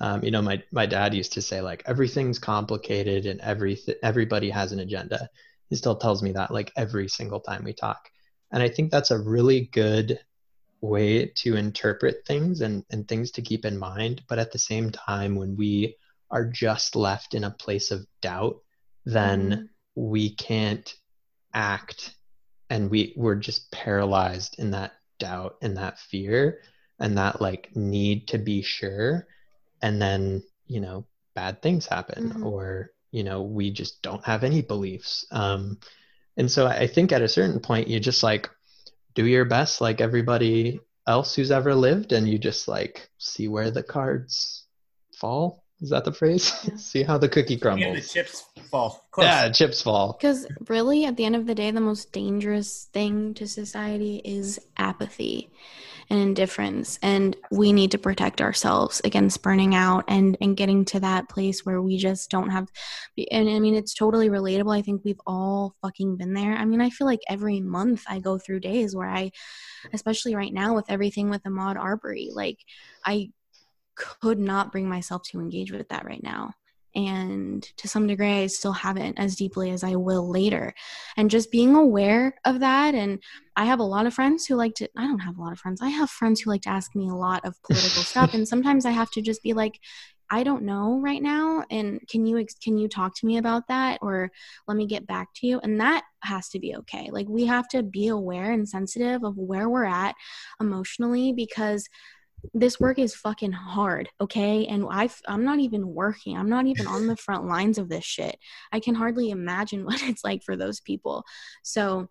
Um, 0.02 0.26
you 0.26 0.32
know, 0.32 0.42
my 0.42 0.62
my 0.74 0.86
dad 0.86 1.14
used 1.14 1.32
to 1.34 1.42
say 1.42 1.62
like 1.62 1.84
everything's 1.86 2.38
complicated 2.38 3.26
and 3.26 3.40
every 3.40 3.80
everybody 4.04 4.50
has 4.50 4.74
an 4.74 4.82
agenda. 4.82 5.30
He 5.74 5.78
still 5.78 5.96
tells 5.96 6.22
me 6.22 6.34
that 6.34 6.52
like 6.52 6.72
every 6.76 7.08
single 7.08 7.40
time 7.40 7.64
we 7.64 7.74
talk. 7.74 8.08
And 8.52 8.62
I 8.62 8.70
think 8.70 8.92
that's 8.92 9.10
a 9.10 9.18
really 9.18 9.62
good 9.74 10.20
way 10.82 11.32
to 11.38 11.56
interpret 11.56 12.28
things 12.28 12.62
and, 12.62 12.86
and 12.92 13.08
things 13.08 13.32
to 13.32 13.42
keep 13.42 13.66
in 13.66 13.80
mind. 13.80 14.22
But 14.30 14.38
at 14.38 14.52
the 14.52 14.60
same 14.60 14.92
time, 14.92 15.34
when 15.34 15.58
we 15.58 15.96
are 16.30 16.46
just 16.46 16.96
left 16.96 17.34
in 17.34 17.44
a 17.44 17.50
place 17.50 17.90
of 17.90 18.06
doubt, 18.22 18.58
then 19.04 19.50
mm-hmm. 19.50 19.64
we 19.96 20.36
can't 20.36 20.94
act 21.56 22.18
and 22.70 22.92
we, 22.92 23.16
we're 23.18 23.34
just 23.34 23.72
paralyzed 23.72 24.58
in 24.60 24.70
that 24.70 24.92
doubt 25.18 25.56
and 25.64 25.78
that 25.78 25.98
fear 25.98 26.60
and 27.00 27.18
that 27.18 27.42
like 27.42 27.76
need 27.76 28.28
to 28.28 28.38
be 28.38 28.62
sure. 28.62 29.26
And 29.82 30.00
then, 30.00 30.44
you 30.68 30.82
know, 30.82 31.08
bad 31.34 31.64
things 31.64 31.88
happen 31.88 32.30
mm-hmm. 32.30 32.46
or, 32.46 32.92
you 33.14 33.24
know, 33.24 33.44
we 33.44 33.72
just 33.72 34.02
don't 34.02 34.26
have 34.26 34.44
any 34.44 34.62
beliefs. 34.62 35.26
Um, 35.32 35.78
and 36.36 36.52
so 36.52 36.68
I 36.68 36.88
think 36.88 37.12
at 37.12 37.22
a 37.22 37.28
certain 37.30 37.60
point, 37.62 37.88
you 37.88 38.00
just 38.00 38.24
like, 38.24 38.50
do 39.14 39.26
your 39.26 39.46
best 39.46 39.82
like 39.82 40.02
everybody 40.02 40.80
else 41.08 41.36
who's 41.36 41.52
ever 41.52 41.76
lived 41.76 42.12
and 42.12 42.28
you 42.28 42.38
just 42.38 42.68
like 42.68 43.10
see 43.18 43.48
where 43.48 43.72
the 43.72 43.84
cards 43.84 44.66
fall 45.16 45.64
is 45.82 45.90
that 45.90 46.06
the 46.06 46.14
phrase 46.14 46.52
yeah. 46.64 46.76
see 46.78 47.04
how 47.04 47.18
the 47.18 47.30
cookie 47.30 47.58
crumbles 47.58 47.86
yeah, 47.86 47.94
the 47.94 48.02
chips 48.02 48.46
fall 48.72 49.06
Close. 49.12 49.26
yeah 49.26 49.50
chips 49.50 49.82
fall 49.82 50.14
because 50.14 50.48
really 50.68 51.06
at 51.06 51.18
the 51.18 51.26
end 51.26 51.36
of 51.36 51.46
the 51.46 51.56
day 51.56 51.72
the 51.72 51.82
most 51.82 52.12
dangerous 52.12 52.86
thing 52.94 53.34
to 53.34 53.48
society 53.48 54.22
is 54.24 54.60
apathy 54.78 55.52
and 56.14 56.22
indifference 56.22 57.00
and 57.02 57.36
we 57.50 57.74
need 57.74 57.90
to 57.90 57.98
protect 57.98 58.40
ourselves 58.40 59.02
against 59.04 59.42
burning 59.42 59.74
out 59.74 60.04
and 60.08 60.38
and 60.42 60.56
getting 60.56 60.86
to 60.86 61.00
that 61.00 61.28
place 61.28 61.66
where 61.66 61.82
we 61.82 61.98
just 61.98 62.30
don't 62.30 62.52
have 62.52 62.68
and 63.32 63.50
i 63.50 63.58
mean 63.58 63.74
it's 63.74 63.96
totally 63.96 64.30
relatable. 64.30 64.78
I 64.78 64.84
think 64.84 65.02
we've 65.04 65.20
all 65.26 65.76
fucking 65.82 66.18
been 66.18 66.36
there. 66.36 66.54
I 66.54 66.66
mean 66.66 66.82
i 66.82 66.92
feel 66.92 67.08
like 67.08 67.22
every 67.28 67.62
month 67.62 68.04
i 68.08 68.20
go 68.20 68.38
through 68.38 68.60
days 68.60 68.96
where 68.96 69.10
i 69.10 69.32
especially 69.92 70.36
right 70.36 70.54
now 70.54 70.76
with 70.76 70.86
everything 70.88 71.32
with 71.32 71.42
Ahmaud 71.44 71.78
Arbery 71.78 72.30
like 72.32 72.60
i 73.04 73.32
could 73.96 74.38
not 74.38 74.72
bring 74.72 74.88
myself 74.88 75.24
to 75.24 75.40
engage 75.40 75.72
with 75.72 75.90
that 75.90 76.06
right 76.06 76.24
now 76.24 76.54
and 76.96 77.64
to 77.78 77.88
some 77.88 78.08
degree 78.08 78.44
i 78.44 78.48
still 78.48 78.72
haven't 78.74 79.18
as 79.20 79.36
deeply 79.36 79.72
as 79.72 79.84
i 79.84 79.96
will 79.96 80.30
later. 80.30 80.74
And 81.18 81.30
just 81.30 81.52
being 81.52 81.76
aware 81.76 82.36
of 82.46 82.60
that 82.60 82.96
and 82.96 83.22
i 83.56 83.66
have 83.66 83.80
a 83.80 83.84
lot 83.84 84.06
of 84.06 84.14
friends 84.14 84.46
who 84.46 84.56
like 84.56 84.76
to 84.76 84.90
i 84.98 85.06
don't 85.06 85.20
have 85.20 85.38
a 85.38 85.42
lot 85.42 85.54
of 85.54 85.60
friends 85.60 85.82
i 85.82 85.90
have 85.90 86.10
friends 86.10 86.42
who 86.42 86.50
like 86.50 86.62
to 86.64 86.70
ask 86.70 86.96
me 86.96 87.10
a 87.10 87.16
lot 87.16 87.44
of 87.46 87.62
political 87.64 88.04
stuff 88.04 88.34
and 88.34 88.48
sometimes 88.48 88.86
i 88.86 88.92
have 88.92 89.12
to 89.12 89.22
just 89.22 89.42
be 89.44 89.54
like 89.54 89.80
i 90.30 90.44
don't 90.44 90.64
know 90.64 91.00
right 91.02 91.22
now 91.22 91.64
and 91.70 92.00
can 92.10 92.26
you 92.26 92.46
can 92.64 92.78
you 92.78 92.88
talk 92.88 93.16
to 93.16 93.26
me 93.26 93.38
about 93.38 93.68
that 93.68 94.00
or 94.02 94.32
let 94.68 94.78
me 94.78 94.86
get 94.86 95.08
back 95.08 95.30
to 95.36 95.48
you? 95.48 95.60
And 95.60 95.80
that 95.80 96.04
has 96.22 96.50
to 96.50 96.60
be 96.60 96.76
okay. 96.78 97.10
Like 97.12 97.28
we 97.28 97.46
have 97.46 97.68
to 97.70 97.84
be 97.84 98.08
aware 98.08 98.52
and 98.52 98.68
sensitive 98.68 99.24
of 99.24 99.38
where 99.38 99.70
we're 99.70 99.86
at 99.86 100.16
emotionally 100.60 101.34
because 101.34 101.88
this 102.54 102.80
work 102.80 103.00
is 103.00 103.16
fucking 103.16 103.52
hard, 103.52 104.10
okay? 104.20 104.66
And 104.68 104.86
I 104.90 105.10
I'm 105.28 105.44
not 105.44 105.60
even 105.60 105.88
working. 105.94 106.38
I'm 106.38 106.50
not 106.50 106.66
even 106.66 106.88
on 106.88 107.08
the 107.08 107.16
front 107.26 107.48
lines 107.48 107.78
of 107.78 107.90
this 107.90 108.04
shit. 108.04 108.38
I 108.72 108.80
can 108.80 108.96
hardly 108.96 109.30
imagine 109.30 109.86
what 109.86 110.02
it's 110.04 110.24
like 110.24 110.44
for 110.44 110.56
those 110.56 110.80
people. 110.80 111.24
So, 111.64 112.10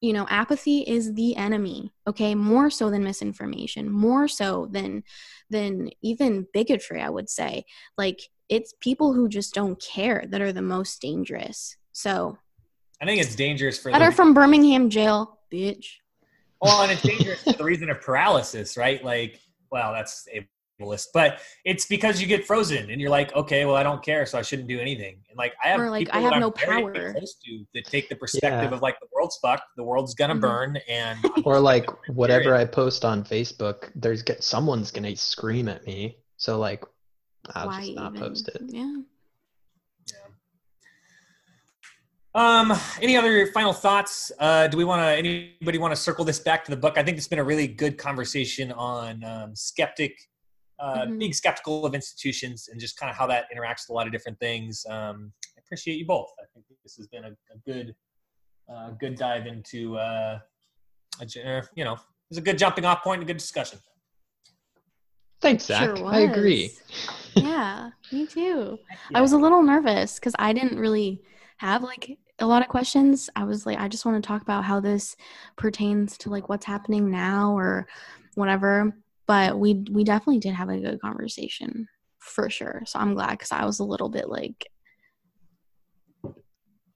you 0.00 0.12
know, 0.12 0.26
apathy 0.28 0.80
is 0.80 1.14
the 1.14 1.36
enemy, 1.36 1.92
okay? 2.06 2.34
More 2.34 2.70
so 2.70 2.90
than 2.90 3.04
misinformation, 3.04 3.90
more 3.90 4.28
so 4.28 4.68
than 4.70 5.02
than 5.50 5.90
even 6.02 6.46
bigotry, 6.52 7.00
I 7.00 7.10
would 7.10 7.28
say. 7.28 7.64
Like 7.98 8.20
it's 8.48 8.74
people 8.80 9.12
who 9.12 9.28
just 9.28 9.54
don't 9.54 9.80
care 9.82 10.24
that 10.28 10.40
are 10.40 10.52
the 10.52 10.62
most 10.62 11.00
dangerous. 11.00 11.76
So, 11.92 12.38
I 13.00 13.06
think 13.06 13.20
it's 13.20 13.34
dangerous 13.34 13.78
for 13.78 13.90
that 13.90 14.02
are 14.02 14.12
from 14.12 14.34
Birmingham 14.34 14.88
jail, 14.88 15.40
bitch. 15.52 15.86
Well, 16.62 16.82
and 16.82 16.92
it's 16.92 17.02
dangerous 17.02 17.42
for 17.42 17.54
the 17.54 17.64
reason 17.64 17.90
of 17.90 18.00
paralysis, 18.00 18.76
right? 18.76 19.04
Like, 19.04 19.40
well, 19.72 19.92
that's 19.92 20.28
ableist, 20.80 21.06
but 21.12 21.40
it's 21.64 21.86
because 21.86 22.20
you 22.20 22.28
get 22.28 22.46
frozen 22.46 22.88
and 22.88 23.00
you're 23.00 23.10
like, 23.10 23.34
okay, 23.34 23.64
well, 23.64 23.74
I 23.74 23.82
don't 23.82 24.00
care, 24.00 24.24
so 24.26 24.38
I 24.38 24.42
shouldn't 24.42 24.68
do 24.68 24.78
anything. 24.78 25.16
And 25.28 25.36
like, 25.36 25.54
I 25.64 25.68
have 25.68 25.80
or 25.80 25.90
like 25.90 26.08
I 26.12 26.20
have 26.20 26.38
no 26.38 26.52
power 26.52 26.92
close 26.92 27.34
to 27.44 27.64
that 27.74 27.86
take 27.86 28.08
the 28.08 28.14
perspective 28.14 28.70
yeah. 28.70 28.76
of 28.76 28.80
like 28.80 29.00
the 29.00 29.08
world's 29.12 29.38
fucked, 29.42 29.64
the 29.76 29.82
world's 29.82 30.14
gonna 30.14 30.34
mm-hmm. 30.34 30.40
burn, 30.40 30.78
and 30.88 31.18
or 31.44 31.58
like 31.58 31.90
whatever 32.08 32.54
I 32.54 32.64
post 32.64 33.04
on 33.04 33.24
Facebook, 33.24 33.90
there's 33.96 34.22
get 34.22 34.44
someone's 34.44 34.92
gonna 34.92 35.16
scream 35.16 35.68
at 35.68 35.84
me. 35.84 36.18
So 36.36 36.60
like, 36.60 36.84
I'll 37.56 37.66
Why 37.66 37.80
just 37.80 37.94
not 37.96 38.14
even? 38.14 38.28
post 38.28 38.48
it. 38.48 38.62
Yeah. 38.68 38.98
Um, 42.34 42.72
any 43.00 43.16
other 43.16 43.46
final 43.48 43.72
thoughts? 43.72 44.32
Uh, 44.38 44.66
do 44.66 44.78
we 44.78 44.84
want 44.84 45.02
to, 45.02 45.06
anybody 45.06 45.78
want 45.78 45.92
to 45.92 46.00
circle 46.00 46.24
this 46.24 46.38
back 46.38 46.64
to 46.64 46.70
the 46.70 46.76
book? 46.76 46.96
I 46.96 47.02
think 47.02 47.18
it's 47.18 47.28
been 47.28 47.38
a 47.38 47.44
really 47.44 47.66
good 47.66 47.98
conversation 47.98 48.72
on 48.72 49.22
um, 49.22 49.54
skeptic, 49.54 50.18
uh, 50.78 51.02
mm-hmm. 51.02 51.18
being 51.18 51.32
skeptical 51.32 51.84
of 51.84 51.94
institutions 51.94 52.68
and 52.70 52.80
just 52.80 52.96
kind 52.96 53.10
of 53.10 53.16
how 53.16 53.26
that 53.26 53.44
interacts 53.54 53.86
with 53.86 53.90
a 53.90 53.92
lot 53.92 54.06
of 54.06 54.12
different 54.12 54.38
things. 54.38 54.86
Um, 54.88 55.32
I 55.56 55.60
appreciate 55.64 55.96
you 55.96 56.06
both. 56.06 56.30
I 56.40 56.44
think 56.54 56.64
this 56.82 56.96
has 56.96 57.06
been 57.06 57.24
a, 57.24 57.28
a 57.28 57.58
good, 57.66 57.94
uh, 58.72 58.90
good 58.98 59.16
dive 59.16 59.46
into, 59.46 59.98
uh, 59.98 60.38
uh, 61.20 61.62
you 61.74 61.84
know, 61.84 61.94
it 61.94 62.00
was 62.30 62.38
a 62.38 62.42
good 62.42 62.56
jumping 62.56 62.86
off 62.86 63.02
point 63.02 63.20
and 63.20 63.28
a 63.28 63.30
good 63.30 63.38
discussion. 63.38 63.78
Thanks, 65.42 65.64
Zach. 65.64 65.96
Sure 65.96 66.06
I 66.06 66.20
agree. 66.20 66.70
yeah, 67.34 67.90
me 68.10 68.26
too. 68.26 68.78
I 69.12 69.20
was 69.20 69.32
a 69.32 69.36
little 69.36 69.60
nervous 69.60 70.14
because 70.14 70.34
I 70.38 70.52
didn't 70.52 70.78
really 70.78 71.20
have 71.58 71.82
like 71.82 72.18
a 72.42 72.46
lot 72.46 72.62
of 72.62 72.68
questions. 72.68 73.30
I 73.36 73.44
was 73.44 73.64
like, 73.64 73.78
I 73.78 73.88
just 73.88 74.04
want 74.04 74.22
to 74.22 74.26
talk 74.26 74.42
about 74.42 74.64
how 74.64 74.80
this 74.80 75.16
pertains 75.56 76.18
to 76.18 76.30
like 76.30 76.48
what's 76.48 76.66
happening 76.66 77.10
now 77.10 77.56
or 77.56 77.86
whatever. 78.34 78.92
But 79.26 79.58
we 79.58 79.84
we 79.90 80.04
definitely 80.04 80.40
did 80.40 80.54
have 80.54 80.68
a 80.68 80.78
good 80.78 81.00
conversation 81.00 81.86
for 82.18 82.50
sure. 82.50 82.82
So 82.86 82.98
I'm 82.98 83.14
glad 83.14 83.30
because 83.30 83.52
I 83.52 83.64
was 83.64 83.78
a 83.78 83.84
little 83.84 84.08
bit 84.08 84.28
like, 84.28 84.66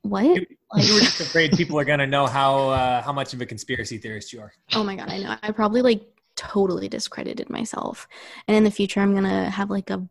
what? 0.02 0.24
You, 0.24 0.46
Like, 0.72 0.86
you 0.86 0.94
were 0.94 1.00
just 1.00 1.20
afraid 1.20 1.52
people 1.52 1.78
are 1.78 1.84
gonna 1.84 2.06
know 2.06 2.26
how 2.26 2.68
uh, 2.70 3.02
how 3.02 3.12
much 3.12 3.32
of 3.32 3.40
a 3.40 3.46
conspiracy 3.46 3.98
theorist 3.98 4.32
you 4.32 4.40
are. 4.40 4.52
oh 4.74 4.82
my 4.82 4.96
god, 4.96 5.10
I 5.10 5.18
know. 5.18 5.36
I 5.42 5.52
probably 5.52 5.82
like 5.82 6.02
totally 6.34 6.88
discredited 6.88 7.48
myself, 7.48 8.08
and 8.48 8.56
in 8.56 8.64
the 8.64 8.70
future, 8.70 9.00
I'm 9.00 9.14
gonna 9.14 9.48
have 9.48 9.70
like 9.70 9.90
a. 9.90 10.06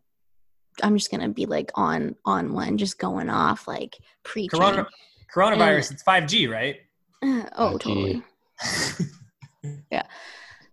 I'm 0.82 0.96
just 0.96 1.10
gonna 1.10 1.28
be 1.28 1.46
like 1.46 1.70
on 1.74 2.16
on 2.24 2.52
one, 2.52 2.78
just 2.78 2.98
going 2.98 3.30
off 3.30 3.68
like 3.68 3.96
preaching. 4.22 4.58
Corona, 4.58 4.86
coronavirus. 5.36 5.92
It's 5.92 6.02
five 6.02 6.26
G, 6.26 6.46
right? 6.46 6.76
Uh, 7.22 7.42
oh, 7.56 7.78
5G. 7.78 7.80
totally. 7.80 8.22
Yeah. 9.90 10.04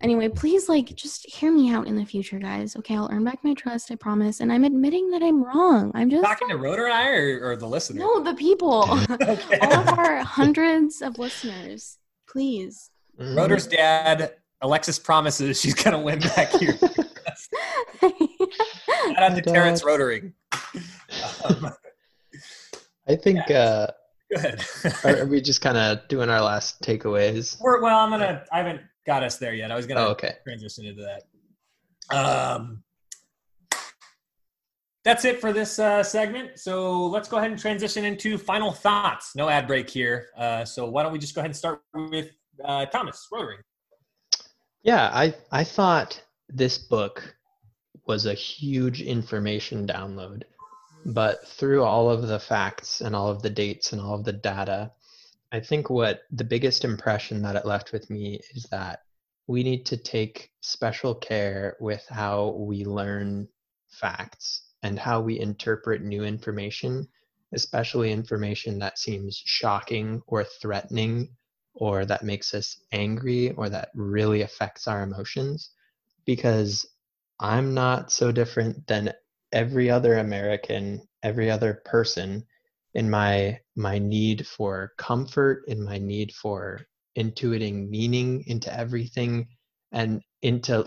Anyway, 0.02 0.27
please 0.30 0.68
like 0.69 0.94
just 0.95 1.26
hear 1.27 1.52
me 1.52 1.72
out 1.73 1.88
in 1.88 1.95
the 1.95 2.06
future, 2.06 2.38
guys. 2.38 2.76
Okay, 2.76 2.95
I'll 2.95 3.10
earn 3.11 3.23
back 3.23 3.40
my 3.44 3.53
trust, 3.56 3.90
I 3.90 3.95
promise. 3.95 4.40
And 4.40 4.52
I'm 4.52 4.64
admitting 4.65 5.10
that 5.11 5.23
I'm 5.23 5.44
wrong. 5.44 5.91
I'm 5.95 6.10
just 6.11 6.23
Talking 6.23 6.49
to 6.49 6.57
Roder 6.57 6.84
and 6.85 6.94
I 6.94 7.07
or, 7.10 7.40
or 7.52 7.56
the 7.56 7.65
listener? 7.68 7.99
no 8.02 8.22
the 8.23 8.35
people, 8.35 8.85
Okay. 9.10 9.57
all 9.61 9.73
of 9.90 9.98
our 9.98 10.18
hundreds 10.23 11.02
of 11.02 11.18
listeners. 11.18 11.98
Please. 12.27 12.91
Mhm. 13.19 13.35
Roder's 13.38 13.65
dad, 13.65 14.34
Alexis 14.61 14.99
promises 14.99 15.60
she's 15.60 15.73
gonna 15.73 15.99
win 16.02 16.19
back 16.19 16.49
here. 16.52 16.77
Shout 18.02 18.14
out 19.18 19.35
to 19.35 19.41
Dad. 19.41 19.45
Terrence 19.53 19.84
Rotoring. 19.84 20.34
Um, 21.45 21.72
I 23.07 23.15
think 23.15 23.49
uh, 23.49 23.88
good. 24.35 24.64
are, 25.03 25.23
are 25.23 25.26
we 25.26 25.41
just 25.41 25.61
kind 25.61 25.77
of 25.77 26.07
doing 26.07 26.30
our 26.30 26.41
last 26.41 26.81
takeaways? 26.81 27.57
We're, 27.61 27.81
well, 27.81 27.99
I'm 27.99 28.10
gonna. 28.10 28.43
I 28.51 28.57
haven't 28.57 28.81
got 29.05 29.23
us 29.23 29.38
there 29.38 29.53
yet. 29.53 29.72
I 29.72 29.76
was 29.76 29.85
gonna 29.85 30.01
Oh, 30.01 30.11
okay. 30.11 30.35
transition 30.43 30.85
into 30.85 31.03
that. 31.03 32.15
Um, 32.15 32.84
that's 35.03 35.26
it 35.26 35.41
for 35.41 35.51
this 35.51 35.80
uh, 35.80 36.01
segment. 36.03 36.57
So 36.60 37.07
let's 37.07 37.27
go 37.27 37.38
ahead 37.38 37.51
and 37.51 37.60
transition 37.60 38.05
into 38.05 38.38
final 38.38 38.72
thoughts. 38.72 39.35
No 39.35 39.49
ad 39.49 39.68
break 39.68 39.89
here. 39.89 40.27
Uh, 40.38 40.64
so 40.64 40.85
why 40.85 41.03
don't 41.03 41.11
we 41.11 41.19
just 41.19 41.35
go 41.35 41.41
ahead 41.41 41.49
and 41.49 41.55
start 41.55 41.81
with 41.93 42.30
uh, 42.64 42.85
Thomas 42.85 43.27
Rotary? 43.31 43.57
Yeah, 44.84 45.10
I 45.14 45.34
I 45.51 45.64
thought 45.64 46.22
this 46.49 46.77
book 46.77 47.35
was 48.05 48.26
a 48.26 48.34
huge 48.34 49.01
information 49.01 49.88
download, 49.88 50.43
but 51.06 51.48
through 51.48 51.84
all 51.84 52.10
of 52.10 52.28
the 52.28 52.40
facts 52.40 53.02
and 53.02 53.16
all 53.16 53.30
of 53.30 53.42
the 53.42 53.50
dates 53.50 53.94
and 53.94 54.02
all 54.02 54.16
of 54.16 54.24
the 54.24 54.34
data, 54.34 54.92
I 55.52 55.60
think 55.60 55.90
what 55.90 56.22
the 56.32 56.44
biggest 56.44 56.84
impression 56.84 57.42
that 57.44 57.56
it 57.56 57.66
left 57.66 57.92
with 57.92 58.10
me 58.10 58.40
is 58.54 58.64
that 58.72 59.02
we 59.48 59.64
need 59.64 59.86
to 59.88 59.98
take 59.98 60.52
special 60.62 61.14
care 61.14 61.76
with 61.80 62.06
how 62.10 62.56
we 62.58 62.86
learn 62.86 63.48
facts 63.90 64.64
and 64.82 64.98
how 64.98 65.22
we 65.22 65.40
interpret 65.40 66.02
new 66.02 66.24
information, 66.24 67.08
especially 67.54 68.12
information 68.12 68.80
that 68.80 68.98
seems 68.98 69.42
shocking 69.46 70.22
or 70.28 70.44
threatening 70.44 71.30
or 71.76 72.06
that 72.06 72.24
makes 72.24 72.54
us 72.54 72.78
angry 72.92 73.52
or 73.52 73.70
that 73.70 73.90
really 73.94 74.42
affects 74.42 74.88
our 74.88 75.04
emotions. 75.04 75.72
Because 76.26 76.86
I'm 77.40 77.74
not 77.74 78.12
so 78.12 78.32
different 78.32 78.88
than 78.88 79.14
every 79.54 79.90
other 79.90 80.18
American, 80.18 81.02
every 81.22 81.50
other 81.50 81.82
person 81.86 82.44
in 82.96 83.10
my 83.10 83.60
my 83.76 83.98
need 84.00 84.46
for 84.46 84.92
comfort, 84.98 85.64
in 85.68 85.84
my 85.84 85.98
need 85.98 86.34
for 86.34 86.82
intuiting 87.18 87.90
meaning 87.90 88.44
into 88.48 88.76
everything 88.78 89.48
and 89.92 90.22
into 90.42 90.86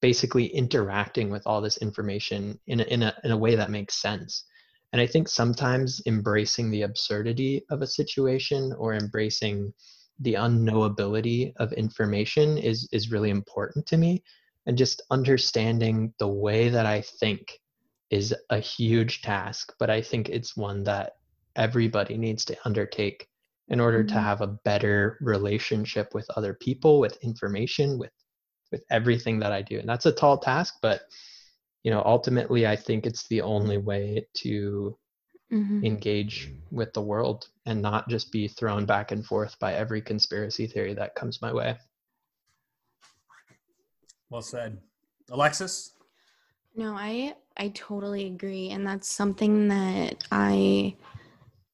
basically 0.00 0.46
interacting 0.46 1.30
with 1.30 1.42
all 1.46 1.60
this 1.60 1.78
information 1.78 2.60
in 2.66 2.80
a, 2.80 2.84
in 2.84 3.02
a 3.02 3.14
in 3.24 3.30
a 3.32 3.36
way 3.36 3.56
that 3.56 3.70
makes 3.70 4.00
sense. 4.00 4.44
And 4.92 5.00
I 5.00 5.06
think 5.06 5.28
sometimes 5.28 6.00
embracing 6.06 6.70
the 6.70 6.82
absurdity 6.82 7.64
of 7.70 7.82
a 7.82 7.86
situation 7.86 8.72
or 8.78 8.94
embracing 8.94 9.72
the 10.20 10.34
unknowability 10.34 11.52
of 11.56 11.72
information 11.72 12.58
is 12.58 12.88
is 12.92 13.10
really 13.10 13.30
important 13.30 13.86
to 13.86 13.96
me 13.96 14.22
and 14.66 14.76
just 14.76 15.02
understanding 15.10 16.12
the 16.18 16.28
way 16.28 16.68
that 16.68 16.86
I 16.86 17.00
think 17.00 17.58
is 18.10 18.34
a 18.50 18.58
huge 18.58 19.22
task 19.22 19.74
but 19.78 19.90
I 19.90 20.00
think 20.00 20.28
it's 20.28 20.56
one 20.56 20.84
that 20.84 21.16
everybody 21.56 22.16
needs 22.16 22.44
to 22.46 22.56
undertake 22.64 23.28
in 23.68 23.80
order 23.80 24.04
to 24.04 24.14
Mhm. 24.14 24.22
have 24.22 24.40
a 24.42 24.46
better 24.64 25.18
relationship 25.20 26.14
with 26.14 26.28
other 26.36 26.54
people 26.54 27.00
with 27.00 27.16
information 27.22 27.98
with 27.98 28.12
with 28.72 28.84
everything 28.90 29.38
that 29.40 29.52
I 29.52 29.62
do 29.62 29.78
and 29.78 29.88
that's 29.88 30.06
a 30.06 30.12
tall 30.12 30.38
task 30.38 30.76
but 30.82 31.02
you 31.82 31.90
know 31.90 32.02
ultimately 32.04 32.66
I 32.66 32.76
think 32.76 33.06
it's 33.06 33.26
the 33.28 33.40
only 33.40 33.78
way 33.78 34.26
to 34.34 34.98
Mhm. 35.52 35.84
engage 35.84 36.52
with 36.70 36.92
the 36.92 37.02
world 37.02 37.48
and 37.64 37.80
not 37.80 38.08
just 38.08 38.32
be 38.32 38.48
thrown 38.48 38.86
back 38.86 39.12
and 39.12 39.24
forth 39.24 39.58
by 39.58 39.74
every 39.74 40.02
conspiracy 40.02 40.66
theory 40.66 40.94
that 40.94 41.14
comes 41.14 41.40
my 41.40 41.52
way. 41.52 41.78
Well 44.30 44.42
said, 44.42 44.80
Alexis. 45.30 45.92
No, 46.74 46.94
I 46.94 47.36
I 47.58 47.68
totally 47.68 48.26
agree, 48.26 48.70
and 48.70 48.86
that's 48.86 49.08
something 49.08 49.68
that 49.68 50.24
I 50.30 50.96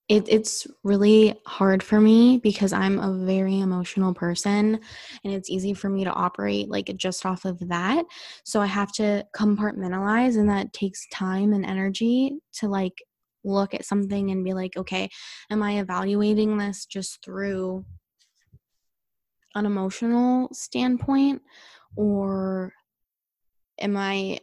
it, 0.09 0.24
it's 0.28 0.66
really 0.84 1.40
hard 1.46 1.82
for 1.82 2.00
me 2.00 2.38
because 2.38 2.72
I'm 2.72 2.98
a 2.98 3.24
very 3.24 3.60
emotional 3.60 4.14
person, 4.14 4.78
and 5.24 5.32
it's 5.32 5.50
easy 5.50 5.74
for 5.74 5.88
me 5.88 6.04
to 6.04 6.10
operate 6.12 6.68
like 6.68 6.92
just 6.96 7.24
off 7.24 7.44
of 7.44 7.59
that. 7.68 8.04
So 8.44 8.60
I 8.60 8.66
have 8.66 8.92
to 8.94 9.24
compartmentalize, 9.36 10.36
and 10.38 10.48
that 10.50 10.72
takes 10.72 11.06
time 11.09 11.52
and 11.52 11.64
energy 11.64 12.38
to 12.54 12.68
like 12.68 13.02
look 13.44 13.74
at 13.74 13.84
something 13.84 14.30
and 14.30 14.44
be 14.44 14.54
like, 14.54 14.76
okay, 14.76 15.09
am 15.50 15.62
I 15.62 15.80
evaluating 15.80 16.59
this 16.59 16.86
just 16.86 17.24
through 17.24 17.84
an 19.54 19.66
emotional 19.66 20.48
standpoint, 20.52 21.42
or 21.96 22.72
am 23.80 23.96
I 23.96 24.40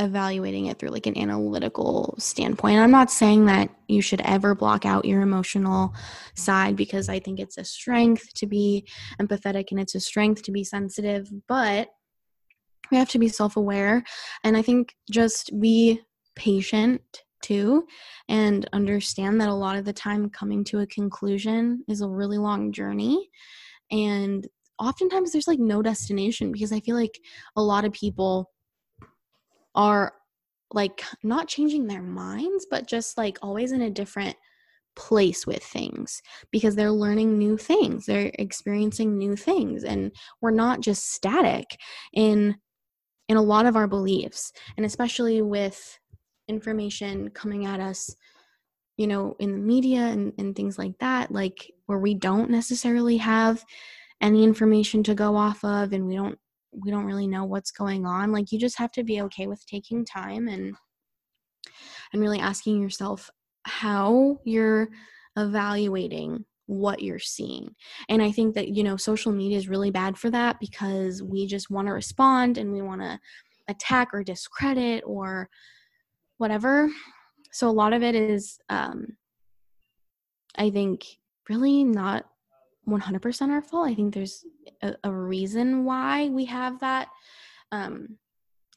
evaluating 0.00 0.66
it 0.66 0.78
through 0.78 0.88
like 0.88 1.06
an 1.06 1.16
analytical 1.16 2.14
standpoint. 2.18 2.78
I'm 2.78 2.90
not 2.90 3.10
saying 3.10 3.46
that 3.46 3.70
you 3.86 4.00
should 4.00 4.20
ever 4.22 4.54
block 4.54 4.86
out 4.86 5.04
your 5.04 5.20
emotional 5.20 5.94
side 6.34 6.74
because 6.74 7.08
I 7.08 7.20
think 7.20 7.38
it's 7.38 7.58
a 7.58 7.64
strength 7.64 8.32
to 8.34 8.46
be 8.46 8.86
empathetic 9.20 9.70
and 9.70 9.78
it's 9.78 9.94
a 9.94 10.00
strength 10.00 10.42
to 10.44 10.52
be 10.52 10.64
sensitive, 10.64 11.30
but 11.46 11.88
we 12.90 12.96
have 12.96 13.10
to 13.10 13.18
be 13.18 13.28
self 13.28 13.56
aware. 13.56 14.02
And 14.42 14.56
I 14.56 14.62
think 14.62 14.94
just 15.10 15.58
be 15.60 16.00
patient 16.34 17.02
too 17.42 17.86
and 18.28 18.68
understand 18.72 19.40
that 19.40 19.48
a 19.48 19.54
lot 19.54 19.76
of 19.76 19.84
the 19.84 19.92
time 19.92 20.30
coming 20.30 20.64
to 20.64 20.80
a 20.80 20.86
conclusion 20.86 21.84
is 21.88 22.00
a 22.00 22.08
really 22.08 22.38
long 22.38 22.72
journey. 22.72 23.30
And 23.90 24.46
oftentimes 24.78 25.32
there's 25.32 25.48
like 25.48 25.58
no 25.58 25.82
destination 25.82 26.52
because 26.52 26.72
I 26.72 26.80
feel 26.80 26.96
like 26.96 27.18
a 27.56 27.62
lot 27.62 27.84
of 27.84 27.92
people 27.92 28.50
are 29.74 30.12
like 30.72 31.02
not 31.22 31.48
changing 31.48 31.86
their 31.86 32.02
minds, 32.02 32.66
but 32.70 32.86
just 32.86 33.18
like 33.18 33.38
always 33.42 33.72
in 33.72 33.82
a 33.82 33.90
different 33.90 34.36
place 34.96 35.46
with 35.46 35.62
things 35.62 36.20
because 36.50 36.76
they're 36.76 36.90
learning 36.90 37.38
new 37.38 37.56
things, 37.56 38.06
they're 38.06 38.30
experiencing 38.34 39.16
new 39.16 39.36
things, 39.36 39.84
and 39.84 40.12
we're 40.40 40.50
not 40.50 40.80
just 40.80 41.12
static 41.12 41.78
in 42.12 42.56
in 43.28 43.36
a 43.36 43.42
lot 43.42 43.66
of 43.66 43.76
our 43.76 43.86
beliefs, 43.86 44.52
and 44.76 44.84
especially 44.84 45.40
with 45.42 45.98
information 46.48 47.30
coming 47.30 47.64
at 47.64 47.78
us 47.78 48.14
you 49.00 49.06
know 49.06 49.34
in 49.38 49.52
the 49.52 49.58
media 49.58 50.00
and, 50.00 50.34
and 50.36 50.54
things 50.54 50.76
like 50.76 50.98
that 50.98 51.32
like 51.32 51.72
where 51.86 51.98
we 51.98 52.12
don't 52.12 52.50
necessarily 52.50 53.16
have 53.16 53.64
any 54.20 54.44
information 54.44 55.02
to 55.02 55.14
go 55.14 55.36
off 55.36 55.64
of 55.64 55.94
and 55.94 56.06
we 56.06 56.14
don't 56.14 56.38
we 56.72 56.90
don't 56.90 57.04
really 57.04 57.26
know 57.26 57.44
what's 57.44 57.70
going 57.70 58.06
on 58.06 58.32
like 58.32 58.52
you 58.52 58.58
just 58.58 58.78
have 58.78 58.92
to 58.92 59.02
be 59.02 59.20
okay 59.20 59.46
with 59.46 59.64
taking 59.66 60.04
time 60.04 60.48
and 60.48 60.74
and 62.12 62.22
really 62.22 62.38
asking 62.38 62.80
yourself 62.80 63.30
how 63.64 64.38
you're 64.44 64.88
evaluating 65.36 66.44
what 66.66 67.02
you're 67.02 67.18
seeing. 67.18 67.74
And 68.08 68.22
i 68.22 68.30
think 68.30 68.54
that 68.54 68.68
you 68.68 68.84
know 68.84 68.96
social 68.96 69.32
media 69.32 69.58
is 69.58 69.68
really 69.68 69.90
bad 69.90 70.16
for 70.16 70.30
that 70.30 70.60
because 70.60 71.22
we 71.22 71.46
just 71.46 71.70
want 71.70 71.88
to 71.88 71.92
respond 71.92 72.58
and 72.58 72.72
we 72.72 72.80
want 72.80 73.00
to 73.00 73.18
attack 73.68 74.08
or 74.12 74.24
discredit 74.24 75.02
or 75.06 75.48
whatever. 76.38 76.90
So 77.52 77.68
a 77.68 77.70
lot 77.70 77.92
of 77.92 78.02
it 78.02 78.14
is 78.14 78.58
um 78.68 79.16
i 80.56 80.70
think 80.70 81.04
really 81.48 81.84
not 81.84 82.24
100% 82.90 83.50
our 83.50 83.62
fault. 83.62 83.88
I 83.88 83.94
think 83.94 84.14
there's 84.14 84.44
a, 84.82 84.94
a 85.04 85.12
reason 85.12 85.84
why 85.84 86.28
we 86.28 86.44
have 86.46 86.80
that. 86.80 87.08
Um, 87.72 88.18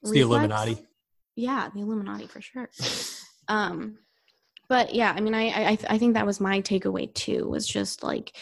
it's 0.01 0.11
the 0.11 0.21
Illuminati. 0.21 0.77
Yeah, 1.35 1.69
the 1.73 1.81
Illuminati 1.81 2.27
for 2.27 2.41
sure. 2.41 2.69
Um, 3.47 3.97
but 4.69 4.93
yeah, 4.93 5.13
I 5.15 5.21
mean, 5.21 5.33
I, 5.33 5.71
I 5.71 5.77
I 5.89 5.97
think 5.97 6.13
that 6.13 6.25
was 6.25 6.39
my 6.39 6.61
takeaway 6.61 7.13
too. 7.13 7.47
Was 7.47 7.67
just 7.67 8.03
like 8.03 8.35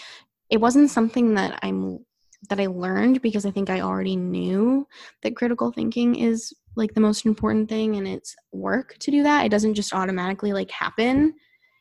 it 0.49 0.57
wasn't 0.61 0.91
something 0.91 1.35
that 1.35 1.59
I'm 1.63 2.05
that 2.49 2.59
I 2.59 2.67
learned 2.67 3.21
because 3.21 3.45
I 3.45 3.51
think 3.51 3.69
I 3.69 3.81
already 3.81 4.15
knew 4.15 4.87
that 5.23 5.35
critical 5.35 5.71
thinking 5.71 6.15
is 6.15 6.53
like 6.75 6.93
the 6.93 7.01
most 7.01 7.25
important 7.25 7.69
thing 7.69 7.97
and 7.97 8.07
it's 8.07 8.35
work 8.51 8.95
to 8.99 9.11
do 9.11 9.23
that. 9.23 9.45
It 9.45 9.49
doesn't 9.49 9.75
just 9.75 9.93
automatically 9.93 10.53
like 10.53 10.71
happen 10.71 11.33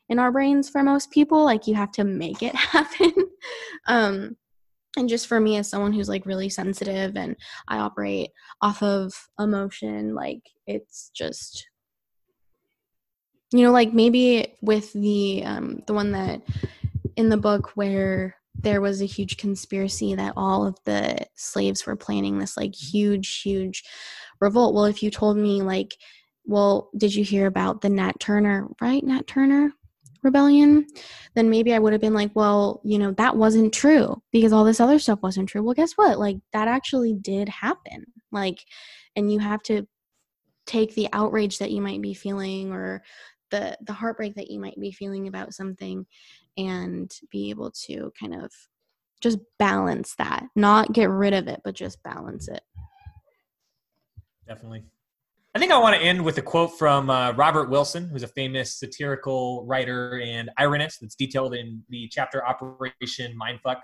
in 0.09 0.19
our 0.19 0.33
brains 0.33 0.69
for 0.69 0.83
most 0.83 1.11
people. 1.11 1.45
Like 1.45 1.67
you 1.67 1.75
have 1.75 1.93
to 1.93 2.05
make 2.05 2.43
it 2.43 2.55
happen. 2.55 3.12
um 3.87 4.37
and 4.97 5.09
just 5.09 5.27
for 5.27 5.39
me 5.41 5.57
as 5.57 5.69
someone 5.69 5.93
who's 5.93 6.09
like 6.09 6.27
really 6.27 6.49
sensitive 6.49 7.17
and 7.17 7.37
I 7.69 7.79
operate 7.79 8.31
off 8.61 8.83
of 8.83 9.12
emotion, 9.39 10.15
like 10.15 10.43
it's 10.67 11.11
just 11.15 11.69
you 13.53 13.62
know 13.62 13.73
like 13.73 13.93
maybe 13.93 14.57
with 14.62 14.93
the 14.93 15.45
um 15.45 15.83
the 15.87 15.95
one 15.95 16.12
that 16.12 16.43
in 17.17 17.29
the 17.29 17.37
book 17.37 17.73
where 17.75 18.37
there 18.55 18.81
was 18.81 19.01
a 19.01 19.07
huge 19.07 19.37
conspiracy 19.37 20.15
that 20.15 20.35
all 20.37 20.67
of 20.67 20.77
the 20.85 21.17
slaves 21.35 21.87
were 21.87 21.97
planning 21.97 22.39
this 22.39 22.57
like 22.57 22.75
huge 22.75 23.43
huge 23.43 23.85
revolt. 24.41 24.75
Well 24.75 24.85
if 24.85 25.03
you 25.03 25.11
told 25.11 25.37
me 25.37 25.62
like 25.62 25.97
well 26.47 26.91
did 26.97 27.15
you 27.15 27.25
hear 27.25 27.47
about 27.47 27.81
the 27.81 27.89
nat 27.91 28.19
turner? 28.19 28.69
Right 28.81 29.05
nat 29.05 29.27
turner 29.27 29.73
rebellion 30.22 30.86
then 31.34 31.48
maybe 31.48 31.72
i 31.72 31.78
would 31.78 31.92
have 31.92 32.01
been 32.01 32.14
like 32.14 32.30
well 32.34 32.80
you 32.84 32.98
know 32.98 33.12
that 33.12 33.36
wasn't 33.36 33.72
true 33.72 34.20
because 34.32 34.52
all 34.52 34.64
this 34.64 34.80
other 34.80 34.98
stuff 34.98 35.20
wasn't 35.22 35.48
true. 35.48 35.62
Well 35.62 35.74
guess 35.74 35.92
what? 35.92 36.18
Like 36.18 36.38
that 36.52 36.68
actually 36.68 37.14
did 37.14 37.48
happen. 37.48 38.06
Like 38.32 38.64
and 39.16 39.32
you 39.32 39.38
have 39.38 39.62
to 39.64 39.86
take 40.66 40.94
the 40.94 41.09
outrage 41.12 41.59
that 41.59 41.70
you 41.70 41.80
might 41.80 42.01
be 42.01 42.14
feeling 42.14 42.72
or 42.72 43.02
the 43.51 43.76
the 43.82 43.92
heartbreak 43.92 44.34
that 44.36 44.51
you 44.51 44.60
might 44.60 44.78
be 44.78 44.92
feeling 44.92 45.26
about 45.28 45.55
something 45.55 46.06
and 46.56 47.10
be 47.30 47.51
able 47.51 47.70
to 47.86 48.12
kind 48.18 48.34
of 48.34 48.52
just 49.20 49.38
balance 49.59 50.14
that 50.16 50.44
not 50.56 50.92
get 50.92 51.10
rid 51.10 51.34
of 51.34 51.48
it 51.48 51.60
but 51.64 51.74
just 51.74 52.02
balance 52.02 52.48
it. 52.48 52.62
Definitely 54.47 54.84
i 55.55 55.59
think 55.59 55.72
i 55.72 55.78
want 55.78 55.94
to 55.94 56.02
end 56.02 56.22
with 56.22 56.39
a 56.39 56.43
quote 56.43 56.77
from 56.78 57.10
uh, 57.10 57.32
robert 57.32 57.70
wilson 57.70 58.09
who's 58.09 58.22
a 58.22 58.28
famous 58.28 58.78
satirical 58.78 59.64
writer 59.66 60.20
and 60.20 60.51
ironist 60.59 61.01
that's 61.01 61.14
detailed 61.14 61.55
in 61.55 61.82
the 61.89 62.09
chapter 62.09 62.47
operation 62.47 63.36
mindfuck 63.40 63.81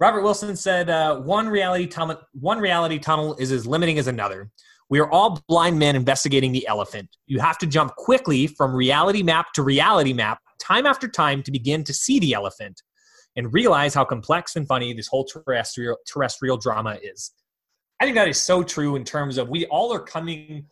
robert 0.00 0.22
wilson 0.22 0.56
said 0.56 0.90
uh, 0.90 1.16
one 1.20 1.48
reality 1.48 1.86
tunnel 1.86 2.20
one 2.32 2.58
reality 2.58 2.98
tunnel 2.98 3.34
is 3.36 3.52
as 3.52 3.66
limiting 3.66 3.98
as 3.98 4.06
another 4.06 4.50
we 4.90 5.00
are 5.00 5.10
all 5.10 5.42
blind 5.48 5.78
men 5.78 5.96
investigating 5.96 6.52
the 6.52 6.66
elephant. 6.66 7.16
You 7.26 7.40
have 7.40 7.58
to 7.58 7.66
jump 7.66 7.94
quickly 7.96 8.46
from 8.46 8.74
reality 8.74 9.22
map 9.22 9.52
to 9.54 9.62
reality 9.62 10.14
map, 10.14 10.40
time 10.58 10.86
after 10.86 11.06
time, 11.08 11.42
to 11.42 11.50
begin 11.50 11.84
to 11.84 11.92
see 11.92 12.18
the 12.18 12.32
elephant 12.32 12.82
and 13.36 13.52
realize 13.52 13.92
how 13.92 14.04
complex 14.04 14.56
and 14.56 14.66
funny 14.66 14.92
this 14.94 15.06
whole 15.06 15.24
terrestrial 15.24 15.98
terrestrial 16.06 16.56
drama 16.56 16.98
is. 17.02 17.32
I 18.00 18.04
think 18.04 18.14
that 18.14 18.28
is 18.28 18.40
so 18.40 18.62
true 18.62 18.96
in 18.96 19.04
terms 19.04 19.36
of 19.36 19.48
we 19.48 19.66
all 19.66 19.92
are 19.92 20.00
coming 20.00 20.66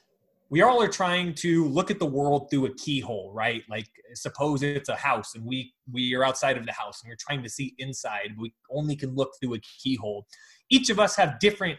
we 0.48 0.62
all 0.62 0.80
are 0.80 0.88
trying 0.88 1.34
to 1.34 1.66
look 1.66 1.90
at 1.90 1.98
the 1.98 2.06
world 2.06 2.48
through 2.50 2.66
a 2.66 2.74
keyhole, 2.74 3.32
right? 3.34 3.62
Like 3.68 3.88
suppose 4.14 4.62
it's 4.62 4.88
a 4.88 4.96
house 4.96 5.34
and 5.34 5.44
we 5.44 5.74
we 5.92 6.14
are 6.14 6.24
outside 6.24 6.56
of 6.56 6.64
the 6.66 6.72
house 6.72 7.02
and 7.02 7.10
we're 7.10 7.16
trying 7.18 7.42
to 7.42 7.48
see 7.48 7.74
inside. 7.78 8.34
We 8.38 8.54
only 8.70 8.96
can 8.96 9.14
look 9.14 9.32
through 9.40 9.54
a 9.54 9.60
keyhole. 9.60 10.26
Each 10.70 10.90
of 10.90 11.00
us 11.00 11.16
have 11.16 11.38
different 11.40 11.78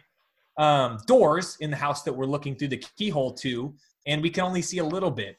um, 0.57 0.97
doors 1.07 1.57
in 1.59 1.69
the 1.69 1.77
house 1.77 2.03
that 2.03 2.13
we're 2.13 2.25
looking 2.25 2.55
through 2.55 2.69
the 2.69 2.83
keyhole 2.97 3.33
to, 3.35 3.73
and 4.05 4.21
we 4.21 4.29
can 4.29 4.43
only 4.43 4.61
see 4.61 4.79
a 4.79 4.85
little 4.85 5.11
bit. 5.11 5.37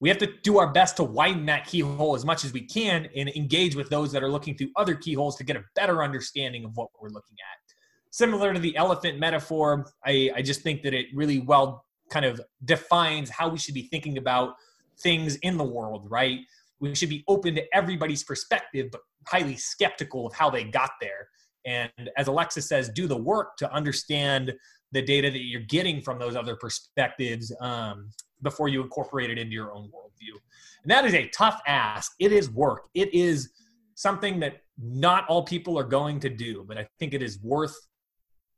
We 0.00 0.08
have 0.08 0.18
to 0.18 0.28
do 0.42 0.58
our 0.58 0.72
best 0.72 0.96
to 0.98 1.04
widen 1.04 1.46
that 1.46 1.66
keyhole 1.66 2.14
as 2.14 2.24
much 2.24 2.44
as 2.44 2.52
we 2.52 2.60
can 2.60 3.08
and 3.16 3.28
engage 3.30 3.74
with 3.74 3.88
those 3.88 4.12
that 4.12 4.22
are 4.22 4.30
looking 4.30 4.56
through 4.56 4.70
other 4.76 4.94
keyholes 4.94 5.36
to 5.36 5.44
get 5.44 5.56
a 5.56 5.64
better 5.74 6.04
understanding 6.04 6.64
of 6.64 6.76
what 6.76 6.88
we're 7.00 7.08
looking 7.08 7.36
at. 7.40 7.74
Similar 8.10 8.54
to 8.54 8.60
the 8.60 8.76
elephant 8.76 9.18
metaphor, 9.18 9.86
I, 10.04 10.30
I 10.36 10.42
just 10.42 10.62
think 10.62 10.82
that 10.82 10.94
it 10.94 11.06
really 11.12 11.40
well 11.40 11.84
kind 12.10 12.24
of 12.24 12.40
defines 12.64 13.30
how 13.30 13.48
we 13.48 13.58
should 13.58 13.74
be 13.74 13.88
thinking 13.88 14.18
about 14.18 14.54
things 15.00 15.36
in 15.36 15.56
the 15.56 15.64
world, 15.64 16.06
right? 16.10 16.40
We 16.80 16.94
should 16.94 17.08
be 17.08 17.24
open 17.28 17.54
to 17.56 17.64
everybody's 17.74 18.24
perspective, 18.24 18.88
but 18.92 19.00
highly 19.26 19.56
skeptical 19.56 20.26
of 20.26 20.34
how 20.34 20.50
they 20.50 20.64
got 20.64 20.90
there. 21.00 21.28
And 21.66 21.90
as 22.16 22.28
Alexis 22.28 22.68
says, 22.68 22.88
do 22.88 23.06
the 23.06 23.16
work 23.16 23.56
to 23.58 23.72
understand 23.72 24.54
the 24.92 25.02
data 25.02 25.30
that 25.30 25.44
you're 25.44 25.60
getting 25.62 26.00
from 26.00 26.18
those 26.18 26.34
other 26.34 26.56
perspectives 26.56 27.54
um, 27.60 28.10
before 28.42 28.68
you 28.68 28.82
incorporate 28.82 29.30
it 29.30 29.38
into 29.38 29.52
your 29.52 29.72
own 29.72 29.86
worldview. 29.86 30.34
And 30.82 30.90
that 30.90 31.04
is 31.04 31.14
a 31.14 31.28
tough 31.28 31.60
ask. 31.66 32.12
It 32.18 32.32
is 32.32 32.50
work. 32.50 32.88
It 32.94 33.12
is 33.12 33.50
something 33.94 34.40
that 34.40 34.62
not 34.80 35.26
all 35.28 35.42
people 35.42 35.78
are 35.78 35.84
going 35.84 36.20
to 36.20 36.28
do, 36.28 36.64
but 36.66 36.78
I 36.78 36.86
think 36.98 37.12
it 37.12 37.22
is 37.22 37.42
worth 37.42 37.76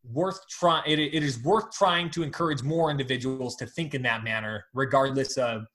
worth 0.05 0.41
trying. 0.49 0.85
It, 0.87 0.99
it 0.99 1.23
is 1.23 1.43
worth 1.43 1.71
trying 1.73 2.11
to 2.11 2.23
encourage 2.23 2.63
more 2.63 2.91
individuals 2.91 3.57
to 3.57 3.67
think 3.67 3.95
in 3.95 4.03
that 4.03 4.25
manner, 4.25 4.65
regardless 4.75 5.37
of 5.37 5.67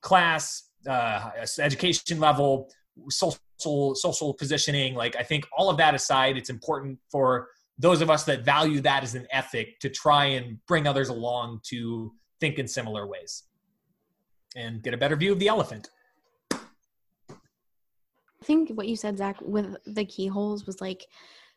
class, 0.00 0.70
uh, 0.88 1.30
education 1.58 2.20
level, 2.20 2.70
social 3.08 3.40
social 3.94 4.34
positioning 4.34 4.94
like 4.94 5.16
i 5.16 5.22
think 5.22 5.46
all 5.56 5.70
of 5.70 5.76
that 5.76 5.94
aside 5.94 6.36
it's 6.36 6.50
important 6.50 6.98
for 7.10 7.48
those 7.78 8.00
of 8.00 8.10
us 8.10 8.24
that 8.24 8.44
value 8.44 8.80
that 8.80 9.02
as 9.02 9.14
an 9.14 9.26
ethic 9.30 9.78
to 9.80 9.88
try 9.88 10.26
and 10.26 10.58
bring 10.66 10.86
others 10.86 11.08
along 11.08 11.60
to 11.62 12.12
think 12.40 12.58
in 12.58 12.68
similar 12.68 13.06
ways 13.06 13.44
and 14.56 14.82
get 14.82 14.92
a 14.92 14.96
better 14.96 15.16
view 15.16 15.32
of 15.32 15.38
the 15.38 15.48
elephant 15.48 15.88
i 16.50 16.56
think 18.44 18.70
what 18.70 18.88
you 18.88 18.96
said 18.96 19.16
zach 19.16 19.36
with 19.40 19.76
the 19.86 20.04
keyholes 20.04 20.66
was 20.66 20.80
like 20.80 21.06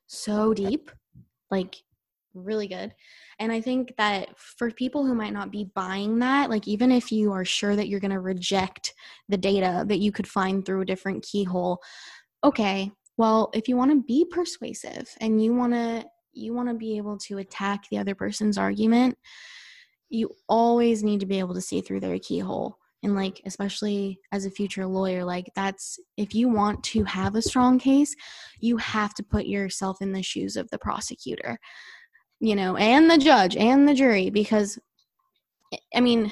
so 0.07 0.53
deep 0.53 0.91
like 1.51 1.75
really 2.33 2.67
good. 2.67 2.93
And 3.39 3.51
I 3.51 3.61
think 3.61 3.93
that 3.97 4.29
for 4.37 4.71
people 4.71 5.05
who 5.05 5.15
might 5.15 5.33
not 5.33 5.51
be 5.51 5.71
buying 5.75 6.19
that, 6.19 6.49
like 6.49 6.67
even 6.67 6.91
if 6.91 7.11
you 7.11 7.31
are 7.31 7.45
sure 7.45 7.75
that 7.75 7.87
you're 7.87 7.99
going 7.99 8.11
to 8.11 8.19
reject 8.19 8.93
the 9.27 9.37
data 9.37 9.85
that 9.87 9.99
you 9.99 10.11
could 10.11 10.27
find 10.27 10.65
through 10.65 10.81
a 10.81 10.85
different 10.85 11.23
keyhole, 11.23 11.81
okay, 12.43 12.91
well, 13.17 13.49
if 13.53 13.67
you 13.67 13.75
want 13.75 13.91
to 13.91 14.03
be 14.03 14.25
persuasive 14.25 15.09
and 15.19 15.43
you 15.43 15.53
want 15.53 15.73
to 15.73 16.05
you 16.31 16.53
want 16.53 16.69
to 16.69 16.75
be 16.75 16.95
able 16.95 17.17
to 17.17 17.39
attack 17.39 17.83
the 17.89 17.97
other 17.97 18.15
person's 18.15 18.57
argument, 18.57 19.17
you 20.09 20.29
always 20.47 21.03
need 21.03 21.19
to 21.19 21.25
be 21.25 21.39
able 21.39 21.53
to 21.53 21.61
see 21.61 21.81
through 21.81 21.99
their 21.99 22.17
keyhole. 22.19 22.77
And 23.03 23.15
like 23.15 23.41
especially 23.45 24.19
as 24.33 24.45
a 24.45 24.51
future 24.51 24.85
lawyer 24.85 25.23
like 25.23 25.49
that's 25.55 25.99
if 26.17 26.35
you 26.35 26.49
want 26.49 26.83
to 26.83 27.05
have 27.05 27.35
a 27.35 27.41
strong 27.41 27.79
case 27.79 28.13
you 28.59 28.75
have 28.75 29.13
to 29.13 29.23
put 29.23 29.45
yourself 29.45 30.01
in 30.01 30.11
the 30.11 30.21
shoes 30.21 30.57
of 30.57 30.69
the 30.69 30.79
prosecutor 30.79 31.57
you 32.39 32.55
know, 32.55 32.75
and 32.77 33.09
the 33.09 33.17
judge 33.17 33.55
and 33.55 33.87
the 33.87 33.93
jury 33.93 34.29
because 34.29 34.79
I 35.93 35.99
mean, 35.99 36.31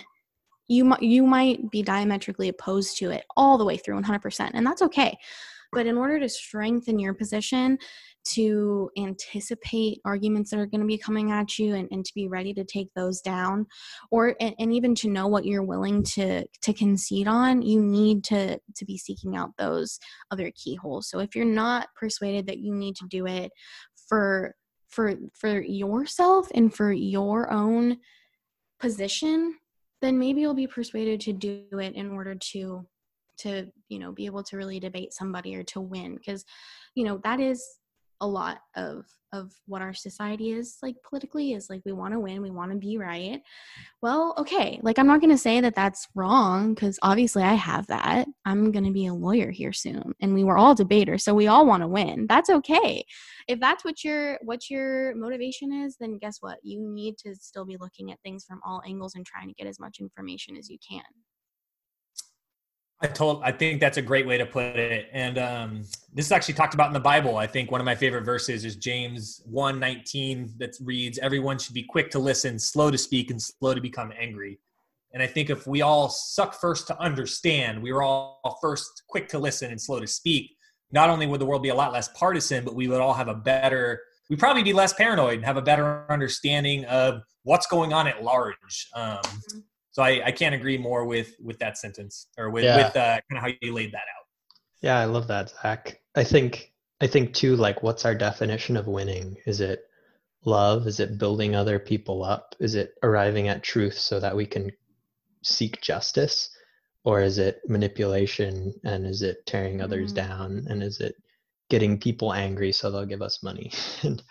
you 0.67 0.95
you 0.99 1.23
might 1.23 1.69
be 1.71 1.81
diametrically 1.81 2.49
opposed 2.49 2.97
to 2.97 3.11
it 3.11 3.25
all 3.35 3.57
the 3.57 3.65
way 3.65 3.77
through 3.77 3.99
100% 4.01 4.51
and 4.53 4.65
that's 4.65 4.81
okay. 4.81 5.17
But 5.73 5.85
in 5.85 5.97
order 5.97 6.19
to 6.19 6.29
strengthen 6.29 6.97
your 6.97 7.13
position, 7.13 7.77
to 8.33 8.89
anticipate 8.97 10.01
arguments 10.05 10.51
that 10.51 10.59
are 10.59 10.65
going 10.65 10.81
to 10.81 10.87
be 10.87 10.97
coming 10.97 11.31
at 11.31 11.57
you 11.57 11.75
and, 11.75 11.87
and 11.91 12.05
to 12.05 12.13
be 12.13 12.27
ready 12.27 12.53
to 12.53 12.63
take 12.63 12.93
those 12.93 13.21
down 13.21 13.65
or 14.11 14.35
and, 14.39 14.53
and, 14.59 14.73
even 14.73 14.93
to 14.95 15.09
know 15.09 15.27
what 15.27 15.45
you're 15.45 15.63
willing 15.63 16.03
to 16.03 16.45
to 16.61 16.73
concede 16.73 17.27
on 17.27 17.61
you 17.61 17.81
need 17.81 18.23
to 18.23 18.59
to 18.75 18.85
be 18.85 18.97
seeking 18.97 19.35
out 19.35 19.51
those 19.57 19.97
other 20.29 20.51
keyholes 20.55 21.09
so 21.09 21.19
if 21.19 21.35
you're 21.35 21.45
not 21.45 21.87
persuaded 21.97 22.45
that 22.45 22.59
you 22.59 22.73
need 22.73 22.95
to 22.95 23.07
do 23.07 23.25
it 23.25 23.51
for 24.07 24.53
for 24.89 25.15
for 25.33 25.61
yourself 25.61 26.47
and 26.53 26.73
for 26.73 26.91
your 26.91 27.51
own 27.51 27.97
position 28.79 29.55
then 30.01 30.17
maybe 30.17 30.41
you'll 30.41 30.53
be 30.53 30.67
persuaded 30.67 31.19
to 31.21 31.33
do 31.33 31.65
it 31.71 31.95
in 31.95 32.11
order 32.11 32.35
to 32.35 32.85
to 33.37 33.67
you 33.89 33.99
know 33.99 34.11
be 34.11 34.25
able 34.25 34.43
to 34.43 34.57
really 34.57 34.79
debate 34.79 35.13
somebody 35.13 35.55
or 35.55 35.63
to 35.63 35.81
win. 35.81 36.15
Because 36.15 36.43
you 36.95 37.03
know 37.03 37.19
that 37.23 37.39
is 37.39 37.63
a 38.21 38.27
lot 38.27 38.61
of 38.75 39.05
of 39.33 39.51
what 39.65 39.81
our 39.81 39.93
society 39.93 40.51
is 40.51 40.77
like 40.81 40.95
politically 41.07 41.51
is 41.51 41.69
like 41.69 41.81
we 41.85 41.91
want 41.91 42.13
to 42.13 42.19
win 42.19 42.41
we 42.41 42.49
want 42.49 42.71
to 42.71 42.77
be 42.77 42.97
right. 42.97 43.41
Well 44.01 44.33
okay 44.37 44.79
like 44.81 44.97
i'm 44.97 45.07
not 45.07 45.19
going 45.19 45.31
to 45.31 45.37
say 45.37 45.59
that 45.59 45.75
that's 45.75 46.07
wrong 46.15 46.73
because 46.73 46.97
obviously 47.01 47.43
i 47.43 47.53
have 47.53 47.87
that. 47.87 48.27
I'm 48.45 48.71
going 48.71 48.85
to 48.85 48.91
be 48.91 49.07
a 49.07 49.13
lawyer 49.13 49.51
here 49.51 49.73
soon 49.73 50.13
and 50.21 50.33
we 50.33 50.43
were 50.43 50.57
all 50.57 50.75
debaters 50.75 51.23
so 51.23 51.33
we 51.33 51.47
all 51.47 51.65
want 51.65 51.83
to 51.83 51.87
win. 51.87 52.25
That's 52.27 52.49
okay. 52.49 53.03
If 53.47 53.59
that's 53.59 53.83
what 53.83 54.03
your 54.03 54.39
what 54.43 54.69
your 54.69 55.15
motivation 55.15 55.73
is 55.73 55.97
then 55.99 56.17
guess 56.17 56.37
what? 56.39 56.59
You 56.63 56.81
need 56.81 57.17
to 57.19 57.35
still 57.35 57.65
be 57.65 57.77
looking 57.77 58.11
at 58.11 58.21
things 58.23 58.45
from 58.45 58.61
all 58.65 58.81
angles 58.87 59.15
and 59.15 59.25
trying 59.25 59.49
to 59.49 59.53
get 59.55 59.67
as 59.67 59.79
much 59.79 59.99
information 59.99 60.55
as 60.55 60.69
you 60.69 60.77
can 60.87 61.03
I 62.99 63.07
told 63.07 63.43
I 63.43 63.51
think 63.51 63.79
that's 63.79 63.97
a 63.97 64.01
great 64.01 64.25
way 64.25 64.37
to 64.37 64.45
put 64.45 64.75
it. 64.75 65.07
And 65.13 65.37
um, 65.37 65.83
this 66.13 66.25
is 66.25 66.31
actually 66.31 66.55
talked 66.55 66.73
about 66.73 66.87
in 66.87 66.93
the 66.93 66.99
Bible. 66.99 67.37
I 67.37 67.45
think 67.45 67.71
one 67.71 67.79
of 67.79 67.85
my 67.85 67.95
favorite 67.95 68.23
verses 68.23 68.65
is 68.65 68.75
James 68.75 69.41
1:19 69.51 70.57
that 70.57 70.75
reads, 70.81 71.19
Everyone 71.19 71.59
should 71.59 71.75
be 71.75 71.83
quick 71.83 72.09
to 72.11 72.19
listen, 72.19 72.57
slow 72.57 72.89
to 72.89 72.97
speak, 72.97 73.29
and 73.29 73.41
slow 73.41 73.73
to 73.73 73.81
become 73.81 74.11
angry. 74.19 74.59
And 75.13 75.23
I 75.23 75.27
think 75.27 75.49
if 75.49 75.67
we 75.67 75.81
all 75.81 76.09
suck 76.09 76.59
first 76.59 76.87
to 76.87 76.99
understand, 76.99 77.81
we 77.81 77.93
were 77.93 78.03
all 78.03 78.57
first 78.61 79.03
quick 79.07 79.27
to 79.29 79.39
listen 79.39 79.71
and 79.71 79.79
slow 79.79 79.99
to 79.99 80.07
speak, 80.07 80.57
not 80.91 81.09
only 81.09 81.27
would 81.27 81.41
the 81.41 81.45
world 81.45 81.63
be 81.63 81.69
a 81.69 81.75
lot 81.75 81.91
less 81.91 82.09
partisan, 82.09 82.63
but 82.63 82.75
we 82.75 82.87
would 82.87 83.01
all 83.01 83.13
have 83.13 83.27
a 83.27 83.33
better, 83.33 84.01
we'd 84.29 84.39
probably 84.39 84.63
be 84.63 84.73
less 84.73 84.93
paranoid 84.93 85.35
and 85.35 85.45
have 85.45 85.57
a 85.57 85.61
better 85.61 86.05
understanding 86.09 86.85
of 86.85 87.21
what's 87.43 87.67
going 87.67 87.93
on 87.93 88.07
at 88.07 88.23
large. 88.23 88.89
Um, 88.93 89.21
so 89.97 90.03
I, 90.03 90.21
I 90.27 90.31
can't 90.31 90.53
agree 90.53 90.77
more 90.77 91.05
with 91.05 91.33
with 91.41 91.57
that 91.57 91.75
sentence 91.75 92.27
or 92.37 92.51
with 92.51 92.65
Yeah. 92.65 92.77
with 92.77 92.95
uh, 92.95 93.19
kind 93.27 93.37
of 93.37 93.37
how 93.39 93.49
you 93.63 93.73
laid 93.73 93.91
that 93.93 94.05
out. 94.15 94.25
Yeah, 94.83 94.99
I 94.99 95.05
love 95.05 95.27
that, 95.29 95.49
Zach. 95.49 95.99
I 96.15 96.23
think 96.23 96.71
I 97.01 97.07
think 97.07 97.33
too, 97.33 97.55
like 97.55 97.81
what's 97.81 98.05
our 98.05 98.13
definition 98.13 98.77
of 98.77 98.85
winning? 98.85 99.37
Is 99.47 99.59
it 99.59 99.79
love? 100.45 100.85
Is 100.85 100.99
it 100.99 101.17
building 101.17 101.55
other 101.55 101.79
people 101.79 102.23
up? 102.23 102.53
Is 102.59 102.75
it 102.75 102.93
arriving 103.01 103.47
at 103.47 103.63
truth 103.63 103.97
so 103.97 104.19
that 104.19 104.35
we 104.35 104.45
can 104.45 104.71
seek 105.41 105.81
justice? 105.81 106.51
Or 107.03 107.21
is 107.21 107.39
it 107.39 107.61
manipulation 107.67 108.73
and 108.83 109.07
is 109.07 109.23
it 109.23 109.37
tearing 109.47 109.81
others 109.81 110.11
Mhm. 110.11 110.15
down? 110.15 110.65
And 110.69 110.83
is 110.83 110.99
it 110.99 111.15
getting 111.71 111.99
people 111.99 112.33
angry 112.33 112.71
so 112.71 112.91
they'll 112.91 113.05
give 113.13 113.23
us 113.23 113.41
money? 113.41 113.71
and 114.03 114.21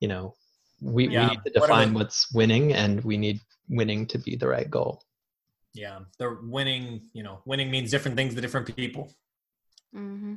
you 0.00 0.08
know, 0.08 0.34
we, 0.82 1.08
Yeah, 1.08 1.20
we 1.22 1.26
need 1.30 1.40
to 1.46 1.60
what 1.60 1.70
are 1.70 1.72
define 1.72 1.92
the- 1.94 1.98
what's 2.00 2.30
winning 2.34 2.74
and 2.74 3.02
we 3.02 3.16
need 3.16 3.40
winning 3.70 4.06
to 4.08 4.18
be 4.18 4.36
the 4.36 4.48
right 4.48 4.70
goal. 4.70 5.02
Yeah, 5.76 6.00
they're 6.18 6.38
winning. 6.42 7.02
You 7.12 7.22
know, 7.22 7.40
winning 7.44 7.70
means 7.70 7.90
different 7.90 8.16
things 8.16 8.34
to 8.34 8.40
different 8.40 8.74
people. 8.74 9.12
hmm 9.92 10.36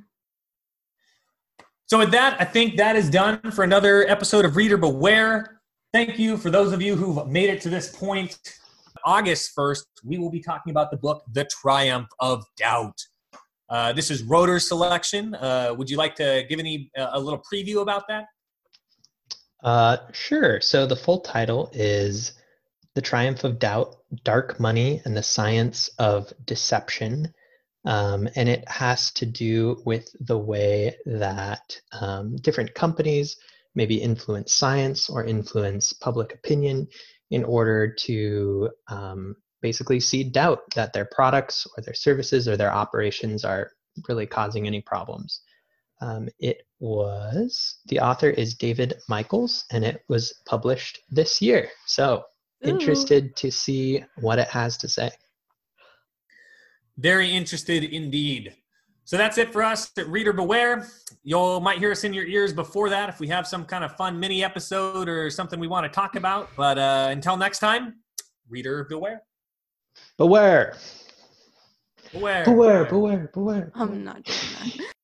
So 1.88 1.98
with 1.98 2.12
that, 2.12 2.40
I 2.40 2.46
think 2.46 2.76
that 2.78 2.96
is 2.98 3.10
done 3.10 3.40
for 3.52 3.64
another 3.64 4.08
episode 4.10 4.44
of 4.44 4.58
Reader 4.58 4.78
Beware. 4.78 5.62
Thank 5.94 6.20
you 6.20 6.38
for 6.38 6.52
those 6.52 6.74
of 6.74 6.82
you 6.82 6.96
who've 6.96 7.26
made 7.28 7.50
it 7.50 7.62
to 7.62 7.70
this 7.70 7.96
point. 7.96 8.38
August 9.06 9.56
1st, 9.58 9.86
we 10.04 10.18
will 10.18 10.30
be 10.30 10.42
talking 10.42 10.72
about 10.72 10.92
the 10.92 10.98
book 10.98 11.24
The 11.32 11.46
Triumph 11.46 12.10
of 12.20 12.44
Doubt. 12.58 13.00
Uh, 13.70 13.94
this 13.94 14.12
is 14.12 14.24
Roder's 14.24 14.68
selection. 14.68 15.36
Uh, 15.36 15.74
would 15.78 15.90
you 15.90 15.96
like 15.96 16.16
to 16.16 16.44
give 16.50 16.60
any 16.60 16.92
uh, 16.98 17.12
a 17.14 17.20
little 17.20 17.42
preview 17.52 17.82
about 17.82 18.04
that? 18.10 18.26
Uh, 19.64 19.98
sure. 20.12 20.60
So 20.60 20.86
the 20.86 20.98
full 20.98 21.22
title 21.22 21.70
is 21.72 22.34
The 22.96 23.02
Triumph 23.02 23.44
of 23.44 23.60
Doubt, 23.60 23.96
Dark 24.24 24.60
Money, 24.60 25.02
and 25.06 25.16
the 25.16 25.24
Science 25.24 25.90
of 26.00 26.32
Deception. 26.46 27.34
Um, 27.86 28.28
and 28.36 28.50
it 28.50 28.68
has 28.68 29.12
to 29.12 29.26
do 29.26 29.82
with 29.86 30.14
the 30.20 30.38
way 30.38 30.98
that 31.06 31.80
um, 31.92 32.36
different 32.38 32.74
companies 32.74 33.38
maybe 33.76 33.96
influence 34.02 34.54
science 34.54 35.10
or 35.10 35.24
influence 35.24 35.94
public 35.94 36.34
opinion 36.34 36.88
in 37.32 37.44
order 37.44 37.94
to 37.94 38.70
um, 38.88 39.36
basically 39.62 40.00
seed 40.00 40.34
doubt 40.34 40.60
that 40.76 40.94
their 40.94 41.06
products 41.06 41.68
or 41.78 41.84
their 41.84 41.94
services 41.94 42.48
or 42.48 42.58
their 42.58 42.74
operations 42.74 43.46
are 43.46 43.72
really 44.08 44.26
causing 44.26 44.68
any 44.68 44.82
problems. 44.82 45.42
Um, 46.02 46.30
it 46.40 46.64
was, 46.80 47.80
the 47.88 48.00
author 48.00 48.30
is 48.30 48.56
David 48.56 48.96
Michaels, 49.10 49.66
and 49.72 49.84
it 49.84 50.04
was 50.08 50.34
published 50.46 51.00
this 51.10 51.42
year. 51.42 51.70
So, 51.86 52.24
interested 52.64 53.36
to 53.38 53.52
see 53.52 54.04
what 54.18 54.40
it 54.40 54.48
has 54.48 54.78
to 54.78 54.88
say. 54.88 55.10
Very 56.98 57.32
interested 57.32 57.84
indeed. 57.84 58.56
So 59.06 59.18
that's 59.18 59.38
it 59.38 59.52
for 59.52 59.64
us 59.64 59.90
at 59.98 60.08
Reader 60.08 60.34
Beware. 60.34 60.88
You 61.24 61.60
might 61.62 61.80
hear 61.80 61.92
us 61.92 62.04
in 62.04 62.14
your 62.14 62.26
ears 62.26 62.54
before 62.54 62.90
that 62.90 63.10
if 63.10 63.20
we 63.20 63.28
have 63.30 63.48
some 63.48 63.66
kind 63.66 63.84
of 63.84 63.96
fun 63.96 64.20
mini 64.20 64.44
episode 64.44 65.10
or 65.10 65.30
something 65.30 65.60
we 65.60 65.68
want 65.68 65.86
to 65.86 65.90
talk 65.90 66.16
about. 66.16 66.50
But 66.56 66.78
uh, 66.78 67.08
until 67.10 67.36
next 67.36 67.60
time, 67.60 67.96
Reader 68.50 68.84
Beware. 68.84 69.24
Beware! 70.18 70.76
Beware. 72.12 72.44
Beware, 72.44 72.86
beware, 72.86 73.30
beware. 73.34 73.72
I'm 73.76 74.04
not 74.04 74.24
doing 74.24 74.38
that. 74.78 74.94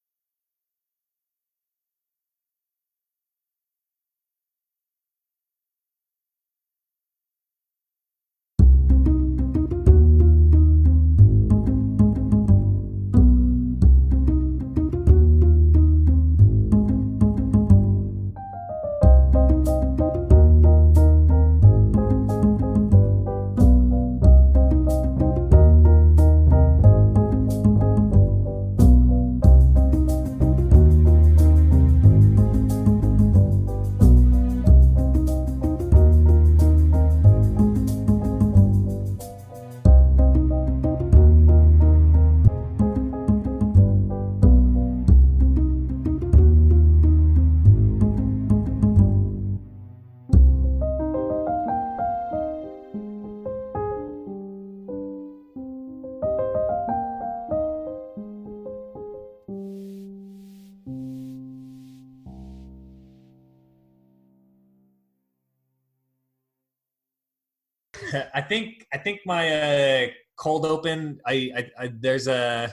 I 68.36 68.42
think 68.42 68.86
I 68.94 68.98
think 68.98 69.22
my 69.26 69.50
uh, 69.50 70.08
cold 70.36 70.66
open. 70.66 71.20
I, 71.26 71.52
I, 71.58 71.72
I 71.86 71.92
there's 72.00 72.28
a. 72.28 72.72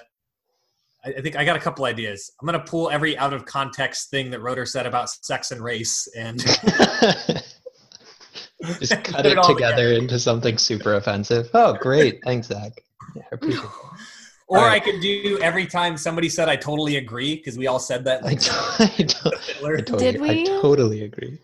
I 1.05 1.21
think 1.21 1.35
I 1.37 1.45
got 1.45 1.57
a 1.57 1.61
couple 1.61 1.85
ideas. 1.85 2.31
I'm 2.41 2.47
gonna 2.47 2.61
pull 2.61 2.91
every 2.91 3.17
out 3.17 3.33
of 3.33 3.45
context 3.47 4.11
thing 4.11 4.31
that 4.31 4.41
Roder 4.41 4.67
said 4.67 4.87
about 4.87 5.09
sex 5.09 5.51
and 5.51 5.61
race, 5.63 6.07
and 6.17 6.39
Just 8.79 9.03
cut 9.05 9.27
it, 9.27 9.33
it 9.33 9.43
together, 9.43 9.55
together. 9.55 9.93
into 9.93 10.19
something 10.19 10.59
super 10.59 10.95
offensive. 10.95 11.49
Oh, 11.55 11.75
great. 11.81 12.21
Thanks, 12.25 12.49
Zach. 12.49 12.73
Yeah, 13.17 13.23
I 13.31 13.35
appreciate 13.35 13.65
or 14.53 14.59
All 14.59 14.65
I 14.65 14.81
could 14.81 15.01
do 15.01 15.39
every 15.41 15.67
time 15.67 15.97
somebody 15.97 16.29
said 16.29 16.49
I 16.49 16.57
totally 16.57 16.97
agree 16.97 17.37
because 17.37 17.57
we 17.57 17.67
all 17.69 17.79
said 17.79 18.05
that 18.05 18.23
I, 18.23 18.27
like 18.27 18.41
to- 18.41 18.51
I, 18.79 18.87
to- 19.03 19.33
I 19.65 19.81
totally, 19.81 20.13
Did 20.13 20.23
I 20.23 20.45
totally 20.45 21.05
agree. 21.05 21.39